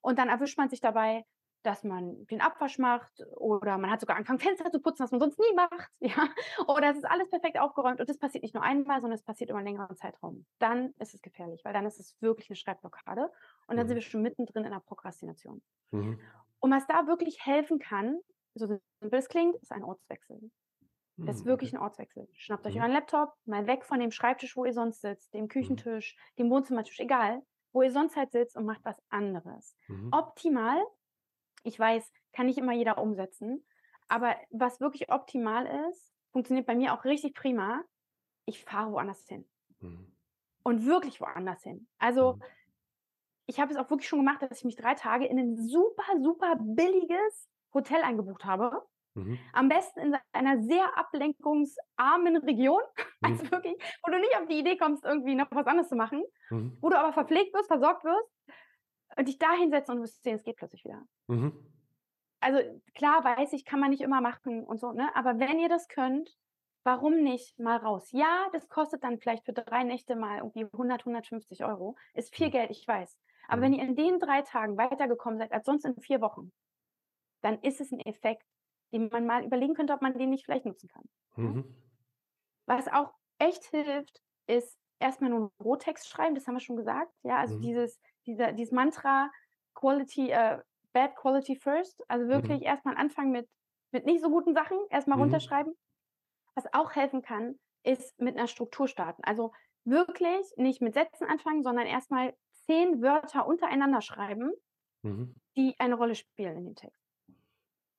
und 0.01 0.19
dann 0.19 0.29
erwischt 0.29 0.57
man 0.57 0.69
sich 0.69 0.81
dabei, 0.81 1.25
dass 1.65 1.83
man 1.83 2.25
den 2.27 2.41
Abwasch 2.41 2.77
macht 2.77 3.25
oder 3.37 3.77
man 3.77 3.89
hat 3.89 3.99
sogar 3.99 4.15
angefangen, 4.15 4.39
Fenster 4.39 4.69
zu 4.71 4.79
putzen, 4.79 5.03
was 5.03 5.11
man 5.11 5.19
sonst 5.19 5.39
nie 5.39 5.55
macht. 5.55 5.91
Ja? 5.99 6.29
Oder 6.67 6.91
es 6.91 6.97
ist 6.97 7.05
alles 7.05 7.29
perfekt 7.29 7.57
aufgeräumt 7.57 7.99
und 7.99 8.07
das 8.07 8.19
passiert 8.19 8.43
nicht 8.43 8.53
nur 8.53 8.63
einmal, 8.63 9.01
sondern 9.01 9.17
es 9.17 9.23
passiert 9.23 9.49
über 9.49 9.57
einen 9.57 9.67
längeren 9.67 9.95
Zeitraum. 9.95 10.45
Dann 10.59 10.93
ist 10.99 11.15
es 11.15 11.21
gefährlich, 11.21 11.65
weil 11.65 11.73
dann 11.73 11.85
ist 11.85 11.99
es 11.99 12.15
wirklich 12.21 12.49
eine 12.49 12.55
Schreibblockade 12.55 13.31
und 13.67 13.77
dann 13.77 13.85
mhm. 13.85 13.87
sind 13.87 13.95
wir 13.95 14.01
schon 14.01 14.21
mittendrin 14.21 14.65
in 14.65 14.71
der 14.71 14.79
Prokrastination. 14.79 15.63
Mhm. 15.91 16.19
Und 16.59 16.71
was 16.71 16.85
da 16.85 17.07
wirklich 17.07 17.43
helfen 17.45 17.79
kann, 17.79 18.19
so 18.53 18.67
simpel 18.67 19.19
es 19.19 19.27
klingt, 19.27 19.55
ist 19.57 19.71
ein 19.71 19.83
Ortswechsel. 19.83 20.51
Das 21.17 21.37
ist 21.37 21.45
mhm, 21.45 21.49
wirklich 21.49 21.73
ein 21.73 21.79
Ortswechsel. 21.79 22.27
Schnappt 22.33 22.67
euch 22.67 22.75
mhm. 22.75 22.81
euren 22.81 22.91
Laptop, 22.91 23.33
mal 23.45 23.65
weg 23.67 23.85
von 23.85 23.99
dem 23.99 24.11
Schreibtisch, 24.11 24.55
wo 24.55 24.65
ihr 24.65 24.73
sonst 24.73 25.01
sitzt, 25.01 25.33
dem 25.33 25.45
mhm. 25.45 25.49
Küchentisch, 25.49 26.15
dem 26.37 26.49
Wohnzimmertisch, 26.49 26.99
egal, 26.99 27.41
wo 27.71 27.81
ihr 27.81 27.91
sonst 27.91 28.15
halt 28.15 28.31
sitzt 28.31 28.55
und 28.55 28.65
macht 28.65 28.83
was 28.85 29.01
anderes. 29.09 29.75
Optimal 30.11 30.81
ich 31.65 31.79
weiß, 31.79 32.11
kann 32.33 32.45
nicht 32.45 32.57
immer 32.57 32.73
jeder 32.73 32.97
umsetzen. 32.99 33.65
Aber 34.07 34.35
was 34.51 34.79
wirklich 34.79 35.11
optimal 35.11 35.65
ist, 35.89 36.13
funktioniert 36.31 36.67
bei 36.67 36.75
mir 36.75 36.93
auch 36.93 37.05
richtig 37.05 37.33
prima. 37.33 37.83
Ich 38.45 38.63
fahre 38.63 38.91
woanders 38.91 39.25
hin. 39.27 39.49
Mhm. 39.79 40.11
Und 40.63 40.85
wirklich 40.85 41.19
woanders 41.19 41.63
hin. 41.63 41.87
Also, 41.97 42.33
mhm. 42.33 42.43
ich 43.47 43.59
habe 43.59 43.71
es 43.73 43.77
auch 43.77 43.89
wirklich 43.89 44.07
schon 44.07 44.19
gemacht, 44.19 44.41
dass 44.41 44.59
ich 44.59 44.63
mich 44.63 44.75
drei 44.75 44.93
Tage 44.93 45.25
in 45.25 45.39
ein 45.39 45.57
super, 45.57 46.03
super 46.21 46.55
billiges 46.59 47.49
Hotel 47.73 48.01
eingebucht 48.03 48.45
habe. 48.45 48.83
Mhm. 49.15 49.39
Am 49.53 49.69
besten 49.69 49.99
in 50.01 50.17
einer 50.33 50.61
sehr 50.61 50.97
ablenkungsarmen 50.97 52.37
Region, 52.37 52.81
also 53.21 53.43
mhm. 53.43 53.51
wirklich, 53.51 53.75
wo 54.03 54.11
du 54.11 54.19
nicht 54.19 54.37
auf 54.37 54.47
die 54.47 54.59
Idee 54.59 54.77
kommst, 54.77 55.03
irgendwie 55.03 55.35
noch 55.35 55.47
was 55.49 55.65
anderes 55.65 55.89
zu 55.89 55.95
machen, 55.95 56.23
mhm. 56.51 56.77
wo 56.81 56.89
du 56.89 56.99
aber 56.99 57.13
verpflegt 57.13 57.53
wirst, 57.55 57.67
versorgt 57.67 58.03
wirst 58.03 58.29
und 59.15 59.27
dich 59.27 59.37
da 59.37 59.51
hinsetzen 59.53 59.93
und 59.93 59.97
du 59.97 60.03
wirst 60.03 60.23
sehen, 60.23 60.35
es 60.35 60.43
geht 60.43 60.57
plötzlich 60.57 60.83
wieder. 60.83 61.03
Mhm. 61.27 61.53
Also 62.39 62.59
klar 62.93 63.23
weiß 63.23 63.53
ich, 63.53 63.65
kann 63.65 63.79
man 63.79 63.89
nicht 63.89 64.01
immer 64.01 64.21
machen 64.21 64.63
und 64.63 64.79
so, 64.79 64.91
ne? 64.91 65.09
Aber 65.15 65.39
wenn 65.39 65.59
ihr 65.59 65.69
das 65.69 65.87
könnt, 65.87 66.37
warum 66.83 67.23
nicht 67.23 67.57
mal 67.59 67.77
raus? 67.77 68.11
Ja, 68.11 68.47
das 68.53 68.69
kostet 68.69 69.03
dann 69.03 69.17
vielleicht 69.17 69.45
für 69.45 69.53
drei 69.53 69.83
Nächte 69.83 70.15
mal 70.15 70.37
irgendwie 70.37 70.65
100, 70.65 71.01
150 71.01 71.65
Euro. 71.65 71.95
Ist 72.13 72.35
viel 72.35 72.47
mhm. 72.47 72.51
Geld, 72.51 72.71
ich 72.71 72.87
weiß. 72.87 73.17
Aber 73.47 73.61
wenn 73.61 73.71
mhm. 73.71 73.79
ihr 73.79 73.83
in 73.83 73.95
den 73.95 74.19
drei 74.19 74.41
Tagen 74.41 74.77
weitergekommen 74.77 75.39
seid 75.39 75.51
als 75.51 75.65
sonst 75.65 75.85
in 75.85 75.99
vier 75.99 76.21
Wochen, 76.21 76.51
dann 77.41 77.59
ist 77.61 77.81
es 77.81 77.91
ein 77.91 77.99
Effekt, 77.99 78.45
den 78.91 79.09
man 79.09 79.25
mal 79.25 79.43
überlegen 79.43 79.73
könnte, 79.73 79.93
ob 79.93 80.01
man 80.01 80.17
den 80.17 80.29
nicht 80.29 80.45
vielleicht 80.45 80.65
nutzen 80.65 80.89
kann. 80.89 81.03
Mhm. 81.35 81.75
Was 82.65 82.87
auch 82.87 83.13
echt 83.39 83.63
hilft, 83.65 84.21
ist 84.47 84.79
erstmal 84.99 85.29
nur 85.29 85.39
einen 85.39 85.51
Rohtext 85.63 86.07
schreiben, 86.07 86.35
das 86.35 86.47
haben 86.47 86.55
wir 86.55 86.61
schon 86.61 86.77
gesagt. 86.77 87.11
Ja, 87.23 87.37
also 87.37 87.55
mhm. 87.57 87.61
dieses, 87.61 87.99
dieser, 88.25 88.51
dieses 88.53 88.71
Mantra 88.71 89.31
Quality, 89.73 90.31
äh, 90.31 90.59
Bad 90.93 91.15
Quality 91.15 91.55
First. 91.55 92.03
Also 92.07 92.27
wirklich 92.27 92.61
mhm. 92.61 92.65
erstmal 92.65 92.95
anfangen 92.97 93.31
mit, 93.31 93.49
mit 93.91 94.05
nicht 94.05 94.21
so 94.21 94.29
guten 94.29 94.53
Sachen, 94.53 94.77
erstmal 94.89 95.17
mhm. 95.17 95.23
runterschreiben. 95.23 95.75
Was 96.55 96.73
auch 96.73 96.95
helfen 96.95 97.21
kann, 97.21 97.59
ist 97.83 98.19
mit 98.19 98.37
einer 98.37 98.47
Struktur 98.47 98.87
starten. 98.87 99.23
Also 99.23 99.51
wirklich 99.83 100.51
nicht 100.57 100.81
mit 100.81 100.93
Sätzen 100.93 101.27
anfangen, 101.27 101.63
sondern 101.63 101.85
erstmal 101.85 102.33
zehn 102.65 103.01
Wörter 103.01 103.45
untereinander 103.45 104.01
schreiben, 104.01 104.51
mhm. 105.03 105.35
die 105.55 105.75
eine 105.79 105.95
Rolle 105.95 106.15
spielen 106.15 106.57
in 106.57 106.65
dem 106.65 106.75
Text. 106.75 107.01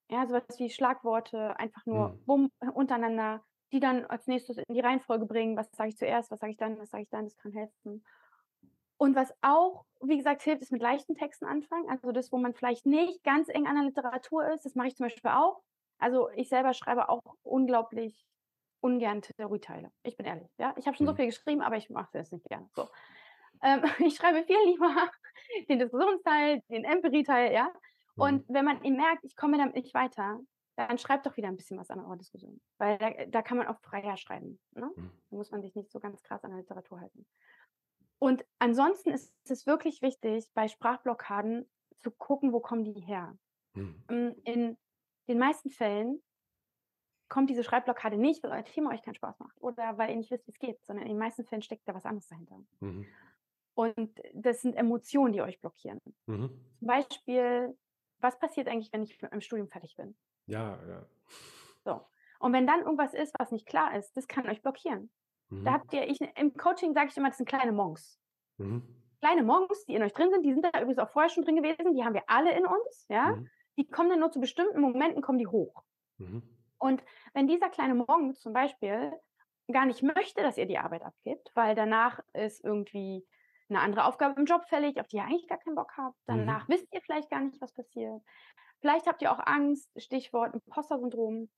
Ja, 0.08 0.26
sowas 0.26 0.44
wie 0.58 0.70
Schlagworte, 0.70 1.58
einfach 1.58 1.84
nur 1.84 2.10
mhm. 2.10 2.24
bumm, 2.24 2.50
untereinander, 2.74 3.44
die 3.72 3.80
dann 3.80 4.04
als 4.06 4.26
nächstes 4.26 4.58
in 4.58 4.74
die 4.74 4.80
Reihenfolge 4.80 5.26
bringen. 5.26 5.56
Was 5.56 5.70
sage 5.72 5.90
ich 5.90 5.96
zuerst, 5.96 6.30
was 6.30 6.40
sage 6.40 6.52
ich 6.52 6.58
dann, 6.58 6.78
was 6.78 6.90
sage 6.90 7.02
ich 7.02 7.10
dann, 7.10 7.24
das 7.24 7.36
kann 7.36 7.52
helfen. 7.52 8.04
Und 8.98 9.14
was 9.14 9.32
auch, 9.42 9.84
wie 10.00 10.16
gesagt, 10.16 10.42
hilft, 10.42 10.62
ist 10.62 10.72
mit 10.72 10.82
leichten 10.82 11.14
Texten 11.14 11.44
anfangen. 11.44 11.88
Also 11.88 12.12
das, 12.12 12.32
wo 12.32 12.38
man 12.38 12.54
vielleicht 12.54 12.86
nicht 12.86 13.22
ganz 13.24 13.48
eng 13.48 13.66
an 13.66 13.74
der 13.74 13.84
Literatur 13.84 14.50
ist, 14.52 14.64
das 14.64 14.74
mache 14.74 14.88
ich 14.88 14.96
zum 14.96 15.06
Beispiel 15.06 15.30
auch. 15.30 15.62
Also 15.98 16.30
ich 16.30 16.48
selber 16.48 16.74
schreibe 16.74 17.08
auch 17.08 17.22
unglaublich 17.42 18.26
ungern 18.80 19.22
Theorieteile. 19.22 19.90
Ich 20.02 20.16
bin 20.16 20.26
ehrlich. 20.26 20.48
Ja? 20.58 20.74
Ich 20.76 20.86
habe 20.86 20.96
schon 20.96 21.06
so 21.06 21.12
mhm. 21.12 21.16
viel 21.16 21.26
geschrieben, 21.26 21.62
aber 21.62 21.76
ich 21.76 21.90
mache 21.90 22.10
das 22.12 22.32
nicht 22.32 22.46
gerne. 22.48 22.68
So. 22.74 22.88
Ähm, 23.62 23.82
ich 23.98 24.16
schreibe 24.16 24.44
viel 24.44 24.58
lieber 24.64 24.94
den 25.68 25.78
Diskussionsteil, 25.78 26.62
den 26.68 26.84
Empirie-Teil, 26.84 27.52
ja. 27.52 27.72
Und 28.16 28.48
mhm. 28.48 28.54
wenn 28.54 28.64
man 28.64 28.82
ihn 28.82 28.96
merkt, 28.96 29.24
ich 29.24 29.36
komme 29.36 29.58
damit 29.58 29.74
nicht 29.74 29.94
weiter, 29.94 30.40
dann 30.76 30.98
schreibt 30.98 31.26
doch 31.26 31.36
wieder 31.36 31.48
ein 31.48 31.56
bisschen 31.56 31.78
was 31.78 31.90
an 31.90 32.00
eurer 32.00 32.16
Diskussion. 32.16 32.60
Weil 32.78 32.98
da, 32.98 33.10
da 33.26 33.42
kann 33.42 33.56
man 33.56 33.66
auch 33.66 33.80
freier 33.80 34.16
schreiben. 34.16 34.60
Ne? 34.72 34.90
Mhm. 34.94 35.10
Da 35.30 35.36
muss 35.36 35.50
man 35.50 35.62
sich 35.62 35.74
nicht 35.74 35.90
so 35.90 36.00
ganz 36.00 36.22
krass 36.22 36.44
an 36.44 36.50
der 36.50 36.60
Literatur 36.60 37.00
halten. 37.00 37.26
Und 38.18 38.44
ansonsten 38.58 39.10
ist 39.10 39.32
es 39.44 39.66
wirklich 39.66 40.02
wichtig, 40.02 40.48
bei 40.54 40.68
Sprachblockaden 40.68 41.68
zu 41.98 42.10
gucken, 42.10 42.52
wo 42.52 42.60
kommen 42.60 42.84
die 42.84 43.00
her. 43.00 43.36
Mhm. 43.74 44.34
In 44.44 44.76
den 45.28 45.38
meisten 45.38 45.70
Fällen 45.70 46.22
kommt 47.28 47.50
diese 47.50 47.64
Schreibblockade 47.64 48.16
nicht, 48.16 48.42
weil 48.42 48.52
euer 48.52 48.64
Thema 48.64 48.90
euch 48.92 49.02
keinen 49.02 49.16
Spaß 49.16 49.38
macht 49.40 49.60
oder 49.60 49.98
weil 49.98 50.10
ihr 50.10 50.16
nicht 50.16 50.30
wisst, 50.30 50.46
wie 50.46 50.52
es 50.52 50.58
geht, 50.58 50.84
sondern 50.84 51.04
in 51.04 51.12
den 51.12 51.18
meisten 51.18 51.44
Fällen 51.44 51.62
steckt 51.62 51.86
da 51.88 51.94
was 51.94 52.04
anderes 52.04 52.28
dahinter. 52.28 52.58
Mhm. 52.80 53.06
Und 53.74 54.22
das 54.32 54.62
sind 54.62 54.74
Emotionen, 54.74 55.32
die 55.32 55.42
euch 55.42 55.60
blockieren. 55.60 56.00
Mhm. 56.26 56.50
Zum 56.78 56.86
Beispiel, 56.86 57.76
was 58.20 58.38
passiert 58.38 58.68
eigentlich, 58.68 58.92
wenn 58.92 59.02
ich 59.02 59.20
mit 59.20 59.30
meinem 59.30 59.40
Studium 59.42 59.68
fertig 59.68 59.96
bin? 59.96 60.16
Ja, 60.46 60.78
ja. 60.86 61.06
So. 61.84 62.06
Und 62.38 62.52
wenn 62.52 62.66
dann 62.66 62.80
irgendwas 62.80 63.12
ist, 63.12 63.34
was 63.38 63.50
nicht 63.50 63.66
klar 63.66 63.96
ist, 63.96 64.16
das 64.16 64.28
kann 64.28 64.48
euch 64.48 64.62
blockieren. 64.62 65.10
Mhm. 65.50 65.64
Da 65.64 65.72
habt 65.74 65.92
ihr, 65.92 66.08
ich, 66.08 66.18
im 66.20 66.54
Coaching 66.54 66.92
sage 66.94 67.08
ich 67.10 67.16
immer, 67.16 67.28
das 67.28 67.36
sind 67.38 67.48
kleine 67.48 67.72
Monks. 67.72 68.20
Mhm. 68.58 68.82
Kleine 69.20 69.42
Monks, 69.42 69.84
die 69.86 69.94
in 69.94 70.02
euch 70.02 70.12
drin 70.12 70.30
sind, 70.30 70.42
die 70.44 70.52
sind 70.52 70.64
da 70.64 70.70
übrigens 70.80 70.98
auch 70.98 71.10
vorher 71.10 71.30
schon 71.30 71.44
drin 71.44 71.56
gewesen, 71.56 71.94
die 71.94 72.04
haben 72.04 72.14
wir 72.14 72.24
alle 72.28 72.52
in 72.56 72.66
uns, 72.66 73.06
ja. 73.08 73.32
Mhm. 73.36 73.48
Die 73.78 73.86
kommen 73.88 74.10
dann 74.10 74.20
nur 74.20 74.30
zu 74.30 74.40
bestimmten 74.40 74.80
Momenten, 74.80 75.22
kommen 75.22 75.38
die 75.38 75.46
hoch. 75.46 75.82
Mhm. 76.18 76.42
Und 76.78 77.02
wenn 77.34 77.46
dieser 77.46 77.70
kleine 77.70 77.94
Monk 77.94 78.36
zum 78.38 78.52
Beispiel 78.52 79.12
gar 79.72 79.86
nicht 79.86 80.02
möchte, 80.02 80.42
dass 80.42 80.58
ihr 80.58 80.66
die 80.66 80.78
Arbeit 80.78 81.02
abgibt, 81.02 81.50
weil 81.54 81.74
danach 81.74 82.20
ist 82.34 82.62
irgendwie 82.64 83.26
eine 83.68 83.80
andere 83.80 84.04
Aufgabe 84.04 84.38
im 84.38 84.46
Job 84.46 84.64
fällig, 84.68 85.00
auf 85.00 85.08
die 85.08 85.16
ihr 85.16 85.24
eigentlich 85.24 85.48
gar 85.48 85.58
keinen 85.58 85.74
Bock 85.74 85.92
habt. 85.96 86.16
Danach 86.26 86.68
Mhm. 86.68 86.72
wisst 86.74 86.86
ihr 86.94 87.00
vielleicht 87.00 87.30
gar 87.30 87.40
nicht, 87.40 87.60
was 87.60 87.72
passiert. 87.72 88.22
Vielleicht 88.80 89.06
habt 89.06 89.22
ihr 89.22 89.32
auch 89.32 89.40
Angst, 89.44 89.90
Stichwort 90.00 90.54
Imposter-Syndrom, 90.54 91.50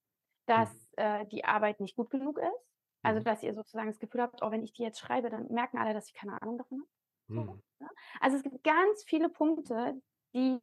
dass 0.46 0.70
Mhm. 0.96 1.04
äh, 1.04 1.26
die 1.26 1.44
Arbeit 1.44 1.80
nicht 1.80 1.96
gut 1.96 2.10
genug 2.10 2.38
ist. 2.38 2.77
Also, 3.02 3.20
Mhm. 3.20 3.24
dass 3.24 3.42
ihr 3.42 3.54
sozusagen 3.54 3.88
das 3.88 3.98
Gefühl 4.00 4.22
habt, 4.22 4.42
oh, 4.42 4.50
wenn 4.50 4.62
ich 4.64 4.72
die 4.72 4.82
jetzt 4.82 5.00
schreibe, 5.00 5.30
dann 5.30 5.48
merken 5.48 5.78
alle, 5.78 5.94
dass 5.94 6.08
ich 6.08 6.14
keine 6.14 6.40
Ahnung 6.42 6.58
davon 6.58 6.80
habe. 6.80 6.90
So, 7.34 7.42
Mhm. 7.42 7.60
ne? 7.80 7.88
Also 8.20 8.36
es 8.36 8.42
gibt 8.42 8.64
ganz 8.64 9.04
viele 9.04 9.28
Punkte, 9.30 10.00
die 10.34 10.58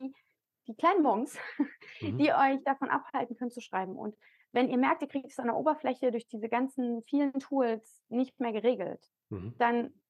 die 0.67 0.75
kleinen 0.75 1.03
Monks, 1.03 1.37
Mhm. 2.01 2.19
die 2.19 2.33
euch 2.33 2.63
davon 2.63 2.89
abhalten 2.89 3.35
können 3.37 3.51
zu 3.51 3.61
schreiben. 3.61 3.95
Und 3.97 4.17
wenn 4.51 4.69
ihr 4.69 4.77
merkt, 4.77 5.01
ihr 5.03 5.07
kriegt 5.07 5.27
es 5.31 5.39
an 5.39 5.47
der 5.47 5.55
Oberfläche 5.57 6.11
durch 6.11 6.27
diese 6.27 6.49
ganzen 6.49 7.03
vielen 7.03 7.33
Tools 7.39 8.03
nicht 8.09 8.39
mehr 8.39 8.51
geregelt, 8.51 9.11
Mhm. 9.31 9.55
dann 9.59 10.01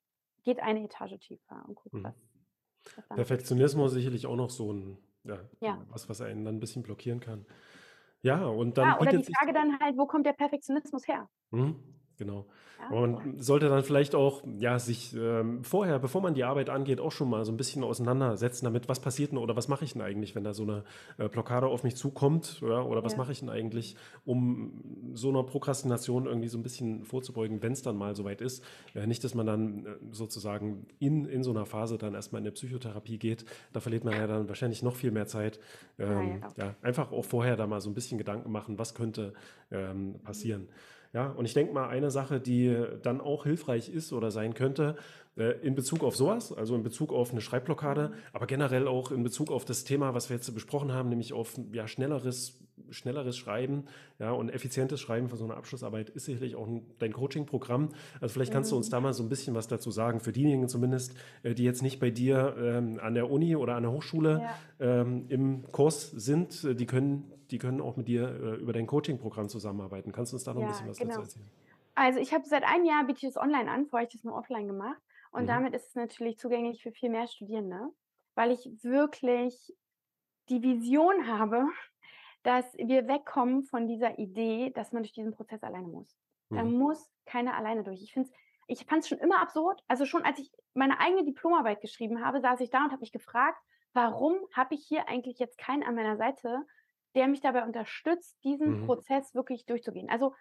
geht 0.44 0.60
eine 0.62 0.84
Etage 0.86 1.20
tiefer 1.20 1.64
und 1.68 1.76
guckt, 1.76 1.96
Mhm. 1.96 2.04
was, 2.04 2.16
was 3.10 3.10
Perfektionismus 3.16 3.94
sicherlich 3.94 4.26
auch 4.28 4.36
noch 4.36 4.50
so 4.50 4.72
ein, 4.74 4.98
ja, 5.24 5.50
Ja. 5.60 5.86
was, 5.90 6.10
was 6.10 6.22
einen 6.22 6.46
dann 6.46 6.56
ein 6.58 6.60
bisschen 6.60 6.84
blockieren 6.84 7.20
kann. 7.20 7.46
Ja, 8.24 8.46
und 8.48 8.78
dann 8.78 8.94
Ja, 8.94 9.00
oder 9.00 9.14
die. 9.14 9.38
Frage 9.38 9.52
dann 9.54 9.80
halt, 9.80 9.98
wo 9.98 10.06
kommt 10.08 10.26
der 10.26 10.34
Perfektionismus 10.34 11.08
her? 11.08 11.30
Mhm, 11.52 11.96
genau. 12.18 12.46
Ja, 12.78 12.90
so. 12.90 12.96
man 13.08 13.40
sollte 13.40 13.70
dann 13.70 13.84
vielleicht 13.84 14.16
auch, 14.16 14.44
ja, 14.60 14.80
sich 14.80 15.16
ähm, 15.16 15.64
vorher, 15.64 15.98
bevor 15.98 16.22
man 16.22 16.34
die 16.34 16.44
Arbeit 16.44 16.70
angeht, 16.70 17.00
auch 17.00 17.12
schon 17.12 17.30
mal 17.30 17.46
so 17.46 17.52
ein 17.52 17.58
bisschen 17.58 17.84
auseinandersetzen 17.84 18.66
damit, 18.66 18.90
was 18.90 19.00
passiert 19.00 19.32
denn 19.32 19.38
oder 19.38 19.56
was 19.56 19.68
mache 19.68 19.86
ich 19.86 19.94
denn 19.94 20.02
eigentlich, 20.02 20.36
wenn 20.36 20.44
da 20.44 20.54
so 20.54 20.64
eine 20.64 20.84
äh, 21.18 21.30
Blockade 21.30 21.68
auf 21.68 21.84
mich 21.84 21.96
zukommt, 21.96 22.62
ja, 22.62 22.82
oder 22.82 23.04
was 23.04 23.14
Ja. 23.14 23.20
mache 23.20 23.32
ich 23.32 23.40
denn 23.40 23.50
eigentlich, 23.50 23.96
um 24.26 25.12
so 25.14 25.30
einer 25.30 25.44
Prokrastination 25.44 26.26
irgendwie 26.26 26.50
so 26.50 26.58
ein 26.58 26.64
bisschen 26.64 27.06
vorzubeugen, 27.06 27.62
wenn 27.64 27.72
es 27.72 27.82
dann 27.82 27.96
mal 27.98 28.16
soweit 28.16 28.42
ist. 28.42 28.64
Ja, 28.94 29.06
nicht, 29.06 29.24
dass 29.24 29.34
man 29.36 29.46
dann 29.46 29.86
äh, 29.86 29.90
sozusagen 30.12 30.86
in, 31.00 31.26
in 31.26 31.44
so 31.44 31.52
einer 31.52 31.66
Phase 31.66 31.98
dann 31.98 32.14
erstmal 32.14 32.42
in 32.42 32.46
eine 32.46 32.52
Psychotherapie 32.52 33.18
geht. 33.18 33.46
Da 33.72 33.80
verliert 33.80 34.04
man 34.04 34.16
ja 34.16 34.28
dann 34.28 34.50
wahrscheinlich 34.50 34.84
noch 34.84 34.96
viel 34.96 35.12
mehr 35.12 35.28
Zeit. 35.28 35.60
ja, 35.98 36.06
Ähm, 36.22 36.34
genau. 36.42 36.54
ja, 36.58 36.76
einfach 36.82 37.12
auch 37.12 37.26
vorher 37.26 37.56
da 37.56 37.68
mal 37.68 37.80
so 37.80 37.90
ein 37.90 37.94
bisschen 37.94 38.18
Gedanken 38.18 38.52
machen, 38.52 38.78
was 38.78 38.94
könnte 38.94 39.34
ähm, 39.72 40.20
passieren. 40.24 40.68
Ja, 41.16 41.28
und 41.32 41.46
ich 41.46 41.54
denke 41.54 41.74
mal, 41.74 41.88
eine 41.88 42.12
Sache, 42.12 42.42
die 42.42 42.76
dann 43.02 43.22
auch 43.22 43.46
hilfreich 43.46 43.88
ist 43.88 44.12
oder 44.12 44.32
sein 44.32 44.54
könnte, 44.54 44.98
äh, 45.38 45.52
in 45.66 45.74
Bezug 45.74 46.04
auf 46.04 46.14
sowas, 46.18 46.52
also 46.52 46.76
in 46.76 46.84
Bezug 46.84 47.14
auf 47.14 47.32
eine 47.32 47.40
Schreibblockade, 47.40 48.12
aber 48.34 48.48
generell 48.48 48.86
auch 48.90 49.12
in 49.14 49.24
Bezug 49.24 49.50
auf 49.50 49.64
das 49.64 49.86
Thema, 49.86 50.14
was 50.14 50.30
wir 50.30 50.36
jetzt 50.36 50.54
besprochen 50.54 50.92
haben, 50.92 51.08
nämlich 51.08 51.32
auf 51.32 51.54
ja, 51.72 51.88
schnelleres, 51.88 52.60
schnelleres 52.90 53.38
Schreiben 53.38 53.86
ja, 54.20 54.32
und 54.32 54.50
effizientes 54.50 55.00
Schreiben 55.00 55.30
für 55.30 55.38
so 55.38 55.46
eine 55.46 55.56
Abschlussarbeit, 55.56 56.10
ist 56.10 56.26
sicherlich 56.26 56.56
auch 56.58 56.68
ein, 56.68 56.82
dein 57.00 57.14
Coaching-Programm. 57.14 57.90
Also 58.20 58.34
vielleicht 58.34 58.52
kannst 58.52 58.74
du 58.74 58.76
uns 58.76 58.88
Mhm. 58.88 58.92
da 58.92 59.00
mal 59.00 59.14
so 59.14 59.24
ein 59.24 59.30
bisschen 59.30 59.56
was 59.56 59.70
dazu 59.70 59.92
sagen, 59.92 60.20
für 60.20 60.34
diejenigen 60.34 60.68
zumindest, 60.68 61.14
äh, 61.44 61.54
die 61.56 61.64
jetzt 61.64 61.82
nicht 61.82 62.02
bei 62.02 62.10
dir 62.10 62.56
ähm, 62.60 63.00
an 63.02 63.14
der 63.14 63.32
Uni 63.32 63.56
oder 63.56 63.76
an 63.76 63.84
der 63.84 63.94
Hochschule 63.94 64.42
Ja. 64.80 65.02
ähm, 65.02 65.28
im 65.30 65.72
Kurs 65.72 66.12
sind, 66.12 66.62
äh, 66.66 66.76
die 66.76 66.86
können, 66.86 67.32
die 67.52 67.58
können 67.58 67.82
auch 67.82 67.96
mit 67.98 68.08
dir 68.08 68.28
äh, 68.30 68.56
über 68.56 68.74
dein 68.74 68.88
Coaching-Programm 68.88 69.50
zusammenarbeiten. 69.50 70.12
Kannst 70.12 70.32
du 70.34 70.36
uns 70.38 70.44
da 70.44 70.54
noch 70.54 70.62
ein 70.62 70.68
Ja, 70.68 70.68
bisschen 70.68 70.88
was 70.88 71.00
dazu 71.00 71.22
genau. 71.22 71.22
erzählen? 71.22 71.52
Also 71.96 72.20
ich 72.20 72.34
habe 72.34 72.46
seit 72.46 72.64
einem 72.64 72.86
Jahr 72.86 73.06
biete 73.06 73.20
ich 73.28 73.34
das 73.34 73.42
online 73.42 73.72
an, 73.72 73.88
vorher 73.88 74.06
habe 74.06 74.10
ich 74.16 74.22
das 74.22 74.24
nur 74.24 74.36
offline 74.38 74.68
gemacht. 74.68 75.02
Und 75.32 75.48
Mhm. 75.48 75.50
damit 75.50 75.74
ist 75.76 75.90
es 75.90 75.96
natürlich 75.96 76.40
zugänglich 76.40 76.84
für 76.84 76.92
viel 76.92 77.10
mehr 77.10 77.28
Studierende, 77.28 77.90
weil 78.36 78.52
ich 78.52 78.70
wirklich 78.84 79.76
die 80.50 80.64
Vision 80.64 81.28
habe, 81.28 81.68
dass 82.44 82.74
wir 82.76 83.08
wegkommen 83.08 83.64
von 83.64 83.88
dieser 83.88 84.20
Idee, 84.20 84.72
dass 84.72 84.92
man 84.94 85.04
durch 85.04 85.14
diesen 85.14 85.34
Prozess 85.34 85.64
alleine 85.64 85.88
muss. 85.88 86.18
Da 86.54 86.64
Mhm. 86.64 86.66
muss 86.66 87.12
keiner 87.26 87.56
alleine 87.56 87.84
durch. 87.84 88.02
Ich 88.04 88.14
finde 88.14 88.32
ich 88.68 88.86
fand 88.86 89.04
es 89.04 89.10
schon 89.10 89.20
immer 89.20 89.42
absurd. 89.42 89.84
Also 89.88 90.06
schon 90.06 90.24
als 90.24 90.40
ich 90.40 90.52
meine 90.74 91.00
eigene 91.00 91.26
Diplomarbeit 91.26 91.82
geschrieben 91.82 92.24
habe, 92.26 92.42
saß 92.42 92.62
ich 92.62 92.70
da 92.72 92.80
und 92.86 92.92
habe 92.92 93.02
mich 93.02 93.12
gefragt, 93.12 93.60
warum 93.94 94.38
habe 94.54 94.76
ich 94.76 94.86
hier 94.88 95.08
eigentlich 95.10 95.40
jetzt 95.40 95.58
keinen 95.58 95.84
an 95.84 95.96
meiner 95.96 96.18
Seite, 96.18 96.66
der 97.16 97.28
mich 97.28 97.42
dabei 97.42 97.64
unterstützt, 97.64 98.38
diesen 98.44 98.82
Mhm. 98.82 98.86
Prozess 98.86 99.34
wirklich 99.36 99.66
durchzugehen. 99.66 100.10
Also 100.10 100.34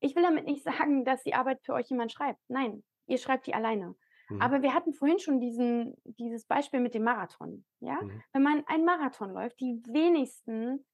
ich 0.00 0.16
will 0.16 0.22
damit 0.22 0.46
nicht 0.46 0.64
sagen, 0.88 1.04
dass 1.04 1.22
die 1.22 1.34
Arbeit 1.34 1.60
für 1.62 1.74
euch 1.74 1.88
jemand 1.90 2.12
schreibt. 2.12 2.40
Nein, 2.48 2.84
ihr 3.06 3.18
schreibt 3.18 3.46
die 3.46 3.54
alleine. 3.54 3.94
Mhm. 4.28 4.40
Aber 4.42 4.62
wir 4.62 4.74
hatten 4.74 4.92
vorhin 4.94 5.18
schon 5.18 5.40
diesen, 5.40 5.94
dieses 6.04 6.46
Beispiel 6.46 6.80
mit 6.80 6.94
dem 6.94 7.04
Marathon. 7.04 7.64
Ja? 7.80 8.00
Mhm. 8.00 8.22
Wenn 8.32 8.42
man 8.42 8.64
einen 8.66 8.84
Marathon 8.84 9.30
läuft, 9.32 9.60
die 9.60 9.82
wenigsten 9.86 10.86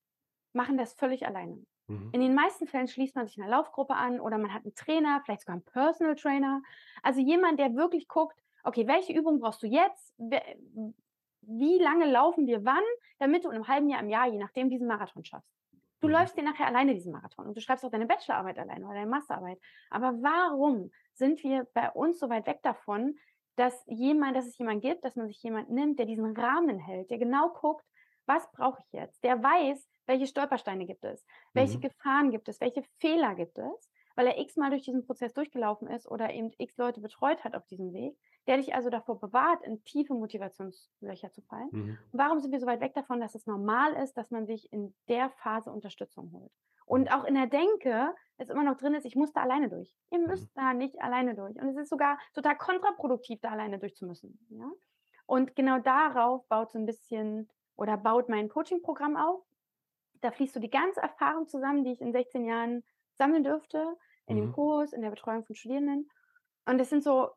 machen 0.53 0.79
das 0.79 0.95
völlig 0.95 1.27
alleine. 1.27 1.65
Mhm. 1.87 2.11
In 2.13 2.21
den 2.21 2.35
meisten 2.35 2.67
Fällen 2.67 2.89
schließt 2.89 3.15
man 3.15 3.27
sich 3.27 3.39
einer 3.39 3.51
Laufgruppe 3.51 3.95
an 3.95 4.21
oder 4.21 4.39
man 4.39 4.53
hat 4.53 4.65
einen 4.65 4.75
Trainer, 4.75 5.21
vielleicht 5.25 5.43
sogar 5.43 5.55
einen 5.55 5.65
Personal 5.65 6.17
Trainer. 6.17 6.63
Also 7.03 7.21
jemand, 7.21 7.61
der 7.61 7.75
wirklich 7.77 8.09
guckt, 8.09 8.39
okay, 8.65 8.87
welche 8.89 9.13
Übung 9.13 9.39
brauchst 9.39 9.63
du 9.63 9.67
jetzt? 9.67 10.15
Wie 11.47 11.79
lange 11.79 12.11
laufen 12.11 12.47
wir 12.47 12.65
wann, 12.65 12.83
damit 13.19 13.45
du 13.45 13.49
in 13.49 13.55
einem 13.57 13.69
halben 13.69 13.89
Jahr, 13.89 14.01
im 14.01 14.09
Jahr, 14.09 14.27
je 14.29 14.39
nachdem, 14.39 14.69
diesen 14.71 14.87
Marathon 14.89 15.25
schaffst. 15.25 15.51
Du 16.01 16.09
Mhm. 16.09 16.09
läufst 16.09 16.37
dir 16.37 16.43
nachher 16.43 16.67
alleine 16.67 16.93
diesen 16.95 17.13
Marathon 17.13 17.47
und 17.47 17.57
du 17.57 17.61
schreibst 17.61 17.85
auch 17.85 17.91
deine 17.91 18.07
Bachelorarbeit 18.07 18.59
alleine 18.59 18.85
oder 18.85 18.95
deine 18.97 19.11
Masterarbeit. 19.11 19.59
Aber 19.91 20.13
warum 20.23 20.91
sind 21.15 21.43
wir 21.43 21.67
bei 21.73 21.91
uns 21.91 22.19
so 22.19 22.29
weit 22.29 22.47
weg 22.47 22.61
davon, 22.63 23.17
dass 23.57 23.83
jemand, 23.87 24.37
dass 24.37 24.47
es 24.47 24.59
jemand 24.59 24.83
gibt, 24.83 25.05
dass 25.05 25.17
man 25.17 25.27
sich 25.29 25.43
jemand 25.43 25.71
nimmt, 25.71 25.99
der 25.99 26.07
diesen 26.07 26.37
Rahmen 26.37 26.79
hält, 26.79 27.11
der 27.11 27.19
genau 27.19 27.51
guckt, 27.55 27.85
was 28.27 28.51
brauche 28.53 28.81
ich 28.85 28.93
jetzt? 28.93 29.23
Der 29.25 29.43
weiß, 29.43 29.89
welche 30.07 30.27
Stolpersteine 30.27 30.85
gibt 30.87 31.05
es, 31.05 31.25
welche 31.55 31.79
Mhm. 31.79 31.81
Gefahren 31.81 32.31
gibt 32.31 32.49
es, 32.49 32.61
welche 32.61 32.83
Fehler 33.01 33.35
gibt 33.35 33.59
es, 33.59 33.91
weil 34.17 34.27
er 34.27 34.39
x-mal 34.39 34.71
durch 34.71 34.83
diesen 34.83 35.07
Prozess 35.07 35.33
durchgelaufen 35.33 35.89
ist 35.89 36.07
oder 36.11 36.33
eben 36.35 36.51
x 36.59 36.77
Leute 36.77 37.01
betreut 37.01 37.45
hat 37.45 37.55
auf 37.55 37.67
diesem 37.67 37.93
Weg, 37.93 38.19
der 38.47 38.57
dich 38.59 38.75
also 38.75 38.91
davor 38.91 39.19
bewahrt, 39.21 39.63
in 39.63 39.83
tiefe 39.85 40.15
Motivationslöcher 40.15 41.33
zu 41.33 41.43
fallen. 41.43 41.69
Mhm. 41.73 41.99
Und 42.13 42.19
warum 42.19 42.41
sind 42.41 42.53
wir 42.53 42.61
so 42.61 42.67
weit 42.67 42.81
weg 42.81 42.95
davon, 42.95 43.21
dass 43.21 43.35
es 43.35 43.47
normal 43.47 43.95
ist, 43.95 44.17
dass 44.17 44.31
man 44.31 44.47
sich 44.47 44.73
in 44.73 44.95
der 45.09 45.31
Phase 45.31 45.71
Unterstützung 45.73 46.33
holt? 46.33 46.53
Und 46.85 47.13
auch 47.13 47.25
in 47.25 47.35
der 47.35 47.49
Denke 47.49 48.15
es 48.39 48.49
immer 48.49 48.63
noch 48.63 48.77
drin 48.77 48.95
ist, 48.95 49.05
ich 49.07 49.17
muss 49.17 49.33
da 49.33 49.43
alleine 49.43 49.69
durch. 49.69 49.93
Ihr 50.11 50.19
Mhm. 50.21 50.27
müsst 50.27 50.57
da 50.57 50.73
nicht 50.75 51.01
alleine 51.03 51.35
durch. 51.35 51.57
Und 51.61 51.69
es 51.69 51.77
ist 51.77 51.89
sogar 51.89 52.19
total 52.35 52.57
kontraproduktiv, 52.57 53.41
da 53.41 53.51
alleine 53.51 53.79
durchzumüssen. 53.79 54.39
Ja? 54.51 54.71
Und 55.27 55.57
genau 55.57 55.79
darauf 55.81 56.47
baut 56.49 56.71
so 56.71 56.79
ein 56.79 56.87
bisschen 56.87 57.49
oder 57.75 57.97
baut 57.97 58.29
mein 58.29 58.49
Coaching-Programm 58.49 59.17
auf. 59.17 59.43
Da 60.21 60.31
fließt 60.31 60.55
so 60.55 60.61
die 60.61 60.71
ganze 60.71 61.01
Erfahrung 61.01 61.49
zusammen, 61.49 61.83
die 61.85 61.93
ich 61.93 62.01
in 62.01 62.13
16 62.13 62.45
Jahren 62.45 62.85
sammeln 63.15 63.43
dürfte, 63.43 63.97
in 64.27 64.37
dem 64.37 64.47
Mhm. 64.49 64.53
Kurs, 64.53 64.93
in 64.93 65.03
der 65.03 65.11
Betreuung 65.11 65.45
von 65.45 65.57
Studierenden. 65.57 66.09
Und 66.67 66.79
es 66.81 66.89
sind 66.91 67.03
so 67.03 67.31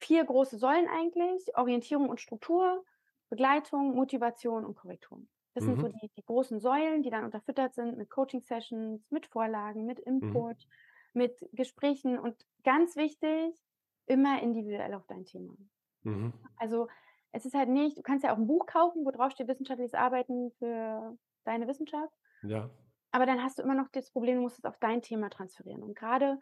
vier 0.00 0.24
große 0.24 0.58
Säulen 0.58 0.88
eigentlich: 0.88 1.56
Orientierung 1.56 2.08
und 2.08 2.20
Struktur, 2.20 2.84
Begleitung, 3.28 3.94
Motivation 3.94 4.64
und 4.64 4.74
Korrektur. 4.76 5.22
Das 5.54 5.64
sind 5.64 5.80
so 5.80 5.88
Mhm. 5.88 6.00
die, 6.00 6.10
die 6.16 6.22
großen 6.24 6.60
Säulen, 6.60 7.02
die 7.02 7.10
dann 7.10 7.24
unterfüttert 7.24 7.74
sind 7.74 7.96
mit 7.98 8.10
Coaching-Sessions, 8.10 9.10
mit 9.10 9.26
Vorlagen, 9.26 9.84
mit 9.86 9.98
Mhm. 10.20 10.40
Input, 10.40 10.56
mit 11.12 11.48
Gesprächen 11.52 12.18
und 12.18 12.46
ganz 12.64 12.96
wichtig, 12.96 13.54
immer 14.06 14.40
individuell 14.42 14.94
auf 14.94 15.06
dein 15.06 15.24
Thema. 15.24 15.56
Mhm. 16.04 16.32
Also 16.56 16.88
es 17.32 17.44
ist 17.46 17.54
halt 17.54 17.68
nicht, 17.68 17.98
du 17.98 18.02
kannst 18.02 18.24
ja 18.24 18.32
auch 18.32 18.38
ein 18.38 18.46
Buch 18.46 18.66
kaufen, 18.66 19.04
wo 19.04 19.10
drauf 19.10 19.32
steht 19.32 19.48
wissenschaftliches 19.48 19.94
Arbeiten 19.94 20.52
für 20.52 21.16
deine 21.44 21.66
Wissenschaft. 21.68 22.12
Ja. 22.42 22.70
Aber 23.12 23.26
dann 23.26 23.42
hast 23.42 23.58
du 23.58 23.62
immer 23.62 23.74
noch 23.74 23.88
das 23.88 24.10
Problem, 24.12 24.36
du 24.36 24.42
musst 24.42 24.58
es 24.58 24.64
auf 24.64 24.78
dein 24.78 25.02
Thema 25.02 25.30
transferieren. 25.30 25.82
Und 25.82 25.94
gerade 25.96 26.40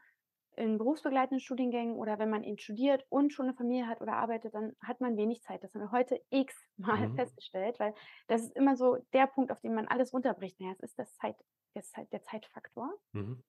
in 0.59 0.79
berufsbegleitenden 0.79 1.41
Studiengängen 1.41 1.97
oder 1.97 2.19
wenn 2.19 2.31
man 2.31 2.45
eben 2.45 2.59
studiert 2.59 3.07
und 3.11 3.33
schon 3.33 3.47
eine 3.47 3.55
Familie 3.57 3.87
hat 3.89 4.01
oder 4.03 4.15
arbeitet, 4.15 4.55
dann 4.55 4.75
hat 4.83 5.01
man 5.01 5.17
wenig 5.17 5.43
Zeit. 5.43 5.65
Das 5.65 5.75
haben 5.75 5.83
wir 5.83 5.93
heute 5.93 6.21
x-mal 6.31 7.09
Mhm. 7.09 7.15
festgestellt, 7.15 7.79
weil 7.81 7.95
das 8.29 8.43
ist 8.43 8.57
immer 8.57 8.77
so 8.77 8.97
der 9.13 9.27
Punkt, 9.29 9.53
auf 9.53 9.61
den 9.61 9.75
man 9.75 9.89
alles 9.89 10.13
runterbricht. 10.13 10.61
Naja, 10.61 10.73
es 10.75 10.81
ist 10.91 10.99
das 10.99 11.15
Zeit, 11.17 11.37
das 11.75 11.91
Zeit, 11.91 12.13
der 12.13 12.23
Zeitfaktor. 12.23 12.93
Mhm. 13.13 13.43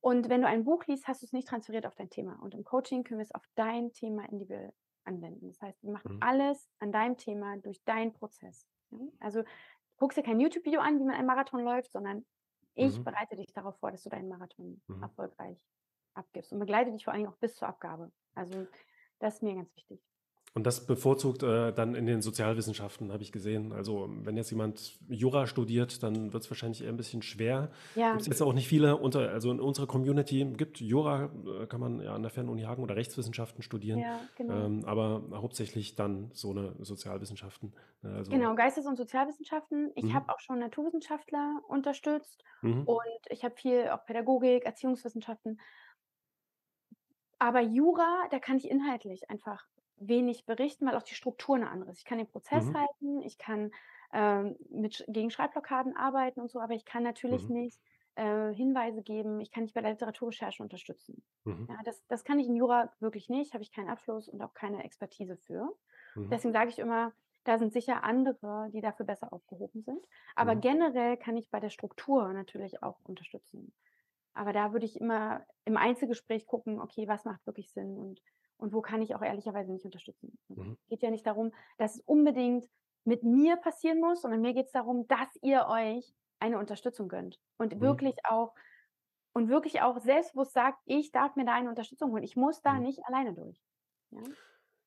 Und 0.00 0.28
wenn 0.28 0.42
du 0.42 0.48
ein 0.48 0.64
Buch 0.64 0.86
liest, 0.86 1.08
hast 1.08 1.22
du 1.22 1.26
es 1.26 1.32
nicht 1.32 1.48
transferiert 1.48 1.86
auf 1.86 1.94
dein 1.96 2.10
Thema. 2.10 2.38
Und 2.40 2.54
im 2.54 2.64
Coaching 2.64 3.04
können 3.04 3.18
wir 3.18 3.24
es 3.24 3.34
auf 3.34 3.44
dein 3.56 3.92
Thema 3.92 4.28
individuell 4.28 4.72
anwenden. 5.04 5.48
Das 5.48 5.60
heißt, 5.60 5.82
wir 5.82 5.92
machen 5.92 6.12
Mhm. 6.12 6.22
alles 6.22 6.70
an 6.78 6.92
deinem 6.92 7.16
Thema 7.16 7.56
durch 7.58 7.82
deinen 7.84 8.12
Prozess. 8.12 8.66
Also 9.20 9.42
guckst 9.96 10.16
dir 10.18 10.22
kein 10.22 10.40
YouTube-Video 10.40 10.80
an, 10.80 10.98
wie 11.00 11.04
man 11.04 11.14
einen 11.14 11.26
Marathon 11.26 11.60
läuft, 11.62 11.90
sondern 11.90 12.24
ich 12.74 12.96
Mhm. 12.98 13.04
bereite 13.04 13.36
dich 13.36 13.52
darauf 13.52 13.76
vor, 13.78 13.90
dass 13.90 14.02
du 14.04 14.10
deinen 14.10 14.28
Marathon 14.28 14.80
Mhm. 14.88 15.02
erfolgreich 15.02 15.66
abgibst 16.18 16.52
und 16.52 16.58
begleite 16.58 16.92
dich 16.92 17.04
vor 17.04 17.12
allen 17.12 17.22
Dingen 17.22 17.32
auch 17.32 17.38
bis 17.38 17.56
zur 17.56 17.68
Abgabe. 17.68 18.10
Also 18.34 18.66
das 19.18 19.36
ist 19.36 19.42
mir 19.42 19.54
ganz 19.54 19.74
wichtig. 19.76 20.00
Und 20.54 20.66
das 20.66 20.86
bevorzugt 20.86 21.42
äh, 21.42 21.72
dann 21.72 21.94
in 21.94 22.06
den 22.06 22.22
Sozialwissenschaften, 22.22 23.12
habe 23.12 23.22
ich 23.22 23.32
gesehen. 23.32 23.72
Also 23.72 24.08
wenn 24.24 24.36
jetzt 24.36 24.50
jemand 24.50 24.98
Jura 25.08 25.46
studiert, 25.46 26.02
dann 26.02 26.32
wird 26.32 26.42
es 26.42 26.50
wahrscheinlich 26.50 26.82
eher 26.82 26.88
ein 26.88 26.96
bisschen 26.96 27.22
schwer. 27.22 27.70
Ja, 27.94 28.10
Gibt 28.10 28.22
es 28.22 28.26
jetzt 28.28 28.42
auch 28.42 28.54
nicht 28.54 28.66
viele 28.66 28.96
unter, 28.96 29.30
also 29.30 29.50
in 29.50 29.60
unserer 29.60 29.86
Community 29.86 30.44
gibt 30.56 30.80
Jura, 30.80 31.30
äh, 31.62 31.66
kann 31.66 31.80
man 31.80 32.00
ja 32.00 32.14
an 32.14 32.22
der 32.22 32.30
Fernuni 32.30 32.62
Hagen 32.62 32.82
oder 32.82 32.96
Rechtswissenschaften 32.96 33.62
studieren, 33.62 34.00
ja, 34.00 34.20
genau. 34.36 34.66
ähm, 34.66 34.84
aber 34.84 35.22
hauptsächlich 35.32 35.94
dann 35.94 36.30
so 36.32 36.50
eine 36.50 36.74
Sozialwissenschaften. 36.80 37.74
ne, 38.02 38.14
Also, 38.16 38.30
Genau, 38.30 38.54
Geistes- 38.54 38.86
und 38.86 38.96
Sozialwissenschaften. 38.96 39.92
Ich 39.94 40.04
mhm, 40.06 40.14
habe 40.14 40.32
auch 40.32 40.40
schon 40.40 40.58
Naturwissenschaftler 40.58 41.60
unterstützt 41.68 42.42
mhm, 42.62 42.84
und 42.84 43.20
ich 43.28 43.44
habe 43.44 43.54
viel 43.54 43.90
auch 43.90 44.04
Pädagogik, 44.04 44.64
Erziehungswissenschaften. 44.64 45.60
Aber 47.38 47.60
Jura, 47.60 48.26
da 48.30 48.38
kann 48.38 48.56
ich 48.56 48.68
inhaltlich 48.70 49.30
einfach 49.30 49.66
wenig 49.96 50.46
berichten, 50.46 50.86
weil 50.86 50.96
auch 50.96 51.02
die 51.02 51.14
Struktur 51.14 51.56
eine 51.56 51.70
andere 51.70 51.90
ist. 51.90 51.98
Ich 51.98 52.04
kann 52.04 52.18
den 52.18 52.28
Prozess 52.28 52.70
mhm, 52.70 52.74
halten, 52.74 53.22
ich 53.22 53.38
kann, 53.38 53.72
ähm, 54.12 54.56
mit 54.70 55.04
gegen 55.08 55.30
Schreibblockaden 55.30 55.96
arbeiten 55.96 56.40
und 56.40 56.50
so, 56.50 56.60
aber 56.60 56.74
ich 56.74 56.84
kann 56.84 57.02
natürlich 57.02 57.48
mhm, 57.48 57.50
nicht, 57.50 57.80
äh, 58.14 58.52
Hinweise 58.54 59.02
geben, 59.02 59.40
ich 59.40 59.50
kann 59.50 59.64
nicht 59.64 59.74
bei 59.74 59.80
der 59.82 59.90
Literaturrecherche 59.92 60.62
unterstützen. 60.62 61.24
mhm, 61.44 61.68
Ja, 61.68 61.76
das 61.84 62.06
das 62.06 62.24
kann 62.24 62.38
ich 62.40 62.46
in 62.48 62.56
Jura 62.56 62.92
wirklich 63.00 63.28
nicht, 63.28 63.52
habe 63.54 63.62
ich 63.62 63.72
keinen 63.72 63.90
Abschluss 63.90 64.28
und 64.28 64.40
auch 64.42 64.54
keine 64.54 64.84
Expertise 64.84 65.36
für. 65.36 65.76
mhm, 66.14 66.30
Deswegen 66.30 66.52
sage 66.52 66.70
ich 66.70 66.78
immer, 66.78 67.12
da 67.44 67.58
sind 67.58 67.72
sicher 67.72 68.04
andere, 68.04 68.68
die 68.72 68.80
dafür 68.80 69.06
besser 69.06 69.32
aufgehoben 69.32 69.82
sind. 69.82 70.06
Aber 70.36 70.54
mhm, 70.54 70.56
generell 70.56 71.16
kann 71.16 71.36
ich 71.36 71.50
bei 71.50 71.60
der 71.60 71.70
Struktur 71.70 72.32
natürlich 72.32 72.82
auch 72.82 73.00
unterstützen. 73.04 73.72
Aber 74.38 74.52
da 74.52 74.72
würde 74.72 74.86
ich 74.86 75.00
immer 75.00 75.44
im 75.64 75.76
Einzelgespräch 75.76 76.46
gucken, 76.46 76.80
okay, 76.80 77.08
was 77.08 77.24
macht 77.24 77.44
wirklich 77.44 77.72
Sinn 77.72 77.96
und, 77.98 78.22
und 78.56 78.72
wo 78.72 78.80
kann 78.80 79.02
ich 79.02 79.16
auch 79.16 79.22
ehrlicherweise 79.22 79.72
nicht 79.72 79.84
unterstützen. 79.84 80.38
Es 80.48 80.56
mhm, 80.56 80.78
geht 80.88 81.02
ja 81.02 81.10
nicht 81.10 81.26
darum, 81.26 81.52
dass 81.76 81.96
es 81.96 82.00
unbedingt 82.02 82.64
mit 83.04 83.24
mir 83.24 83.56
passieren 83.56 83.98
muss, 83.98 84.22
sondern 84.22 84.40
mir 84.40 84.54
geht 84.54 84.66
es 84.66 84.72
darum, 84.72 85.08
dass 85.08 85.28
ihr 85.42 85.66
euch 85.66 86.14
eine 86.38 86.58
Unterstützung 86.58 87.08
gönnt 87.08 87.40
und 87.56 87.74
mhm, 87.74 87.80
wirklich 87.80 88.14
auch 88.24 88.54
und 89.32 89.48
wirklich 89.48 89.82
auch 89.82 89.98
selbstbewusst 89.98 90.52
sagt, 90.52 90.78
ich 90.84 91.10
darf 91.10 91.34
mir 91.34 91.44
da 91.44 91.54
eine 91.54 91.68
Unterstützung 91.68 92.12
holen. 92.12 92.22
Ich 92.22 92.36
muss 92.36 92.62
da 92.62 92.74
mhm. 92.74 92.82
nicht 92.82 93.04
alleine 93.06 93.34
durch. 93.34 93.60
Ja? 94.10 94.22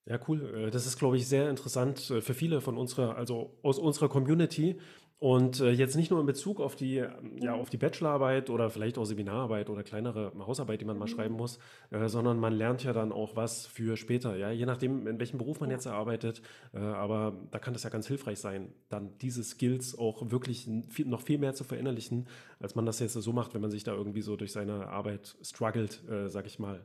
Ja, 0.06 0.19
cool. 0.28 0.68
Äh, 0.68 0.72
Das 0.72 0.86
ist, 0.86 0.98
glaube 0.98 1.18
ich, 1.18 1.28
sehr 1.28 1.49
interessant 1.49 2.10
äh, 2.10 2.22
für 2.22 2.34
viele 2.34 2.61
von 2.61 2.78
unserer, 2.78 3.18
also 3.18 3.57
aus 3.64 3.80
unserer 3.80 4.10
Community. 4.10 4.78
Und 5.19 5.60
äh, 5.60 5.69
jetzt 5.69 5.95
nicht 5.95 6.10
nur 6.10 6.19
in 6.19 6.26
Bezug 6.26 6.60
auf 6.60 6.76
die, 6.76 6.98
ähm, 6.98 7.38
ja, 7.40 7.53
auf 7.53 7.69
die 7.69 7.78
Bachelorarbeit 7.78 8.49
oder 8.49 8.72
vielleicht 8.72 8.98
auch 8.98 9.06
Seminararbeit 9.06 9.69
oder 9.69 9.84
kleinere 9.84 10.32
Hausarbeit, 10.48 10.82
die 10.82 10.86
man 10.86 10.98
mal 10.98 11.06
Mhm. 11.06 11.10
schreiben 11.10 11.36
muss, 11.36 11.60
sondern 12.07 12.40
man 12.40 12.53
lernt 12.53 12.84
ja 12.84 12.91
dann 12.91 13.11
auch 13.11 13.36
was 13.36 13.68
für 13.68 13.98
später, 13.98 14.36
ja, 14.36 14.49
je 14.49 14.65
nachdem, 14.65 15.06
in 15.06 15.19
welchem 15.19 15.38
Beruf 15.38 15.60
man 15.60 15.69
jetzt 15.69 15.86
arbeitet. 15.86 16.41
Aber 16.73 17.34
da 17.52 17.60
kann 17.60 17.73
das 17.73 17.84
ja 17.84 17.91
ganz 17.91 18.07
hilfreich 18.07 18.40
sein, 18.40 18.73
dann 18.90 19.15
diese 19.19 19.44
Skills 19.44 19.95
auch 19.95 20.32
wirklich 20.32 20.68
noch 21.06 21.22
viel 21.22 21.38
mehr 21.38 21.53
zu 21.53 21.64
verinnerlichen, 21.65 22.28
als 22.60 22.73
man 22.73 22.88
das 22.88 22.98
jetzt 22.99 23.14
so 23.14 23.32
macht, 23.34 23.53
wenn 23.53 23.61
man 23.61 23.69
sich 23.69 23.84
da 23.84 23.94
irgendwie 23.94 24.22
so 24.22 24.36
durch 24.38 24.52
seine 24.52 24.88
Arbeit 24.88 25.36
struggelt, 25.44 26.02
äh, 26.10 26.30
sag 26.30 26.48
ich 26.48 26.57
mal. 26.57 26.84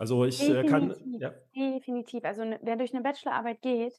Also 0.00 0.24
ich 0.24 0.48
äh, 0.48 0.64
kann, 0.64 0.94
Definitiv, 1.00 1.22
ja. 1.22 1.32
definitiv. 1.54 2.24
Also, 2.24 2.44
ne 2.44 2.58
wer 2.62 2.76
durch 2.76 2.92
'ne 2.92 3.00
Bachelorarbeit 3.02 3.62
geht, 3.62 3.94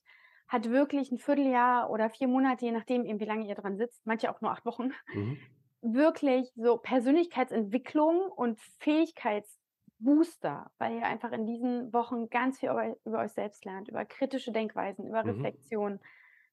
hat 0.47 0.69
wirklich 0.69 1.11
'n 1.11 1.17
Vierteljahr 1.17 1.89
oder 1.89 2.09
4 2.09 2.27
Monate, 2.27 2.65
je 2.65 2.71
nachdem 2.71 3.05
eben, 3.05 3.19
wie 3.19 3.25
lange 3.25 3.47
ihr 3.47 3.55
dran 3.55 3.77
sitzt, 3.77 4.05
manche 4.05 4.29
auch 4.31 4.41
nur 4.41 4.51
8 4.51 4.65
Wochen, 4.65 4.91
Mhm. 5.13 5.47
wirklich 5.81 6.51
so 6.55 6.77
Persönlichkeitsentwicklung 6.77 8.31
und 8.31 8.59
Fähigkeitsbooster, 8.79 10.71
weil 10.79 10.97
ihr 10.97 11.05
einfach 11.07 11.31
in 11.31 11.45
diesen 11.47 11.93
Wochen 11.93 12.29
ganz 12.29 12.59
viel 12.59 12.69
über 12.71 12.95
über 13.05 13.19
euch 13.21 13.33
selbst 13.33 13.65
lernt, 13.65 13.89
über 13.89 14.05
kritische 14.05 14.51
Denkweisen, 14.51 15.07
über 15.07 15.25
Mhm. 15.25 15.27
Reflexion. 15.27 15.99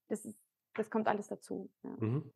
Das 0.09 0.25
ist 0.27 0.39
das 0.77 0.91
kommt 0.91 1.09
alles 1.09 1.29
dazu, 1.29 1.71
ja. 1.85 1.99
Mhm. 1.99 2.31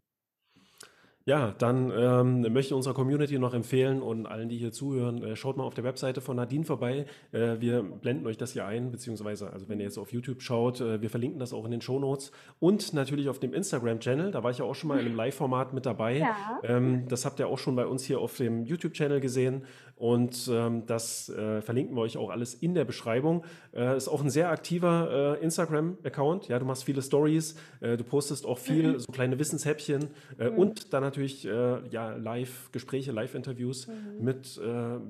Ja, 1.28 1.54
dann 1.58 1.92
ähm, 1.94 2.40
möchte 2.54 2.68
ich 2.68 2.72
unserer 2.72 2.94
Community 2.94 3.38
noch 3.38 3.52
empfehlen 3.52 4.00
und 4.00 4.24
allen, 4.24 4.48
die 4.48 4.56
hier 4.56 4.72
zuhören, 4.72 5.22
äh, 5.22 5.36
schaut 5.36 5.58
mal 5.58 5.64
auf 5.64 5.74
der 5.74 5.84
Webseite 5.84 6.22
von 6.22 6.36
Nadine 6.36 6.64
vorbei. 6.64 7.04
Äh, 7.32 7.60
wir 7.60 7.82
blenden 7.82 8.26
euch 8.26 8.38
das 8.38 8.54
hier 8.54 8.64
ein, 8.64 8.90
beziehungsweise, 8.90 9.52
also 9.52 9.68
wenn 9.68 9.78
ihr 9.78 9.84
jetzt 9.84 9.98
auf 9.98 10.10
YouTube 10.10 10.40
schaut, 10.40 10.80
äh, 10.80 11.02
wir 11.02 11.10
verlinken 11.10 11.38
das 11.38 11.52
auch 11.52 11.66
in 11.66 11.70
den 11.70 11.82
Shownotes 11.82 12.32
und 12.60 12.94
natürlich 12.94 13.28
auf 13.28 13.38
dem 13.40 13.52
Instagram-Channel. 13.52 14.30
Da 14.30 14.42
war 14.42 14.52
ich 14.52 14.56
ja 14.56 14.64
auch 14.64 14.74
schon 14.74 14.88
mal 14.88 15.00
in 15.00 15.04
einem 15.04 15.16
Live-Format 15.16 15.74
mit 15.74 15.84
dabei. 15.84 16.16
Ja. 16.16 16.60
Ähm, 16.62 17.06
das 17.08 17.26
habt 17.26 17.38
ihr 17.40 17.48
auch 17.48 17.58
schon 17.58 17.76
bei 17.76 17.84
uns 17.84 18.04
hier 18.04 18.20
auf 18.20 18.34
dem 18.38 18.64
YouTube-Channel 18.64 19.20
gesehen 19.20 19.66
und 19.98 20.48
ähm, 20.52 20.84
das 20.86 21.28
äh, 21.28 21.60
verlinken 21.60 21.96
wir 21.96 22.02
euch 22.02 22.16
auch 22.16 22.30
alles 22.30 22.54
in 22.54 22.74
der 22.74 22.84
Beschreibung. 22.84 23.44
Äh, 23.74 23.96
ist 23.96 24.08
auch 24.08 24.22
ein 24.22 24.30
sehr 24.30 24.50
aktiver 24.50 25.36
äh, 25.40 25.42
Instagram-Account. 25.44 26.48
Ja, 26.48 26.58
du 26.58 26.64
machst 26.64 26.84
viele 26.84 27.02
Stories, 27.02 27.56
äh, 27.80 27.96
du 27.96 28.04
postest 28.04 28.46
auch 28.46 28.58
viel, 28.58 28.98
so 29.00 29.10
kleine 29.12 29.38
Wissenshäppchen 29.38 30.08
äh, 30.38 30.50
Mhm. 30.50 30.58
und 30.58 30.92
dann 30.92 31.02
natürlich 31.02 31.46
äh, 31.46 31.88
ja, 31.90 32.14
Live-Gespräche, 32.16 33.12
Live-Interviews 33.12 33.88
Mhm. 33.88 34.24
mit 34.24 34.60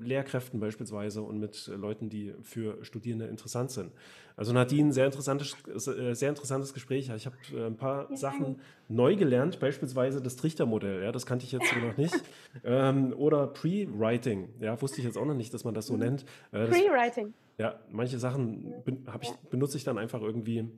Lehrkräften 0.02 0.60
beispielsweise 0.60 1.22
und 1.22 1.38
mit 1.38 1.70
Leuten, 1.76 2.08
die 2.08 2.34
für 2.42 2.82
Studierende 2.84 3.26
interessant 3.26 3.70
sind. 3.70 3.92
Also 4.38 4.52
Nadine, 4.52 4.92
sehr 4.92 5.04
interessantes, 5.06 5.54
äh, 5.88 6.14
sehr 6.14 6.28
interessantes 6.28 6.72
Gespräch. 6.72 7.10
Ich 7.14 7.26
habe 7.26 7.36
äh, 7.52 7.66
ein 7.66 7.76
paar 7.76 8.08
Ja. 8.10 8.16
Sachen 8.16 8.60
neu 8.88 9.16
gelernt, 9.16 9.58
beispielsweise 9.58 10.22
das 10.22 10.36
Trichtermodell. 10.36 11.02
Ja, 11.02 11.10
das 11.12 11.26
kannte 11.26 11.44
ich 11.44 11.50
jetzt 11.52 11.68
so 11.68 11.76
noch 11.80 11.96
nicht. 11.96 12.14
ähm, 12.64 13.12
oder 13.16 13.48
Pre-Writing. 13.48 14.54
Ja, 14.60 14.80
wusste 14.80 15.00
ich 15.00 15.04
jetzt 15.04 15.18
auch 15.18 15.24
noch 15.26 15.34
nicht, 15.34 15.52
dass 15.52 15.64
man 15.64 15.74
das 15.74 15.86
so 15.86 15.94
Mhm. 15.94 15.98
nennt. 15.98 16.24
Äh, 16.52 16.66
Pre-Writing. 16.68 17.34
ja, 17.58 17.80
manche 17.90 18.18
Sachen 18.18 18.72
ben, 18.84 19.04
ich, 19.20 19.32
benutze 19.50 19.76
ich 19.76 19.82
dann 19.84 19.98
einfach 19.98 20.22
irgendwie 20.22 20.70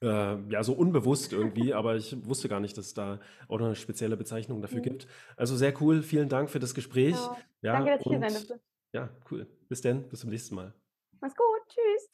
Ja. 0.00 0.34
äh, 0.36 0.38
ja, 0.48 0.62
so 0.62 0.72
unbewusst 0.74 1.32
irgendwie, 1.32 1.74
aber 1.74 1.96
ich 1.96 2.16
wusste 2.24 2.48
gar 2.48 2.60
nicht, 2.60 2.78
dass 2.78 2.86
es 2.86 2.94
da 2.94 3.18
auch 3.48 3.58
noch 3.58 3.66
eine 3.66 3.74
spezielle 3.74 4.16
Bezeichnung 4.16 4.62
dafür 4.62 4.78
Mhm. 4.78 4.84
gibt. 4.84 5.08
Also 5.36 5.56
sehr 5.56 5.74
cool, 5.82 6.02
vielen 6.02 6.28
Dank 6.28 6.48
für 6.48 6.60
das 6.60 6.72
Gespräch. 6.74 7.16
Ja. 7.16 7.36
Ja, 7.62 7.72
Danke, 7.72 7.90
dass 7.90 8.00
ich 8.00 8.06
hier 8.06 8.20
sein 8.20 8.32
durfte. 8.32 8.60
ja, 8.92 9.08
cool. 9.32 9.46
Bis 9.68 9.80
dann, 9.80 10.08
bis 10.08 10.20
zum 10.20 10.30
nächsten 10.30 10.54
Mal. 10.54 10.72
Mach's 11.20 11.34
gut. 11.36 11.46
Tschüss. 11.68 12.08